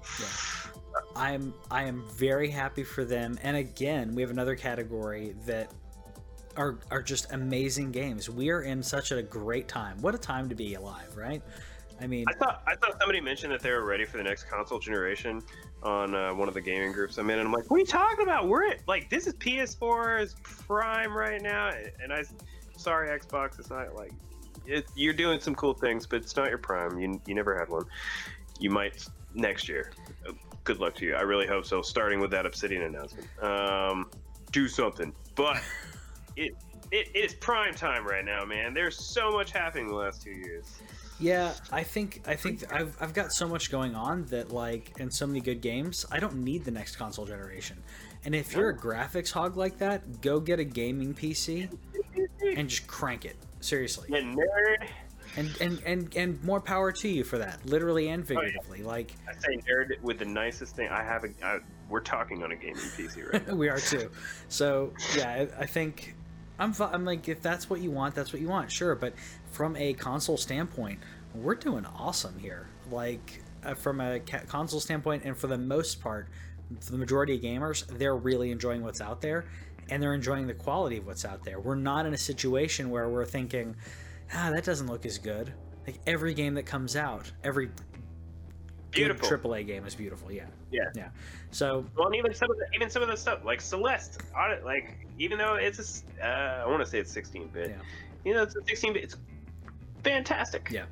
I'm 1.14 1.54
I 1.70 1.84
am 1.84 2.04
very 2.14 2.50
happy 2.50 2.84
for 2.84 3.04
them. 3.04 3.38
And 3.42 3.56
again, 3.56 4.14
we 4.14 4.22
have 4.22 4.30
another 4.30 4.56
category 4.56 5.34
that 5.46 5.72
are 6.56 6.78
are 6.90 7.02
just 7.02 7.32
amazing 7.32 7.92
games. 7.92 8.28
We 8.28 8.50
are 8.50 8.62
in 8.62 8.82
such 8.82 9.12
a 9.12 9.22
great 9.22 9.68
time. 9.68 9.98
What 10.02 10.14
a 10.14 10.18
time 10.18 10.48
to 10.48 10.54
be 10.54 10.74
alive, 10.74 11.16
right? 11.16 11.42
I 12.00 12.06
mean, 12.06 12.24
I 12.28 12.32
thought 12.34 12.62
I 12.66 12.74
thought 12.74 12.98
somebody 12.98 13.20
mentioned 13.20 13.52
that 13.52 13.60
they 13.60 13.70
were 13.70 13.84
ready 13.84 14.04
for 14.04 14.18
the 14.18 14.22
next 14.22 14.44
console 14.44 14.78
generation 14.78 15.42
on 15.82 16.14
uh, 16.14 16.34
one 16.34 16.48
of 16.48 16.54
the 16.54 16.60
gaming 16.60 16.92
groups 16.92 17.16
I'm 17.18 17.30
in, 17.30 17.38
and 17.38 17.48
I'm 17.48 17.52
like, 17.52 17.70
"What 17.70 17.76
are 17.76 17.80
you 17.80 17.86
talking 17.86 18.22
about? 18.22 18.48
We're 18.48 18.68
at, 18.68 18.86
like, 18.86 19.08
this 19.08 19.26
is 19.26 19.34
PS4's 19.34 20.36
prime 20.42 21.16
right 21.16 21.40
now." 21.40 21.70
And 22.02 22.12
I, 22.12 22.22
sorry, 22.76 23.08
Xbox, 23.18 23.58
it's 23.58 23.70
not 23.70 23.94
like 23.94 24.12
it, 24.66 24.86
you're 24.94 25.14
doing 25.14 25.40
some 25.40 25.54
cool 25.54 25.74
things, 25.74 26.06
but 26.06 26.16
it's 26.16 26.36
not 26.36 26.48
your 26.48 26.58
prime. 26.58 26.98
You 26.98 27.20
you 27.26 27.34
never 27.34 27.58
had 27.58 27.68
one. 27.68 27.84
You 28.60 28.70
might 28.70 29.06
next 29.34 29.68
year. 29.68 29.92
Good 30.64 30.80
luck 30.80 30.94
to 30.96 31.06
you. 31.06 31.14
I 31.14 31.22
really 31.22 31.46
hope 31.46 31.64
so. 31.64 31.80
Starting 31.80 32.20
with 32.20 32.30
that 32.32 32.44
Obsidian 32.44 32.82
announcement, 32.82 33.28
um, 33.42 34.10
do 34.52 34.68
something. 34.68 35.14
But 35.34 35.62
it, 36.36 36.52
it 36.90 37.08
it 37.14 37.16
is 37.16 37.34
prime 37.34 37.74
time 37.74 38.06
right 38.06 38.24
now, 38.24 38.44
man. 38.44 38.74
There's 38.74 38.98
so 38.98 39.30
much 39.30 39.52
happening 39.52 39.88
the 39.88 39.94
last 39.94 40.22
two 40.22 40.32
years. 40.32 40.78
Yeah, 41.18 41.54
I 41.72 41.82
think 41.82 42.22
I 42.26 42.34
think 42.34 42.70
I've, 42.72 42.96
I've 43.00 43.14
got 43.14 43.32
so 43.32 43.48
much 43.48 43.70
going 43.70 43.94
on 43.94 44.24
that 44.26 44.50
like 44.52 44.92
and 45.00 45.12
so 45.12 45.26
many 45.26 45.40
good 45.40 45.60
games. 45.62 46.04
I 46.10 46.18
don't 46.20 46.36
need 46.44 46.64
the 46.64 46.70
next 46.70 46.96
console 46.96 47.24
generation. 47.24 47.82
And 48.24 48.34
if 48.34 48.54
you're 48.54 48.70
a 48.70 48.76
graphics 48.76 49.30
hog 49.32 49.56
like 49.56 49.78
that, 49.78 50.20
go 50.20 50.40
get 50.40 50.58
a 50.60 50.64
gaming 50.64 51.14
PC 51.14 51.70
and 52.56 52.68
just 52.68 52.86
crank 52.86 53.24
it. 53.24 53.36
Seriously. 53.60 54.08
Yeah, 54.10 54.20
nerd. 54.20 54.88
And 55.36 55.56
and 55.60 55.82
and 55.86 56.16
and 56.16 56.42
more 56.44 56.60
power 56.60 56.92
to 56.92 57.08
you 57.08 57.24
for 57.24 57.38
that, 57.38 57.64
literally 57.66 58.08
and 58.08 58.22
Oh, 58.22 58.32
yeah. 58.34 58.40
figuratively. 58.40 58.82
Like 58.82 59.12
I 59.28 59.32
say 59.38 59.56
nerd 59.70 60.00
with 60.02 60.18
the 60.18 60.24
nicest 60.24 60.76
thing. 60.76 60.88
I 60.88 61.02
have 61.02 61.24
a. 61.24 61.28
I, 61.42 61.58
we're 61.88 62.00
talking 62.00 62.42
on 62.42 62.52
a 62.52 62.56
gaming 62.56 62.76
PC 62.76 63.32
right 63.32 63.46
now. 63.46 63.54
we 63.56 63.68
are 63.68 63.78
too. 63.78 64.10
So 64.48 64.92
yeah, 65.16 65.46
I, 65.58 65.62
I 65.62 65.66
think 65.66 66.14
I'm 66.58 66.74
I'm 66.80 67.04
like 67.04 67.28
if 67.28 67.42
that's 67.42 67.68
what 67.68 67.80
you 67.80 67.90
want, 67.90 68.14
that's 68.14 68.32
what 68.32 68.40
you 68.42 68.48
want, 68.48 68.70
sure. 68.70 68.94
But 68.94 69.14
from 69.50 69.76
a 69.76 69.92
console 69.94 70.36
standpoint, 70.36 71.00
we're 71.34 71.54
doing 71.54 71.84
awesome 71.86 72.38
here. 72.38 72.68
Like 72.90 73.42
uh, 73.64 73.74
from 73.74 74.00
a 74.00 74.20
ca- 74.20 74.44
console 74.46 74.80
standpoint, 74.80 75.24
and 75.24 75.36
for 75.36 75.46
the 75.48 75.58
most 75.58 76.00
part, 76.00 76.28
for 76.80 76.92
the 76.92 76.98
majority 76.98 77.34
of 77.34 77.42
gamers, 77.42 77.86
they're 77.98 78.16
really 78.16 78.50
enjoying 78.50 78.82
what's 78.82 79.00
out 79.00 79.20
there, 79.20 79.44
and 79.90 80.02
they're 80.02 80.14
enjoying 80.14 80.46
the 80.46 80.54
quality 80.54 80.96
of 80.98 81.06
what's 81.06 81.24
out 81.24 81.44
there. 81.44 81.60
We're 81.60 81.74
not 81.74 82.06
in 82.06 82.14
a 82.14 82.18
situation 82.18 82.90
where 82.90 83.08
we're 83.08 83.24
thinking, 83.26 83.76
ah, 84.34 84.50
that 84.54 84.64
doesn't 84.64 84.86
look 84.86 85.04
as 85.04 85.18
good. 85.18 85.52
Like 85.86 85.98
every 86.06 86.34
game 86.34 86.54
that 86.54 86.64
comes 86.66 86.96
out, 86.96 87.30
every 87.44 87.70
Beautiful. 88.90 89.28
AAA 89.28 89.66
game 89.66 89.84
is 89.84 89.94
beautiful. 89.94 90.32
Yeah, 90.32 90.46
Yeah. 90.70 90.84
yeah. 90.94 91.08
So 91.50 91.84
Well, 91.96 92.06
and 92.06 92.16
even 92.16 92.32
some 92.34 92.50
of 92.50 92.56
the 92.56 92.64
even 92.74 92.88
some 92.88 93.02
of 93.02 93.08
the 93.08 93.16
stuff 93.16 93.44
like 93.44 93.60
Celeste, 93.60 94.22
like 94.64 95.05
even 95.18 95.38
though 95.38 95.54
it's 95.54 96.02
a, 96.20 96.26
uh, 96.26 96.64
I 96.64 96.66
want 96.66 96.80
to 96.84 96.86
say 96.86 96.98
it's 96.98 97.12
16 97.12 97.48
bit. 97.48 97.70
Yeah. 97.70 97.76
You 98.24 98.34
know, 98.34 98.42
it's 98.42 98.56
a 98.56 98.62
16 98.64 98.92
bit. 98.92 99.04
It's 99.04 99.16
fantastic. 100.02 100.68
Yeah. 100.70 100.84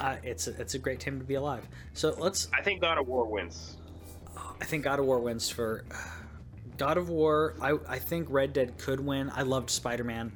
uh, 0.00 0.16
it's 0.22 0.46
a, 0.46 0.60
it's 0.60 0.74
a 0.74 0.78
great 0.78 1.00
time 1.00 1.18
to 1.18 1.24
be 1.24 1.34
alive. 1.34 1.66
So 1.94 2.14
let's. 2.18 2.48
I 2.56 2.62
think 2.62 2.80
God 2.80 2.98
of 2.98 3.08
War 3.08 3.26
wins. 3.26 3.76
I 4.60 4.64
think 4.64 4.84
God 4.84 4.98
of 4.98 5.06
War 5.06 5.18
wins 5.18 5.48
for 5.50 5.84
God 6.76 6.96
of 6.96 7.08
War. 7.08 7.54
I 7.60 7.76
I 7.88 7.98
think 7.98 8.28
Red 8.30 8.52
Dead 8.52 8.78
could 8.78 9.00
win. 9.00 9.30
I 9.34 9.42
loved 9.42 9.70
Spider 9.70 10.04
Man, 10.04 10.32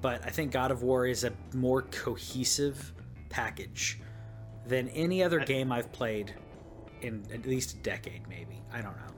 but 0.00 0.24
I 0.24 0.30
think 0.30 0.52
God 0.52 0.70
of 0.70 0.82
War 0.82 1.06
is 1.06 1.24
a 1.24 1.32
more 1.52 1.82
cohesive 1.82 2.92
package 3.28 4.00
than 4.66 4.88
any 4.88 5.22
other 5.22 5.40
game 5.40 5.70
I've 5.70 5.92
played 5.92 6.34
in 7.02 7.24
at 7.32 7.46
least 7.46 7.74
a 7.74 7.76
decade, 7.78 8.26
maybe. 8.28 8.62
I 8.72 8.80
don't 8.80 8.96
know. 8.96 9.13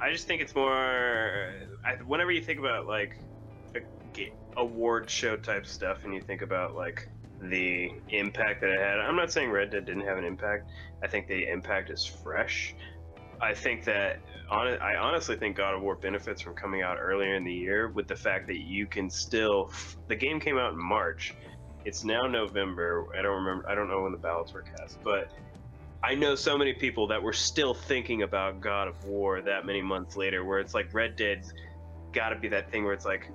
I 0.00 0.12
just 0.12 0.26
think 0.26 0.42
it's 0.42 0.54
more. 0.54 1.52
I, 1.84 1.94
whenever 2.06 2.30
you 2.30 2.42
think 2.42 2.58
about 2.58 2.86
like 2.86 3.16
a, 3.74 4.30
award 4.56 5.08
show 5.08 5.36
type 5.36 5.66
stuff, 5.66 6.04
and 6.04 6.14
you 6.14 6.20
think 6.20 6.42
about 6.42 6.74
like 6.74 7.08
the 7.40 7.92
impact 8.10 8.60
that 8.62 8.70
it 8.70 8.80
had. 8.80 8.98
I'm 8.98 9.16
not 9.16 9.32
saying 9.32 9.50
Red 9.50 9.70
Dead 9.70 9.84
didn't 9.84 10.06
have 10.06 10.18
an 10.18 10.24
impact. 10.24 10.68
I 11.02 11.06
think 11.06 11.28
the 11.28 11.50
impact 11.50 11.90
is 11.90 12.04
fresh. 12.04 12.74
I 13.40 13.52
think 13.52 13.84
that 13.84 14.20
on 14.50 14.68
I 14.78 14.96
honestly 14.96 15.36
think 15.36 15.56
God 15.56 15.74
of 15.74 15.82
War 15.82 15.96
benefits 15.96 16.40
from 16.40 16.54
coming 16.54 16.82
out 16.82 16.98
earlier 16.98 17.34
in 17.34 17.44
the 17.44 17.52
year 17.52 17.88
with 17.88 18.08
the 18.08 18.16
fact 18.16 18.46
that 18.48 18.60
you 18.60 18.86
can 18.86 19.10
still. 19.10 19.70
The 20.08 20.16
game 20.16 20.40
came 20.40 20.58
out 20.58 20.72
in 20.72 20.78
March. 20.78 21.34
It's 21.84 22.04
now 22.04 22.26
November. 22.26 23.06
I 23.16 23.22
don't 23.22 23.44
remember. 23.44 23.68
I 23.68 23.74
don't 23.74 23.88
know 23.88 24.02
when 24.02 24.12
the 24.12 24.18
ballots 24.18 24.52
were 24.52 24.62
cast, 24.62 25.02
but 25.02 25.30
I 26.02 26.14
know 26.14 26.34
so 26.34 26.56
many 26.56 26.72
people 26.72 27.06
that 27.08 27.22
were 27.22 27.32
still 27.32 27.74
thinking 27.74 28.22
about 28.22 28.60
God 28.60 28.88
of 28.88 29.04
War 29.04 29.40
that 29.42 29.66
many 29.66 29.82
months 29.82 30.16
later, 30.16 30.44
where 30.44 30.58
it's 30.58 30.74
like 30.74 30.92
Red 30.94 31.16
Dead's 31.16 31.52
got 32.12 32.30
to 32.30 32.36
be 32.36 32.48
that 32.48 32.70
thing 32.70 32.84
where 32.84 32.92
it's 32.92 33.04
like, 33.04 33.30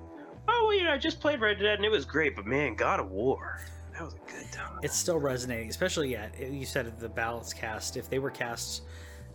oh, 0.48 0.64
well, 0.66 0.74
you 0.74 0.84
know, 0.84 0.92
I 0.92 0.98
just 0.98 1.20
played 1.20 1.40
Red 1.40 1.58
Dead 1.58 1.76
and 1.76 1.84
it 1.84 1.90
was 1.90 2.04
great, 2.04 2.34
but 2.34 2.46
man, 2.46 2.74
God 2.74 3.00
of 3.00 3.10
War, 3.10 3.60
that 3.92 4.02
was 4.02 4.14
a 4.14 4.30
good 4.30 4.50
time. 4.50 4.78
It's 4.82 4.96
still 4.96 5.18
resonating, 5.18 5.68
especially 5.68 6.12
yeah. 6.12 6.28
You 6.38 6.64
said 6.64 6.98
the 6.98 7.08
ballots 7.08 7.52
cast. 7.52 7.96
If 7.96 8.08
they 8.08 8.18
were 8.18 8.30
cast, 8.30 8.82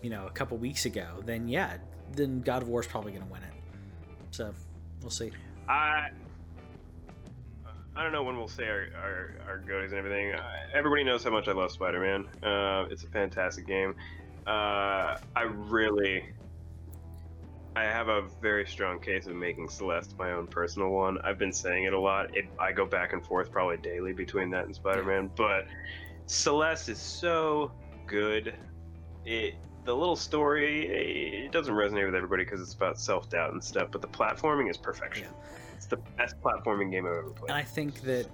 you 0.02 0.10
know, 0.10 0.26
a 0.26 0.32
couple 0.32 0.58
weeks 0.58 0.86
ago, 0.86 1.22
then 1.26 1.48
yeah, 1.48 1.78
then 2.14 2.42
God 2.42 2.64
of 2.64 2.70
War 2.70 2.82
is 2.82 2.88
probably 2.88 3.12
going 3.12 3.26
to 3.26 3.32
win 3.32 3.44
it. 3.44 3.54
So 4.32 4.54
we'll 5.02 5.12
see. 5.12 5.32
I 5.70 6.10
I 7.98 8.04
don't 8.04 8.12
know 8.12 8.22
when 8.22 8.38
we'll 8.38 8.48
say 8.48 8.68
our 8.68 8.86
our, 9.02 9.32
our 9.48 9.82
and 9.84 9.94
everything. 9.94 10.32
Uh, 10.34 10.42
everybody 10.72 11.04
knows 11.04 11.24
how 11.24 11.32
much 11.32 11.48
I 11.48 11.54
love 11.54 11.72
Spider 11.72 12.00
Man. 12.00 12.28
Uh, 12.48 12.86
it's 12.92 13.04
a 13.04 13.08
fantastic 13.08 13.66
game. 13.66 13.96
Uh, 14.46 15.18
I 15.36 15.42
really. 15.42 16.24
I 17.76 17.84
have 17.84 18.08
a 18.08 18.24
very 18.42 18.66
strong 18.68 19.00
case 19.00 19.28
of 19.28 19.36
making 19.36 19.70
Celeste 19.70 20.16
my 20.18 20.32
own 20.32 20.48
personal 20.48 20.90
one. 20.90 21.20
I've 21.24 21.38
been 21.38 21.52
saying 21.52 21.84
it 21.84 21.94
a 21.94 22.00
lot. 22.00 22.36
It, 22.36 22.46
I 22.60 22.72
go 22.72 22.86
back 22.86 23.14
and 23.14 23.24
forth 23.24 23.52
probably 23.52 23.78
daily 23.78 24.14
between 24.14 24.50
that 24.52 24.66
and 24.66 24.76
Spider 24.76 25.04
Man, 25.04 25.30
but 25.36 25.66
Celeste 26.28 26.90
is 26.90 27.00
so 27.00 27.72
good. 28.06 28.54
It 29.26 29.56
the 29.86 29.96
little 29.96 30.16
story 30.16 30.88
it 31.46 31.52
doesn't 31.52 31.74
resonate 31.74 32.06
with 32.06 32.16
everybody 32.16 32.44
because 32.44 32.62
it's 32.62 32.76
about 32.76 33.00
self 33.00 33.28
doubt 33.30 33.54
and 33.54 33.64
stuff, 33.64 33.90
but 33.92 34.02
the 34.02 34.08
platforming 34.08 34.70
is 34.70 34.78
perfection. 34.78 35.28
It's 35.90 36.02
the 36.02 36.12
best 36.18 36.36
platforming 36.42 36.92
game 36.92 37.06
I've 37.06 37.14
ever 37.14 37.30
played. 37.30 37.50
And 37.50 37.58
I 37.58 37.64
think 37.64 38.02
that 38.02 38.28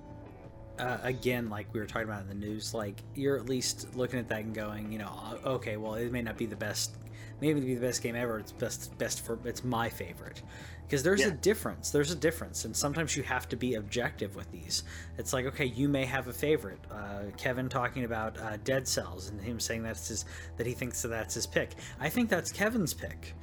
uh, 0.79 0.97
again, 1.03 1.49
like 1.49 1.71
we 1.73 1.79
were 1.79 1.85
talking 1.85 2.07
about 2.07 2.21
in 2.21 2.27
the 2.27 2.33
news, 2.33 2.73
like 2.73 3.01
you're 3.13 3.37
at 3.37 3.47
least 3.47 3.95
looking 3.95 4.19
at 4.19 4.27
that 4.29 4.39
and 4.39 4.55
going, 4.55 4.91
you 4.91 4.97
know, 4.97 5.11
"Oh, 5.13 5.51
okay, 5.55 5.77
well, 5.77 5.95
it 5.95 6.11
may 6.11 6.21
not 6.21 6.35
be 6.37 6.47
the 6.47 6.55
best, 6.55 6.95
maybe 7.41 7.59
be 7.59 7.75
the 7.75 7.85
best 7.85 8.01
game 8.01 8.15
ever. 8.15 8.39
It's 8.39 8.51
best, 8.51 8.97
best 8.97 9.23
for, 9.23 9.37
it's 9.45 9.63
my 9.63 9.87
favorite, 9.87 10.41
because 10.83 11.03
there's 11.03 11.21
a 11.21 11.31
difference. 11.31 11.91
There's 11.91 12.11
a 12.11 12.15
difference, 12.15 12.65
and 12.65 12.75
sometimes 12.75 13.15
you 13.15 13.21
have 13.21 13.47
to 13.49 13.55
be 13.55 13.75
objective 13.75 14.35
with 14.35 14.51
these. 14.51 14.83
It's 15.19 15.31
like, 15.31 15.45
okay, 15.45 15.65
you 15.65 15.87
may 15.87 16.05
have 16.05 16.27
a 16.27 16.33
favorite. 16.33 16.79
Uh, 16.89 17.25
Kevin 17.37 17.69
talking 17.69 18.05
about 18.05 18.39
uh, 18.39 18.57
Dead 18.63 18.87
Cells 18.87 19.29
and 19.29 19.39
him 19.39 19.59
saying 19.59 19.83
that's 19.83 20.07
his, 20.07 20.25
that 20.57 20.65
he 20.65 20.73
thinks 20.73 21.03
that 21.03 21.09
that's 21.09 21.35
his 21.35 21.45
pick. 21.45 21.75
I 21.99 22.09
think 22.09 22.29
that's 22.29 22.51
Kevin's 22.51 22.95
pick, 22.95 23.35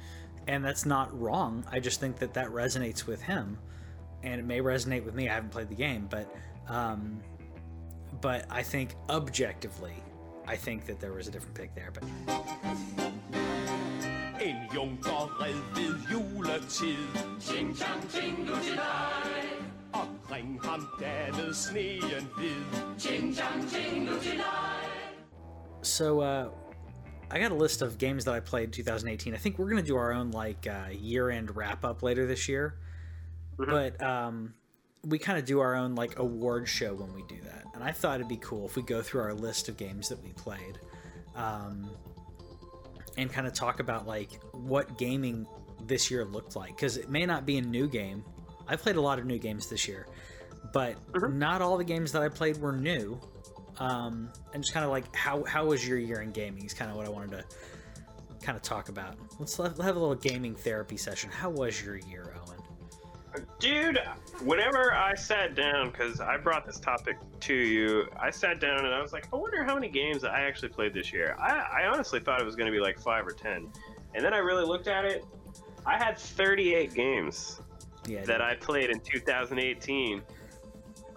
and 0.47 0.65
that's 0.65 0.85
not 0.85 1.17
wrong. 1.17 1.65
I 1.71 1.79
just 1.79 2.01
think 2.01 2.17
that 2.17 2.33
that 2.33 2.49
resonates 2.49 3.07
with 3.07 3.21
him 3.21 3.57
and 4.23 4.39
it 4.39 4.45
may 4.45 4.59
resonate 4.59 5.03
with 5.03 5.15
me. 5.15 5.29
I 5.29 5.33
haven't 5.33 5.51
played 5.51 5.69
the 5.69 5.75
game, 5.75 6.07
but 6.09 6.33
um, 6.67 7.19
but 8.21 8.45
I 8.49 8.63
think 8.63 8.95
objectively, 9.09 9.93
I 10.47 10.55
think 10.55 10.85
that 10.85 10.99
there 10.99 11.13
was 11.13 11.27
a 11.27 11.31
different 11.31 11.55
pick 11.55 11.73
there. 11.75 11.91
But 11.93 12.03
En 14.41 14.67
junker 14.73 15.29
red 15.39 15.55
ved 15.73 15.97
juletid 16.09 17.39
Ching 17.39 17.75
chang 17.75 18.01
ching 18.09 18.45
nu 18.45 18.55
til 18.63 18.75
dig 18.75 19.61
Omkring 19.93 20.59
ham 20.63 20.87
dannede 20.99 21.53
sneen 21.53 22.27
hvid 22.35 22.99
Ching 22.99 23.35
chang 23.35 23.69
ching 23.69 24.05
nu 24.05 24.19
til 24.19 24.37
dig 24.37 24.91
so 25.83 26.21
uh, 26.21 26.49
I 27.29 27.39
got 27.39 27.51
a 27.51 27.55
list 27.55 27.81
of 27.81 27.97
games 27.97 28.25
that 28.25 28.33
I 28.33 28.39
played 28.39 28.65
in 28.65 28.71
2018. 28.71 29.33
I 29.33 29.37
think 29.37 29.57
we're 29.57 29.69
gonna 29.69 29.81
do 29.81 29.95
our 29.95 30.11
own 30.11 30.31
like 30.31 30.67
uh, 30.67 30.91
year-end 30.91 31.55
wrap-up 31.55 32.03
later 32.03 32.25
this 32.25 32.47
year, 32.47 32.75
but 33.57 34.01
um, 34.01 34.53
we 35.05 35.17
kind 35.17 35.37
of 35.37 35.45
do 35.45 35.59
our 35.59 35.75
own 35.75 35.95
like 35.95 36.19
award 36.19 36.67
show 36.67 36.93
when 36.93 37.13
we 37.13 37.23
do 37.23 37.41
that. 37.41 37.65
And 37.73 37.83
I 37.83 37.91
thought 37.91 38.15
it'd 38.15 38.27
be 38.27 38.37
cool 38.37 38.65
if 38.65 38.75
we 38.75 38.83
go 38.83 39.01
through 39.01 39.21
our 39.21 39.33
list 39.33 39.69
of 39.69 39.77
games 39.77 40.09
that 40.09 40.21
we 40.23 40.31
played. 40.33 40.79
Um, 41.35 41.89
and 43.17 43.31
kind 43.31 43.47
of 43.47 43.53
talk 43.53 43.79
about 43.79 44.07
like 44.07 44.39
what 44.51 44.97
gaming 44.97 45.45
this 45.87 46.09
year 46.11 46.25
looked 46.25 46.55
like 46.55 46.75
because 46.75 46.97
it 46.97 47.09
may 47.09 47.25
not 47.25 47.45
be 47.45 47.57
a 47.57 47.61
new 47.61 47.87
game. 47.87 48.23
I 48.67 48.75
played 48.75 48.95
a 48.95 49.01
lot 49.01 49.19
of 49.19 49.25
new 49.25 49.37
games 49.37 49.67
this 49.67 49.87
year, 49.87 50.07
but 50.73 50.95
not 51.33 51.61
all 51.61 51.77
the 51.77 51.83
games 51.83 52.11
that 52.13 52.21
I 52.21 52.29
played 52.29 52.57
were 52.57 52.71
new. 52.71 53.19
Um, 53.79 54.31
and 54.53 54.63
just 54.63 54.73
kind 54.73 54.85
of 54.85 54.91
like 54.91 55.13
how 55.15 55.43
how 55.43 55.65
was 55.65 55.87
your 55.87 55.97
year 55.97 56.21
in 56.21 56.31
gaming 56.31 56.65
is 56.65 56.73
kind 56.73 56.91
of 56.91 56.97
what 56.97 57.05
I 57.05 57.09
wanted 57.09 57.31
to 57.31 57.45
kind 58.45 58.55
of 58.55 58.61
talk 58.61 58.89
about. 58.89 59.17
Let's 59.39 59.57
have 59.57 59.77
have 59.77 59.95
a 59.95 59.99
little 59.99 60.15
gaming 60.15 60.55
therapy 60.55 60.97
session. 60.97 61.31
How 61.31 61.49
was 61.49 61.83
your 61.83 61.97
year? 61.97 62.33
Dude, 63.59 63.99
whenever 64.43 64.93
I 64.93 65.15
sat 65.15 65.55
down, 65.55 65.89
because 65.91 66.19
I 66.19 66.37
brought 66.37 66.65
this 66.65 66.79
topic 66.79 67.17
to 67.41 67.53
you, 67.53 68.07
I 68.19 68.29
sat 68.29 68.59
down 68.59 68.85
and 68.85 68.93
I 68.93 69.01
was 69.01 69.13
like, 69.13 69.27
I 69.31 69.35
wonder 69.37 69.63
how 69.63 69.75
many 69.75 69.87
games 69.89 70.23
I 70.23 70.41
actually 70.41 70.69
played 70.69 70.93
this 70.93 71.13
year. 71.13 71.35
I, 71.39 71.83
I 71.83 71.85
honestly 71.85 72.19
thought 72.19 72.41
it 72.41 72.45
was 72.45 72.55
going 72.55 72.65
to 72.65 72.71
be 72.71 72.79
like 72.81 72.99
five 72.99 73.25
or 73.25 73.31
ten. 73.31 73.67
And 74.13 74.25
then 74.25 74.33
I 74.33 74.39
really 74.39 74.65
looked 74.65 74.87
at 74.87 75.05
it. 75.05 75.23
I 75.85 75.97
had 75.97 76.17
38 76.17 76.93
games 76.93 77.61
Yeah. 78.05 78.23
that 78.25 78.41
I 78.41 78.55
played 78.55 78.89
in 78.89 78.99
2018. 78.99 80.21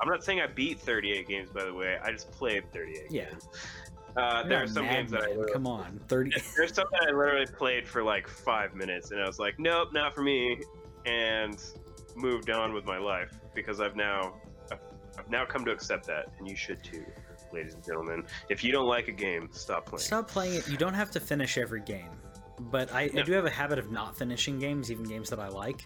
I'm 0.01 0.09
not 0.09 0.23
saying 0.25 0.41
I 0.41 0.47
beat 0.47 0.81
38 0.81 1.27
games, 1.27 1.51
by 1.51 1.65
the 1.65 1.75
way. 1.75 1.97
I 2.03 2.13
just 2.13 2.31
played 2.31 2.71
38 2.73 3.07
Yeah. 3.11 3.25
games. 3.31 3.49
Uh, 4.17 4.45
there 4.45 4.63
are 4.63 4.67
some 4.69 4.87
games 4.87 5.11
that 5.11 5.23
I 5.23 5.53
Come 5.53 5.67
on, 5.67 6.01
thirty. 6.07 6.31
there's 6.57 6.73
some 6.73 6.87
that 6.93 7.09
I 7.09 7.17
literally 7.17 7.47
played 7.47 7.85
for 7.89 8.01
like 8.05 8.29
five 8.29 8.73
minutes, 8.73 9.11
and 9.11 9.21
I 9.21 9.27
was 9.27 9.41
like, 9.41 9.59
nope, 9.59 9.89
not 9.93 10.15
for 10.15 10.23
me, 10.23 10.63
and 11.05 11.61
moved 12.17 12.51
on 12.51 12.73
with 12.73 12.85
my 12.85 12.99
life 12.99 13.31
because 13.55 13.81
I've 13.81 13.97
now, 13.97 14.35
I've 15.19 15.31
now 15.31 15.45
come 15.45 15.65
to 15.65 15.71
accept 15.73 16.07
that, 16.07 16.27
and 16.39 16.49
you 16.49 16.57
should 16.57 16.83
too, 16.83 17.05
ladies 17.53 17.75
and 17.75 17.85
gentlemen. 17.85 18.25
If 18.49 18.65
you 18.65 18.73
don't 18.73 18.87
like 18.89 19.09
a 19.09 19.13
game, 19.13 19.49
stop 19.53 19.87
playing. 19.87 20.01
Stop 20.01 20.29
playing 20.29 20.55
it. 20.55 20.69
You 20.69 20.77
don't 20.77 20.95
have 20.95 21.11
to 21.13 21.21
finish 21.21 21.59
every 21.59 21.81
game. 21.81 22.11
But 22.61 22.93
I, 22.93 23.11
I 23.17 23.23
do 23.23 23.33
have 23.33 23.47
a 23.47 23.51
habit 23.51 23.79
of 23.81 23.91
not 23.91 24.17
finishing 24.17 24.59
games, 24.61 24.91
even 24.93 25.05
games 25.05 25.29
that 25.31 25.41
I 25.41 25.49
like. 25.49 25.79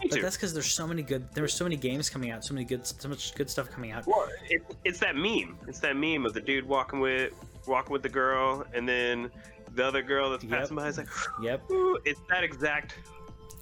Me 0.00 0.08
But 0.08 0.16
too. 0.16 0.22
that's 0.22 0.36
because 0.36 0.52
there's 0.52 0.72
so 0.72 0.86
many 0.86 1.02
good. 1.02 1.28
There's 1.34 1.52
so 1.54 1.64
many 1.64 1.76
games 1.76 2.10
coming 2.10 2.30
out, 2.32 2.44
so 2.44 2.52
many 2.54 2.64
good, 2.64 2.84
so 2.84 3.08
much 3.08 3.32
good 3.36 3.48
stuff 3.48 3.70
coming 3.70 3.92
out. 3.92 4.06
Well, 4.08 4.26
it, 4.48 4.62
it's 4.84 4.98
that 5.00 5.14
meme. 5.14 5.56
It's 5.68 5.78
that 5.80 5.96
meme 5.96 6.26
of 6.26 6.32
the 6.34 6.40
dude 6.40 6.66
walking 6.66 6.98
with 7.00 7.32
walking 7.68 7.92
with 7.92 8.02
the 8.02 8.08
girl, 8.08 8.64
and 8.74 8.88
then 8.88 9.30
the 9.74 9.86
other 9.86 10.02
girl 10.02 10.30
that's 10.30 10.42
Yep. 10.42 10.58
passing 10.58 10.76
by 10.76 10.88
is 10.88 10.98
like, 10.98 11.06
Yep. 11.42 11.62
It's 12.04 12.20
that 12.28 12.42
exact 12.42 12.94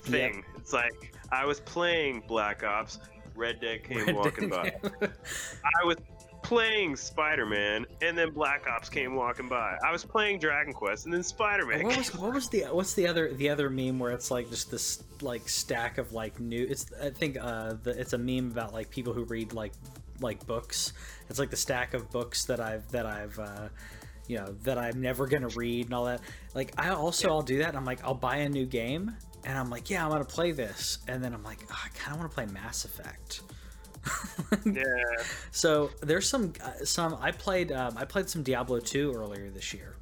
thing. 0.04 0.42
It's 0.56 0.72
like 0.72 1.12
I 1.30 1.44
was 1.44 1.60
playing 1.60 2.22
Black 2.26 2.64
Ops, 2.64 2.98
Red 3.34 3.60
Dead 3.60 3.84
came 3.84 4.06
Red 4.06 4.16
walking 4.16 4.48
Dead- 4.48 4.80
by. 4.82 5.06
I 5.82 5.86
was 5.86 5.96
playing 6.42 6.96
Spider 6.96 7.44
Man, 7.44 7.84
and 8.00 8.16
then 8.16 8.30
Black 8.30 8.66
Ops 8.68 8.88
came 8.88 9.14
walking 9.14 9.48
by. 9.48 9.76
I 9.84 9.92
was 9.92 10.04
playing 10.04 10.38
Dragon 10.38 10.72
Quest, 10.72 11.04
and 11.04 11.12
then 11.12 11.22
Spider 11.22 11.66
Man. 11.66 11.84
what 11.84 11.96
was 11.98 12.14
what 12.16 12.32
was 12.32 12.48
the 12.48 12.62
what's 12.70 12.94
the 12.94 13.06
other 13.06 13.32
the 13.34 13.50
other 13.50 13.68
meme 13.68 13.98
where 13.98 14.12
it's 14.12 14.30
like 14.30 14.48
just 14.48 14.70
this 14.70 15.02
like 15.20 15.48
stack 15.48 15.98
of 15.98 16.12
like 16.12 16.38
new 16.40 16.64
it's 16.68 16.86
I 17.02 17.10
think 17.10 17.36
uh 17.40 17.74
the, 17.82 17.90
it's 17.90 18.12
a 18.12 18.18
meme 18.18 18.50
about 18.50 18.72
like 18.72 18.88
people 18.90 19.12
who 19.12 19.24
read 19.24 19.52
like 19.52 19.72
like 20.20 20.44
books 20.46 20.92
it's 21.28 21.38
like 21.38 21.50
the 21.50 21.56
stack 21.56 21.92
of 21.94 22.10
books 22.10 22.44
that 22.46 22.60
I've 22.60 22.88
that 22.92 23.04
I've 23.06 23.38
uh 23.38 23.68
you 24.28 24.36
know 24.38 24.54
that 24.62 24.78
I'm 24.78 25.00
never 25.00 25.26
gonna 25.26 25.48
read 25.48 25.86
and 25.86 25.94
all 25.94 26.04
that 26.06 26.20
like 26.54 26.72
I 26.78 26.90
also 26.90 27.28
I'll 27.30 27.42
do 27.42 27.58
that 27.58 27.74
I'm 27.76 27.84
like 27.84 28.02
I'll 28.04 28.14
buy 28.14 28.36
a 28.38 28.48
new 28.48 28.64
game 28.66 29.14
and 29.44 29.58
I'm 29.58 29.70
like 29.70 29.90
yeah 29.90 30.04
I'm 30.04 30.10
gonna 30.10 30.24
play 30.24 30.52
this 30.52 30.98
and 31.08 31.22
then 31.22 31.34
I'm 31.34 31.42
like 31.42 31.58
oh, 31.70 31.82
I 31.84 31.88
kind 31.98 32.12
of 32.12 32.20
want 32.20 32.30
to 32.30 32.34
play 32.34 32.46
Mass 32.46 32.84
Effect 32.84 33.42
yeah, 34.64 34.84
so 35.50 35.90
there's 36.00 36.28
some 36.28 36.52
uh, 36.64 36.84
some 36.84 37.16
I 37.20 37.32
played 37.32 37.72
um, 37.72 37.94
I 37.96 38.04
played 38.04 38.28
some 38.28 38.42
Diablo 38.42 38.78
2 38.78 39.12
earlier 39.12 39.50
this 39.50 39.74
year 39.74 39.96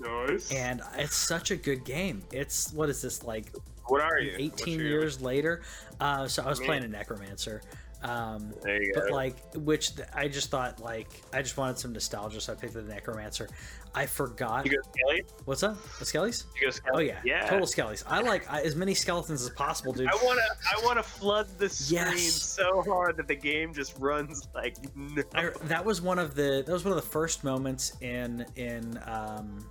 nice. 0.00 0.52
and 0.52 0.82
it's 0.96 1.16
such 1.16 1.50
a 1.50 1.56
good 1.56 1.84
game 1.84 2.22
it's 2.30 2.72
what 2.72 2.88
is 2.88 3.02
this 3.02 3.24
like 3.24 3.52
what 3.86 4.00
are 4.00 4.18
you? 4.20 4.34
18 4.38 4.80
years 4.80 5.20
later. 5.20 5.62
Uh, 6.00 6.26
so 6.26 6.42
I 6.42 6.48
was 6.48 6.60
Man. 6.60 6.66
playing 6.66 6.84
a 6.84 6.88
necromancer. 6.88 7.62
Um, 8.04 8.52
There 8.62 8.82
you 8.82 8.92
but 8.94 9.08
go. 9.08 9.14
like, 9.14 9.36
which 9.54 9.96
th- 9.96 10.08
I 10.14 10.28
just 10.28 10.50
thought 10.50 10.80
like 10.80 11.08
I 11.32 11.42
just 11.42 11.56
wanted 11.56 11.78
some 11.78 11.92
nostalgia, 11.92 12.40
so 12.40 12.52
I 12.52 12.56
picked 12.56 12.74
the 12.74 12.82
necromancer. 12.82 13.48
I 13.94 14.06
forgot. 14.06 14.64
You 14.64 14.72
go 14.72 14.78
Skelly? 14.90 15.22
What's 15.44 15.62
up? 15.62 15.76
The 15.98 16.04
skellies? 16.06 16.44
You 16.58 16.68
go 16.68 16.70
Skelly? 16.70 16.94
Oh 16.94 16.98
yeah, 17.00 17.20
yeah. 17.24 17.46
total 17.46 17.66
skellies. 17.66 18.02
I 18.06 18.20
like 18.22 18.50
I, 18.50 18.62
as 18.62 18.74
many 18.74 18.94
skeletons 18.94 19.42
as 19.42 19.50
possible, 19.50 19.92
dude. 19.92 20.08
I 20.08 20.16
wanna, 20.24 20.40
I 20.40 20.84
wanna 20.84 21.02
flood 21.02 21.46
the 21.58 21.68
screen 21.68 22.00
Yes. 22.06 22.32
so 22.32 22.82
hard 22.82 23.16
that 23.18 23.28
the 23.28 23.34
game 23.36 23.74
just 23.74 23.94
runs 23.98 24.48
like 24.54 24.76
no. 24.96 25.22
I, 25.34 25.50
that 25.64 25.84
was 25.84 26.00
one 26.00 26.18
of 26.18 26.34
the 26.34 26.62
that 26.66 26.72
was 26.72 26.84
one 26.84 26.92
of 26.92 27.02
the 27.02 27.08
first 27.10 27.44
moments 27.44 27.96
in 28.00 28.46
in 28.56 28.98
um 29.06 29.64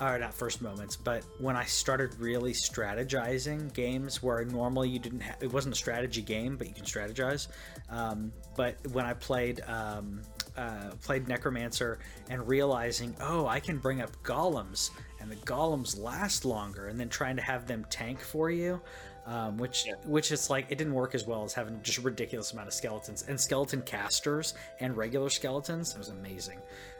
or 0.00 0.18
not 0.18 0.32
first 0.32 0.62
moments 0.62 0.96
but 0.96 1.24
when 1.38 1.56
i 1.56 1.64
started 1.64 2.14
really 2.18 2.52
strategizing 2.52 3.72
games 3.72 4.22
where 4.22 4.44
normally 4.44 4.88
you 4.88 4.98
didn't 4.98 5.20
have 5.20 5.36
it 5.42 5.52
wasn't 5.52 5.72
a 5.72 5.76
strategy 5.76 6.22
game 6.22 6.56
but 6.56 6.68
you 6.68 6.74
can 6.74 6.84
strategize 6.84 7.48
um, 7.90 8.32
but 8.56 8.76
when 8.92 9.04
i 9.04 9.12
played 9.12 9.60
um, 9.66 10.20
uh, 10.56 10.90
played 11.02 11.28
necromancer 11.28 11.98
and 12.30 12.46
realizing 12.46 13.14
oh 13.20 13.46
i 13.46 13.58
can 13.58 13.78
bring 13.78 14.00
up 14.00 14.10
golems 14.22 14.90
and 15.20 15.30
the 15.30 15.36
golems 15.36 15.98
last 15.98 16.44
longer 16.44 16.86
and 16.86 16.98
then 16.98 17.08
trying 17.08 17.36
to 17.36 17.42
have 17.42 17.66
them 17.66 17.84
tank 17.90 18.20
for 18.20 18.50
you 18.50 18.80
um, 19.28 19.58
which 19.58 19.86
which 20.06 20.32
is 20.32 20.48
like 20.48 20.66
it 20.70 20.78
didn't 20.78 20.94
work 20.94 21.14
as 21.14 21.26
well 21.26 21.44
as 21.44 21.52
having 21.52 21.80
just 21.82 21.98
a 21.98 22.00
ridiculous 22.00 22.52
amount 22.52 22.66
of 22.66 22.72
skeletons 22.72 23.24
and 23.28 23.38
skeleton 23.38 23.82
casters 23.82 24.54
and 24.80 24.96
regular 24.96 25.28
skeletons. 25.28 25.92
It 25.92 25.98
was 25.98 26.08
amazing. 26.08 26.58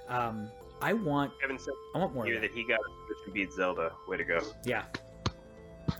Um, 0.09 0.51
I 0.81 0.93
want 0.93 1.33
Kevin 1.41 1.59
said 1.59 1.75
I 1.95 1.99
want 1.99 2.15
more 2.15 2.25
to 2.25 2.31
you 2.31 2.37
of 2.37 2.43
that 2.43 2.53
that. 2.53 2.57
he 2.59 2.65
got 2.67 2.81
a 2.81 3.07
Switch 3.07 3.19
and 3.27 3.35
beat 3.35 3.53
Zelda. 3.53 3.93
Way 4.07 4.17
to 4.19 4.25
go. 4.25 4.41
Yeah, 4.65 4.85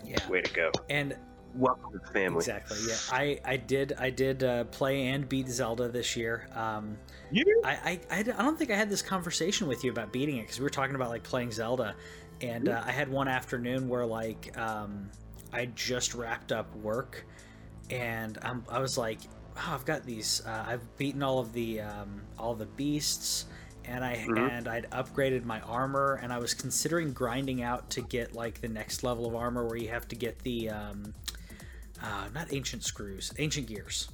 yeah, 0.05 0.29
Way 0.29 0.41
to 0.43 0.53
go. 0.55 0.71
and 0.91 1.17
Welcome 1.55 1.91
to 1.93 1.99
the 1.99 2.13
family. 2.13 2.37
exactly. 2.39 2.77
Yeah, 2.87 2.95
I 3.11 3.41
I 3.45 3.57
did 3.57 3.95
I 3.99 4.11
did 4.11 4.45
uh, 4.45 4.65
play 4.65 5.07
and 5.09 5.27
beat 5.29 5.49
Zelda 5.49 5.89
this 5.89 6.15
year. 6.15 6.47
Um, 6.55 6.99
You? 7.33 7.63
I, 7.65 7.71
I, 7.71 8.01
I, 8.11 8.19
I 8.21 8.23
don't 8.23 8.59
think 8.59 8.71
I 8.71 8.77
had 8.77 8.91
this 8.91 9.01
conversation 9.01 9.67
with 9.67 9.83
you 9.83 9.91
about 9.91 10.13
beating 10.13 10.37
it 10.37 10.43
because 10.43 10.59
we 10.61 10.65
were 10.65 10.71
talking 10.71 10.95
about 10.95 11.09
like 11.09 11.23
playing 11.23 11.51
Zelda, 11.51 11.97
and 12.43 12.69
uh, 12.69 12.83
I 12.87 12.93
had 12.93 13.09
one 13.11 13.29
afternoon 13.29 13.89
where 13.89 14.05
like 14.05 14.57
um, 14.59 15.09
I 15.53 15.67
just 15.75 16.15
wrapped 16.15 16.53
up 16.53 16.73
work, 16.77 17.25
and 17.89 18.37
I'm, 18.43 18.63
I 18.69 18.79
was 18.79 18.99
like, 18.99 19.21
oh, 19.57 19.71
I've 19.73 19.87
got 19.87 20.05
these. 20.05 20.43
Uh, 20.47 20.65
I've 20.69 20.97
beaten 20.99 21.23
all 21.23 21.39
of 21.39 21.55
the 21.55 21.81
um, 21.81 22.21
all 22.39 22.55
the 22.55 22.67
beasts, 22.67 23.47
and 23.89 24.05
I 24.05 24.13
and 24.37 24.69
I'd 24.69 24.91
upgraded 24.91 25.45
my 25.45 25.61
armor, 25.61 26.21
and 26.23 26.33
I 26.33 26.39
was 26.39 26.55
considering 26.55 27.13
grinding 27.13 27.63
out 27.63 27.89
to 27.91 28.01
get 28.03 28.35
like 28.35 28.61
the 28.61 28.69
next 28.69 29.03
level 29.03 29.27
of 29.27 29.35
armor 29.35 29.67
where 29.67 29.77
you 29.77 29.89
have 29.89 30.07
to 30.09 30.17
get 30.17 30.39
the 30.41 30.71
um, 30.71 31.15
uh, 32.03 32.29
not 32.35 32.53
ancient 32.53 32.85
screws, 32.85 33.33
ancient 33.39 33.67
gears, 33.67 34.09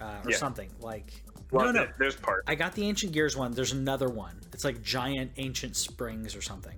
uh, 0.00 0.20
or 0.24 0.30
Yeah. 0.30 0.36
something 0.36 0.70
like. 0.80 1.22
Well, 1.50 1.72
no, 1.72 1.84
no, 1.84 1.88
There's 1.98 2.16
parts. 2.16 2.42
I 2.48 2.56
got 2.56 2.74
the 2.74 2.84
ancient 2.88 3.12
gears 3.12 3.36
one. 3.36 3.52
There's 3.52 3.72
another 3.72 4.08
one. 4.08 4.40
It's 4.52 4.64
like 4.64 4.82
giant 4.82 5.30
ancient 5.36 5.76
springs 5.76 6.34
or 6.34 6.42
something. 6.42 6.76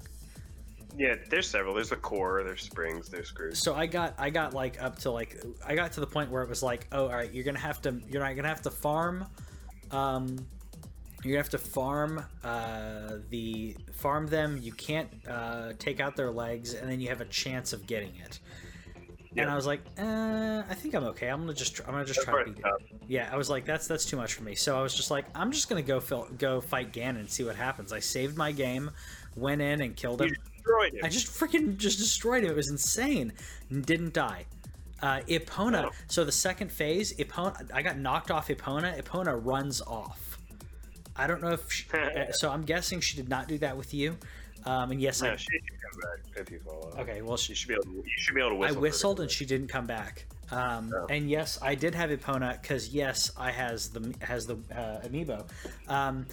Yeah, 0.98 1.14
there's 1.30 1.48
several. 1.48 1.74
There's 1.74 1.92
a 1.92 1.96
core. 1.96 2.42
There's 2.44 2.62
springs. 2.62 3.08
There's 3.08 3.28
screws. 3.28 3.62
So 3.62 3.74
I 3.74 3.86
got 3.86 4.14
I 4.18 4.28
got 4.30 4.52
like 4.54 4.82
up 4.82 4.98
to 5.00 5.10
like 5.10 5.42
I 5.64 5.74
got 5.74 5.92
to 5.92 6.00
the 6.00 6.06
point 6.06 6.30
where 6.30 6.42
it 6.42 6.48
was 6.48 6.62
like, 6.62 6.86
oh, 6.92 7.04
all 7.04 7.12
right, 7.12 7.32
you're 7.32 7.44
gonna 7.44 7.58
have 7.58 7.80
to 7.82 8.00
you're 8.08 8.22
not 8.22 8.34
gonna 8.36 8.48
have 8.48 8.62
to 8.62 8.70
farm, 8.70 9.26
um, 9.90 10.36
you're 11.26 11.34
gonna 11.34 11.42
have 11.42 11.50
to 11.50 11.58
farm 11.58 12.24
uh, 12.44 13.18
the 13.30 13.76
farm 13.92 14.26
them. 14.26 14.58
You 14.62 14.72
can't 14.72 15.08
uh, 15.28 15.72
take 15.78 16.00
out 16.00 16.16
their 16.16 16.30
legs, 16.30 16.74
and 16.74 16.90
then 16.90 17.00
you 17.00 17.08
have 17.08 17.20
a 17.20 17.26
chance 17.26 17.72
of 17.72 17.86
getting 17.86 18.12
it. 18.24 18.38
And 19.38 19.50
I 19.50 19.54
was 19.54 19.66
like, 19.66 19.80
uh, 19.98 20.62
I 20.68 20.74
think 20.74 20.94
I'm 20.94 21.04
okay. 21.04 21.28
I'm 21.28 21.40
gonna 21.40 21.52
just 21.52 21.80
I'm 21.80 21.92
gonna 21.92 22.04
just 22.04 22.20
That's 22.20 22.30
try 22.30 22.44
to 22.44 22.50
beat 22.50 22.64
it. 22.64 22.98
Yeah, 23.06 23.28
I 23.30 23.36
was 23.36 23.50
like, 23.50 23.66
that's 23.66 23.86
that's 23.86 24.04
too 24.04 24.16
much 24.16 24.34
for 24.34 24.42
me. 24.42 24.54
So 24.54 24.78
I 24.78 24.82
was 24.82 24.94
just 24.94 25.10
like, 25.10 25.26
I'm 25.34 25.52
just 25.52 25.68
gonna 25.68 25.82
go 25.82 26.00
fil- 26.00 26.28
go 26.38 26.60
fight 26.60 26.92
Ganon 26.92 27.20
and 27.20 27.28
see 27.28 27.44
what 27.44 27.56
happens. 27.56 27.92
I 27.92 28.00
saved 28.00 28.36
my 28.36 28.52
game, 28.52 28.90
went 29.36 29.60
in 29.60 29.82
and 29.82 29.94
killed 29.94 30.22
him. 30.22 30.28
You 30.28 30.36
destroyed 30.54 30.94
it. 30.94 31.04
I 31.04 31.08
just 31.08 31.26
freaking 31.26 31.76
just 31.76 31.98
destroyed 31.98 32.44
him. 32.44 32.50
It 32.50 32.56
was 32.56 32.70
insane. 32.70 33.32
Didn't 33.70 34.14
die. 34.14 34.46
Uh, 35.02 35.20
Epona. 35.28 35.86
Oh. 35.86 35.90
So 36.08 36.24
the 36.24 36.32
second 36.32 36.72
phase, 36.72 37.12
Epona. 37.16 37.70
I 37.74 37.82
got 37.82 37.98
knocked 37.98 38.30
off 38.30 38.48
Epona. 38.48 38.98
Epona 38.98 39.38
runs 39.44 39.82
off. 39.82 40.25
I 41.18 41.26
don't 41.26 41.42
know 41.42 41.52
if. 41.52 41.70
She, 41.72 41.86
uh, 41.94 42.32
so 42.32 42.50
I'm 42.50 42.62
guessing 42.64 43.00
she 43.00 43.16
did 43.16 43.28
not 43.28 43.48
do 43.48 43.58
that 43.58 43.76
with 43.76 43.94
you. 43.94 44.16
Um, 44.64 44.90
and 44.90 45.00
yes, 45.00 45.22
No, 45.22 45.30
I. 45.32 45.36
she 45.36 45.44
should 45.44 45.62
come 45.80 46.00
back 46.00 46.40
if 46.42 46.50
you 46.50 46.58
fall 46.58 46.90
off. 46.92 46.98
Okay, 46.98 47.22
well, 47.22 47.36
she, 47.36 47.54
should 47.54 47.68
be 47.68 47.74
able. 47.74 47.84
To, 47.84 47.90
you 47.90 48.02
should 48.16 48.34
be 48.34 48.40
able 48.40 48.50
to 48.50 48.56
I 48.56 48.58
whistle. 48.58 48.74
for 48.74 48.80
whistled 48.80 49.20
and 49.20 49.30
she 49.30 49.44
didn't 49.46 49.68
come 49.68 49.86
back. 49.86 50.26
Um, 50.50 50.92
Oh. 50.94 51.06
And 51.08 51.28
yes, 51.30 51.58
I 51.62 51.74
did 51.74 51.94
have 51.94 52.10
Epona 52.10 52.60
because 52.60 52.88
yes, 52.88 53.30
I 53.36 53.50
has 53.50 53.88
the 53.90 54.14
has 54.20 54.46
the 54.46 54.54
uh, 54.74 55.06
amiibo. 55.06 55.48
Um, 55.88 56.26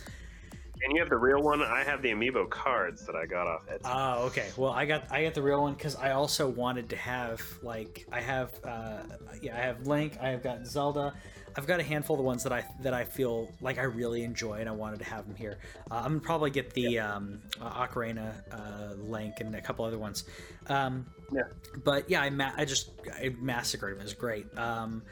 And 0.83 0.91
you 0.93 0.99
have 0.99 1.09
the 1.09 1.17
real 1.17 1.41
one. 1.41 1.61
I 1.61 1.83
have 1.83 2.01
the 2.01 2.09
amiibo 2.09 2.49
cards 2.49 3.05
that 3.05 3.15
I 3.15 3.25
got 3.25 3.47
off 3.47 3.65
Etsy. 3.67 3.81
Oh, 3.85 4.25
okay. 4.25 4.49
Well, 4.57 4.71
I 4.71 4.85
got 4.85 5.11
I 5.11 5.23
got 5.23 5.33
the 5.35 5.41
real 5.43 5.61
one 5.61 5.73
because 5.73 5.95
I 5.95 6.11
also 6.11 6.47
wanted 6.49 6.89
to 6.89 6.95
have 6.95 7.41
like 7.61 8.05
I 8.11 8.19
have 8.21 8.51
uh, 8.63 9.03
yeah 9.41 9.55
I 9.55 9.61
have 9.61 9.85
Link, 9.87 10.17
I 10.21 10.29
have 10.29 10.41
got 10.43 10.65
Zelda, 10.65 11.13
I've 11.55 11.67
got 11.67 11.79
a 11.79 11.83
handful 11.83 12.15
of 12.15 12.19
the 12.19 12.23
ones 12.23 12.43
that 12.43 12.51
I 12.51 12.65
that 12.81 12.93
I 12.93 13.03
feel 13.03 13.51
like 13.61 13.77
I 13.77 13.83
really 13.83 14.23
enjoy 14.23 14.55
and 14.55 14.67
I 14.67 14.71
wanted 14.71 14.99
to 14.99 15.05
have 15.05 15.27
them 15.27 15.35
here. 15.35 15.59
Uh, 15.91 15.95
I'm 15.95 16.13
gonna 16.13 16.19
probably 16.19 16.49
get 16.49 16.73
the 16.73 16.99
um, 16.99 17.41
uh, 17.61 17.85
Ocarina 17.85 18.33
uh, 18.51 18.95
Link 18.95 19.35
and 19.39 19.55
a 19.55 19.61
couple 19.61 19.85
other 19.85 19.99
ones. 19.99 20.25
Um, 20.67 21.05
yeah. 21.31 21.43
but 21.83 22.09
yeah, 22.09 22.21
I 22.21 22.29
ma- 22.29 22.53
I 22.55 22.65
just 22.65 22.91
I 23.13 23.35
massacred 23.39 23.93
him. 23.93 23.99
It 23.99 24.03
was 24.03 24.13
great. 24.13 24.45
Um, 24.57 25.03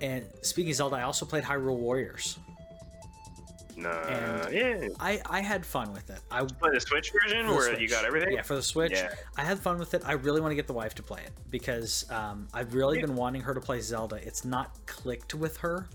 and 0.00 0.24
speaking 0.42 0.70
of 0.70 0.76
Zelda, 0.76 0.96
I 0.96 1.02
also 1.02 1.24
played 1.26 1.44
Hyrule 1.44 1.76
Warriors. 1.76 2.38
Nah, 3.76 3.90
And- 3.90 4.54
yeah. 4.54 4.88
I 5.00 5.20
I 5.28 5.40
had 5.40 5.64
fun 5.66 5.92
with 5.92 6.08
it. 6.10 6.20
I 6.30 6.44
Play 6.44 6.70
the 6.72 6.80
Switch 6.80 7.12
version 7.12 7.46
the 7.46 7.52
where 7.54 7.78
you 7.80 7.88
got 7.88 8.04
everything. 8.04 8.32
Yeah, 8.34 8.42
for 8.42 8.54
the 8.54 8.62
Switch. 8.62 8.92
Yeah. 8.92 9.12
I 9.36 9.42
had 9.44 9.58
fun 9.58 9.78
with 9.78 9.94
it. 9.94 10.02
I 10.04 10.12
really 10.12 10.40
want 10.40 10.52
to 10.52 10.56
get 10.56 10.66
the 10.66 10.72
wife 10.72 10.94
to 10.96 11.02
play 11.02 11.22
it 11.24 11.32
because 11.50 12.08
um, 12.10 12.46
I've 12.54 12.74
really 12.74 13.00
been 13.00 13.16
wanting 13.16 13.42
her 13.42 13.54
to 13.54 13.60
play 13.60 13.80
Zelda. 13.80 14.16
It's 14.16 14.44
not 14.44 14.74
clicked 14.86 15.34
with 15.34 15.56
her. 15.58 15.88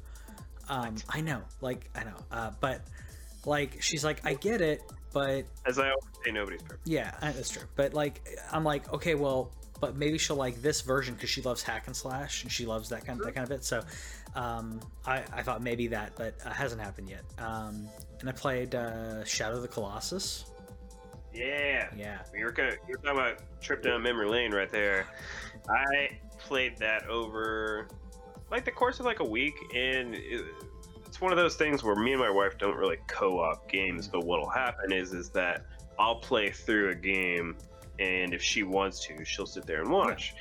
Um, 0.67 0.95
I 1.09 1.21
know, 1.21 1.41
like 1.61 1.89
I 1.95 2.03
know, 2.03 2.15
uh, 2.31 2.51
but 2.59 2.81
like 3.45 3.81
she's 3.81 4.03
like, 4.03 4.23
I 4.25 4.33
get 4.35 4.61
it, 4.61 4.81
but 5.13 5.45
As 5.65 5.79
I 5.79 5.89
always 5.89 6.03
say, 6.25 6.31
nobody's 6.31 6.61
perfect. 6.61 6.87
yeah, 6.87 7.15
that's 7.21 7.49
true. 7.49 7.63
But 7.75 7.93
like, 7.93 8.21
I'm 8.51 8.63
like, 8.63 8.91
okay, 8.93 9.15
well, 9.15 9.51
but 9.79 9.95
maybe 9.95 10.17
she'll 10.19 10.35
like 10.35 10.61
this 10.61 10.81
version 10.81 11.13
because 11.15 11.29
she 11.29 11.41
loves 11.41 11.63
hack 11.63 11.87
and 11.87 11.95
slash 11.95 12.43
and 12.43 12.51
she 12.51 12.65
loves 12.65 12.89
that 12.89 13.05
kind 13.05 13.19
of 13.19 13.25
that 13.25 13.33
kind 13.33 13.43
of 13.45 13.49
bit. 13.49 13.63
So, 13.63 13.81
um, 14.35 14.79
I 15.05 15.23
I 15.33 15.43
thought 15.43 15.61
maybe 15.61 15.87
that, 15.87 16.13
but 16.15 16.35
uh, 16.45 16.51
hasn't 16.51 16.81
happened 16.81 17.09
yet. 17.09 17.23
Um, 17.37 17.87
and 18.19 18.29
I 18.29 18.31
played 18.31 18.75
uh, 18.75 19.23
Shadow 19.25 19.55
of 19.57 19.61
the 19.61 19.67
Colossus. 19.67 20.45
Yeah. 21.33 21.89
Yeah, 21.95 22.19
You're, 22.35 22.51
gonna, 22.51 22.73
you 22.87 22.95
were 22.95 23.03
talking 23.03 23.19
about 23.19 23.61
trip 23.61 23.83
down 23.83 24.01
memory 24.01 24.27
lane 24.27 24.51
right 24.51 24.71
there. 24.71 25.05
I 25.69 26.17
played 26.39 26.77
that 26.77 27.07
over 27.07 27.87
like 28.49 28.65
the 28.65 28.71
course 28.71 28.99
of 28.99 29.05
like 29.05 29.19
a 29.19 29.25
week, 29.25 29.53
and 29.75 30.15
it, 30.15 30.45
it's 31.05 31.21
one 31.21 31.31
of 31.31 31.37
those 31.37 31.55
things 31.55 31.83
where 31.83 31.95
me 31.95 32.13
and 32.13 32.19
my 32.19 32.29
wife 32.29 32.57
don't 32.57 32.75
really 32.75 32.97
co-op 33.07 33.69
games. 33.69 34.07
But 34.07 34.25
what'll 34.25 34.49
happen 34.49 34.91
is 34.91 35.13
is 35.13 35.29
that 35.29 35.65
I'll 35.97 36.19
play 36.19 36.49
through 36.49 36.89
a 36.89 36.95
game, 36.95 37.57
and 37.99 38.33
if 38.33 38.41
she 38.41 38.63
wants 38.63 39.05
to, 39.07 39.23
she'll 39.23 39.45
sit 39.45 39.65
there 39.65 39.81
and 39.81 39.91
watch. 39.91 40.33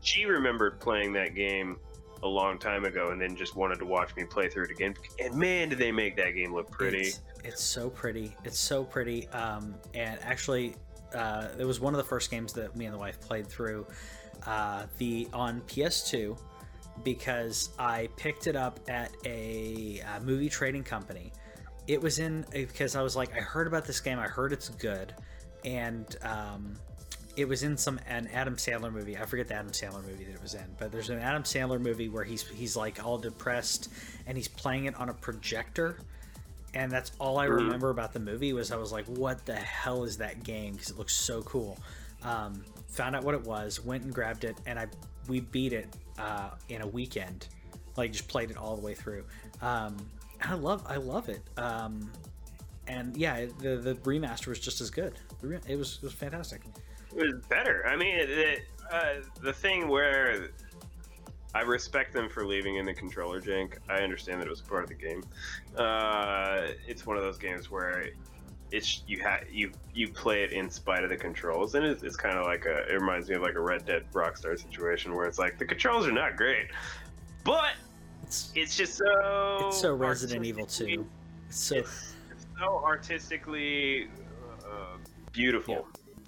She 0.00 0.24
remembered 0.24 0.80
playing 0.80 1.12
that 1.14 1.34
game 1.34 1.78
a 2.22 2.28
long 2.28 2.58
time 2.58 2.84
ago, 2.84 3.10
and 3.10 3.20
then 3.20 3.36
just 3.36 3.56
wanted 3.56 3.78
to 3.78 3.84
watch 3.84 4.14
me 4.16 4.24
play 4.24 4.48
through 4.48 4.64
it 4.64 4.70
again. 4.70 4.94
And 5.18 5.34
man, 5.34 5.68
did 5.68 5.78
they 5.78 5.92
make 5.92 6.16
that 6.16 6.30
game 6.32 6.54
look 6.54 6.70
pretty! 6.70 7.00
It's, 7.00 7.20
it's 7.44 7.62
so 7.62 7.90
pretty. 7.90 8.36
It's 8.44 8.58
so 8.58 8.84
pretty. 8.84 9.28
Um, 9.28 9.74
and 9.94 10.18
actually, 10.22 10.74
uh, 11.14 11.48
it 11.58 11.64
was 11.64 11.80
one 11.80 11.94
of 11.94 11.98
the 11.98 12.04
first 12.04 12.30
games 12.30 12.52
that 12.54 12.76
me 12.76 12.86
and 12.86 12.94
the 12.94 12.98
wife 12.98 13.20
played 13.20 13.46
through 13.46 13.86
uh, 14.46 14.86
the 14.98 15.28
on 15.32 15.60
PS2 15.62 16.38
because 17.04 17.70
I 17.78 18.08
picked 18.16 18.46
it 18.46 18.56
up 18.56 18.78
at 18.88 19.10
a, 19.24 20.02
uh 20.02 20.20
movie 20.20 20.48
trading 20.48 20.84
company. 20.84 21.32
It 21.88 22.00
was 22.00 22.18
in 22.18 22.44
because 22.52 22.94
I 22.94 23.02
was 23.02 23.16
like, 23.16 23.34
I 23.36 23.40
heard 23.40 23.66
about 23.66 23.84
this 23.84 24.00
game. 24.00 24.18
I 24.18 24.28
heard 24.28 24.52
it's 24.52 24.68
good, 24.68 25.14
and 25.64 26.16
um, 26.22 26.76
it 27.36 27.48
was 27.48 27.62
in 27.62 27.76
some 27.76 27.98
an 28.08 28.28
Adam 28.32 28.56
Sandler 28.56 28.92
movie. 28.92 29.16
I 29.16 29.24
forget 29.24 29.48
the 29.48 29.54
Adam 29.54 29.72
Sandler 29.72 30.04
movie 30.04 30.24
that 30.24 30.34
it 30.34 30.42
was 30.42 30.54
in, 30.54 30.66
but 30.78 30.92
there's 30.92 31.10
an 31.10 31.18
Adam 31.18 31.42
Sandler 31.42 31.80
movie 31.80 32.08
where 32.08 32.24
he's 32.24 32.46
he's 32.46 32.76
like 32.76 33.04
all 33.04 33.18
depressed 33.18 33.90
and 34.26 34.36
he's 34.36 34.48
playing 34.48 34.84
it 34.86 34.94
on 34.96 35.08
a 35.08 35.14
projector 35.14 35.96
and 36.74 36.90
that's 36.90 37.12
all 37.18 37.38
I 37.38 37.44
remember 37.44 37.90
about 37.90 38.12
the 38.12 38.20
movie 38.20 38.52
was 38.52 38.72
I 38.72 38.76
was 38.76 38.92
like, 38.92 39.04
"What 39.06 39.44
the 39.44 39.54
hell 39.54 40.04
is 40.04 40.16
that 40.18 40.42
game?" 40.42 40.72
Because 40.72 40.90
it 40.90 40.98
looks 40.98 41.14
so 41.14 41.42
cool. 41.42 41.78
Um, 42.22 42.64
found 42.88 43.14
out 43.14 43.24
what 43.24 43.34
it 43.34 43.42
was, 43.42 43.84
went 43.84 44.04
and 44.04 44.14
grabbed 44.14 44.44
it, 44.44 44.56
and 44.64 44.78
I 44.78 44.86
we 45.28 45.40
beat 45.40 45.72
it 45.72 45.88
uh, 46.18 46.50
in 46.68 46.80
a 46.82 46.86
weekend. 46.86 47.48
Like 47.96 48.12
just 48.12 48.28
played 48.28 48.50
it 48.50 48.56
all 48.56 48.74
the 48.76 48.82
way 48.82 48.94
through. 48.94 49.24
Um, 49.60 49.96
and 50.40 50.50
I 50.50 50.54
love 50.54 50.84
I 50.88 50.96
love 50.96 51.28
it. 51.28 51.42
Um, 51.58 52.10
and 52.86 53.16
yeah, 53.16 53.46
the 53.58 53.76
the 53.76 53.94
remaster 53.96 54.46
was 54.46 54.58
just 54.58 54.80
as 54.80 54.90
good. 54.90 55.14
It 55.42 55.76
was 55.76 55.98
it 56.00 56.04
was 56.04 56.14
fantastic. 56.14 56.62
It 57.16 57.22
was 57.34 57.44
better. 57.48 57.84
I 57.86 57.96
mean, 57.96 58.16
the, 58.26 58.56
uh, 58.90 59.14
the 59.42 59.52
thing 59.52 59.88
where 59.88 60.48
I 61.54 61.60
respect 61.62 62.12
them 62.14 62.28
for 62.30 62.46
leaving 62.46 62.76
in 62.76 62.86
the 62.86 62.94
controller 62.94 63.40
jank. 63.40 63.74
I 63.88 63.98
understand 63.98 64.40
that 64.40 64.46
it 64.46 64.50
was 64.50 64.60
part 64.62 64.82
of 64.82 64.88
the 64.88 64.94
game. 64.94 65.22
Uh, 65.76 66.68
it's 66.86 67.04
one 67.06 67.16
of 67.16 67.22
those 67.22 67.38
games 67.38 67.70
where 67.70 68.08
it's 68.70 69.02
you 69.06 69.22
ha- 69.22 69.40
you 69.50 69.70
you 69.92 70.08
play 70.08 70.44
it 70.44 70.52
in 70.52 70.70
spite 70.70 71.04
of 71.04 71.10
the 71.10 71.16
controls, 71.16 71.74
and 71.74 71.84
it's, 71.84 72.02
it's 72.02 72.16
kind 72.16 72.38
of 72.38 72.46
like 72.46 72.64
a. 72.64 72.88
It 72.90 72.94
reminds 72.94 73.28
me 73.28 73.34
of 73.34 73.42
like 73.42 73.54
a 73.56 73.60
Red 73.60 73.84
Dead 73.84 74.04
Rockstar 74.14 74.58
situation 74.58 75.14
where 75.14 75.26
it's 75.26 75.38
like 75.38 75.58
the 75.58 75.66
controls 75.66 76.06
are 76.06 76.12
not 76.12 76.36
great, 76.38 76.68
but 77.44 77.72
It's 78.22 78.50
it's 78.54 78.74
just 78.76 78.94
so. 78.96 79.66
it's 79.68 79.78
so 79.78 79.92
Resident 79.94 80.46
Evil 80.46 80.62
artistically- 80.62 80.96
2. 80.96 81.06
It's 81.48 81.58
so 81.58 81.76
It's 81.76 82.14
so 82.58 82.82
artistically 82.82 84.08
uh, 84.64 84.96
beautiful. 85.32 85.86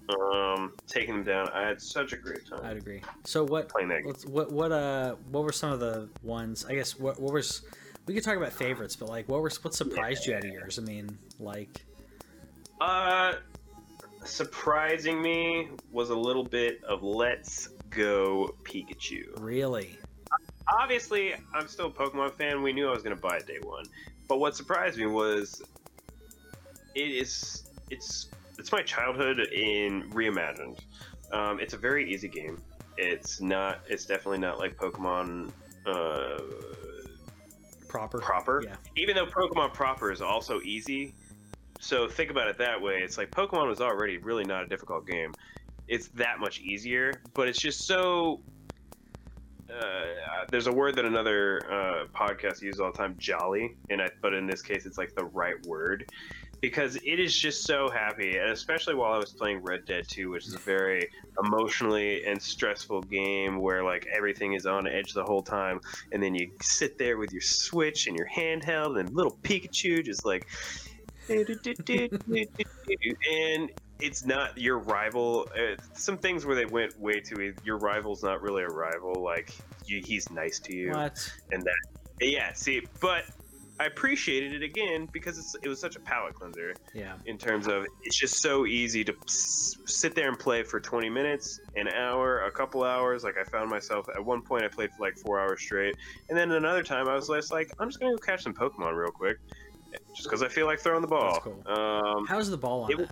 Um, 0.08 0.74
taking 0.86 1.14
them 1.14 1.24
down, 1.24 1.48
I 1.54 1.62
had 1.66 1.80
such 1.80 2.12
a 2.12 2.16
great 2.16 2.46
time 2.46 2.60
I'd 2.62 2.76
agree. 2.76 3.00
So 3.24 3.42
what 3.44 3.68
playing 3.70 3.88
that 3.88 4.02
game. 4.04 4.14
What 4.32 4.52
what 4.52 4.70
uh 4.70 5.14
what 5.30 5.44
were 5.44 5.52
some 5.52 5.72
of 5.72 5.80
the 5.80 6.08
ones? 6.22 6.66
I 6.68 6.74
guess 6.74 6.98
what 6.98 7.18
what 7.18 7.32
was 7.32 7.62
we 8.06 8.12
could 8.12 8.22
talk 8.22 8.36
about 8.36 8.52
favorites, 8.52 8.96
but 8.96 9.08
like 9.08 9.28
what 9.28 9.40
were 9.40 9.50
what 9.62 9.74
surprised 9.74 10.26
you 10.26 10.34
out 10.34 10.44
of 10.44 10.50
yours? 10.50 10.78
I 10.78 10.82
mean, 10.82 11.16
like 11.40 11.86
Uh, 12.80 13.34
surprising 14.24 15.22
me 15.22 15.68
was 15.90 16.10
a 16.10 16.14
little 16.16 16.44
bit 16.44 16.82
of 16.84 17.02
Let's 17.02 17.68
Go 17.90 18.54
Pikachu. 18.64 19.40
really? 19.40 19.96
Obviously, 20.66 21.34
I'm 21.54 21.68
still 21.68 21.86
a 21.86 21.90
Pokemon 21.90 22.32
fan. 22.34 22.62
We 22.62 22.72
knew 22.72 22.88
I 22.88 22.90
was 22.92 23.02
going 23.02 23.14
to 23.16 23.20
buy 23.22 23.36
it 23.36 23.46
day 23.46 23.58
one, 23.62 23.84
but 24.28 24.38
what 24.38 24.56
surprised 24.56 24.98
me 24.98 25.06
was 25.06 25.62
it 26.94 27.08
is 27.10 27.64
it's 27.90 28.28
it's 28.58 28.72
my 28.72 28.82
childhood 28.82 29.40
in 29.40 30.10
reimagined. 30.10 30.78
Um, 31.32 31.58
it's 31.60 31.74
a 31.74 31.78
very 31.78 32.12
easy 32.12 32.28
game. 32.28 32.60
It's 32.96 33.40
not. 33.40 33.80
It's 33.88 34.06
definitely 34.06 34.38
not 34.38 34.58
like 34.58 34.76
Pokemon. 34.76 35.50
Uh, 35.86 36.38
Proper. 37.88 38.18
proper. 38.18 38.62
Yeah. 38.64 38.74
Even 38.96 39.14
though 39.14 39.26
Pokemon 39.26 39.72
proper 39.72 40.10
is 40.10 40.20
also 40.20 40.60
easy. 40.62 41.14
So 41.78 42.08
think 42.08 42.28
about 42.28 42.48
it 42.48 42.58
that 42.58 42.80
way. 42.80 42.96
It's 42.96 43.16
like 43.16 43.30
Pokemon 43.30 43.68
was 43.68 43.80
already 43.80 44.16
really 44.18 44.44
not 44.44 44.64
a 44.64 44.66
difficult 44.66 45.06
game. 45.06 45.32
It's 45.86 46.08
that 46.08 46.40
much 46.40 46.60
easier, 46.60 47.12
but 47.34 47.46
it's 47.46 47.60
just 47.60 47.86
so. 47.86 48.40
Uh, 49.70 50.44
there's 50.50 50.66
a 50.66 50.72
word 50.72 50.96
that 50.96 51.04
another 51.04 51.60
uh, 51.70 52.04
podcast 52.14 52.62
uses 52.62 52.80
all 52.80 52.90
the 52.90 52.98
time, 52.98 53.14
jolly, 53.18 53.76
and 53.90 54.02
I, 54.02 54.08
but 54.20 54.34
in 54.34 54.46
this 54.46 54.60
case, 54.60 54.86
it's 54.86 54.98
like 54.98 55.14
the 55.14 55.24
right 55.26 55.64
word 55.66 56.10
because 56.64 56.96
it 56.96 57.20
is 57.20 57.36
just 57.36 57.64
so 57.64 57.90
happy, 57.90 58.38
and 58.38 58.50
especially 58.50 58.94
while 58.94 59.12
I 59.12 59.18
was 59.18 59.34
playing 59.34 59.62
Red 59.62 59.84
Dead 59.84 60.08
2, 60.08 60.30
which 60.30 60.46
is 60.46 60.54
a 60.54 60.58
very 60.58 61.10
emotionally 61.44 62.24
and 62.24 62.40
stressful 62.40 63.02
game 63.02 63.60
where 63.60 63.84
like 63.84 64.06
everything 64.10 64.54
is 64.54 64.64
on 64.64 64.86
edge 64.86 65.12
the 65.12 65.24
whole 65.24 65.42
time, 65.42 65.78
and 66.10 66.22
then 66.22 66.34
you 66.34 66.50
sit 66.62 66.96
there 66.96 67.18
with 67.18 67.32
your 67.32 67.42
Switch 67.42 68.06
and 68.06 68.16
your 68.16 68.26
handheld 68.26 68.98
and 68.98 69.14
little 69.14 69.36
Pikachu 69.42 70.02
just 70.02 70.24
like. 70.24 70.48
and 71.28 71.46
it's 74.00 74.24
not 74.24 74.56
your 74.56 74.78
rival. 74.78 75.46
Uh, 75.54 75.76
some 75.92 76.16
things 76.16 76.46
where 76.46 76.56
they 76.56 76.64
went 76.64 76.98
way 76.98 77.20
too. 77.20 77.42
easy. 77.42 77.56
Your 77.62 77.76
rival's 77.76 78.22
not 78.22 78.40
really 78.40 78.62
a 78.62 78.68
rival. 78.68 79.22
Like 79.22 79.54
you, 79.84 80.00
he's 80.02 80.30
nice 80.30 80.58
to 80.60 80.74
you, 80.74 80.92
What? 80.92 81.30
and 81.52 81.62
that. 81.62 81.76
Yeah, 82.22 82.54
see, 82.54 82.86
but 83.00 83.24
I 83.80 83.86
appreciated 83.86 84.52
it 84.54 84.62
again 84.62 85.08
because 85.12 85.36
it's, 85.36 85.56
it 85.62 85.68
was 85.68 85.80
such 85.80 85.96
a 85.96 86.00
palate 86.00 86.34
cleanser 86.34 86.74
Yeah. 86.94 87.14
in 87.26 87.36
terms 87.36 87.66
of 87.66 87.84
it's 88.02 88.16
just 88.16 88.40
so 88.40 88.66
easy 88.66 89.02
to 89.04 89.14
sit 89.26 90.14
there 90.14 90.28
and 90.28 90.38
play 90.38 90.62
for 90.62 90.78
20 90.78 91.10
minutes, 91.10 91.58
an 91.74 91.88
hour, 91.88 92.42
a 92.44 92.50
couple 92.52 92.84
hours. 92.84 93.24
Like 93.24 93.36
I 93.36 93.42
found 93.44 93.68
myself 93.70 94.06
at 94.14 94.24
one 94.24 94.42
point 94.42 94.62
I 94.64 94.68
played 94.68 94.90
for 94.92 95.02
like 95.04 95.16
four 95.18 95.40
hours 95.40 95.60
straight, 95.60 95.96
and 96.28 96.38
then 96.38 96.52
another 96.52 96.84
time 96.84 97.08
I 97.08 97.14
was 97.14 97.26
just 97.28 97.50
like, 97.52 97.72
I'm 97.80 97.88
just 97.88 97.98
gonna 97.98 98.12
go 98.12 98.18
catch 98.18 98.44
some 98.44 98.54
Pokemon 98.54 98.94
real 98.96 99.10
quick, 99.10 99.38
just 100.14 100.28
because 100.28 100.42
I 100.42 100.48
feel 100.48 100.66
like 100.66 100.78
throwing 100.78 101.02
the 101.02 101.08
ball. 101.08 101.32
That's 101.32 101.44
cool. 101.44 101.62
Um, 101.66 102.26
How's 102.26 102.48
the 102.50 102.56
ball 102.56 102.84
on 102.84 102.92
it- 102.92 102.98
that? 102.98 103.10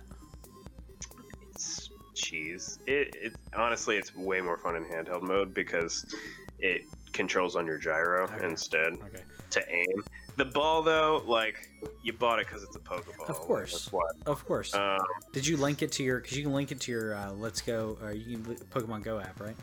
it's 1.51 1.89
cheese. 2.15 2.79
It, 2.87 3.13
it 3.21 3.33
honestly, 3.53 3.97
it's 3.97 4.15
way 4.15 4.39
more 4.39 4.57
fun 4.57 4.77
in 4.77 4.85
handheld 4.85 5.23
mode 5.23 5.53
because 5.53 6.05
it 6.59 6.83
controls 7.11 7.55
on 7.57 7.65
your 7.67 7.77
gyro 7.77 8.23
Okay. 8.25 8.45
instead 8.45 8.93
Okay. 8.93 9.23
to 9.51 9.71
aim. 9.71 10.03
The 10.35 10.45
ball 10.45 10.81
though, 10.81 11.23
like 11.27 11.69
you 12.01 12.13
bought 12.13 12.39
it 12.39 12.47
because 12.47 12.63
it's 12.63 12.75
a 12.75 12.79
Pokeball. 12.79 13.29
Of 13.29 13.35
course. 13.35 13.89
Of 14.25 14.45
course. 14.45 14.73
Um, 14.73 14.99
Did 15.31 15.45
you 15.45 15.57
link 15.57 15.81
it 15.81 15.91
to 15.93 16.03
your? 16.03 16.19
Because 16.19 16.37
you 16.37 16.43
can 16.43 16.53
link 16.53 16.71
it 16.71 16.79
to 16.81 16.91
your 16.91 17.15
uh, 17.15 17.31
Let's 17.33 17.61
Go 17.61 17.97
or 18.01 18.13
you 18.13 18.37
can, 18.37 18.55
Pokemon 18.55 19.03
Go 19.03 19.19
app, 19.19 19.39
right? 19.39 19.55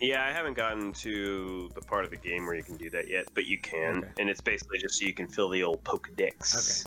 Yeah, 0.00 0.24
I 0.24 0.30
haven't 0.30 0.54
gotten 0.54 0.92
to 0.92 1.70
the 1.74 1.80
part 1.80 2.04
of 2.04 2.10
the 2.10 2.16
game 2.16 2.46
where 2.46 2.54
you 2.54 2.62
can 2.62 2.76
do 2.76 2.88
that 2.90 3.08
yet, 3.08 3.26
but 3.34 3.46
you 3.46 3.58
can, 3.58 3.98
Okay. 3.98 4.08
and 4.20 4.30
it's 4.30 4.40
basically 4.40 4.78
just 4.78 4.96
so 4.96 5.04
you 5.04 5.12
can 5.12 5.26
fill 5.26 5.48
the 5.48 5.64
old 5.64 5.82
Pokedex. 5.82 6.86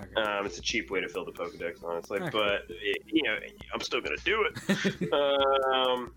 Okay. 0.00 0.14
Um, 0.22 0.46
it's 0.46 0.58
a 0.58 0.62
cheap 0.62 0.90
way 0.90 1.00
to 1.02 1.08
fill 1.08 1.26
the 1.26 1.32
Pokedex, 1.32 1.84
honestly, 1.84 2.20
Okay. 2.20 2.30
but 2.32 2.62
it, 2.70 3.02
you 3.06 3.22
know, 3.22 3.36
I'm 3.74 3.80
still 3.80 4.00
gonna 4.00 4.16
do 4.24 4.46
it. 4.48 5.12
um, 5.12 6.12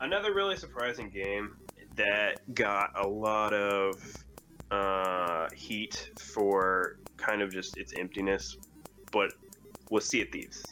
another 0.00 0.34
really 0.34 0.56
surprising 0.56 1.08
game 1.08 1.56
that 1.94 2.40
got 2.54 2.90
a 2.98 3.06
lot 3.06 3.52
of 3.54 4.24
uh, 4.70 5.48
heat 5.54 6.10
for 6.18 6.98
kind 7.16 7.42
of 7.42 7.50
just 7.52 7.76
its 7.76 7.92
emptiness, 7.98 8.56
but 9.12 9.32
was 9.90 10.04
Sea 10.06 10.22
of 10.22 10.28
Thieves. 10.30 10.62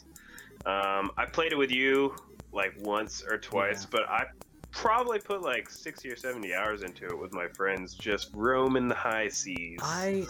Um, 0.65 1.11
I 1.17 1.25
played 1.31 1.51
it 1.51 1.57
with 1.57 1.71
you 1.71 2.15
like 2.51 2.73
once 2.81 3.23
or 3.29 3.37
twice, 3.37 3.83
Yeah. 3.83 3.87
but 3.91 4.09
I 4.09 4.25
probably 4.71 5.19
put 5.19 5.41
like 5.41 5.69
60 5.69 6.09
or 6.09 6.15
70 6.15 6.53
hours 6.53 6.83
into 6.83 7.05
it 7.05 7.17
with 7.17 7.33
my 7.33 7.47
friends, 7.49 7.93
just 7.93 8.29
roaming 8.33 8.87
the 8.87 8.95
high 8.95 9.27
seas. 9.29 9.79
I 9.81 10.25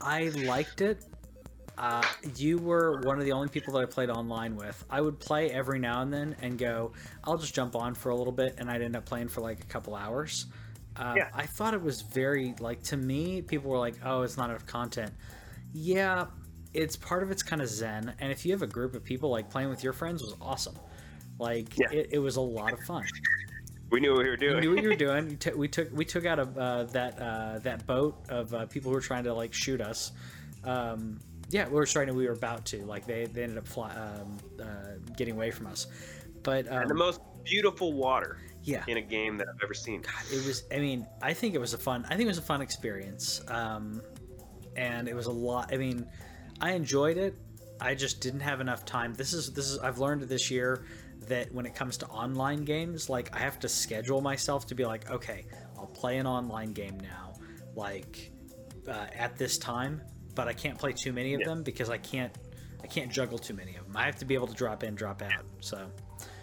I 0.00 0.28
liked 0.28 0.80
it. 0.82 1.04
uh, 1.78 2.02
you 2.36 2.56
were 2.58 3.00
one 3.02 3.18
of 3.18 3.24
the 3.26 3.32
only 3.32 3.48
people 3.48 3.74
that 3.74 3.80
I 3.80 3.84
played 3.86 4.08
online 4.10 4.56
with. 4.56 4.82
I 4.90 5.00
would 5.02 5.18
play 5.20 5.50
every 5.50 5.78
now 5.78 6.00
and 6.02 6.10
then 6.12 6.34
and 6.40 6.58
go, 6.58 6.92
I'll 7.24 7.36
just 7.38 7.54
jump 7.54 7.76
on 7.76 7.94
for 7.94 8.08
a 8.10 8.16
little 8.16 8.32
bit, 8.32 8.54
and 8.58 8.70
I'd 8.70 8.80
end 8.82 8.96
up 8.96 9.04
playing 9.04 9.28
for 9.28 9.42
like 9.42 9.60
a 9.60 9.66
couple 9.66 9.94
hours. 9.94 10.46
Uh, 10.98 11.14
Yeah. 11.16 11.28
I 11.34 11.46
thought 11.46 11.74
it 11.74 11.82
was 11.82 12.00
very 12.02 12.54
like 12.60 12.82
to 12.84 12.96
me. 12.96 13.42
People 13.42 13.70
were 13.70 13.78
like, 13.78 13.94
"Oh, 14.04 14.22
it's 14.22 14.36
not 14.36 14.50
enough 14.50 14.66
content." 14.66 15.12
Yeah, 15.72 16.26
it's 16.74 16.96
part 16.96 17.22
of 17.22 17.30
it's 17.30 17.42
kind 17.42 17.60
of 17.62 17.68
zen, 17.68 18.14
and 18.20 18.32
if 18.32 18.44
you 18.46 18.52
have 18.52 18.62
a 18.62 18.66
group 18.66 18.94
of 18.94 19.04
people, 19.04 19.30
like 19.30 19.50
playing 19.50 19.68
with 19.68 19.82
your 19.84 19.92
friends 19.92 20.22
was 20.22 20.34
awesome. 20.40 20.76
Like 21.38 21.76
Yeah. 21.78 21.90
it, 21.92 22.08
it 22.12 22.18
was 22.18 22.36
a 22.36 22.40
lot 22.40 22.72
of 22.72 22.80
fun. 22.80 23.04
We 23.90 24.00
knew 24.00 24.14
what 24.14 24.24
we 24.24 24.30
were 24.30 24.36
doing. 24.36 24.54
We 24.56 24.60
knew 24.62 24.74
what 24.74 24.82
you 24.82 24.88
were 24.88 24.94
doing. 24.96 25.30
You 25.30 25.36
took 25.36 25.54
we 25.56 25.68
took 25.68 25.88
we 25.92 26.04
took 26.04 26.24
out 26.26 26.38
a 26.38 26.42
uh, 26.42 26.84
that 26.84 27.20
uh, 27.20 27.58
that 27.60 27.86
boat 27.86 28.16
of 28.28 28.52
uh, 28.54 28.66
people 28.66 28.90
who 28.90 28.94
were 28.96 29.00
trying 29.02 29.24
to 29.24 29.34
like 29.34 29.52
shoot 29.52 29.80
us. 29.80 30.12
Um, 30.64 31.20
yeah, 31.50 31.68
we 31.68 31.74
were 31.74 31.86
trying 31.86 32.08
to. 32.08 32.14
We 32.14 32.26
were 32.26 32.32
about 32.32 32.64
to. 32.66 32.84
Like 32.84 33.06
they, 33.06 33.26
they 33.26 33.44
ended 33.44 33.58
up 33.58 33.68
fly, 33.68 33.94
um, 33.94 34.36
uh, 34.60 34.64
getting 35.16 35.34
away 35.34 35.52
from 35.52 35.68
us. 35.68 35.86
But 36.42 36.66
um, 36.66 36.82
and 36.82 36.90
the 36.90 36.94
most 36.94 37.20
beautiful 37.44 37.92
water 37.92 38.38
yeah, 38.66 38.84
in 38.86 38.96
a 38.96 39.02
game 39.02 39.36
that 39.38 39.48
I've 39.48 39.62
ever 39.62 39.74
seen. 39.74 40.02
it 40.32 40.44
was. 40.46 40.64
I 40.72 40.78
mean, 40.78 41.06
I 41.22 41.32
think 41.32 41.54
it 41.54 41.60
was 41.60 41.72
a 41.74 41.78
fun. 41.78 42.04
I 42.06 42.10
think 42.16 42.22
it 42.22 42.28
was 42.28 42.38
a 42.38 42.42
fun 42.42 42.60
experience. 42.60 43.40
Um, 43.48 44.02
and 44.76 45.08
it 45.08 45.14
was 45.14 45.26
a 45.26 45.32
lot. 45.32 45.72
I 45.72 45.78
mean, 45.78 46.06
I 46.60 46.72
enjoyed 46.72 47.16
it. 47.16 47.34
I 47.80 47.94
just 47.94 48.20
didn't 48.20 48.40
have 48.40 48.60
enough 48.60 48.84
time. 48.84 49.14
This 49.14 49.32
is 49.32 49.52
this 49.52 49.70
is. 49.70 49.78
I've 49.78 49.98
learned 49.98 50.22
this 50.22 50.50
year 50.50 50.84
that 51.28 51.52
when 51.52 51.66
it 51.66 51.74
comes 51.74 51.96
to 51.98 52.06
online 52.06 52.64
games, 52.64 53.08
like 53.08 53.34
I 53.34 53.38
have 53.38 53.58
to 53.60 53.68
schedule 53.68 54.20
myself 54.20 54.66
to 54.66 54.74
be 54.74 54.84
like, 54.84 55.10
okay, 55.10 55.46
I'll 55.78 55.86
play 55.86 56.18
an 56.18 56.26
online 56.26 56.72
game 56.72 56.98
now, 57.00 57.34
like 57.74 58.32
uh, 58.88 59.06
at 59.14 59.36
this 59.36 59.58
time. 59.58 60.02
But 60.34 60.48
I 60.48 60.52
can't 60.52 60.78
play 60.78 60.92
too 60.92 61.12
many 61.14 61.32
of 61.34 61.40
Yeah. 61.40 61.46
them 61.46 61.62
because 61.62 61.88
I 61.88 61.98
can't. 61.98 62.32
I 62.82 62.86
can't 62.88 63.10
juggle 63.10 63.38
too 63.38 63.54
many 63.54 63.74
of 63.76 63.84
them. 63.86 63.96
I 63.96 64.04
have 64.04 64.16
to 64.16 64.24
be 64.26 64.34
able 64.34 64.46
to 64.48 64.54
drop 64.54 64.84
in, 64.84 64.94
drop 64.94 65.22
out. 65.22 65.44
So 65.60 65.90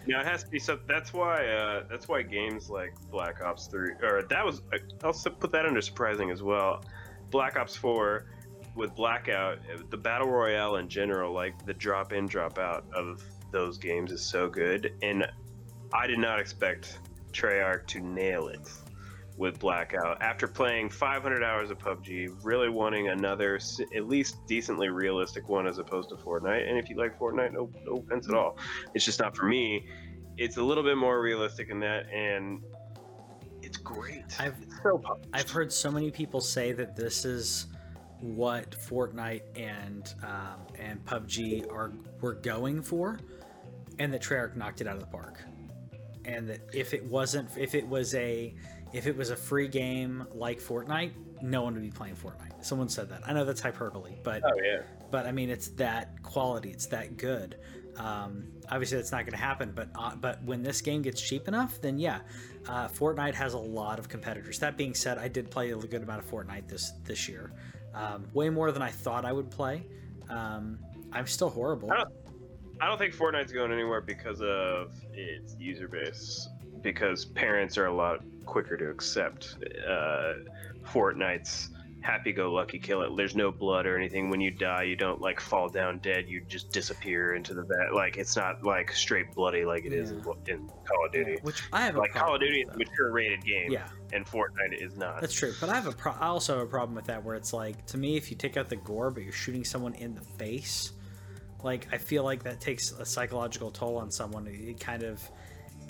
No, 0.05 0.19
it 0.19 0.25
has 0.25 0.43
to 0.43 0.49
be 0.49 0.59
so. 0.59 0.79
That's 0.87 1.13
why. 1.13 1.45
Uh, 1.45 1.83
that's 1.89 2.07
why 2.07 2.21
games 2.21 2.69
like 2.69 2.93
Black 3.09 3.41
Ops 3.43 3.67
Three, 3.67 3.91
or 4.01 4.23
that 4.23 4.45
was. 4.45 4.61
I'll 5.03 5.13
put 5.13 5.51
that 5.51 5.65
under 5.65 5.81
surprising 5.81 6.29
as 6.29 6.43
well. 6.43 6.83
Black 7.31 7.57
Ops 7.57 7.75
Four, 7.75 8.25
with 8.75 8.95
Blackout, 8.95 9.59
uh, 9.59 9.81
the 9.89 9.97
battle 9.97 10.29
royale 10.29 10.75
in 10.75 10.89
general, 10.89 11.33
like 11.33 11.65
the 11.65 11.73
drop 11.73 12.11
in, 12.11 12.27
drop 12.27 12.59
out 12.59 12.85
of 12.93 13.23
those 13.51 13.77
games 13.77 14.11
is 14.11 14.21
so 14.21 14.49
good, 14.49 14.93
and 15.01 15.25
I 15.93 16.07
did 16.07 16.19
not 16.19 16.39
expect 16.39 16.99
Treyarch 17.31 17.85
to 17.87 17.99
nail 17.99 18.47
it 18.47 18.69
with 19.37 19.59
Blackout 19.59 20.21
after 20.21 20.47
playing 20.47 20.89
500 20.89 21.43
hours 21.43 21.71
of 21.71 21.79
PUBG, 21.79 22.35
really 22.43 22.69
wanting 22.69 23.09
another 23.09 23.59
at 23.95 24.07
least 24.07 24.45
decently 24.47 24.89
realistic 24.89 25.49
one 25.49 25.65
as 25.67 25.79
opposed 25.79 26.09
to 26.09 26.15
Fortnite. 26.15 26.67
And 26.69 26.77
if 26.77 26.89
you 26.89 26.95
like 26.97 27.17
Fortnite, 27.17 27.51
no, 27.53 27.69
no 27.85 27.97
offense 27.97 28.27
at 28.29 28.35
all. 28.35 28.57
It's 28.93 29.05
just 29.05 29.19
not 29.19 29.35
for 29.35 29.45
me. 29.45 29.87
It's 30.37 30.57
a 30.57 30.63
little 30.63 30.83
bit 30.83 30.97
more 30.97 31.21
realistic 31.21 31.69
in 31.69 31.79
that, 31.81 32.09
and 32.11 32.61
it's 33.61 33.77
great. 33.77 34.39
I've- 34.39 34.55
it's 34.63 34.81
so 34.81 34.97
polished. 34.97 35.29
I've 35.33 35.49
heard 35.49 35.71
so 35.71 35.91
many 35.91 36.11
people 36.11 36.41
say 36.41 36.71
that 36.73 36.95
this 36.95 37.25
is 37.25 37.67
what 38.19 38.71
Fortnite 38.71 39.41
and 39.55 40.13
um, 40.23 40.65
and 40.79 41.03
PUBG 41.05 41.71
are 41.71 41.91
were 42.21 42.35
going 42.35 42.81
for, 42.81 43.19
and 43.99 44.13
that 44.13 44.21
Treyarch 44.21 44.55
knocked 44.55 44.81
it 44.81 44.87
out 44.87 44.95
of 44.95 45.01
the 45.01 45.07
park. 45.07 45.39
And 46.25 46.47
that 46.49 46.61
if 46.73 46.93
it 46.93 47.03
wasn't, 47.05 47.49
if 47.57 47.75
it 47.75 47.85
was 47.85 48.15
a, 48.15 48.55
if 48.93 49.07
it 49.07 49.15
was 49.17 49.29
a 49.31 49.35
free 49.35 49.67
game 49.67 50.25
like 50.33 50.59
Fortnite, 50.61 51.11
no 51.41 51.61
one 51.63 51.73
would 51.73 51.83
be 51.83 51.89
playing 51.91 52.15
Fortnite. 52.15 52.63
Someone 52.63 52.87
said 52.89 53.09
that. 53.09 53.21
I 53.25 53.33
know 53.33 53.43
that's 53.43 53.59
hyperbole, 53.61 54.15
but 54.23 54.43
Oh 54.45 54.55
yeah. 54.63 54.81
but 55.11 55.25
I 55.25 55.31
mean 55.31 55.49
it's 55.49 55.69
that 55.69 56.21
quality, 56.23 56.69
it's 56.71 56.85
that 56.87 57.17
good. 57.17 57.57
Um, 57.97 58.45
obviously, 58.71 58.97
that's 58.97 59.11
not 59.11 59.19
going 59.21 59.33
to 59.37 59.43
happen, 59.43 59.71
but 59.75 59.89
uh, 59.95 60.15
but 60.15 60.43
when 60.43 60.63
this 60.63 60.81
game 60.81 61.01
gets 61.03 61.21
cheap 61.21 61.47
enough, 61.47 61.79
then 61.79 61.99
yeah, 61.99 62.21
uh, 62.67 62.87
Fortnite 62.87 63.35
has 63.35 63.53
a 63.53 63.59
lot 63.59 63.99
of 63.99 64.09
competitors. 64.09 64.57
That 64.59 64.77
being 64.77 64.95
said, 64.95 65.19
I 65.19 65.27
did 65.27 65.51
play 65.51 65.71
a 65.71 65.77
good 65.77 66.01
amount 66.01 66.19
of 66.23 66.29
Fortnite 66.29 66.67
this 66.67 66.91
this 67.03 67.29
year, 67.29 67.51
um, 67.93 68.25
way 68.33 68.49
more 68.49 68.71
than 68.71 68.81
I 68.81 68.89
thought 68.89 69.25
I 69.25 69.31
would 69.31 69.51
play. 69.51 69.85
Um, 70.29 70.79
I'm 71.11 71.27
still 71.27 71.49
horrible. 71.51 71.91
I 71.91 71.97
don't, 71.97 72.09
I 72.81 72.87
don't 72.87 72.97
think 72.97 73.13
Fortnite's 73.15 73.51
going 73.51 73.71
anywhere 73.71 74.01
because 74.01 74.41
of 74.41 74.91
its 75.13 75.55
user 75.59 75.87
base. 75.87 76.49
Because 76.81 77.25
parents 77.25 77.77
are 77.77 77.85
a 77.85 77.93
lot 77.93 78.23
quicker 78.45 78.77
to 78.77 78.89
accept 78.89 79.57
uh, 79.87 80.33
Fortnite's 80.85 81.69
happy-go-lucky 82.01 82.79
kill 82.79 83.01
it. 83.01 83.15
There's 83.15 83.33
no 83.33 83.49
blood 83.49 83.85
or 83.85 83.97
anything. 83.97 84.29
When 84.29 84.41
you 84.41 84.51
die, 84.51 84.83
you 84.83 84.97
don't 84.97 85.21
like 85.21 85.39
fall 85.39 85.69
down 85.69 85.99
dead. 85.99 86.27
You 86.27 86.41
just 86.49 86.69
disappear 86.71 87.33
into 87.35 87.53
the 87.53 87.63
vat. 87.63 87.93
Like 87.95 88.17
it's 88.17 88.35
not 88.35 88.61
like 88.61 88.91
straight 88.91 89.31
bloody 89.33 89.63
like 89.63 89.85
it 89.85 89.93
is 89.93 90.11
in, 90.11 90.17
in 90.47 90.67
Call 90.85 91.05
of 91.05 91.13
Duty. 91.13 91.37
Which 91.43 91.63
I 91.71 91.81
have 91.85 91.95
a 91.95 91.99
Like 91.99 92.11
Call 92.13 92.35
of 92.35 92.41
Duty 92.41 92.61
is 92.63 92.69
a 92.73 92.77
mature 92.77 93.11
rated 93.11 93.45
game, 93.45 93.71
Yeah. 93.71 93.87
and 94.11 94.25
Fortnite 94.25 94.81
is 94.81 94.97
not. 94.97 95.21
That's 95.21 95.33
true, 95.33 95.53
but 95.61 95.69
I 95.69 95.75
have 95.75 95.87
a 95.87 95.93
pro- 95.93 96.11
I 96.11 96.25
also 96.27 96.57
have 96.57 96.67
a 96.67 96.69
problem 96.69 96.93
with 96.93 97.05
that 97.05 97.23
where 97.23 97.35
it's 97.35 97.53
like 97.53 97.85
to 97.87 97.97
me 97.97 98.17
if 98.17 98.29
you 98.29 98.35
take 98.35 98.57
out 98.57 98.67
the 98.67 98.75
gore 98.75 99.09
but 99.09 99.23
you're 99.23 99.31
shooting 99.31 99.63
someone 99.63 99.93
in 99.93 100.13
the 100.13 100.21
face, 100.37 100.91
like 101.63 101.87
I 101.93 101.97
feel 101.97 102.25
like 102.25 102.43
that 102.43 102.59
takes 102.59 102.91
a 102.91 103.05
psychological 103.05 103.71
toll 103.71 103.95
on 103.95 104.11
someone. 104.11 104.45
It, 104.47 104.55
it 104.55 104.79
kind 104.81 105.03
of 105.03 105.21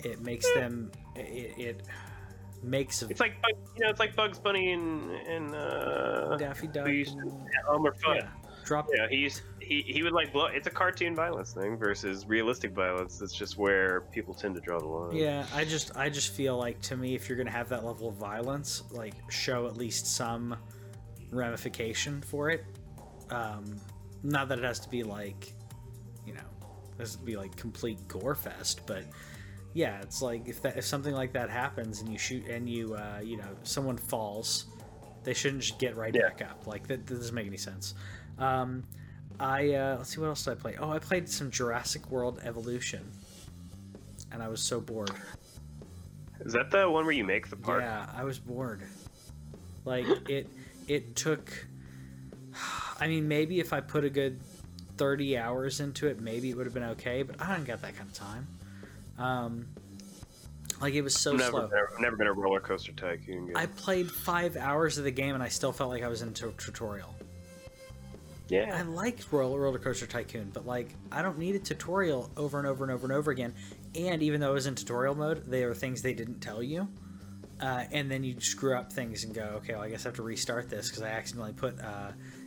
it 0.04 0.20
makes 0.20 0.48
them 0.54 0.92
it, 1.16 1.54
it 1.58 1.82
makes 2.64 3.02
It's 3.02 3.20
like 3.20 3.34
you 3.76 3.84
know, 3.84 3.90
it's 3.90 4.00
like 4.00 4.16
Bugs 4.16 4.38
Bunny 4.38 4.72
and 4.72 5.10
and 5.10 5.54
uh, 5.54 6.36
Daffy 6.36 6.66
Duck. 6.66 6.88
used 6.88 7.12
to- 7.14 7.18
and- 7.20 7.46
Elmer 7.68 7.92
Fudd. 7.92 8.16
yeah, 8.16 8.28
drop 8.64 8.88
Yeah, 8.94 9.06
he's 9.08 9.42
he, 9.60 9.82
he 9.86 10.02
would 10.02 10.12
like 10.12 10.32
blow. 10.32 10.46
It's 10.46 10.66
a 10.66 10.70
cartoon 10.70 11.14
violence 11.14 11.52
thing 11.54 11.76
versus 11.78 12.26
realistic 12.26 12.72
violence. 12.72 13.18
That's 13.18 13.32
just 13.34 13.56
where 13.56 14.02
people 14.12 14.34
tend 14.34 14.54
to 14.56 14.60
draw 14.60 14.78
the 14.78 14.86
line. 14.86 15.16
Yeah, 15.16 15.46
I 15.54 15.64
just 15.64 15.96
I 15.96 16.08
just 16.10 16.32
feel 16.34 16.56
like 16.58 16.80
to 16.82 16.96
me 16.96 17.14
if 17.14 17.28
you're 17.28 17.38
gonna 17.38 17.50
have 17.50 17.68
that 17.70 17.84
level 17.84 18.08
of 18.08 18.14
violence, 18.16 18.82
like 18.90 19.14
show 19.30 19.66
at 19.66 19.76
least 19.76 20.06
some 20.06 20.56
ramification 21.30 22.20
for 22.22 22.50
it. 22.50 22.64
Um, 23.30 23.80
not 24.22 24.48
that 24.48 24.58
it 24.58 24.64
has 24.64 24.80
to 24.80 24.88
be 24.88 25.02
like, 25.02 25.52
you 26.26 26.34
know, 26.34 26.40
it 26.98 27.00
has 27.00 27.16
to 27.16 27.22
be 27.22 27.36
like 27.36 27.56
complete 27.56 28.06
gore 28.08 28.34
fest, 28.34 28.82
but 28.86 29.04
yeah, 29.74 30.00
it's 30.00 30.22
like 30.22 30.48
if 30.48 30.62
that 30.62 30.78
if 30.78 30.84
something 30.86 31.12
like 31.12 31.32
that 31.32 31.50
happens 31.50 32.00
and 32.00 32.08
you 32.10 32.16
shoot 32.18 32.46
and 32.46 32.68
you 32.68 32.94
uh, 32.94 33.20
you 33.22 33.36
know 33.36 33.48
someone 33.64 33.96
falls, 33.96 34.66
they 35.24 35.34
shouldn't 35.34 35.62
just 35.62 35.78
get 35.78 35.96
right 35.96 36.14
Yeah. 36.14 36.28
back 36.28 36.42
up. 36.42 36.66
Like 36.66 36.86
that, 36.86 37.06
that 37.06 37.14
doesn't 37.16 37.34
make 37.34 37.46
any 37.46 37.56
sense. 37.56 37.94
Um, 38.38 38.84
I 39.40 39.74
uh, 39.74 39.96
let's 39.98 40.14
see 40.14 40.20
what 40.20 40.28
else 40.28 40.44
did 40.44 40.52
I 40.52 40.54
play. 40.54 40.76
Oh, 40.78 40.90
I 40.90 40.98
played 41.00 41.28
some 41.28 41.50
Jurassic 41.50 42.08
World 42.10 42.40
Evolution, 42.44 43.02
and 44.32 44.42
I 44.42 44.48
was 44.48 44.62
so 44.62 44.80
bored. 44.80 45.10
Is 46.40 46.52
that 46.52 46.70
the 46.70 46.88
one 46.88 47.04
where 47.04 47.14
you 47.14 47.24
make 47.24 47.48
the 47.48 47.56
park? 47.56 47.82
Yeah, 47.82 48.06
I 48.14 48.22
was 48.24 48.38
bored. 48.38 48.82
Like 49.84 50.06
it 50.30 50.48
it 50.86 51.16
took 51.16 51.50
I 53.00 53.08
mean 53.08 53.26
maybe 53.26 53.58
if 53.60 53.72
I 53.72 53.80
put 53.80 54.04
a 54.04 54.10
good 54.10 54.38
30 54.96 55.36
hours 55.36 55.80
into 55.80 56.06
it 56.06 56.20
maybe 56.20 56.50
it 56.50 56.56
would 56.56 56.66
have 56.66 56.74
been 56.74 56.84
okay, 56.84 57.22
but 57.24 57.40
I 57.42 57.56
don't 57.56 57.64
got 57.66 57.82
that 57.82 57.96
kind 57.96 58.08
of 58.08 58.14
time. 58.14 58.46
Um 59.18 59.66
like 60.80 60.94
it 60.94 61.02
was 61.02 61.14
so 61.14 61.32
I've 61.32 61.38
never, 61.38 61.50
slow. 61.50 61.68
been 61.68 61.78
a, 61.78 61.94
I've 61.94 62.00
never 62.00 62.16
been 62.16 62.26
a 62.26 62.32
roller 62.32 62.60
coaster 62.60 62.92
tycoon 62.92 63.46
game. 63.46 63.56
I 63.56 63.66
played 63.66 64.10
5 64.10 64.56
hours 64.56 64.98
of 64.98 65.04
the 65.04 65.10
game 65.10 65.34
and 65.34 65.42
I 65.42 65.48
still 65.48 65.72
felt 65.72 65.90
like 65.90 66.02
I 66.02 66.08
was 66.08 66.20
in 66.20 66.28
a 66.28 66.32
tutorial. 66.32 67.14
Yeah. 68.48 68.76
I 68.76 68.82
liked 68.82 69.32
Roller 69.32 69.60
Roller 69.60 69.78
Coaster 69.78 70.06
Tycoon, 70.06 70.50
but 70.52 70.66
like 70.66 70.94
I 71.10 71.22
don't 71.22 71.38
need 71.38 71.54
a 71.54 71.58
tutorial 71.58 72.30
over 72.36 72.58
and 72.58 72.66
over 72.66 72.84
and 72.84 72.92
over 72.92 73.06
and 73.06 73.12
over 73.12 73.30
again. 73.30 73.54
And 73.94 74.22
even 74.22 74.40
though 74.40 74.50
I 74.50 74.52
was 74.52 74.66
in 74.66 74.74
tutorial 74.74 75.14
mode, 75.14 75.44
there 75.46 75.70
are 75.70 75.74
things 75.74 76.02
they 76.02 76.14
didn't 76.14 76.40
tell 76.40 76.62
you. 76.62 76.88
Uh, 77.60 77.84
and 77.92 78.10
then 78.10 78.24
you 78.24 78.38
screw 78.40 78.76
up 78.76 78.92
things 78.92 79.24
and 79.24 79.32
go, 79.32 79.42
okay, 79.56 79.74
well, 79.74 79.82
I 79.82 79.88
guess 79.88 80.04
I 80.04 80.08
have 80.08 80.16
to 80.16 80.22
restart 80.22 80.68
this 80.68 80.88
because 80.88 81.02
I 81.02 81.08
accidentally 81.08 81.52
put 81.52 81.78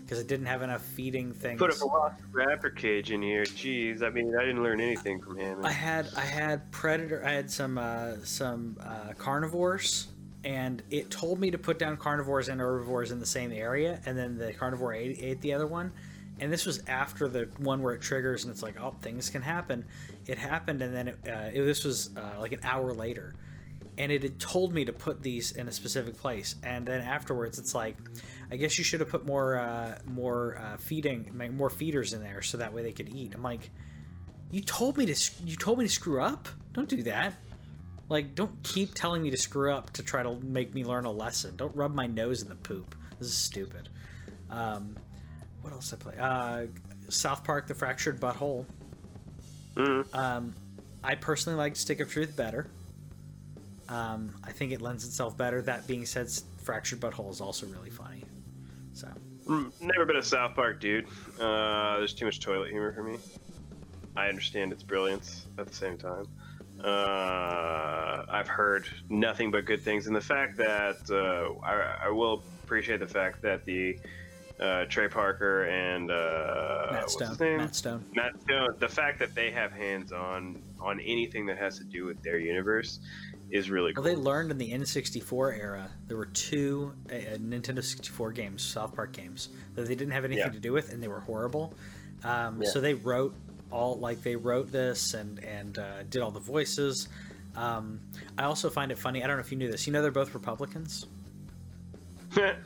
because 0.07 0.19
it 0.19 0.27
didn't 0.27 0.45
have 0.45 0.61
enough 0.61 0.81
feeding 0.81 1.33
things. 1.33 1.59
put 1.59 1.69
a 1.69 1.75
Velociraptor 1.75 2.73
cage 2.73 3.11
in 3.11 3.21
here. 3.21 3.43
Jeez, 3.43 4.01
I 4.01 4.09
mean, 4.09 4.33
I 4.37 4.45
didn't 4.45 4.63
learn 4.63 4.79
anything 4.79 5.19
from 5.19 5.37
him. 5.37 5.65
I 5.65 5.71
had 5.71 6.07
I 6.15 6.21
had 6.21 6.71
predator. 6.71 7.21
I 7.25 7.33
had 7.33 7.51
some 7.51 7.77
uh, 7.77 8.13
some 8.23 8.77
uh, 8.81 9.13
carnivores, 9.17 10.07
and 10.45 10.81
it 10.89 11.11
told 11.11 11.41
me 11.41 11.51
to 11.51 11.57
put 11.57 11.77
down 11.77 11.97
carnivores 11.97 12.47
and 12.47 12.61
herbivores 12.61 13.11
in 13.11 13.19
the 13.19 13.25
same 13.25 13.51
area, 13.51 13.99
and 14.05 14.17
then 14.17 14.37
the 14.37 14.53
carnivore 14.53 14.93
ate, 14.93 15.19
ate 15.21 15.41
the 15.41 15.53
other 15.53 15.67
one. 15.67 15.91
And 16.39 16.53
this 16.53 16.65
was 16.65 16.81
after 16.87 17.27
the 17.27 17.49
one 17.57 17.81
where 17.81 17.93
it 17.93 18.01
triggers, 18.01 18.45
and 18.45 18.53
it's 18.53 18.63
like, 18.63 18.79
oh, 18.79 18.95
things 19.01 19.29
can 19.29 19.41
happen. 19.41 19.83
It 20.25 20.37
happened, 20.37 20.81
and 20.81 20.95
then 20.95 21.07
it, 21.09 21.17
uh, 21.27 21.49
it, 21.51 21.65
this 21.65 21.83
was 21.83 22.11
uh, 22.15 22.39
like 22.39 22.53
an 22.53 22.59
hour 22.63 22.93
later, 22.93 23.33
and 23.97 24.11
it 24.11 24.23
had 24.23 24.39
told 24.39 24.73
me 24.73 24.85
to 24.85 24.93
put 24.93 25.21
these 25.21 25.51
in 25.51 25.67
a 25.67 25.71
specific 25.71 26.17
place. 26.17 26.55
And 26.63 26.85
then 26.85 27.01
afterwards, 27.01 27.59
it's 27.59 27.73
like, 27.73 27.97
I 28.51 28.55
guess 28.57 28.77
you 28.77 28.83
should 28.83 28.99
have 28.99 29.09
put 29.09 29.25
more 29.25 29.57
uh, 29.57 29.97
more 30.05 30.57
uh, 30.57 30.77
feeding, 30.77 31.31
more 31.55 31.69
feeders 31.69 32.13
in 32.13 32.21
there, 32.21 32.41
so 32.41 32.57
that 32.57 32.73
way 32.73 32.83
they 32.83 32.93
could 32.93 33.09
eat. 33.09 33.33
I'm 33.35 33.43
like, 33.43 33.69
you 34.51 34.61
told 34.61 34.97
me 34.97 35.05
to 35.05 35.31
you 35.45 35.55
told 35.55 35.79
me 35.79 35.85
to 35.85 35.91
screw 35.91 36.21
up 36.21 36.47
don't 36.71 36.87
do 36.87 37.03
that 37.03 37.33
like 38.07 38.33
don't 38.33 38.63
keep 38.63 38.93
telling 38.93 39.21
me 39.21 39.29
to 39.29 39.35
screw 39.35 39.73
up 39.73 39.91
to 39.91 40.01
try 40.01 40.23
to 40.23 40.39
make 40.41 40.73
me 40.73 40.85
learn 40.85 41.03
a 41.03 41.11
lesson 41.11 41.53
don't 41.57 41.75
rub 41.75 41.93
my 41.93 42.07
nose 42.07 42.41
in 42.43 42.47
the 42.47 42.55
poop 42.55 42.95
this 43.19 43.27
is 43.27 43.33
stupid 43.33 43.89
um, 44.49 44.95
what 45.61 45.73
else 45.73 45.91
I 45.93 45.97
play? 45.97 46.13
Uh, 46.17 46.67
South 47.09 47.43
Park: 47.43 47.67
The 47.67 47.75
Fractured 47.75 48.19
But 48.19 48.35
Whole. 48.35 48.65
Mhm. 49.75 50.15
Um, 50.15 50.55
I 51.03 51.15
personally 51.15 51.57
like 51.57 51.75
Stick 51.75 51.99
of 51.99 52.09
Truth 52.09 52.35
better. 52.35 52.67
Um, 53.89 54.33
I 54.43 54.51
think 54.51 54.71
it 54.71 54.81
lends 54.81 55.05
itself 55.05 55.37
better. 55.37 55.61
That 55.61 55.87
being 55.87 56.05
said, 56.05 56.29
Fractured 56.61 56.99
But 56.99 57.13
Whole 57.13 57.29
is 57.31 57.41
also 57.41 57.65
really 57.67 57.89
funny. 57.89 58.23
So 58.93 59.07
Mm, 59.47 59.71
Never 59.79 60.05
been 60.05 60.17
a 60.17 60.23
South 60.23 60.55
Park 60.55 60.81
dude. 60.81 61.05
Uh, 61.39 61.97
there's 61.97 62.13
too 62.13 62.25
much 62.25 62.41
toilet 62.41 62.69
humor 62.69 62.91
for 62.91 63.03
me. 63.03 63.17
I 64.15 64.27
understand 64.27 64.73
its 64.73 64.83
brilliance 64.83 65.45
at 65.57 65.67
the 65.67 65.73
same 65.73 65.97
time. 65.97 66.25
Uh, 66.83 68.25
I've 68.29 68.47
heard 68.47 68.87
nothing 69.09 69.49
but 69.51 69.65
good 69.65 69.81
things, 69.81 70.07
and 70.07 70.15
the 70.15 70.21
fact 70.21 70.57
that 70.57 70.97
uh, 71.09 71.65
I, 71.65 72.07
I 72.07 72.09
will 72.09 72.43
appreciate 72.63 72.99
the 72.99 73.07
fact 73.07 73.41
that 73.43 73.63
the 73.65 73.97
uh, 74.59 74.85
Trey 74.85 75.07
Parker 75.07 75.63
and 75.65 76.11
uh, 76.11 76.87
Matt 76.91 77.01
what's 77.03 77.13
Stone. 77.13 77.57
Matt 77.57 77.75
Stone. 77.75 78.05
Matt 78.13 78.41
Stone. 78.41 78.75
The 78.79 78.89
fact 78.89 79.17
that 79.19 79.33
they 79.33 79.49
have 79.51 79.71
hands 79.71 80.11
on 80.11 80.61
on 80.79 80.99
anything 80.99 81.45
that 81.45 81.57
has 81.57 81.77
to 81.77 81.83
do 81.85 82.05
with 82.05 82.21
their 82.21 82.37
universe 82.37 82.99
is 83.49 83.69
really 83.69 83.93
Well, 83.95 84.03
cool. 84.03 84.03
they 84.03 84.15
learned 84.15 84.51
in 84.51 84.57
the 84.57 84.71
N64 84.71 85.57
era 85.59 85.89
there 86.07 86.17
were 86.17 86.25
two 86.27 86.93
uh, 87.09 87.13
Nintendo 87.37 87.83
64 87.83 88.31
games, 88.33 88.61
South 88.61 88.93
Park 88.95 89.13
games, 89.13 89.49
that 89.75 89.87
they 89.87 89.95
didn't 89.95 90.11
have 90.13 90.25
anything 90.25 90.45
Yeah. 90.45 90.51
to 90.51 90.59
do 90.59 90.73
with, 90.73 90.91
and 90.91 91.01
they 91.01 91.07
were 91.07 91.21
horrible. 91.21 91.73
Um, 92.23 92.61
Yeah. 92.61 92.69
So 92.69 92.81
they 92.81 92.93
wrote 92.93 93.33
all 93.71 93.97
like 93.99 94.21
they 94.23 94.35
wrote 94.35 94.71
this 94.71 95.13
and 95.13 95.43
and 95.43 95.77
uh, 95.77 96.03
did 96.09 96.21
all 96.21 96.31
the 96.31 96.39
voices. 96.39 97.07
Um, 97.55 97.99
I 98.37 98.43
also 98.43 98.69
find 98.69 98.91
it 98.91 98.97
funny. 98.97 99.23
I 99.23 99.27
don't 99.27 99.37
know 99.37 99.41
if 99.41 99.51
you 99.51 99.57
knew 99.57 99.69
this. 99.71 99.87
You 99.87 99.93
know 99.93 100.01
they're 100.01 100.11
both 100.11 100.33
Republicans. 100.33 101.05
Doesn't 102.35 102.57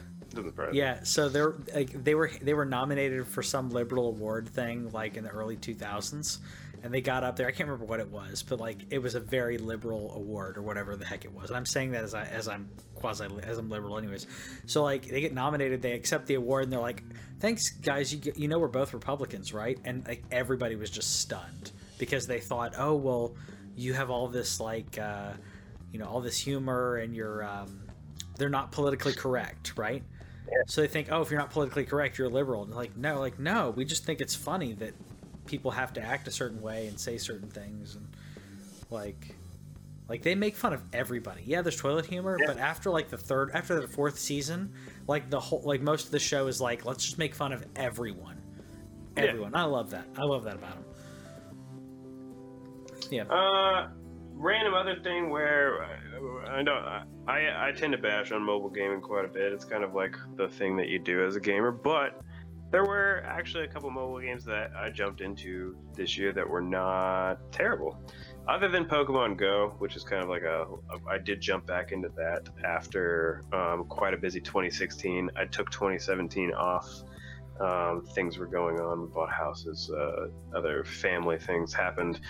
surprise 0.49 0.71
me. 0.73 0.79
Yeah, 0.79 1.03
so 1.03 1.27
they're 1.29 1.55
like 1.73 2.03
they 2.03 2.15
were 2.15 2.31
they 2.41 2.53
were 2.53 2.65
nominated 2.65 3.27
for 3.27 3.43
some 3.43 3.69
liberal 3.69 4.07
award 4.07 4.47
thing 4.47 4.89
like 4.91 5.17
in 5.17 5.23
the 5.23 5.29
early 5.29 5.57
2000s, 5.57 6.39
and 6.83 6.93
they 6.93 7.01
got 7.01 7.23
up 7.23 7.35
there. 7.35 7.47
I 7.47 7.51
can't 7.51 7.69
remember 7.69 7.85
what 7.85 7.99
it 7.99 8.09
was, 8.09 8.43
but 8.43 8.59
like 8.59 8.77
it 8.89 8.99
was 8.99 9.15
a 9.15 9.19
very 9.19 9.57
liberal 9.57 10.13
award 10.15 10.57
or 10.57 10.61
whatever 10.61 10.95
the 10.95 11.05
heck 11.05 11.25
it 11.25 11.31
was. 11.31 11.49
And 11.49 11.57
I'm 11.57 11.65
saying 11.65 11.91
that 11.91 12.03
as 12.03 12.13
I 12.13 12.25
as 12.25 12.47
I'm 12.47 12.69
quasi 12.95 13.27
as 13.43 13.57
I'm 13.57 13.69
liberal 13.69 13.97
anyways. 13.97 14.27
So 14.65 14.83
like 14.83 15.07
they 15.07 15.21
get 15.21 15.33
nominated, 15.33 15.81
they 15.81 15.93
accept 15.93 16.27
the 16.27 16.35
award, 16.35 16.63
and 16.63 16.73
they're 16.73 16.79
like, 16.79 17.03
"Thanks 17.39 17.69
guys, 17.69 18.13
you 18.13 18.33
you 18.35 18.47
know 18.47 18.59
we're 18.59 18.67
both 18.67 18.93
Republicans, 18.93 19.53
right?" 19.53 19.79
And 19.85 20.07
like 20.07 20.23
everybody 20.31 20.75
was 20.75 20.89
just 20.89 21.19
stunned 21.19 21.71
because 21.97 22.27
they 22.27 22.39
thought, 22.39 22.73
"Oh 22.77 22.95
well, 22.95 23.35
you 23.75 23.93
have 23.93 24.09
all 24.09 24.27
this 24.27 24.59
like 24.59 24.97
uh, 24.97 25.33
you 25.91 25.99
know 25.99 26.05
all 26.05 26.21
this 26.21 26.37
humor 26.37 26.97
and 26.97 27.15
you're." 27.15 27.43
Um, 27.43 27.81
they're 28.37 28.49
not 28.49 28.71
politically 28.71 29.13
correct, 29.13 29.73
right? 29.77 30.01
So 30.67 30.81
they 30.81 30.87
think, 30.87 31.09
oh, 31.11 31.21
if 31.21 31.29
you're 31.29 31.39
not 31.39 31.51
politically 31.51 31.85
correct, 31.85 32.17
you're 32.17 32.27
a 32.27 32.31
liberal. 32.31 32.63
And 32.63 32.73
like, 32.73 32.97
no, 32.97 33.19
like 33.19 33.39
no, 33.39 33.69
we 33.69 33.85
just 33.85 34.03
think 34.03 34.19
it's 34.19 34.35
funny 34.35 34.73
that 34.73 34.93
people 35.51 35.69
have 35.71 35.91
to 35.93 36.01
act 36.01 36.27
a 36.29 36.31
certain 36.31 36.61
way 36.61 36.87
and 36.87 36.97
say 36.97 37.17
certain 37.17 37.49
things, 37.49 37.95
and 37.97 38.07
like, 38.89 39.35
like 40.07 40.23
they 40.23 40.33
make 40.33 40.55
fun 40.55 40.71
of 40.71 40.81
everybody. 40.93 41.43
Yeah, 41.45 41.61
there's 41.61 41.75
toilet 41.75 42.05
humor, 42.05 42.37
but 42.47 42.57
after 42.57 42.89
like 42.89 43.09
the 43.09 43.17
third, 43.17 43.51
after 43.53 43.79
the 43.79 43.87
fourth 43.87 44.17
season, 44.17 44.71
like 45.07 45.29
the 45.29 45.39
whole, 45.41 45.61
like 45.65 45.81
most 45.81 46.05
of 46.05 46.11
the 46.11 46.19
show 46.19 46.47
is 46.47 46.61
like, 46.61 46.85
let's 46.85 47.03
just 47.03 47.17
make 47.17 47.35
fun 47.35 47.51
of 47.51 47.65
everyone, 47.75 48.41
Yeah. 49.17 49.23
everyone. 49.25 49.53
I 49.53 49.63
love 49.65 49.89
that. 49.91 50.07
I 50.17 50.23
love 50.23 50.45
that 50.45 50.55
about 50.55 50.75
them. 50.75 50.85
Yeah. 53.11 53.23
Uh, 53.23 53.89
random 54.35 54.73
other 54.73 54.95
thing 55.03 55.29
where 55.29 55.83
I, 55.83 56.59
I 56.59 56.63
don't 56.63 56.83
I 57.27 57.67
I 57.67 57.71
tend 57.75 57.91
to 57.91 57.97
bash 57.97 58.31
on 58.31 58.41
mobile 58.41 58.69
gaming 58.69 59.01
quite 59.01 59.25
a 59.25 59.27
bit. 59.27 59.51
It's 59.51 59.65
kind 59.65 59.83
of 59.83 59.93
like 59.93 60.15
the 60.37 60.47
thing 60.47 60.77
that 60.77 60.87
you 60.87 60.97
do 60.97 61.25
as 61.25 61.35
a 61.35 61.41
gamer, 61.41 61.71
but 61.71 62.21
there 62.71 62.85
were 62.85 63.21
actually 63.25 63.65
a 63.65 63.67
couple 63.67 63.89
mobile 63.91 64.19
games 64.19 64.45
that 64.45 64.71
I 64.75 64.89
jumped 64.89 65.19
into 65.19 65.75
this 65.93 66.17
year 66.17 66.31
that 66.31 66.49
were 66.49 66.61
not 66.61 67.51
terrible. 67.51 67.99
Other 68.47 68.69
than 68.69 68.85
Pokemon 68.85 69.37
Go, 69.37 69.75
which 69.79 69.95
is 69.95 70.03
kind 70.03 70.23
of 70.23 70.29
like 70.29 70.43
a, 70.43 70.65
I 71.07 71.17
did 71.17 71.41
jump 71.41 71.67
back 71.67 71.91
into 71.91 72.09
that 72.15 72.47
after 72.63 73.43
um, 73.51 73.83
quite 73.85 74.13
a 74.13 74.17
busy 74.17 74.39
2016. 74.39 75.29
I 75.35 75.45
took 75.45 75.69
2017 75.69 76.53
off. 76.53 77.03
Um, 77.59 78.03
things 78.15 78.39
were 78.39 78.47
going 78.47 78.79
on, 78.79 79.01
we 79.01 79.07
bought 79.07 79.31
houses, 79.31 79.91
uh, 79.91 80.29
other 80.55 80.83
family 80.83 81.37
things 81.37 81.73
happened. 81.73 82.21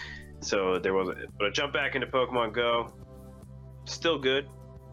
So 0.41 0.79
there 0.79 0.93
was, 0.93 1.15
but 1.37 1.47
I 1.47 1.49
jumped 1.51 1.73
back 1.73 1.95
into 1.95 2.07
Pokemon 2.07 2.53
Go. 2.53 2.91
Still 3.85 4.19
good, 4.19 4.49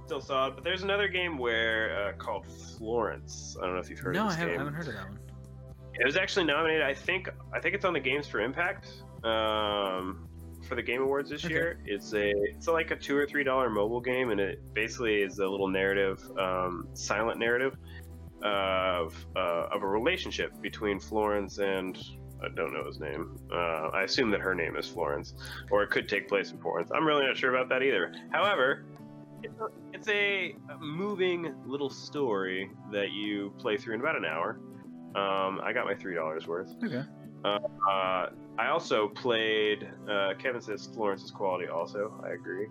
still 0.07 0.21
solid. 0.21 0.55
But 0.55 0.63
there's 0.63 0.83
another 0.83 1.09
game 1.09 1.39
where 1.39 2.11
uh, 2.11 2.13
called 2.13 2.47
Florence. 2.47 3.57
I 3.59 3.65
don't 3.65 3.75
know 3.75 3.81
if 3.81 3.91
you've 3.91 3.99
heard 3.99 4.15
no, 4.15 4.27
of 4.27 4.27
I 4.27 4.31
this 4.31 4.39
haven't, 4.39 4.55
I 4.55 4.59
haven't 4.59 4.75
heard 4.75 4.89
of 4.89 4.95
that 4.95 5.09
one. 5.09 5.19
It 6.01 6.05
was 6.05 6.17
actually 6.17 6.45
nominated. 6.47 6.83
I 6.83 6.95
think. 6.95 7.29
I 7.53 7.61
think 7.61 7.75
it's 7.75 7.85
on 7.85 7.93
the 7.93 8.01
Games 8.01 8.27
for 8.29 8.41
Impact 8.41 8.89
um, 9.25 10.29
for 10.69 10.75
the 10.75 10.83
Game 10.83 11.03
Awards 11.03 11.31
this 11.31 11.45
Okay. 11.45 11.55
year. 11.55 11.81
It's 11.85 12.13
a. 12.15 12.31
It's 12.55 12.69
like 12.69 12.91
a 12.91 12.97
two 12.97 13.17
or 13.17 13.27
three 13.27 13.45
dollar 13.45 13.69
mobile 13.69 14.01
game, 14.01 14.31
and 14.31 14.41
it 14.41 14.61
basically 14.75 15.23
is 15.23 15.39
a 15.39 15.47
little 15.47 15.69
narrative, 15.69 16.21
um, 16.39 16.89
silent 16.95 17.39
narrative 17.39 17.77
of 18.43 19.15
uh, 19.37 19.67
of 19.73 19.83
a 19.83 19.87
relationship 19.87 20.61
between 20.61 21.01
Florence 21.01 21.59
and. 21.59 21.99
I 22.41 22.47
don't 22.55 22.73
know 22.73 22.85
his 22.87 23.01
name. 23.01 23.37
Uh, 23.53 23.89
I 23.93 24.05
assume 24.05 24.31
that 24.31 24.39
her 24.41 24.55
name 24.55 24.77
is 24.77 24.87
Florence, 24.87 25.35
or 25.73 25.83
it 25.83 25.91
could 25.91 26.09
take 26.09 26.29
place 26.29 26.53
in 26.53 26.59
Florence. 26.61 26.89
I'm 26.95 27.05
really 27.05 27.27
not 27.27 27.37
sure 27.37 27.53
about 27.53 27.69
that 27.71 27.83
either. 27.83 28.13
However, 28.31 28.85
it's 29.43 29.59
a, 29.61 29.67
it's 29.93 30.09
a 30.09 30.55
moving 30.81 31.53
little 31.67 31.91
story 31.91 32.71
that 32.93 33.11
you 33.11 33.53
play 33.59 33.77
through 33.77 33.95
in 33.95 34.01
about 34.01 34.15
an 34.15 34.25
hour. 34.25 34.61
Um, 35.15 35.61
I 35.63 35.73
got 35.73 35.87
my 35.87 35.95
three 35.95 36.15
dollars 36.15 36.47
worth. 36.47 36.75
Okay. 36.85 37.03
Uh, 37.45 38.27
I 38.59 38.69
also 38.69 39.09
played. 39.09 39.89
Uh, 40.11 40.35
Kevin 40.39 40.61
says 40.61 40.89
Florence 40.93 41.23
is 41.23 41.31
quality. 41.31 41.69
Also, 41.69 42.13
I 42.25 42.31
agree. 42.31 42.67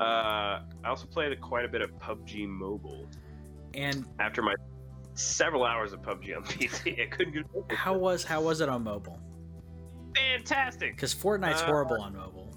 Uh, 0.00 0.04
I 0.04 0.88
also 0.88 1.06
played 1.06 1.38
quite 1.40 1.64
a 1.64 1.68
bit 1.68 1.82
of 1.82 1.90
PUBG 1.98 2.46
Mobile. 2.48 3.08
And 3.74 4.04
After 4.20 4.42
my 4.42 4.54
several 5.14 5.64
hours 5.64 5.92
of 5.92 6.00
PUBG 6.02 6.36
on 6.36 6.44
PC, 6.44 7.02
I 7.02 7.06
couldn't 7.06 7.32
get 7.34 7.44
how 7.76 7.94
was 7.98 8.22
how 8.24 8.40
was 8.42 8.60
it 8.60 8.68
on 8.68 8.84
mobile? 8.84 9.18
fantastic. 10.14 10.94
Because 10.94 11.14
Fortnite's 11.14 11.62
Uh, 11.62 11.66
horrible 11.66 12.00
on 12.00 12.14
mobile. 12.14 12.54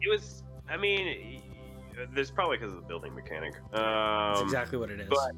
It 0.00 0.08
was. 0.10 0.42
I 0.68 0.76
mean, 0.76 1.42
there's 2.14 2.30
probably 2.30 2.56
because 2.58 2.72
of 2.72 2.80
the 2.80 2.86
building 2.86 3.14
mechanic. 3.14 3.54
Um, 3.72 3.82
That's 4.32 4.42
exactly 4.42 4.78
what 4.78 4.90
it 4.90 5.00
is. 5.00 5.08
but- 5.08 5.32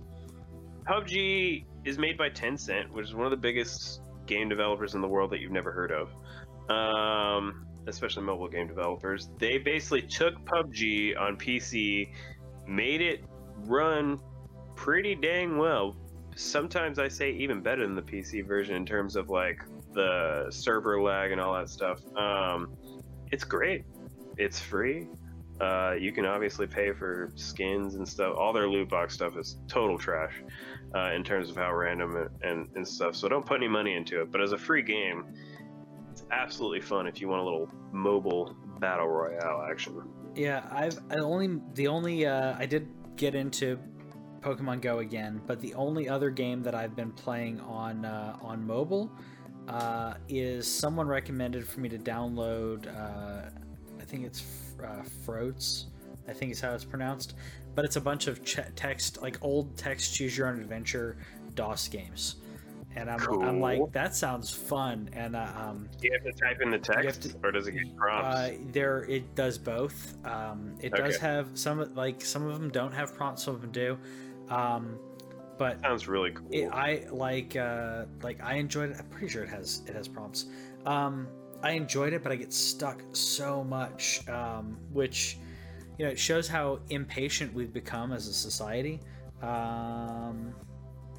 PUBG 0.88 1.64
is 1.84 1.98
made 1.98 2.16
by 2.16 2.30
Tencent, 2.30 2.90
which 2.90 3.06
is 3.06 3.14
one 3.14 3.26
of 3.26 3.30
the 3.30 3.36
biggest 3.36 4.02
game 4.26 4.48
developers 4.48 4.94
in 4.94 5.00
the 5.00 5.08
world 5.08 5.30
that 5.30 5.40
you've 5.40 5.52
never 5.52 5.72
heard 5.72 5.92
of, 5.92 6.10
um, 6.70 7.66
especially 7.86 8.22
mobile 8.22 8.48
game 8.48 8.66
developers. 8.66 9.28
They 9.38 9.58
basically 9.58 10.02
took 10.02 10.34
PUBG 10.44 11.18
on 11.18 11.36
PC, 11.36 12.10
made 12.66 13.00
it 13.00 13.24
run 13.64 14.20
pretty 14.74 15.14
dang 15.14 15.58
well. 15.58 15.96
Sometimes 16.36 16.98
I 16.98 17.08
say 17.08 17.32
even 17.32 17.62
better 17.62 17.82
than 17.86 17.94
the 17.94 18.02
PC 18.02 18.46
version 18.46 18.76
in 18.76 18.84
terms 18.84 19.16
of 19.16 19.30
like 19.30 19.62
the 19.94 20.46
server 20.50 21.00
lag 21.00 21.32
and 21.32 21.40
all 21.40 21.54
that 21.54 21.70
stuff. 21.70 22.00
Um, 22.16 22.76
it's 23.32 23.44
great. 23.44 23.84
It's 24.36 24.60
free. 24.60 25.08
Uh, 25.60 25.94
you 25.98 26.12
can 26.12 26.26
obviously 26.26 26.66
pay 26.66 26.92
for 26.92 27.32
skins 27.34 27.94
and 27.94 28.06
stuff. 28.06 28.36
All 28.36 28.52
their 28.52 28.68
loot 28.68 28.88
box 28.88 29.14
stuff 29.14 29.36
is 29.38 29.58
total 29.68 29.98
trash 29.98 30.42
uh, 30.94 31.12
in 31.14 31.24
terms 31.24 31.48
of 31.48 31.56
how 31.56 31.74
random 31.74 32.16
and, 32.16 32.30
and, 32.42 32.68
and 32.74 32.86
stuff. 32.86 33.16
So 33.16 33.28
don't 33.28 33.44
put 33.44 33.56
any 33.56 33.68
money 33.68 33.94
into 33.94 34.20
it. 34.20 34.30
But 34.30 34.42
as 34.42 34.52
a 34.52 34.58
free 34.58 34.82
game, 34.82 35.24
it's 36.10 36.24
absolutely 36.30 36.80
fun 36.80 37.06
if 37.06 37.20
you 37.20 37.28
want 37.28 37.40
a 37.40 37.44
little 37.44 37.70
mobile 37.92 38.54
battle 38.80 39.08
royale 39.08 39.66
action. 39.70 40.02
Yeah, 40.34 40.66
I've 40.70 40.98
I 41.10 41.16
only 41.20 41.60
the 41.74 41.88
only 41.88 42.26
uh, 42.26 42.54
I 42.58 42.66
did 42.66 42.88
get 43.16 43.34
into 43.34 43.78
Pokemon 44.40 44.82
Go 44.82 44.98
again, 44.98 45.40
but 45.46 45.60
the 45.60 45.74
only 45.74 46.08
other 46.08 46.30
game 46.30 46.62
that 46.62 46.74
I've 46.74 46.94
been 46.94 47.12
playing 47.12 47.60
on 47.60 48.04
uh, 48.04 48.36
on 48.42 48.66
mobile 48.66 49.10
uh, 49.68 50.14
is 50.28 50.70
someone 50.70 51.08
recommended 51.08 51.66
for 51.66 51.80
me 51.80 51.88
to 51.88 51.98
download. 51.98 52.86
Uh, 52.86 53.50
I 53.98 54.04
think 54.04 54.24
it's 54.24 54.40
uh, 54.84 55.02
Frotz. 55.24 55.86
I 56.28 56.32
think 56.32 56.50
is 56.50 56.60
how 56.60 56.74
it's 56.74 56.84
pronounced, 56.84 57.34
but 57.76 57.84
it's 57.84 57.94
a 57.96 58.00
bunch 58.00 58.26
of 58.26 58.44
ch- 58.44 58.58
text 58.74 59.22
like 59.22 59.38
old 59.42 59.76
text 59.76 60.14
choose 60.14 60.36
your 60.36 60.48
own 60.48 60.60
adventure 60.60 61.18
DOS 61.54 61.86
games, 61.86 62.36
and 62.96 63.08
I'm, 63.08 63.20
I'm 63.42 63.60
like 63.60 63.92
that 63.92 64.16
sounds 64.16 64.50
fun, 64.50 65.08
and 65.12 65.36
uh, 65.36 65.46
um, 65.56 65.88
Do 66.00 66.08
you 66.08 66.14
have 66.14 66.24
to 66.24 66.32
type 66.32 66.60
in 66.60 66.70
the 66.70 66.78
text, 66.78 67.22
to- 67.22 67.36
or 67.44 67.52
does 67.52 67.68
it 67.68 67.72
get 67.72 67.96
prompts? 67.96 68.36
uh, 68.36 68.54
there, 68.72 69.04
it 69.04 69.36
does 69.36 69.56
both. 69.56 70.16
Um, 70.26 70.74
it 70.80 70.92
does 70.94 71.16
have 71.18 71.46
some 71.54 71.94
like 71.94 72.24
some 72.24 72.44
of 72.44 72.58
them 72.58 72.70
don't 72.70 72.92
have 72.92 73.14
prompts, 73.14 73.44
some 73.44 73.54
of 73.54 73.60
them 73.60 73.70
do. 73.70 73.96
Um, 74.48 74.98
but 75.58 75.80
Sounds 75.80 76.08
really 76.08 76.32
cool. 76.32 76.48
it, 76.50 76.66
I 76.72 77.06
like 77.10 77.54
uh, 77.54 78.06
like 78.20 78.42
I 78.42 78.54
enjoyed 78.56 78.90
it. 78.90 78.96
I'm 78.98 79.06
pretty 79.06 79.28
sure 79.28 79.44
it 79.44 79.48
has 79.48 79.82
it 79.86 79.94
has 79.94 80.08
prompts. 80.08 80.46
Um, 80.84 81.28
I 81.62 81.72
enjoyed 81.72 82.12
it, 82.12 82.22
but 82.22 82.32
I 82.32 82.36
get 82.36 82.52
stuck 82.52 83.02
so 83.12 83.64
much, 83.64 84.26
um, 84.28 84.78
which 84.92 85.38
you 85.98 86.04
know 86.04 86.10
it 86.10 86.18
shows 86.18 86.46
how 86.48 86.80
impatient 86.90 87.52
we've 87.54 87.72
become 87.72 88.12
as 88.12 88.28
a 88.28 88.32
society. 88.32 89.00
Um, 89.42 90.54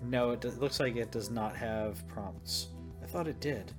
No, 0.04 0.32
it, 0.32 0.42
does, 0.42 0.58
looks 0.60 0.80
like 0.80 0.96
it 0.96 1.12
does 1.12 1.32
not 1.32 1.56
have 1.56 2.08
prompts. 2.08 2.68
I 3.04 3.08
thought 3.08 3.28
it 3.28 3.40
did. 3.40 3.74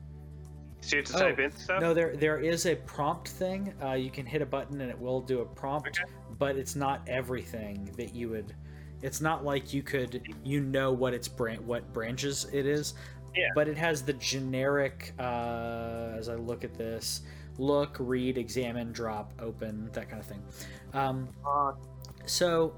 So 0.81 0.97
you 0.97 1.03
have 1.03 1.11
to 1.13 1.17
Oh, 1.17 1.21
type 1.21 1.39
in 1.39 1.53
stuff. 1.53 1.81
No, 1.81 1.95
there 1.95 2.17
there 2.17 2.39
is 2.39 2.67
a 2.67 2.75
prompt 2.75 3.29
thing. 3.29 3.73
Uh, 3.83 3.93
you 3.93 4.11
can 4.11 4.27
hit 4.27 4.43
a 4.43 4.47
button 4.47 4.81
and 4.81 4.91
it 4.91 4.99
will 4.99 5.21
do 5.21 5.41
a 5.41 5.45
prompt, 5.47 5.89
Okay. 5.89 6.11
but 6.39 6.57
it's 6.57 6.75
not 6.77 7.03
everything 7.09 7.93
that 7.97 8.15
you 8.15 8.29
would. 8.31 8.55
It's 9.03 9.21
not 9.21 9.45
like 9.45 9.73
you 9.73 9.83
could 9.85 10.23
you 10.45 10.61
know 10.61 10.93
what 10.93 11.15
its 11.15 11.29
bran- 11.29 11.65
what 11.67 11.93
branches 11.93 12.47
it 12.53 12.67
is. 12.67 12.95
Yeah. 13.37 13.49
But 13.55 13.69
it 13.69 13.79
has 13.79 14.03
the 14.03 14.15
generic. 14.15 15.13
Uh, 15.19 16.15
as 16.17 16.29
I 16.29 16.35
look 16.35 16.65
at 16.65 16.75
this, 16.75 17.23
look, 17.59 17.97
read, 17.99 18.39
examine, 18.39 18.93
drop, 18.93 19.33
open, 19.39 19.91
that 19.93 20.09
kind 20.09 20.21
of 20.21 20.27
thing. 20.27 20.43
Um, 20.95 21.29
so 22.27 22.75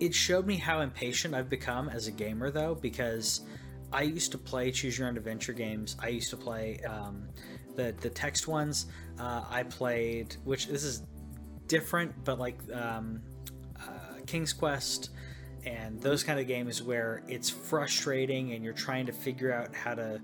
it 0.00 0.14
showed 0.14 0.46
me 0.46 0.56
how 0.56 0.80
impatient 0.80 1.34
I've 1.34 1.48
become 1.48 1.88
as 1.88 2.06
a 2.06 2.10
gamer, 2.10 2.50
though, 2.50 2.74
because 2.74 3.42
I 3.92 4.02
used 4.02 4.32
to 4.32 4.38
play 4.38 4.70
choose 4.70 4.98
your 4.98 5.08
own 5.08 5.16
adventure 5.16 5.52
games. 5.52 5.96
I 6.00 6.08
used 6.08 6.30
to 6.30 6.36
play 6.36 6.80
um, 6.80 7.28
the 7.76 7.94
the 8.00 8.10
text 8.10 8.48
ones. 8.48 8.86
Uh, 9.18 9.44
I 9.48 9.64
played, 9.64 10.36
which 10.44 10.66
this 10.66 10.82
is 10.82 11.04
different, 11.66 12.12
but 12.24 12.38
like 12.38 12.58
um, 12.72 13.20
uh, 13.78 14.20
King's 14.26 14.52
Quest 14.52 15.10
and 15.64 16.00
those 16.00 16.22
kind 16.22 16.40
of 16.40 16.46
games 16.46 16.82
where 16.82 17.22
it's 17.28 17.48
frustrating 17.48 18.52
and 18.52 18.64
you're 18.64 18.72
trying 18.72 19.06
to 19.06 19.12
figure 19.12 19.52
out 19.52 19.74
how 19.74 19.94
to 19.94 20.20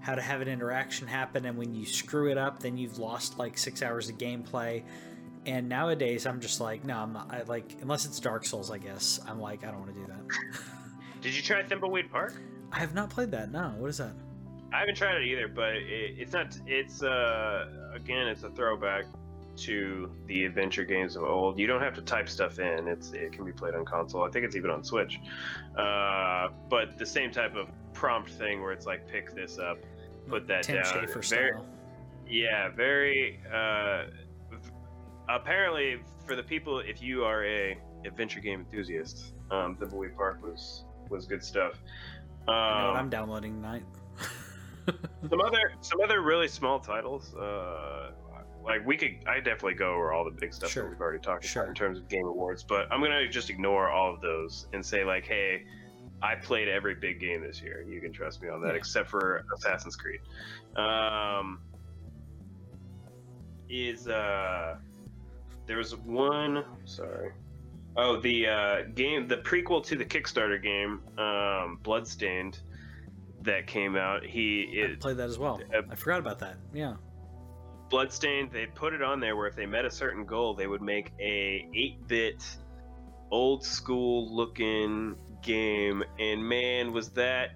how 0.00 0.14
to 0.14 0.22
have 0.22 0.40
an 0.40 0.48
interaction 0.48 1.06
happen 1.06 1.46
and 1.46 1.58
when 1.58 1.74
you 1.74 1.84
screw 1.84 2.30
it 2.30 2.38
up 2.38 2.60
then 2.60 2.76
you've 2.76 2.98
lost 2.98 3.38
like 3.38 3.58
six 3.58 3.82
hours 3.82 4.08
of 4.08 4.16
gameplay 4.18 4.82
and 5.46 5.68
nowadays 5.68 6.26
i'm 6.26 6.40
just 6.40 6.60
like 6.60 6.84
no 6.84 6.96
i'm 6.98 7.12
not 7.12 7.32
I, 7.32 7.42
like 7.42 7.76
unless 7.80 8.06
it's 8.06 8.20
dark 8.20 8.44
souls 8.44 8.70
i 8.70 8.78
guess 8.78 9.18
i'm 9.26 9.40
like 9.40 9.64
i 9.64 9.70
don't 9.70 9.80
want 9.80 9.94
to 9.94 10.00
do 10.00 10.06
that 10.06 10.62
Did 11.22 11.34
you 11.34 11.42
try 11.42 11.62
Thimbleweed 11.62 12.10
Park? 12.10 12.34
i 12.70 12.78
have 12.78 12.94
not 12.94 13.10
played 13.10 13.30
that 13.32 13.50
no 13.50 13.74
what 13.78 13.90
is 13.90 13.98
that 13.98 14.12
I 14.72 14.80
haven't 14.80 14.96
tried 14.96 15.22
it 15.22 15.26
either, 15.26 15.48
but 15.48 15.76
it, 15.76 16.16
it's 16.18 16.32
not. 16.32 16.58
It's 16.66 17.02
uh 17.02 17.66
again, 17.94 18.26
it's 18.26 18.42
a 18.42 18.50
throwback 18.50 19.04
to 19.56 20.10
the 20.26 20.44
adventure 20.44 20.84
games 20.84 21.16
of 21.16 21.24
old. 21.24 21.58
You 21.58 21.66
don't 21.66 21.82
have 21.82 21.94
to 21.94 22.02
type 22.02 22.28
stuff 22.28 22.58
in. 22.58 22.88
It's 22.88 23.12
it 23.12 23.32
can 23.32 23.44
be 23.44 23.52
played 23.52 23.74
on 23.74 23.84
console. 23.84 24.24
I 24.24 24.30
think 24.30 24.44
it's 24.44 24.56
even 24.56 24.70
on 24.70 24.84
Switch. 24.84 25.18
Uh, 25.76 26.48
but 26.68 26.98
the 26.98 27.06
same 27.06 27.30
type 27.30 27.54
of 27.56 27.68
prompt 27.92 28.30
thing 28.30 28.62
where 28.62 28.72
it's 28.72 28.86
like 28.86 29.06
pick 29.08 29.34
this 29.34 29.58
up, 29.58 29.78
put 30.28 30.46
that 30.48 30.64
tim 30.64 30.76
down. 30.82 30.84
schafer 30.84 31.28
Very- 31.28 31.50
style 31.52 31.66
Yeah, 32.28 32.68
very. 32.70 33.40
Uh, 33.52 34.04
apparently, 35.28 36.00
for 36.26 36.36
the 36.36 36.42
people, 36.42 36.80
if 36.80 37.02
you 37.02 37.24
are 37.24 37.44
a 37.44 37.78
adventure 38.04 38.40
game 38.40 38.60
enthusiast, 38.60 39.34
um, 39.50 39.76
Thimbleweed 39.76 40.16
Park 40.16 40.42
was 40.42 40.84
was 41.08 41.26
good 41.26 41.42
stuff. 41.42 41.74
Um, 42.48 42.54
I 42.54 42.80
know 42.82 42.88
what 42.90 42.96
i'm 43.00 43.10
downloading 43.10 43.54
tonight 43.56 43.82
some 45.28 45.40
other 45.40 45.72
some 45.80 46.00
other 46.00 46.22
really 46.22 46.46
small 46.46 46.78
titles 46.78 47.34
uh 47.34 48.12
like 48.66 48.84
we 48.86 48.96
could 48.96 49.16
i 49.26 49.36
definitely 49.36 49.74
go 49.74 49.94
over 49.94 50.12
all 50.12 50.24
the 50.24 50.30
big 50.30 50.52
stuff 50.52 50.70
Sure. 50.70 50.82
that 50.84 50.90
we've 50.90 51.00
already 51.00 51.18
talked 51.20 51.44
Sure. 51.44 51.62
about 51.62 51.68
in 51.70 51.74
terms 51.74 51.98
of 51.98 52.08
game 52.08 52.26
awards 52.26 52.62
but 52.64 52.86
i'm 52.92 53.00
gonna 53.00 53.28
just 53.28 53.48
ignore 53.50 53.88
all 53.90 54.12
of 54.14 54.20
those 54.20 54.66
and 54.72 54.84
say 54.84 55.04
like 55.04 55.24
hey 55.26 55.64
i 56.22 56.34
played 56.34 56.66
every 56.68 56.94
big 56.94 57.20
game 57.20 57.42
this 57.42 57.60
year. 57.62 57.82
You 57.88 58.00
can 58.00 58.12
trust 58.12 58.42
me 58.42 58.48
on 58.48 58.60
that 58.62 58.70
Yeah. 58.70 58.74
except 58.78 59.08
for 59.10 59.44
assassin's 59.54 59.96
creed. 59.96 60.20
Um 60.76 61.60
is 63.68 64.08
uh 64.08 64.76
there 65.66 65.76
was 65.78 65.96
one 65.96 66.64
sorry. 66.84 67.32
Oh 67.96 68.20
the 68.20 68.46
uh 68.46 68.82
game 68.94 69.26
the 69.26 69.38
prequel 69.38 69.84
to 69.86 69.96
the 69.96 70.04
kickstarter 70.04 70.62
game 70.62 71.00
um 71.18 71.78
bloodstained 71.82 72.60
that 73.42 73.66
came 73.66 73.96
out. 73.96 74.24
He 74.24 74.80
i 74.82 74.84
it, 74.92 75.00
played 75.00 75.16
that 75.18 75.28
as 75.28 75.38
well. 75.38 75.60
uh, 75.74 75.82
i 75.90 75.94
forgot 75.94 76.20
about 76.20 76.38
that. 76.40 76.56
Yeah 76.72 76.94
Bloodstained, 77.88 78.50
they 78.52 78.66
put 78.66 78.92
it 78.94 79.02
on 79.02 79.20
there 79.20 79.36
where 79.36 79.46
if 79.46 79.54
they 79.56 79.66
met 79.66 79.84
a 79.84 79.90
certain 79.90 80.24
goal, 80.24 80.54
they 80.54 80.66
would 80.66 80.82
make 80.82 81.12
a 81.20 81.68
8-bit, 81.74 82.44
old 83.30 83.64
school 83.64 84.34
looking 84.34 85.16
game, 85.42 86.02
and 86.18 86.42
man, 86.46 86.92
was 86.92 87.10
that 87.10 87.50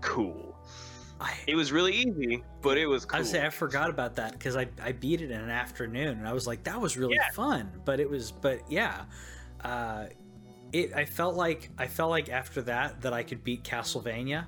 cool! 0.00 0.56
i 1.20 1.34
It 1.46 1.54
was 1.54 1.70
really 1.72 1.92
easy, 1.94 2.42
but 2.62 2.76
it 2.78 2.86
was 2.86 3.04
cool. 3.04 3.20
I 3.20 3.22
say 3.22 3.44
I 3.44 3.50
forgot 3.50 3.90
about 3.90 4.16
that 4.16 4.32
because 4.32 4.56
I, 4.56 4.68
I 4.82 4.92
beat 4.92 5.20
it 5.20 5.30
in 5.30 5.40
an 5.40 5.50
afternoon 5.50 6.18
and 6.18 6.26
I 6.28 6.32
was 6.32 6.46
like 6.46 6.64
that 6.64 6.80
was 6.80 6.96
really 6.96 7.14
Yeah. 7.14 7.30
fun 7.32 7.70
but 7.84 8.00
it 8.00 8.10
was 8.10 8.32
but 8.32 8.60
yeah 8.68 9.04
uh, 9.62 10.06
it 10.72 10.92
I 10.94 11.04
felt 11.04 11.36
like 11.36 11.70
I 11.78 11.86
felt 11.86 12.10
like 12.10 12.28
after 12.28 12.62
that 12.62 13.02
that 13.02 13.12
I 13.12 13.22
could 13.22 13.44
beat 13.44 13.62
Castlevania 13.62 14.46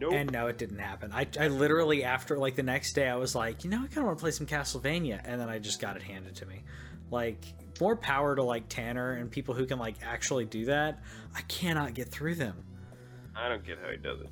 nope. 0.00 0.12
and 0.12 0.32
no 0.32 0.46
it 0.46 0.58
didn't 0.58 0.78
happen 0.78 1.10
I, 1.12 1.26
I 1.38 1.48
literally 1.48 2.04
after 2.04 2.36
like 2.38 2.54
the 2.56 2.62
next 2.62 2.92
day 2.94 3.08
I 3.08 3.16
was 3.16 3.34
like 3.34 3.64
you 3.64 3.70
know 3.70 3.78
I 3.78 3.86
kind 3.86 3.98
of 3.98 4.04
want 4.04 4.18
to 4.18 4.22
play 4.22 4.30
some 4.30 4.46
Castlevania 4.46 5.20
and 5.24 5.40
then 5.40 5.48
I 5.48 5.58
just 5.58 5.80
got 5.80 5.96
it 5.96 6.02
handed 6.02 6.36
to 6.36 6.46
me 6.46 6.62
like 7.10 7.44
more 7.80 7.96
power 7.96 8.34
to 8.36 8.42
like 8.42 8.68
Tanner 8.68 9.12
and 9.12 9.30
people 9.30 9.54
who 9.54 9.66
can 9.66 9.78
like 9.78 9.96
actually 10.04 10.44
do 10.44 10.66
that 10.66 11.00
I 11.34 11.42
cannot 11.42 11.94
get 11.94 12.08
through 12.08 12.34
them 12.36 12.56
I 13.36 13.48
don't 13.48 13.64
get 13.64 13.78
how 13.82 13.90
he 13.90 13.96
does 13.98 14.20
it. 14.20 14.28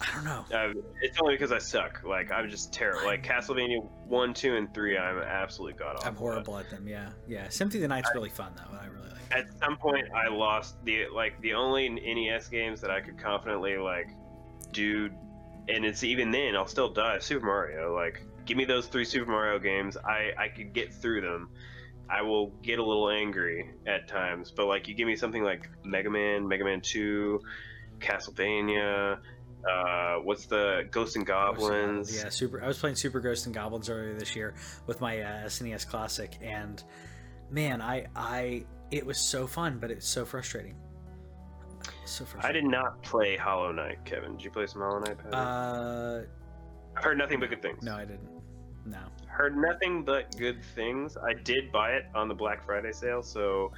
I 0.00 0.14
don't 0.14 0.24
know 0.24 0.44
Uh, 0.56 0.72
it's 1.02 1.18
only 1.20 1.34
because 1.34 1.50
I 1.50 1.58
suck. 1.58 2.02
Like 2.04 2.30
I'm 2.30 2.48
just 2.48 2.72
terrible. 2.72 3.04
Like 3.06 3.24
Castlevania 3.24 3.84
one, 4.06 4.32
two, 4.32 4.54
and 4.56 4.72
three, 4.72 4.96
I'm 4.96 5.18
absolutely 5.18 5.76
god 5.78 5.96
awful. 5.96 6.08
I'm 6.08 6.14
horrible 6.16 6.56
at 6.56 6.70
them 6.70 6.86
yeah 6.86 7.10
yeah 7.26 7.48
Symphony 7.48 7.78
of 7.78 7.82
the 7.82 7.94
Night's 7.94 8.10
really 8.14 8.28
fun 8.30 8.52
though 8.56 8.70
and 8.70 8.78
I 8.80 8.86
really 8.86 9.08
like 9.08 9.18
it. 9.30 9.36
at 9.38 9.58
some 9.60 9.76
point 9.76 10.06
I 10.14 10.28
lost 10.28 10.76
the 10.84 11.06
like 11.12 11.40
the 11.40 11.54
only 11.54 11.88
NES 11.88 12.48
games 12.48 12.80
that 12.80 12.90
I 12.90 13.00
could 13.00 13.18
confidently 13.18 13.76
like 13.76 14.08
do 14.72 15.10
and 15.68 15.84
it's 15.84 16.02
even 16.02 16.30
then 16.30 16.56
I'll 16.56 16.66
still 16.66 16.88
die 16.88 17.18
Super 17.18 17.46
Mario 17.46 17.94
like 17.94 18.22
give 18.44 18.56
me 18.56 18.64
those 18.64 18.86
three 18.86 19.04
Super 19.04 19.30
Mario 19.30 19.58
games 19.58 19.96
I 19.96 20.32
I 20.38 20.48
could 20.48 20.72
get 20.72 20.92
through 20.92 21.20
them 21.20 21.50
I 22.10 22.22
will 22.22 22.48
get 22.62 22.78
a 22.78 22.84
little 22.84 23.10
angry 23.10 23.70
at 23.86 24.08
times 24.08 24.50
but 24.50 24.66
like 24.66 24.88
you 24.88 24.94
give 24.94 25.06
me 25.06 25.16
something 25.16 25.42
like 25.42 25.68
Mega 25.84 26.10
Man 26.10 26.46
Mega 26.46 26.64
Man 26.64 26.80
2 26.80 27.40
Castlevania 27.98 29.18
uh 29.68 30.14
what's 30.22 30.46
the 30.46 30.86
Ghosts 30.90 31.16
and 31.16 31.26
Goblins 31.26 32.14
Yeah, 32.14 32.28
super. 32.28 32.62
I 32.62 32.66
was 32.66 32.78
playing 32.78 32.96
Super 32.96 33.20
Ghost 33.20 33.46
and 33.46 33.54
Goblins 33.54 33.90
earlier 33.90 34.14
this 34.14 34.36
year 34.36 34.54
with 34.86 35.00
my 35.00 35.20
uh, 35.20 35.46
SNES 35.46 35.86
Classic, 35.86 36.36
and 36.40 36.82
man, 37.50 37.80
I, 37.80 38.06
I, 38.14 38.64
it 38.90 39.04
was 39.04 39.18
so 39.18 39.46
fun, 39.46 39.78
but 39.78 39.90
it's 39.90 40.08
so 40.08 40.24
frustrating. 40.24 40.76
So 42.08 42.24
I 42.40 42.52
did 42.52 42.64
not 42.64 43.02
play 43.02 43.36
Hollow 43.36 43.70
Knight 43.72 44.04
Kevin 44.04 44.32
did 44.32 44.44
you 44.44 44.50
play 44.50 44.66
some 44.66 44.80
Hollow 44.82 45.00
Knight 45.00 45.18
Patty? 45.18 45.30
Uh, 45.32 46.20
I've 46.96 47.04
heard 47.04 47.18
nothing 47.18 47.38
but 47.38 47.50
good 47.50 47.62
things 47.62 47.82
no, 47.82 47.94
I 47.94 48.04
didn't. 48.04 48.28
No. 48.86 48.98
heard 49.26 49.56
nothing 49.56 50.02
but 50.04 50.34
good 50.38 50.64
things. 50.74 51.16
I 51.18 51.34
did 51.34 51.70
buy 51.70 51.90
it 51.92 52.06
on 52.14 52.26
the 52.28 52.34
Black 52.34 52.64
Friday 52.64 52.92
sale, 52.92 53.22
so 53.22 53.72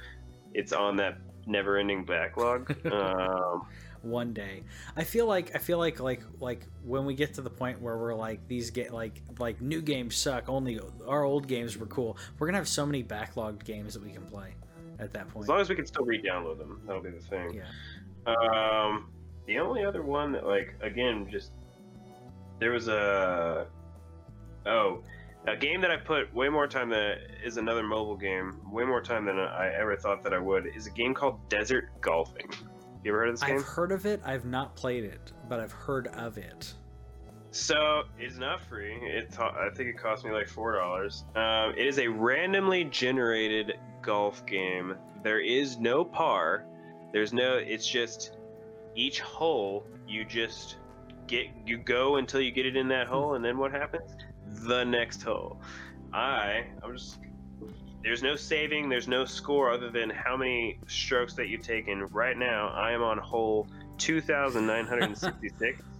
it's 0.53 0.71
on 0.71 0.95
that 0.97 1.17
never-ending 1.45 2.05
backlog. 2.05 2.73
um, 2.91 3.67
One 4.03 4.31
day, 4.33 4.63
I 4.95 5.03
feel 5.03 5.27
like 5.27 5.53
I 5.53 5.59
feel 5.59 5.77
like 5.77 5.99
like 5.99 6.21
like 6.39 6.65
when 6.83 7.05
we 7.05 7.13
get 7.13 7.33
to 7.35 7.41
the 7.41 7.49
point 7.49 7.81
where 7.81 7.97
we're 7.97 8.15
like 8.15 8.47
these 8.47 8.71
get 8.71 8.93
like 8.93 9.21
like 9.37 9.61
new 9.61 9.81
games 9.81 10.15
suck. 10.15 10.47
Only 10.47 10.79
our 11.05 11.23
old 11.25 11.47
games 11.47 11.77
were 11.77 11.87
cool. 11.87 12.17
We're 12.39 12.47
gonna 12.47 12.57
have 12.57 12.67
so 12.67 12.85
many 12.85 13.03
backlogged 13.03 13.65
games 13.65 13.93
that 13.93 14.03
we 14.03 14.11
can 14.11 14.23
play 14.23 14.55
at 14.99 15.11
that 15.13 15.27
point. 15.29 15.43
as 15.45 15.49
long 15.49 15.59
as 15.59 15.69
we 15.69 15.75
can 15.75 15.85
still 15.85 16.05
re-download 16.05 16.57
them, 16.57 16.79
that'll 16.85 17.01
be 17.01 17.09
the 17.09 17.19
thing. 17.19 17.53
yeah. 17.53 17.63
Um, 18.25 19.09
the 19.47 19.59
only 19.59 19.83
other 19.83 20.01
one 20.01 20.31
that, 20.33 20.45
like, 20.45 20.75
again, 20.81 21.27
just 21.29 21.51
there 22.59 22.71
was 22.71 22.87
a 22.87 23.67
oh, 24.65 25.03
a 25.47 25.55
game 25.55 25.81
that 25.81 25.91
I 25.91 25.97
put 25.97 26.33
way 26.33 26.49
more 26.49 26.67
time 26.67 26.89
than 26.89 27.17
is 27.43 27.57
another 27.57 27.83
mobile 27.83 28.15
game, 28.15 28.59
way 28.71 28.85
more 28.85 29.01
time 29.01 29.25
than 29.25 29.39
I 29.39 29.71
ever 29.77 29.95
thought 29.95 30.23
that 30.23 30.33
I 30.33 30.39
would. 30.39 30.67
Is 30.75 30.87
a 30.87 30.91
game 30.91 31.13
called 31.13 31.49
Desert 31.49 31.89
Golfing. 32.01 32.49
You 33.03 33.11
ever 33.11 33.19
heard 33.19 33.29
of 33.29 33.39
this 33.39 33.47
game? 33.47 33.57
I've 33.57 33.63
heard 33.63 33.91
of 33.91 34.05
it. 34.05 34.21
I've 34.23 34.45
not 34.45 34.75
played 34.75 35.03
it, 35.03 35.31
but 35.49 35.59
I've 35.59 35.71
heard 35.71 36.07
of 36.07 36.37
it. 36.37 36.73
So 37.49 38.03
it's 38.17 38.37
not 38.37 38.61
free. 38.61 38.93
It 38.93 39.35
I 39.39 39.69
think 39.75 39.89
it 39.89 39.97
cost 39.97 40.23
me 40.23 40.31
like 40.31 40.47
four 40.47 40.73
dollars. 40.73 41.25
Um, 41.35 41.73
it 41.75 41.87
is 41.87 41.97
a 41.99 42.07
randomly 42.07 42.85
generated 42.85 43.73
golf 44.01 44.45
game. 44.45 44.95
There 45.23 45.39
is 45.39 45.77
no 45.77 46.05
par. 46.05 46.65
There's 47.11 47.33
no. 47.33 47.55
It's 47.55 47.87
just 47.87 48.37
each 48.95 49.19
hole. 49.19 49.85
You 50.07 50.25
just 50.25 50.77
get. 51.27 51.47
You 51.65 51.77
go 51.77 52.17
until 52.17 52.41
you 52.41 52.51
get 52.51 52.65
it 52.65 52.75
in 52.75 52.87
that 52.89 53.07
hole, 53.07 53.35
and 53.35 53.43
then 53.43 53.57
what 53.57 53.71
happens? 53.71 54.11
The 54.47 54.83
next 54.83 55.21
hole. 55.23 55.61
I. 56.13 56.65
I'm 56.83 56.95
just. 56.95 57.19
There's 58.03 58.23
no 58.23 58.35
saving. 58.35 58.89
There's 58.89 59.07
no 59.07 59.25
score 59.25 59.71
other 59.71 59.91
than 59.91 60.09
how 60.09 60.35
many 60.35 60.79
strokes 60.87 61.35
that 61.35 61.49
you've 61.49 61.61
taken. 61.61 62.05
Right 62.07 62.37
now, 62.37 62.69
I 62.69 62.93
am 62.93 63.03
on 63.03 63.19
hole 63.19 63.67
2,966 63.99 65.83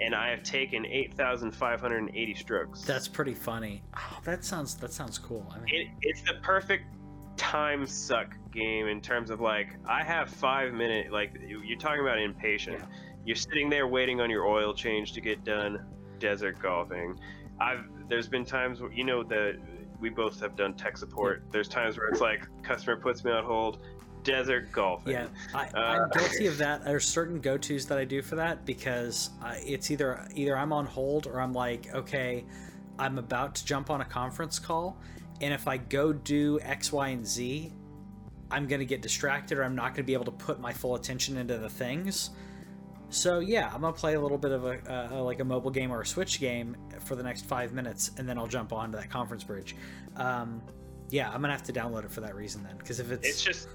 and 0.00 0.14
I 0.14 0.30
have 0.30 0.42
taken 0.42 0.86
8,580 0.86 2.34
strokes. 2.34 2.82
That's 2.82 3.08
pretty 3.08 3.34
funny. 3.34 3.82
Oh, 3.96 4.18
that 4.24 4.44
sounds 4.44 4.74
that 4.76 4.92
sounds 4.92 5.18
cool. 5.18 5.46
I 5.54 5.58
mean, 5.58 5.74
it, 5.74 5.88
it's 6.02 6.22
the 6.22 6.34
perfect 6.42 6.84
time 7.36 7.86
suck 7.86 8.36
game 8.52 8.88
in 8.88 9.00
terms 9.00 9.30
of 9.30 9.40
like 9.40 9.68
I 9.86 10.02
have 10.02 10.30
five 10.30 10.72
minute 10.72 11.12
like 11.12 11.32
you're 11.46 11.78
talking 11.78 12.00
about 12.00 12.18
impatient. 12.18 12.78
Yeah. 12.78 12.86
You're 13.24 13.36
sitting 13.36 13.68
there 13.68 13.86
waiting 13.86 14.20
on 14.20 14.30
your 14.30 14.46
oil 14.46 14.72
change 14.72 15.12
to 15.12 15.20
get 15.20 15.44
done. 15.44 15.84
Desert 16.18 16.58
golfing. 16.60 17.18
I've 17.60 17.84
there's 18.08 18.28
been 18.28 18.44
times 18.44 18.80
where 18.80 18.92
you 18.92 19.04
know 19.04 19.22
the 19.22 19.58
we 20.00 20.10
both 20.10 20.40
have 20.40 20.56
done 20.56 20.74
tech 20.74 20.96
support. 20.96 21.44
There's 21.50 21.68
times 21.68 21.96
where 21.96 22.08
it's 22.08 22.20
like 22.20 22.46
customer 22.62 22.96
puts 22.96 23.24
me 23.24 23.32
on 23.32 23.44
hold. 23.44 23.78
Desert 24.22 24.72
golfing. 24.72 25.12
Yeah, 25.12 25.28
I, 25.54 25.68
Uh, 25.68 25.78
I'm 25.78 26.10
guilty 26.14 26.46
of 26.48 26.58
that. 26.58 26.84
There's 26.84 27.06
certain 27.06 27.40
go-tos 27.40 27.86
that 27.86 27.96
I 27.96 28.04
do 28.04 28.22
for 28.22 28.34
that 28.36 28.66
because 28.66 29.30
I, 29.40 29.62
it's 29.64 29.90
either 29.90 30.26
either 30.34 30.56
I'm 30.56 30.72
on 30.72 30.84
hold 30.84 31.26
or 31.26 31.40
I'm 31.40 31.52
like, 31.52 31.94
okay, 31.94 32.44
I'm 32.98 33.18
about 33.18 33.54
to 33.56 33.64
jump 33.64 33.88
on 33.88 34.00
a 34.00 34.04
conference 34.04 34.58
call, 34.58 34.98
and 35.40 35.52
if 35.52 35.68
I 35.68 35.76
go 35.76 36.12
do 36.12 36.58
X, 36.62 36.92
Y, 36.92 37.08
and 37.08 37.26
Z, 37.26 37.72
I'm 38.50 38.66
gonna 38.66 38.84
get 38.84 39.02
distracted 39.02 39.58
or 39.58 39.64
I'm 39.64 39.74
not 39.74 39.94
gonna 39.94 40.04
be 40.04 40.14
able 40.14 40.24
to 40.26 40.30
put 40.30 40.60
my 40.60 40.72
full 40.72 40.94
attention 40.94 41.36
into 41.36 41.58
the 41.58 41.68
things. 41.68 42.30
So 43.08 43.38
yeah, 43.38 43.70
I'm 43.72 43.80
gonna 43.80 43.92
play 43.92 44.14
a 44.14 44.20
little 44.20 44.38
bit 44.38 44.52
of 44.52 44.64
a 44.64 45.14
uh, 45.14 45.22
like 45.22 45.40
a 45.40 45.44
mobile 45.44 45.70
game 45.70 45.92
or 45.92 46.00
a 46.00 46.06
Switch 46.06 46.40
game 46.40 46.76
for 47.00 47.16
the 47.16 47.22
next 47.22 47.44
five 47.44 47.72
minutes, 47.72 48.10
and 48.18 48.28
then 48.28 48.38
I'll 48.38 48.46
jump 48.46 48.72
onto 48.72 48.98
that 48.98 49.10
conference 49.10 49.44
bridge. 49.44 49.76
Um, 50.16 50.62
yeah, 51.10 51.28
I'm 51.28 51.40
gonna 51.40 51.52
have 51.52 51.62
to 51.64 51.72
download 51.72 52.04
it 52.04 52.10
for 52.10 52.20
that 52.22 52.34
reason 52.34 52.62
then, 52.62 52.76
because 52.78 53.00
if 53.00 53.10
it's, 53.10 53.26
it's 53.26 53.42
just 53.42 53.68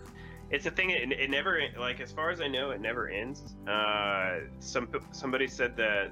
it's 0.51 0.65
a 0.65 0.71
thing 0.71 0.89
it, 0.89 1.11
it 1.11 1.29
never 1.29 1.61
like 1.79 1.99
as 2.01 2.11
far 2.11 2.29
as 2.29 2.41
i 2.41 2.47
know 2.47 2.71
it 2.71 2.81
never 2.81 3.09
ends 3.09 3.55
uh 3.67 4.39
some 4.59 4.87
somebody 5.11 5.47
said 5.47 5.75
that 5.77 6.11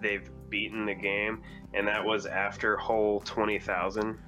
they've 0.00 0.30
beaten 0.50 0.84
the 0.84 0.94
game 0.94 1.42
and 1.74 1.88
that 1.88 2.04
was 2.04 2.26
after 2.26 2.76
hole 2.76 3.20
20000 3.20 4.18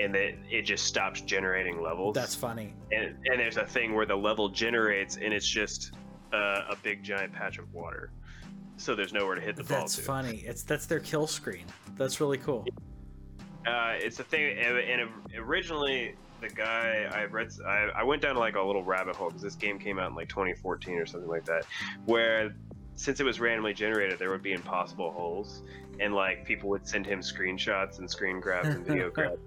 and 0.00 0.14
that 0.14 0.34
it 0.48 0.62
just 0.62 0.84
stops 0.84 1.20
generating 1.20 1.82
levels 1.82 2.14
that's 2.14 2.34
funny. 2.34 2.72
and, 2.90 3.16
and 3.26 3.38
there's 3.38 3.56
a 3.56 3.66
thing 3.66 3.94
where 3.94 4.06
the 4.06 4.16
level 4.16 4.48
generates 4.48 5.16
and 5.16 5.34
it's 5.34 5.46
just 5.46 5.92
uh, 6.32 6.62
a 6.70 6.76
big 6.82 7.02
giant 7.02 7.32
patch 7.32 7.58
of 7.58 7.72
water 7.74 8.10
so 8.80 8.94
there's 8.94 9.12
nowhere 9.12 9.34
to 9.34 9.42
hit 9.42 9.56
the 9.56 9.64
ball 9.64 9.80
That's 9.80 9.96
to 9.96 10.02
funny. 10.02 10.42
It's 10.46 10.62
that's 10.62 10.86
their 10.86 11.00
kill 11.00 11.26
screen. 11.26 11.66
That's 11.96 12.18
really 12.18 12.38
cool. 12.38 12.64
uh, 13.66 13.92
it's 13.98 14.18
a 14.20 14.24
thing, 14.24 14.58
and, 14.58 14.78
and 14.78 15.10
originally 15.36 16.14
the 16.40 16.48
guy 16.48 17.06
I 17.12 17.24
read, 17.24 17.50
I, 17.66 17.90
I 17.94 18.02
went 18.02 18.22
down 18.22 18.36
like 18.36 18.56
a 18.56 18.62
little 18.62 18.82
rabbit 18.82 19.16
hole 19.16 19.28
because 19.28 19.42
this 19.42 19.54
game 19.54 19.78
came 19.78 19.98
out 19.98 20.08
in 20.08 20.14
like 20.16 20.30
2014 20.30 20.94
or 20.94 21.04
something 21.04 21.28
like 21.28 21.44
that, 21.44 21.66
where 22.06 22.54
since 22.94 23.20
it 23.20 23.24
was 23.24 23.38
randomly 23.38 23.74
generated, 23.74 24.18
there 24.18 24.30
would 24.30 24.42
be 24.42 24.52
impossible 24.52 25.10
holes, 25.10 25.62
and 26.00 26.14
like 26.14 26.46
people 26.46 26.70
would 26.70 26.88
send 26.88 27.04
him 27.04 27.20
screenshots 27.20 27.98
and 27.98 28.10
screen 28.10 28.40
grabs 28.40 28.68
and 28.68 28.86
video 28.86 29.10
grabs. 29.14 29.42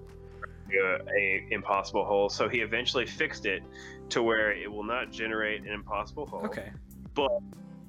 A, 0.75 0.99
a 1.17 1.47
impossible 1.51 2.05
hole, 2.05 2.29
so 2.29 2.47
he 2.49 2.59
eventually 2.59 3.05
fixed 3.05 3.45
it 3.45 3.63
to 4.09 4.21
where 4.23 4.51
it 4.51 4.71
will 4.71 4.83
not 4.83 5.11
generate 5.11 5.61
an 5.61 5.69
impossible 5.69 6.25
hole. 6.25 6.45
Okay. 6.45 6.71
but 7.15 7.29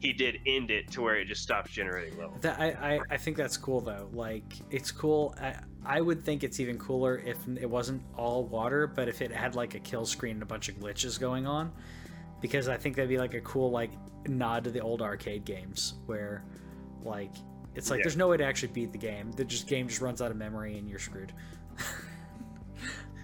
he 0.00 0.12
did 0.12 0.38
end 0.46 0.70
it 0.70 0.90
to 0.90 1.00
where 1.00 1.16
it 1.16 1.26
just 1.26 1.42
stops 1.42 1.70
generating 1.70 2.18
levels. 2.18 2.38
That 2.42 2.60
I, 2.60 2.96
I, 2.96 3.00
I 3.12 3.16
think 3.16 3.38
that's 3.38 3.56
cool 3.56 3.80
though. 3.80 4.10
Like 4.12 4.44
it's 4.70 4.90
cool. 4.90 5.34
I, 5.40 5.54
I 5.84 6.00
would 6.02 6.22
think 6.22 6.44
it's 6.44 6.60
even 6.60 6.76
cooler 6.78 7.18
if 7.24 7.38
it 7.58 7.68
wasn't 7.68 8.02
all 8.16 8.44
water, 8.44 8.86
but 8.86 9.08
if 9.08 9.22
it 9.22 9.32
had 9.32 9.54
like 9.54 9.74
a 9.74 9.78
kill 9.78 10.04
screen 10.04 10.32
and 10.32 10.42
a 10.42 10.46
bunch 10.46 10.68
of 10.68 10.74
glitches 10.76 11.18
going 11.18 11.46
on, 11.46 11.72
because 12.42 12.68
I 12.68 12.76
think 12.76 12.96
that'd 12.96 13.08
be 13.08 13.16
like 13.18 13.32
a 13.34 13.40
cool 13.40 13.70
like 13.70 13.92
nod 14.28 14.64
to 14.64 14.70
the 14.70 14.80
old 14.80 15.00
arcade 15.00 15.44
games 15.46 15.94
where, 16.04 16.44
like, 17.02 17.32
it's 17.74 17.88
like 17.90 17.98
Yeah. 17.98 18.04
there's 18.04 18.16
no 18.16 18.28
way 18.28 18.36
to 18.36 18.44
actually 18.44 18.72
beat 18.72 18.92
the 18.92 18.98
game. 18.98 19.32
The 19.32 19.44
just 19.44 19.66
game 19.68 19.88
just 19.88 20.02
runs 20.02 20.20
out 20.20 20.30
of 20.30 20.36
memory 20.36 20.76
and 20.78 20.86
you're 20.88 20.98
screwed. 20.98 21.32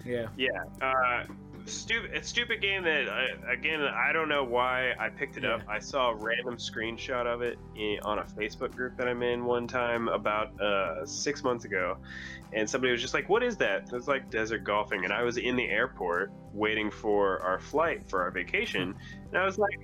yeah. 0.05 0.27
Yeah, 0.37 0.49
uh, 0.81 1.25
stupid. 1.65 2.15
A 2.15 2.23
stupid 2.23 2.61
game 2.61 2.83
that 2.83 3.09
I, 3.09 3.51
again 3.53 3.81
I 3.81 4.11
don't 4.11 4.29
know 4.29 4.43
why 4.43 4.93
I 4.99 5.09
picked 5.09 5.37
it 5.37 5.45
up. 5.45 5.61
I 5.67 5.79
saw 5.79 6.11
a 6.11 6.15
random 6.15 6.57
screenshot 6.57 7.25
of 7.25 7.41
it 7.41 7.57
in, 7.75 7.99
on 8.03 8.19
a 8.19 8.23
Facebook 8.23 8.75
group 8.75 8.97
that 8.97 9.07
I'm 9.07 9.21
in 9.23 9.45
one 9.45 9.67
time 9.67 10.07
about 10.07 10.59
uh, 10.59 11.05
six 11.05 11.43
months 11.43 11.65
ago, 11.65 11.97
and 12.53 12.69
somebody 12.69 12.91
was 12.91 13.01
just 13.01 13.13
like, 13.13 13.29
"What 13.29 13.43
is 13.43 13.57
that?" 13.57 13.83
It 13.83 13.91
was 13.91 14.07
like 14.07 14.29
desert 14.29 14.63
golfing, 14.63 15.03
and 15.03 15.13
I 15.13 15.23
was 15.23 15.37
in 15.37 15.55
the 15.55 15.69
airport 15.69 16.31
waiting 16.53 16.91
for 16.91 17.41
our 17.41 17.59
flight 17.59 18.09
for 18.09 18.21
our 18.21 18.31
vacation, 18.31 18.95
and 19.29 19.37
I 19.37 19.45
was 19.45 19.57
like. 19.57 19.79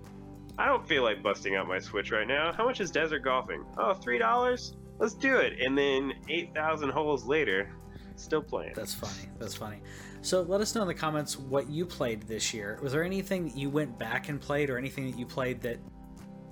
I 0.60 0.66
don't 0.66 0.88
feel 0.88 1.04
like 1.04 1.22
busting 1.22 1.56
out 1.56 1.68
my 1.68 1.78
Switch 1.78 2.10
right 2.12 2.28
now. 2.28 2.52
How 2.52 2.66
much 2.66 2.82
is 2.82 2.90
desert 2.90 3.20
golfing? 3.20 3.64
Oh, 3.78 3.94
three 3.94 4.18
dollars. 4.18 4.76
Let's 4.98 5.14
do 5.14 5.38
it. 5.38 5.62
And 5.62 5.78
then 5.78 6.14
eight 6.30 6.56
thousand 6.56 6.90
holes 6.90 7.26
later, 7.26 7.70
still 8.16 8.42
playing. 8.42 8.74
That's 8.76 8.96
funny. 8.96 9.30
That's 9.38 9.54
funny. 9.54 9.82
So 10.22 10.42
let 10.42 10.62
us 10.62 10.76
know 10.76 10.82
in 10.82 10.88
the 10.88 10.94
comments 10.94 11.38
what 11.38 11.70
you 11.70 11.86
played 11.86 12.24
this 12.24 12.54
year. 12.54 12.80
Was 12.82 12.92
there 12.92 13.04
anything 13.04 13.46
that 13.46 13.56
you 13.56 13.70
went 13.70 13.98
back 13.98 14.30
and 14.30 14.42
played, 14.42 14.70
or 14.70 14.78
anything 14.78 15.10
that 15.10 15.18
you 15.18 15.26
played 15.26 15.62
that 15.62 15.80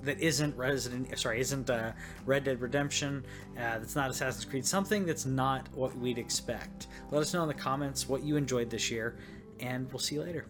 that 0.04 0.20
isn't 0.20 0.56
Resident 0.56 1.12
eh, 1.12 1.16
sorry 1.16 1.40
isn't 1.42 1.70
uh, 1.70 1.92
Red 2.26 2.44
Dead 2.44 2.62
Redemption? 2.62 3.26
Uh, 3.58 3.80
that's 3.80 3.96
not 3.96 4.10
Assassin's 4.10 4.46
Creed. 4.46 4.66
Something 4.66 5.06
that's 5.06 5.26
not 5.26 5.68
what 5.74 5.96
we'd 5.98 6.18
expect. 6.18 6.88
Let 7.12 7.22
us 7.22 7.34
know 7.34 7.42
in 7.42 7.48
the 7.48 7.54
comments 7.54 8.08
what 8.08 8.24
you 8.24 8.38
enjoyed 8.38 8.70
this 8.70 8.90
year, 8.92 9.18
and 9.60 9.92
we'll 9.92 10.00
see 10.00 10.16
you 10.16 10.22
later. 10.22 10.48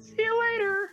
See 0.00 0.22
you 0.22 0.40
later. 0.40 0.90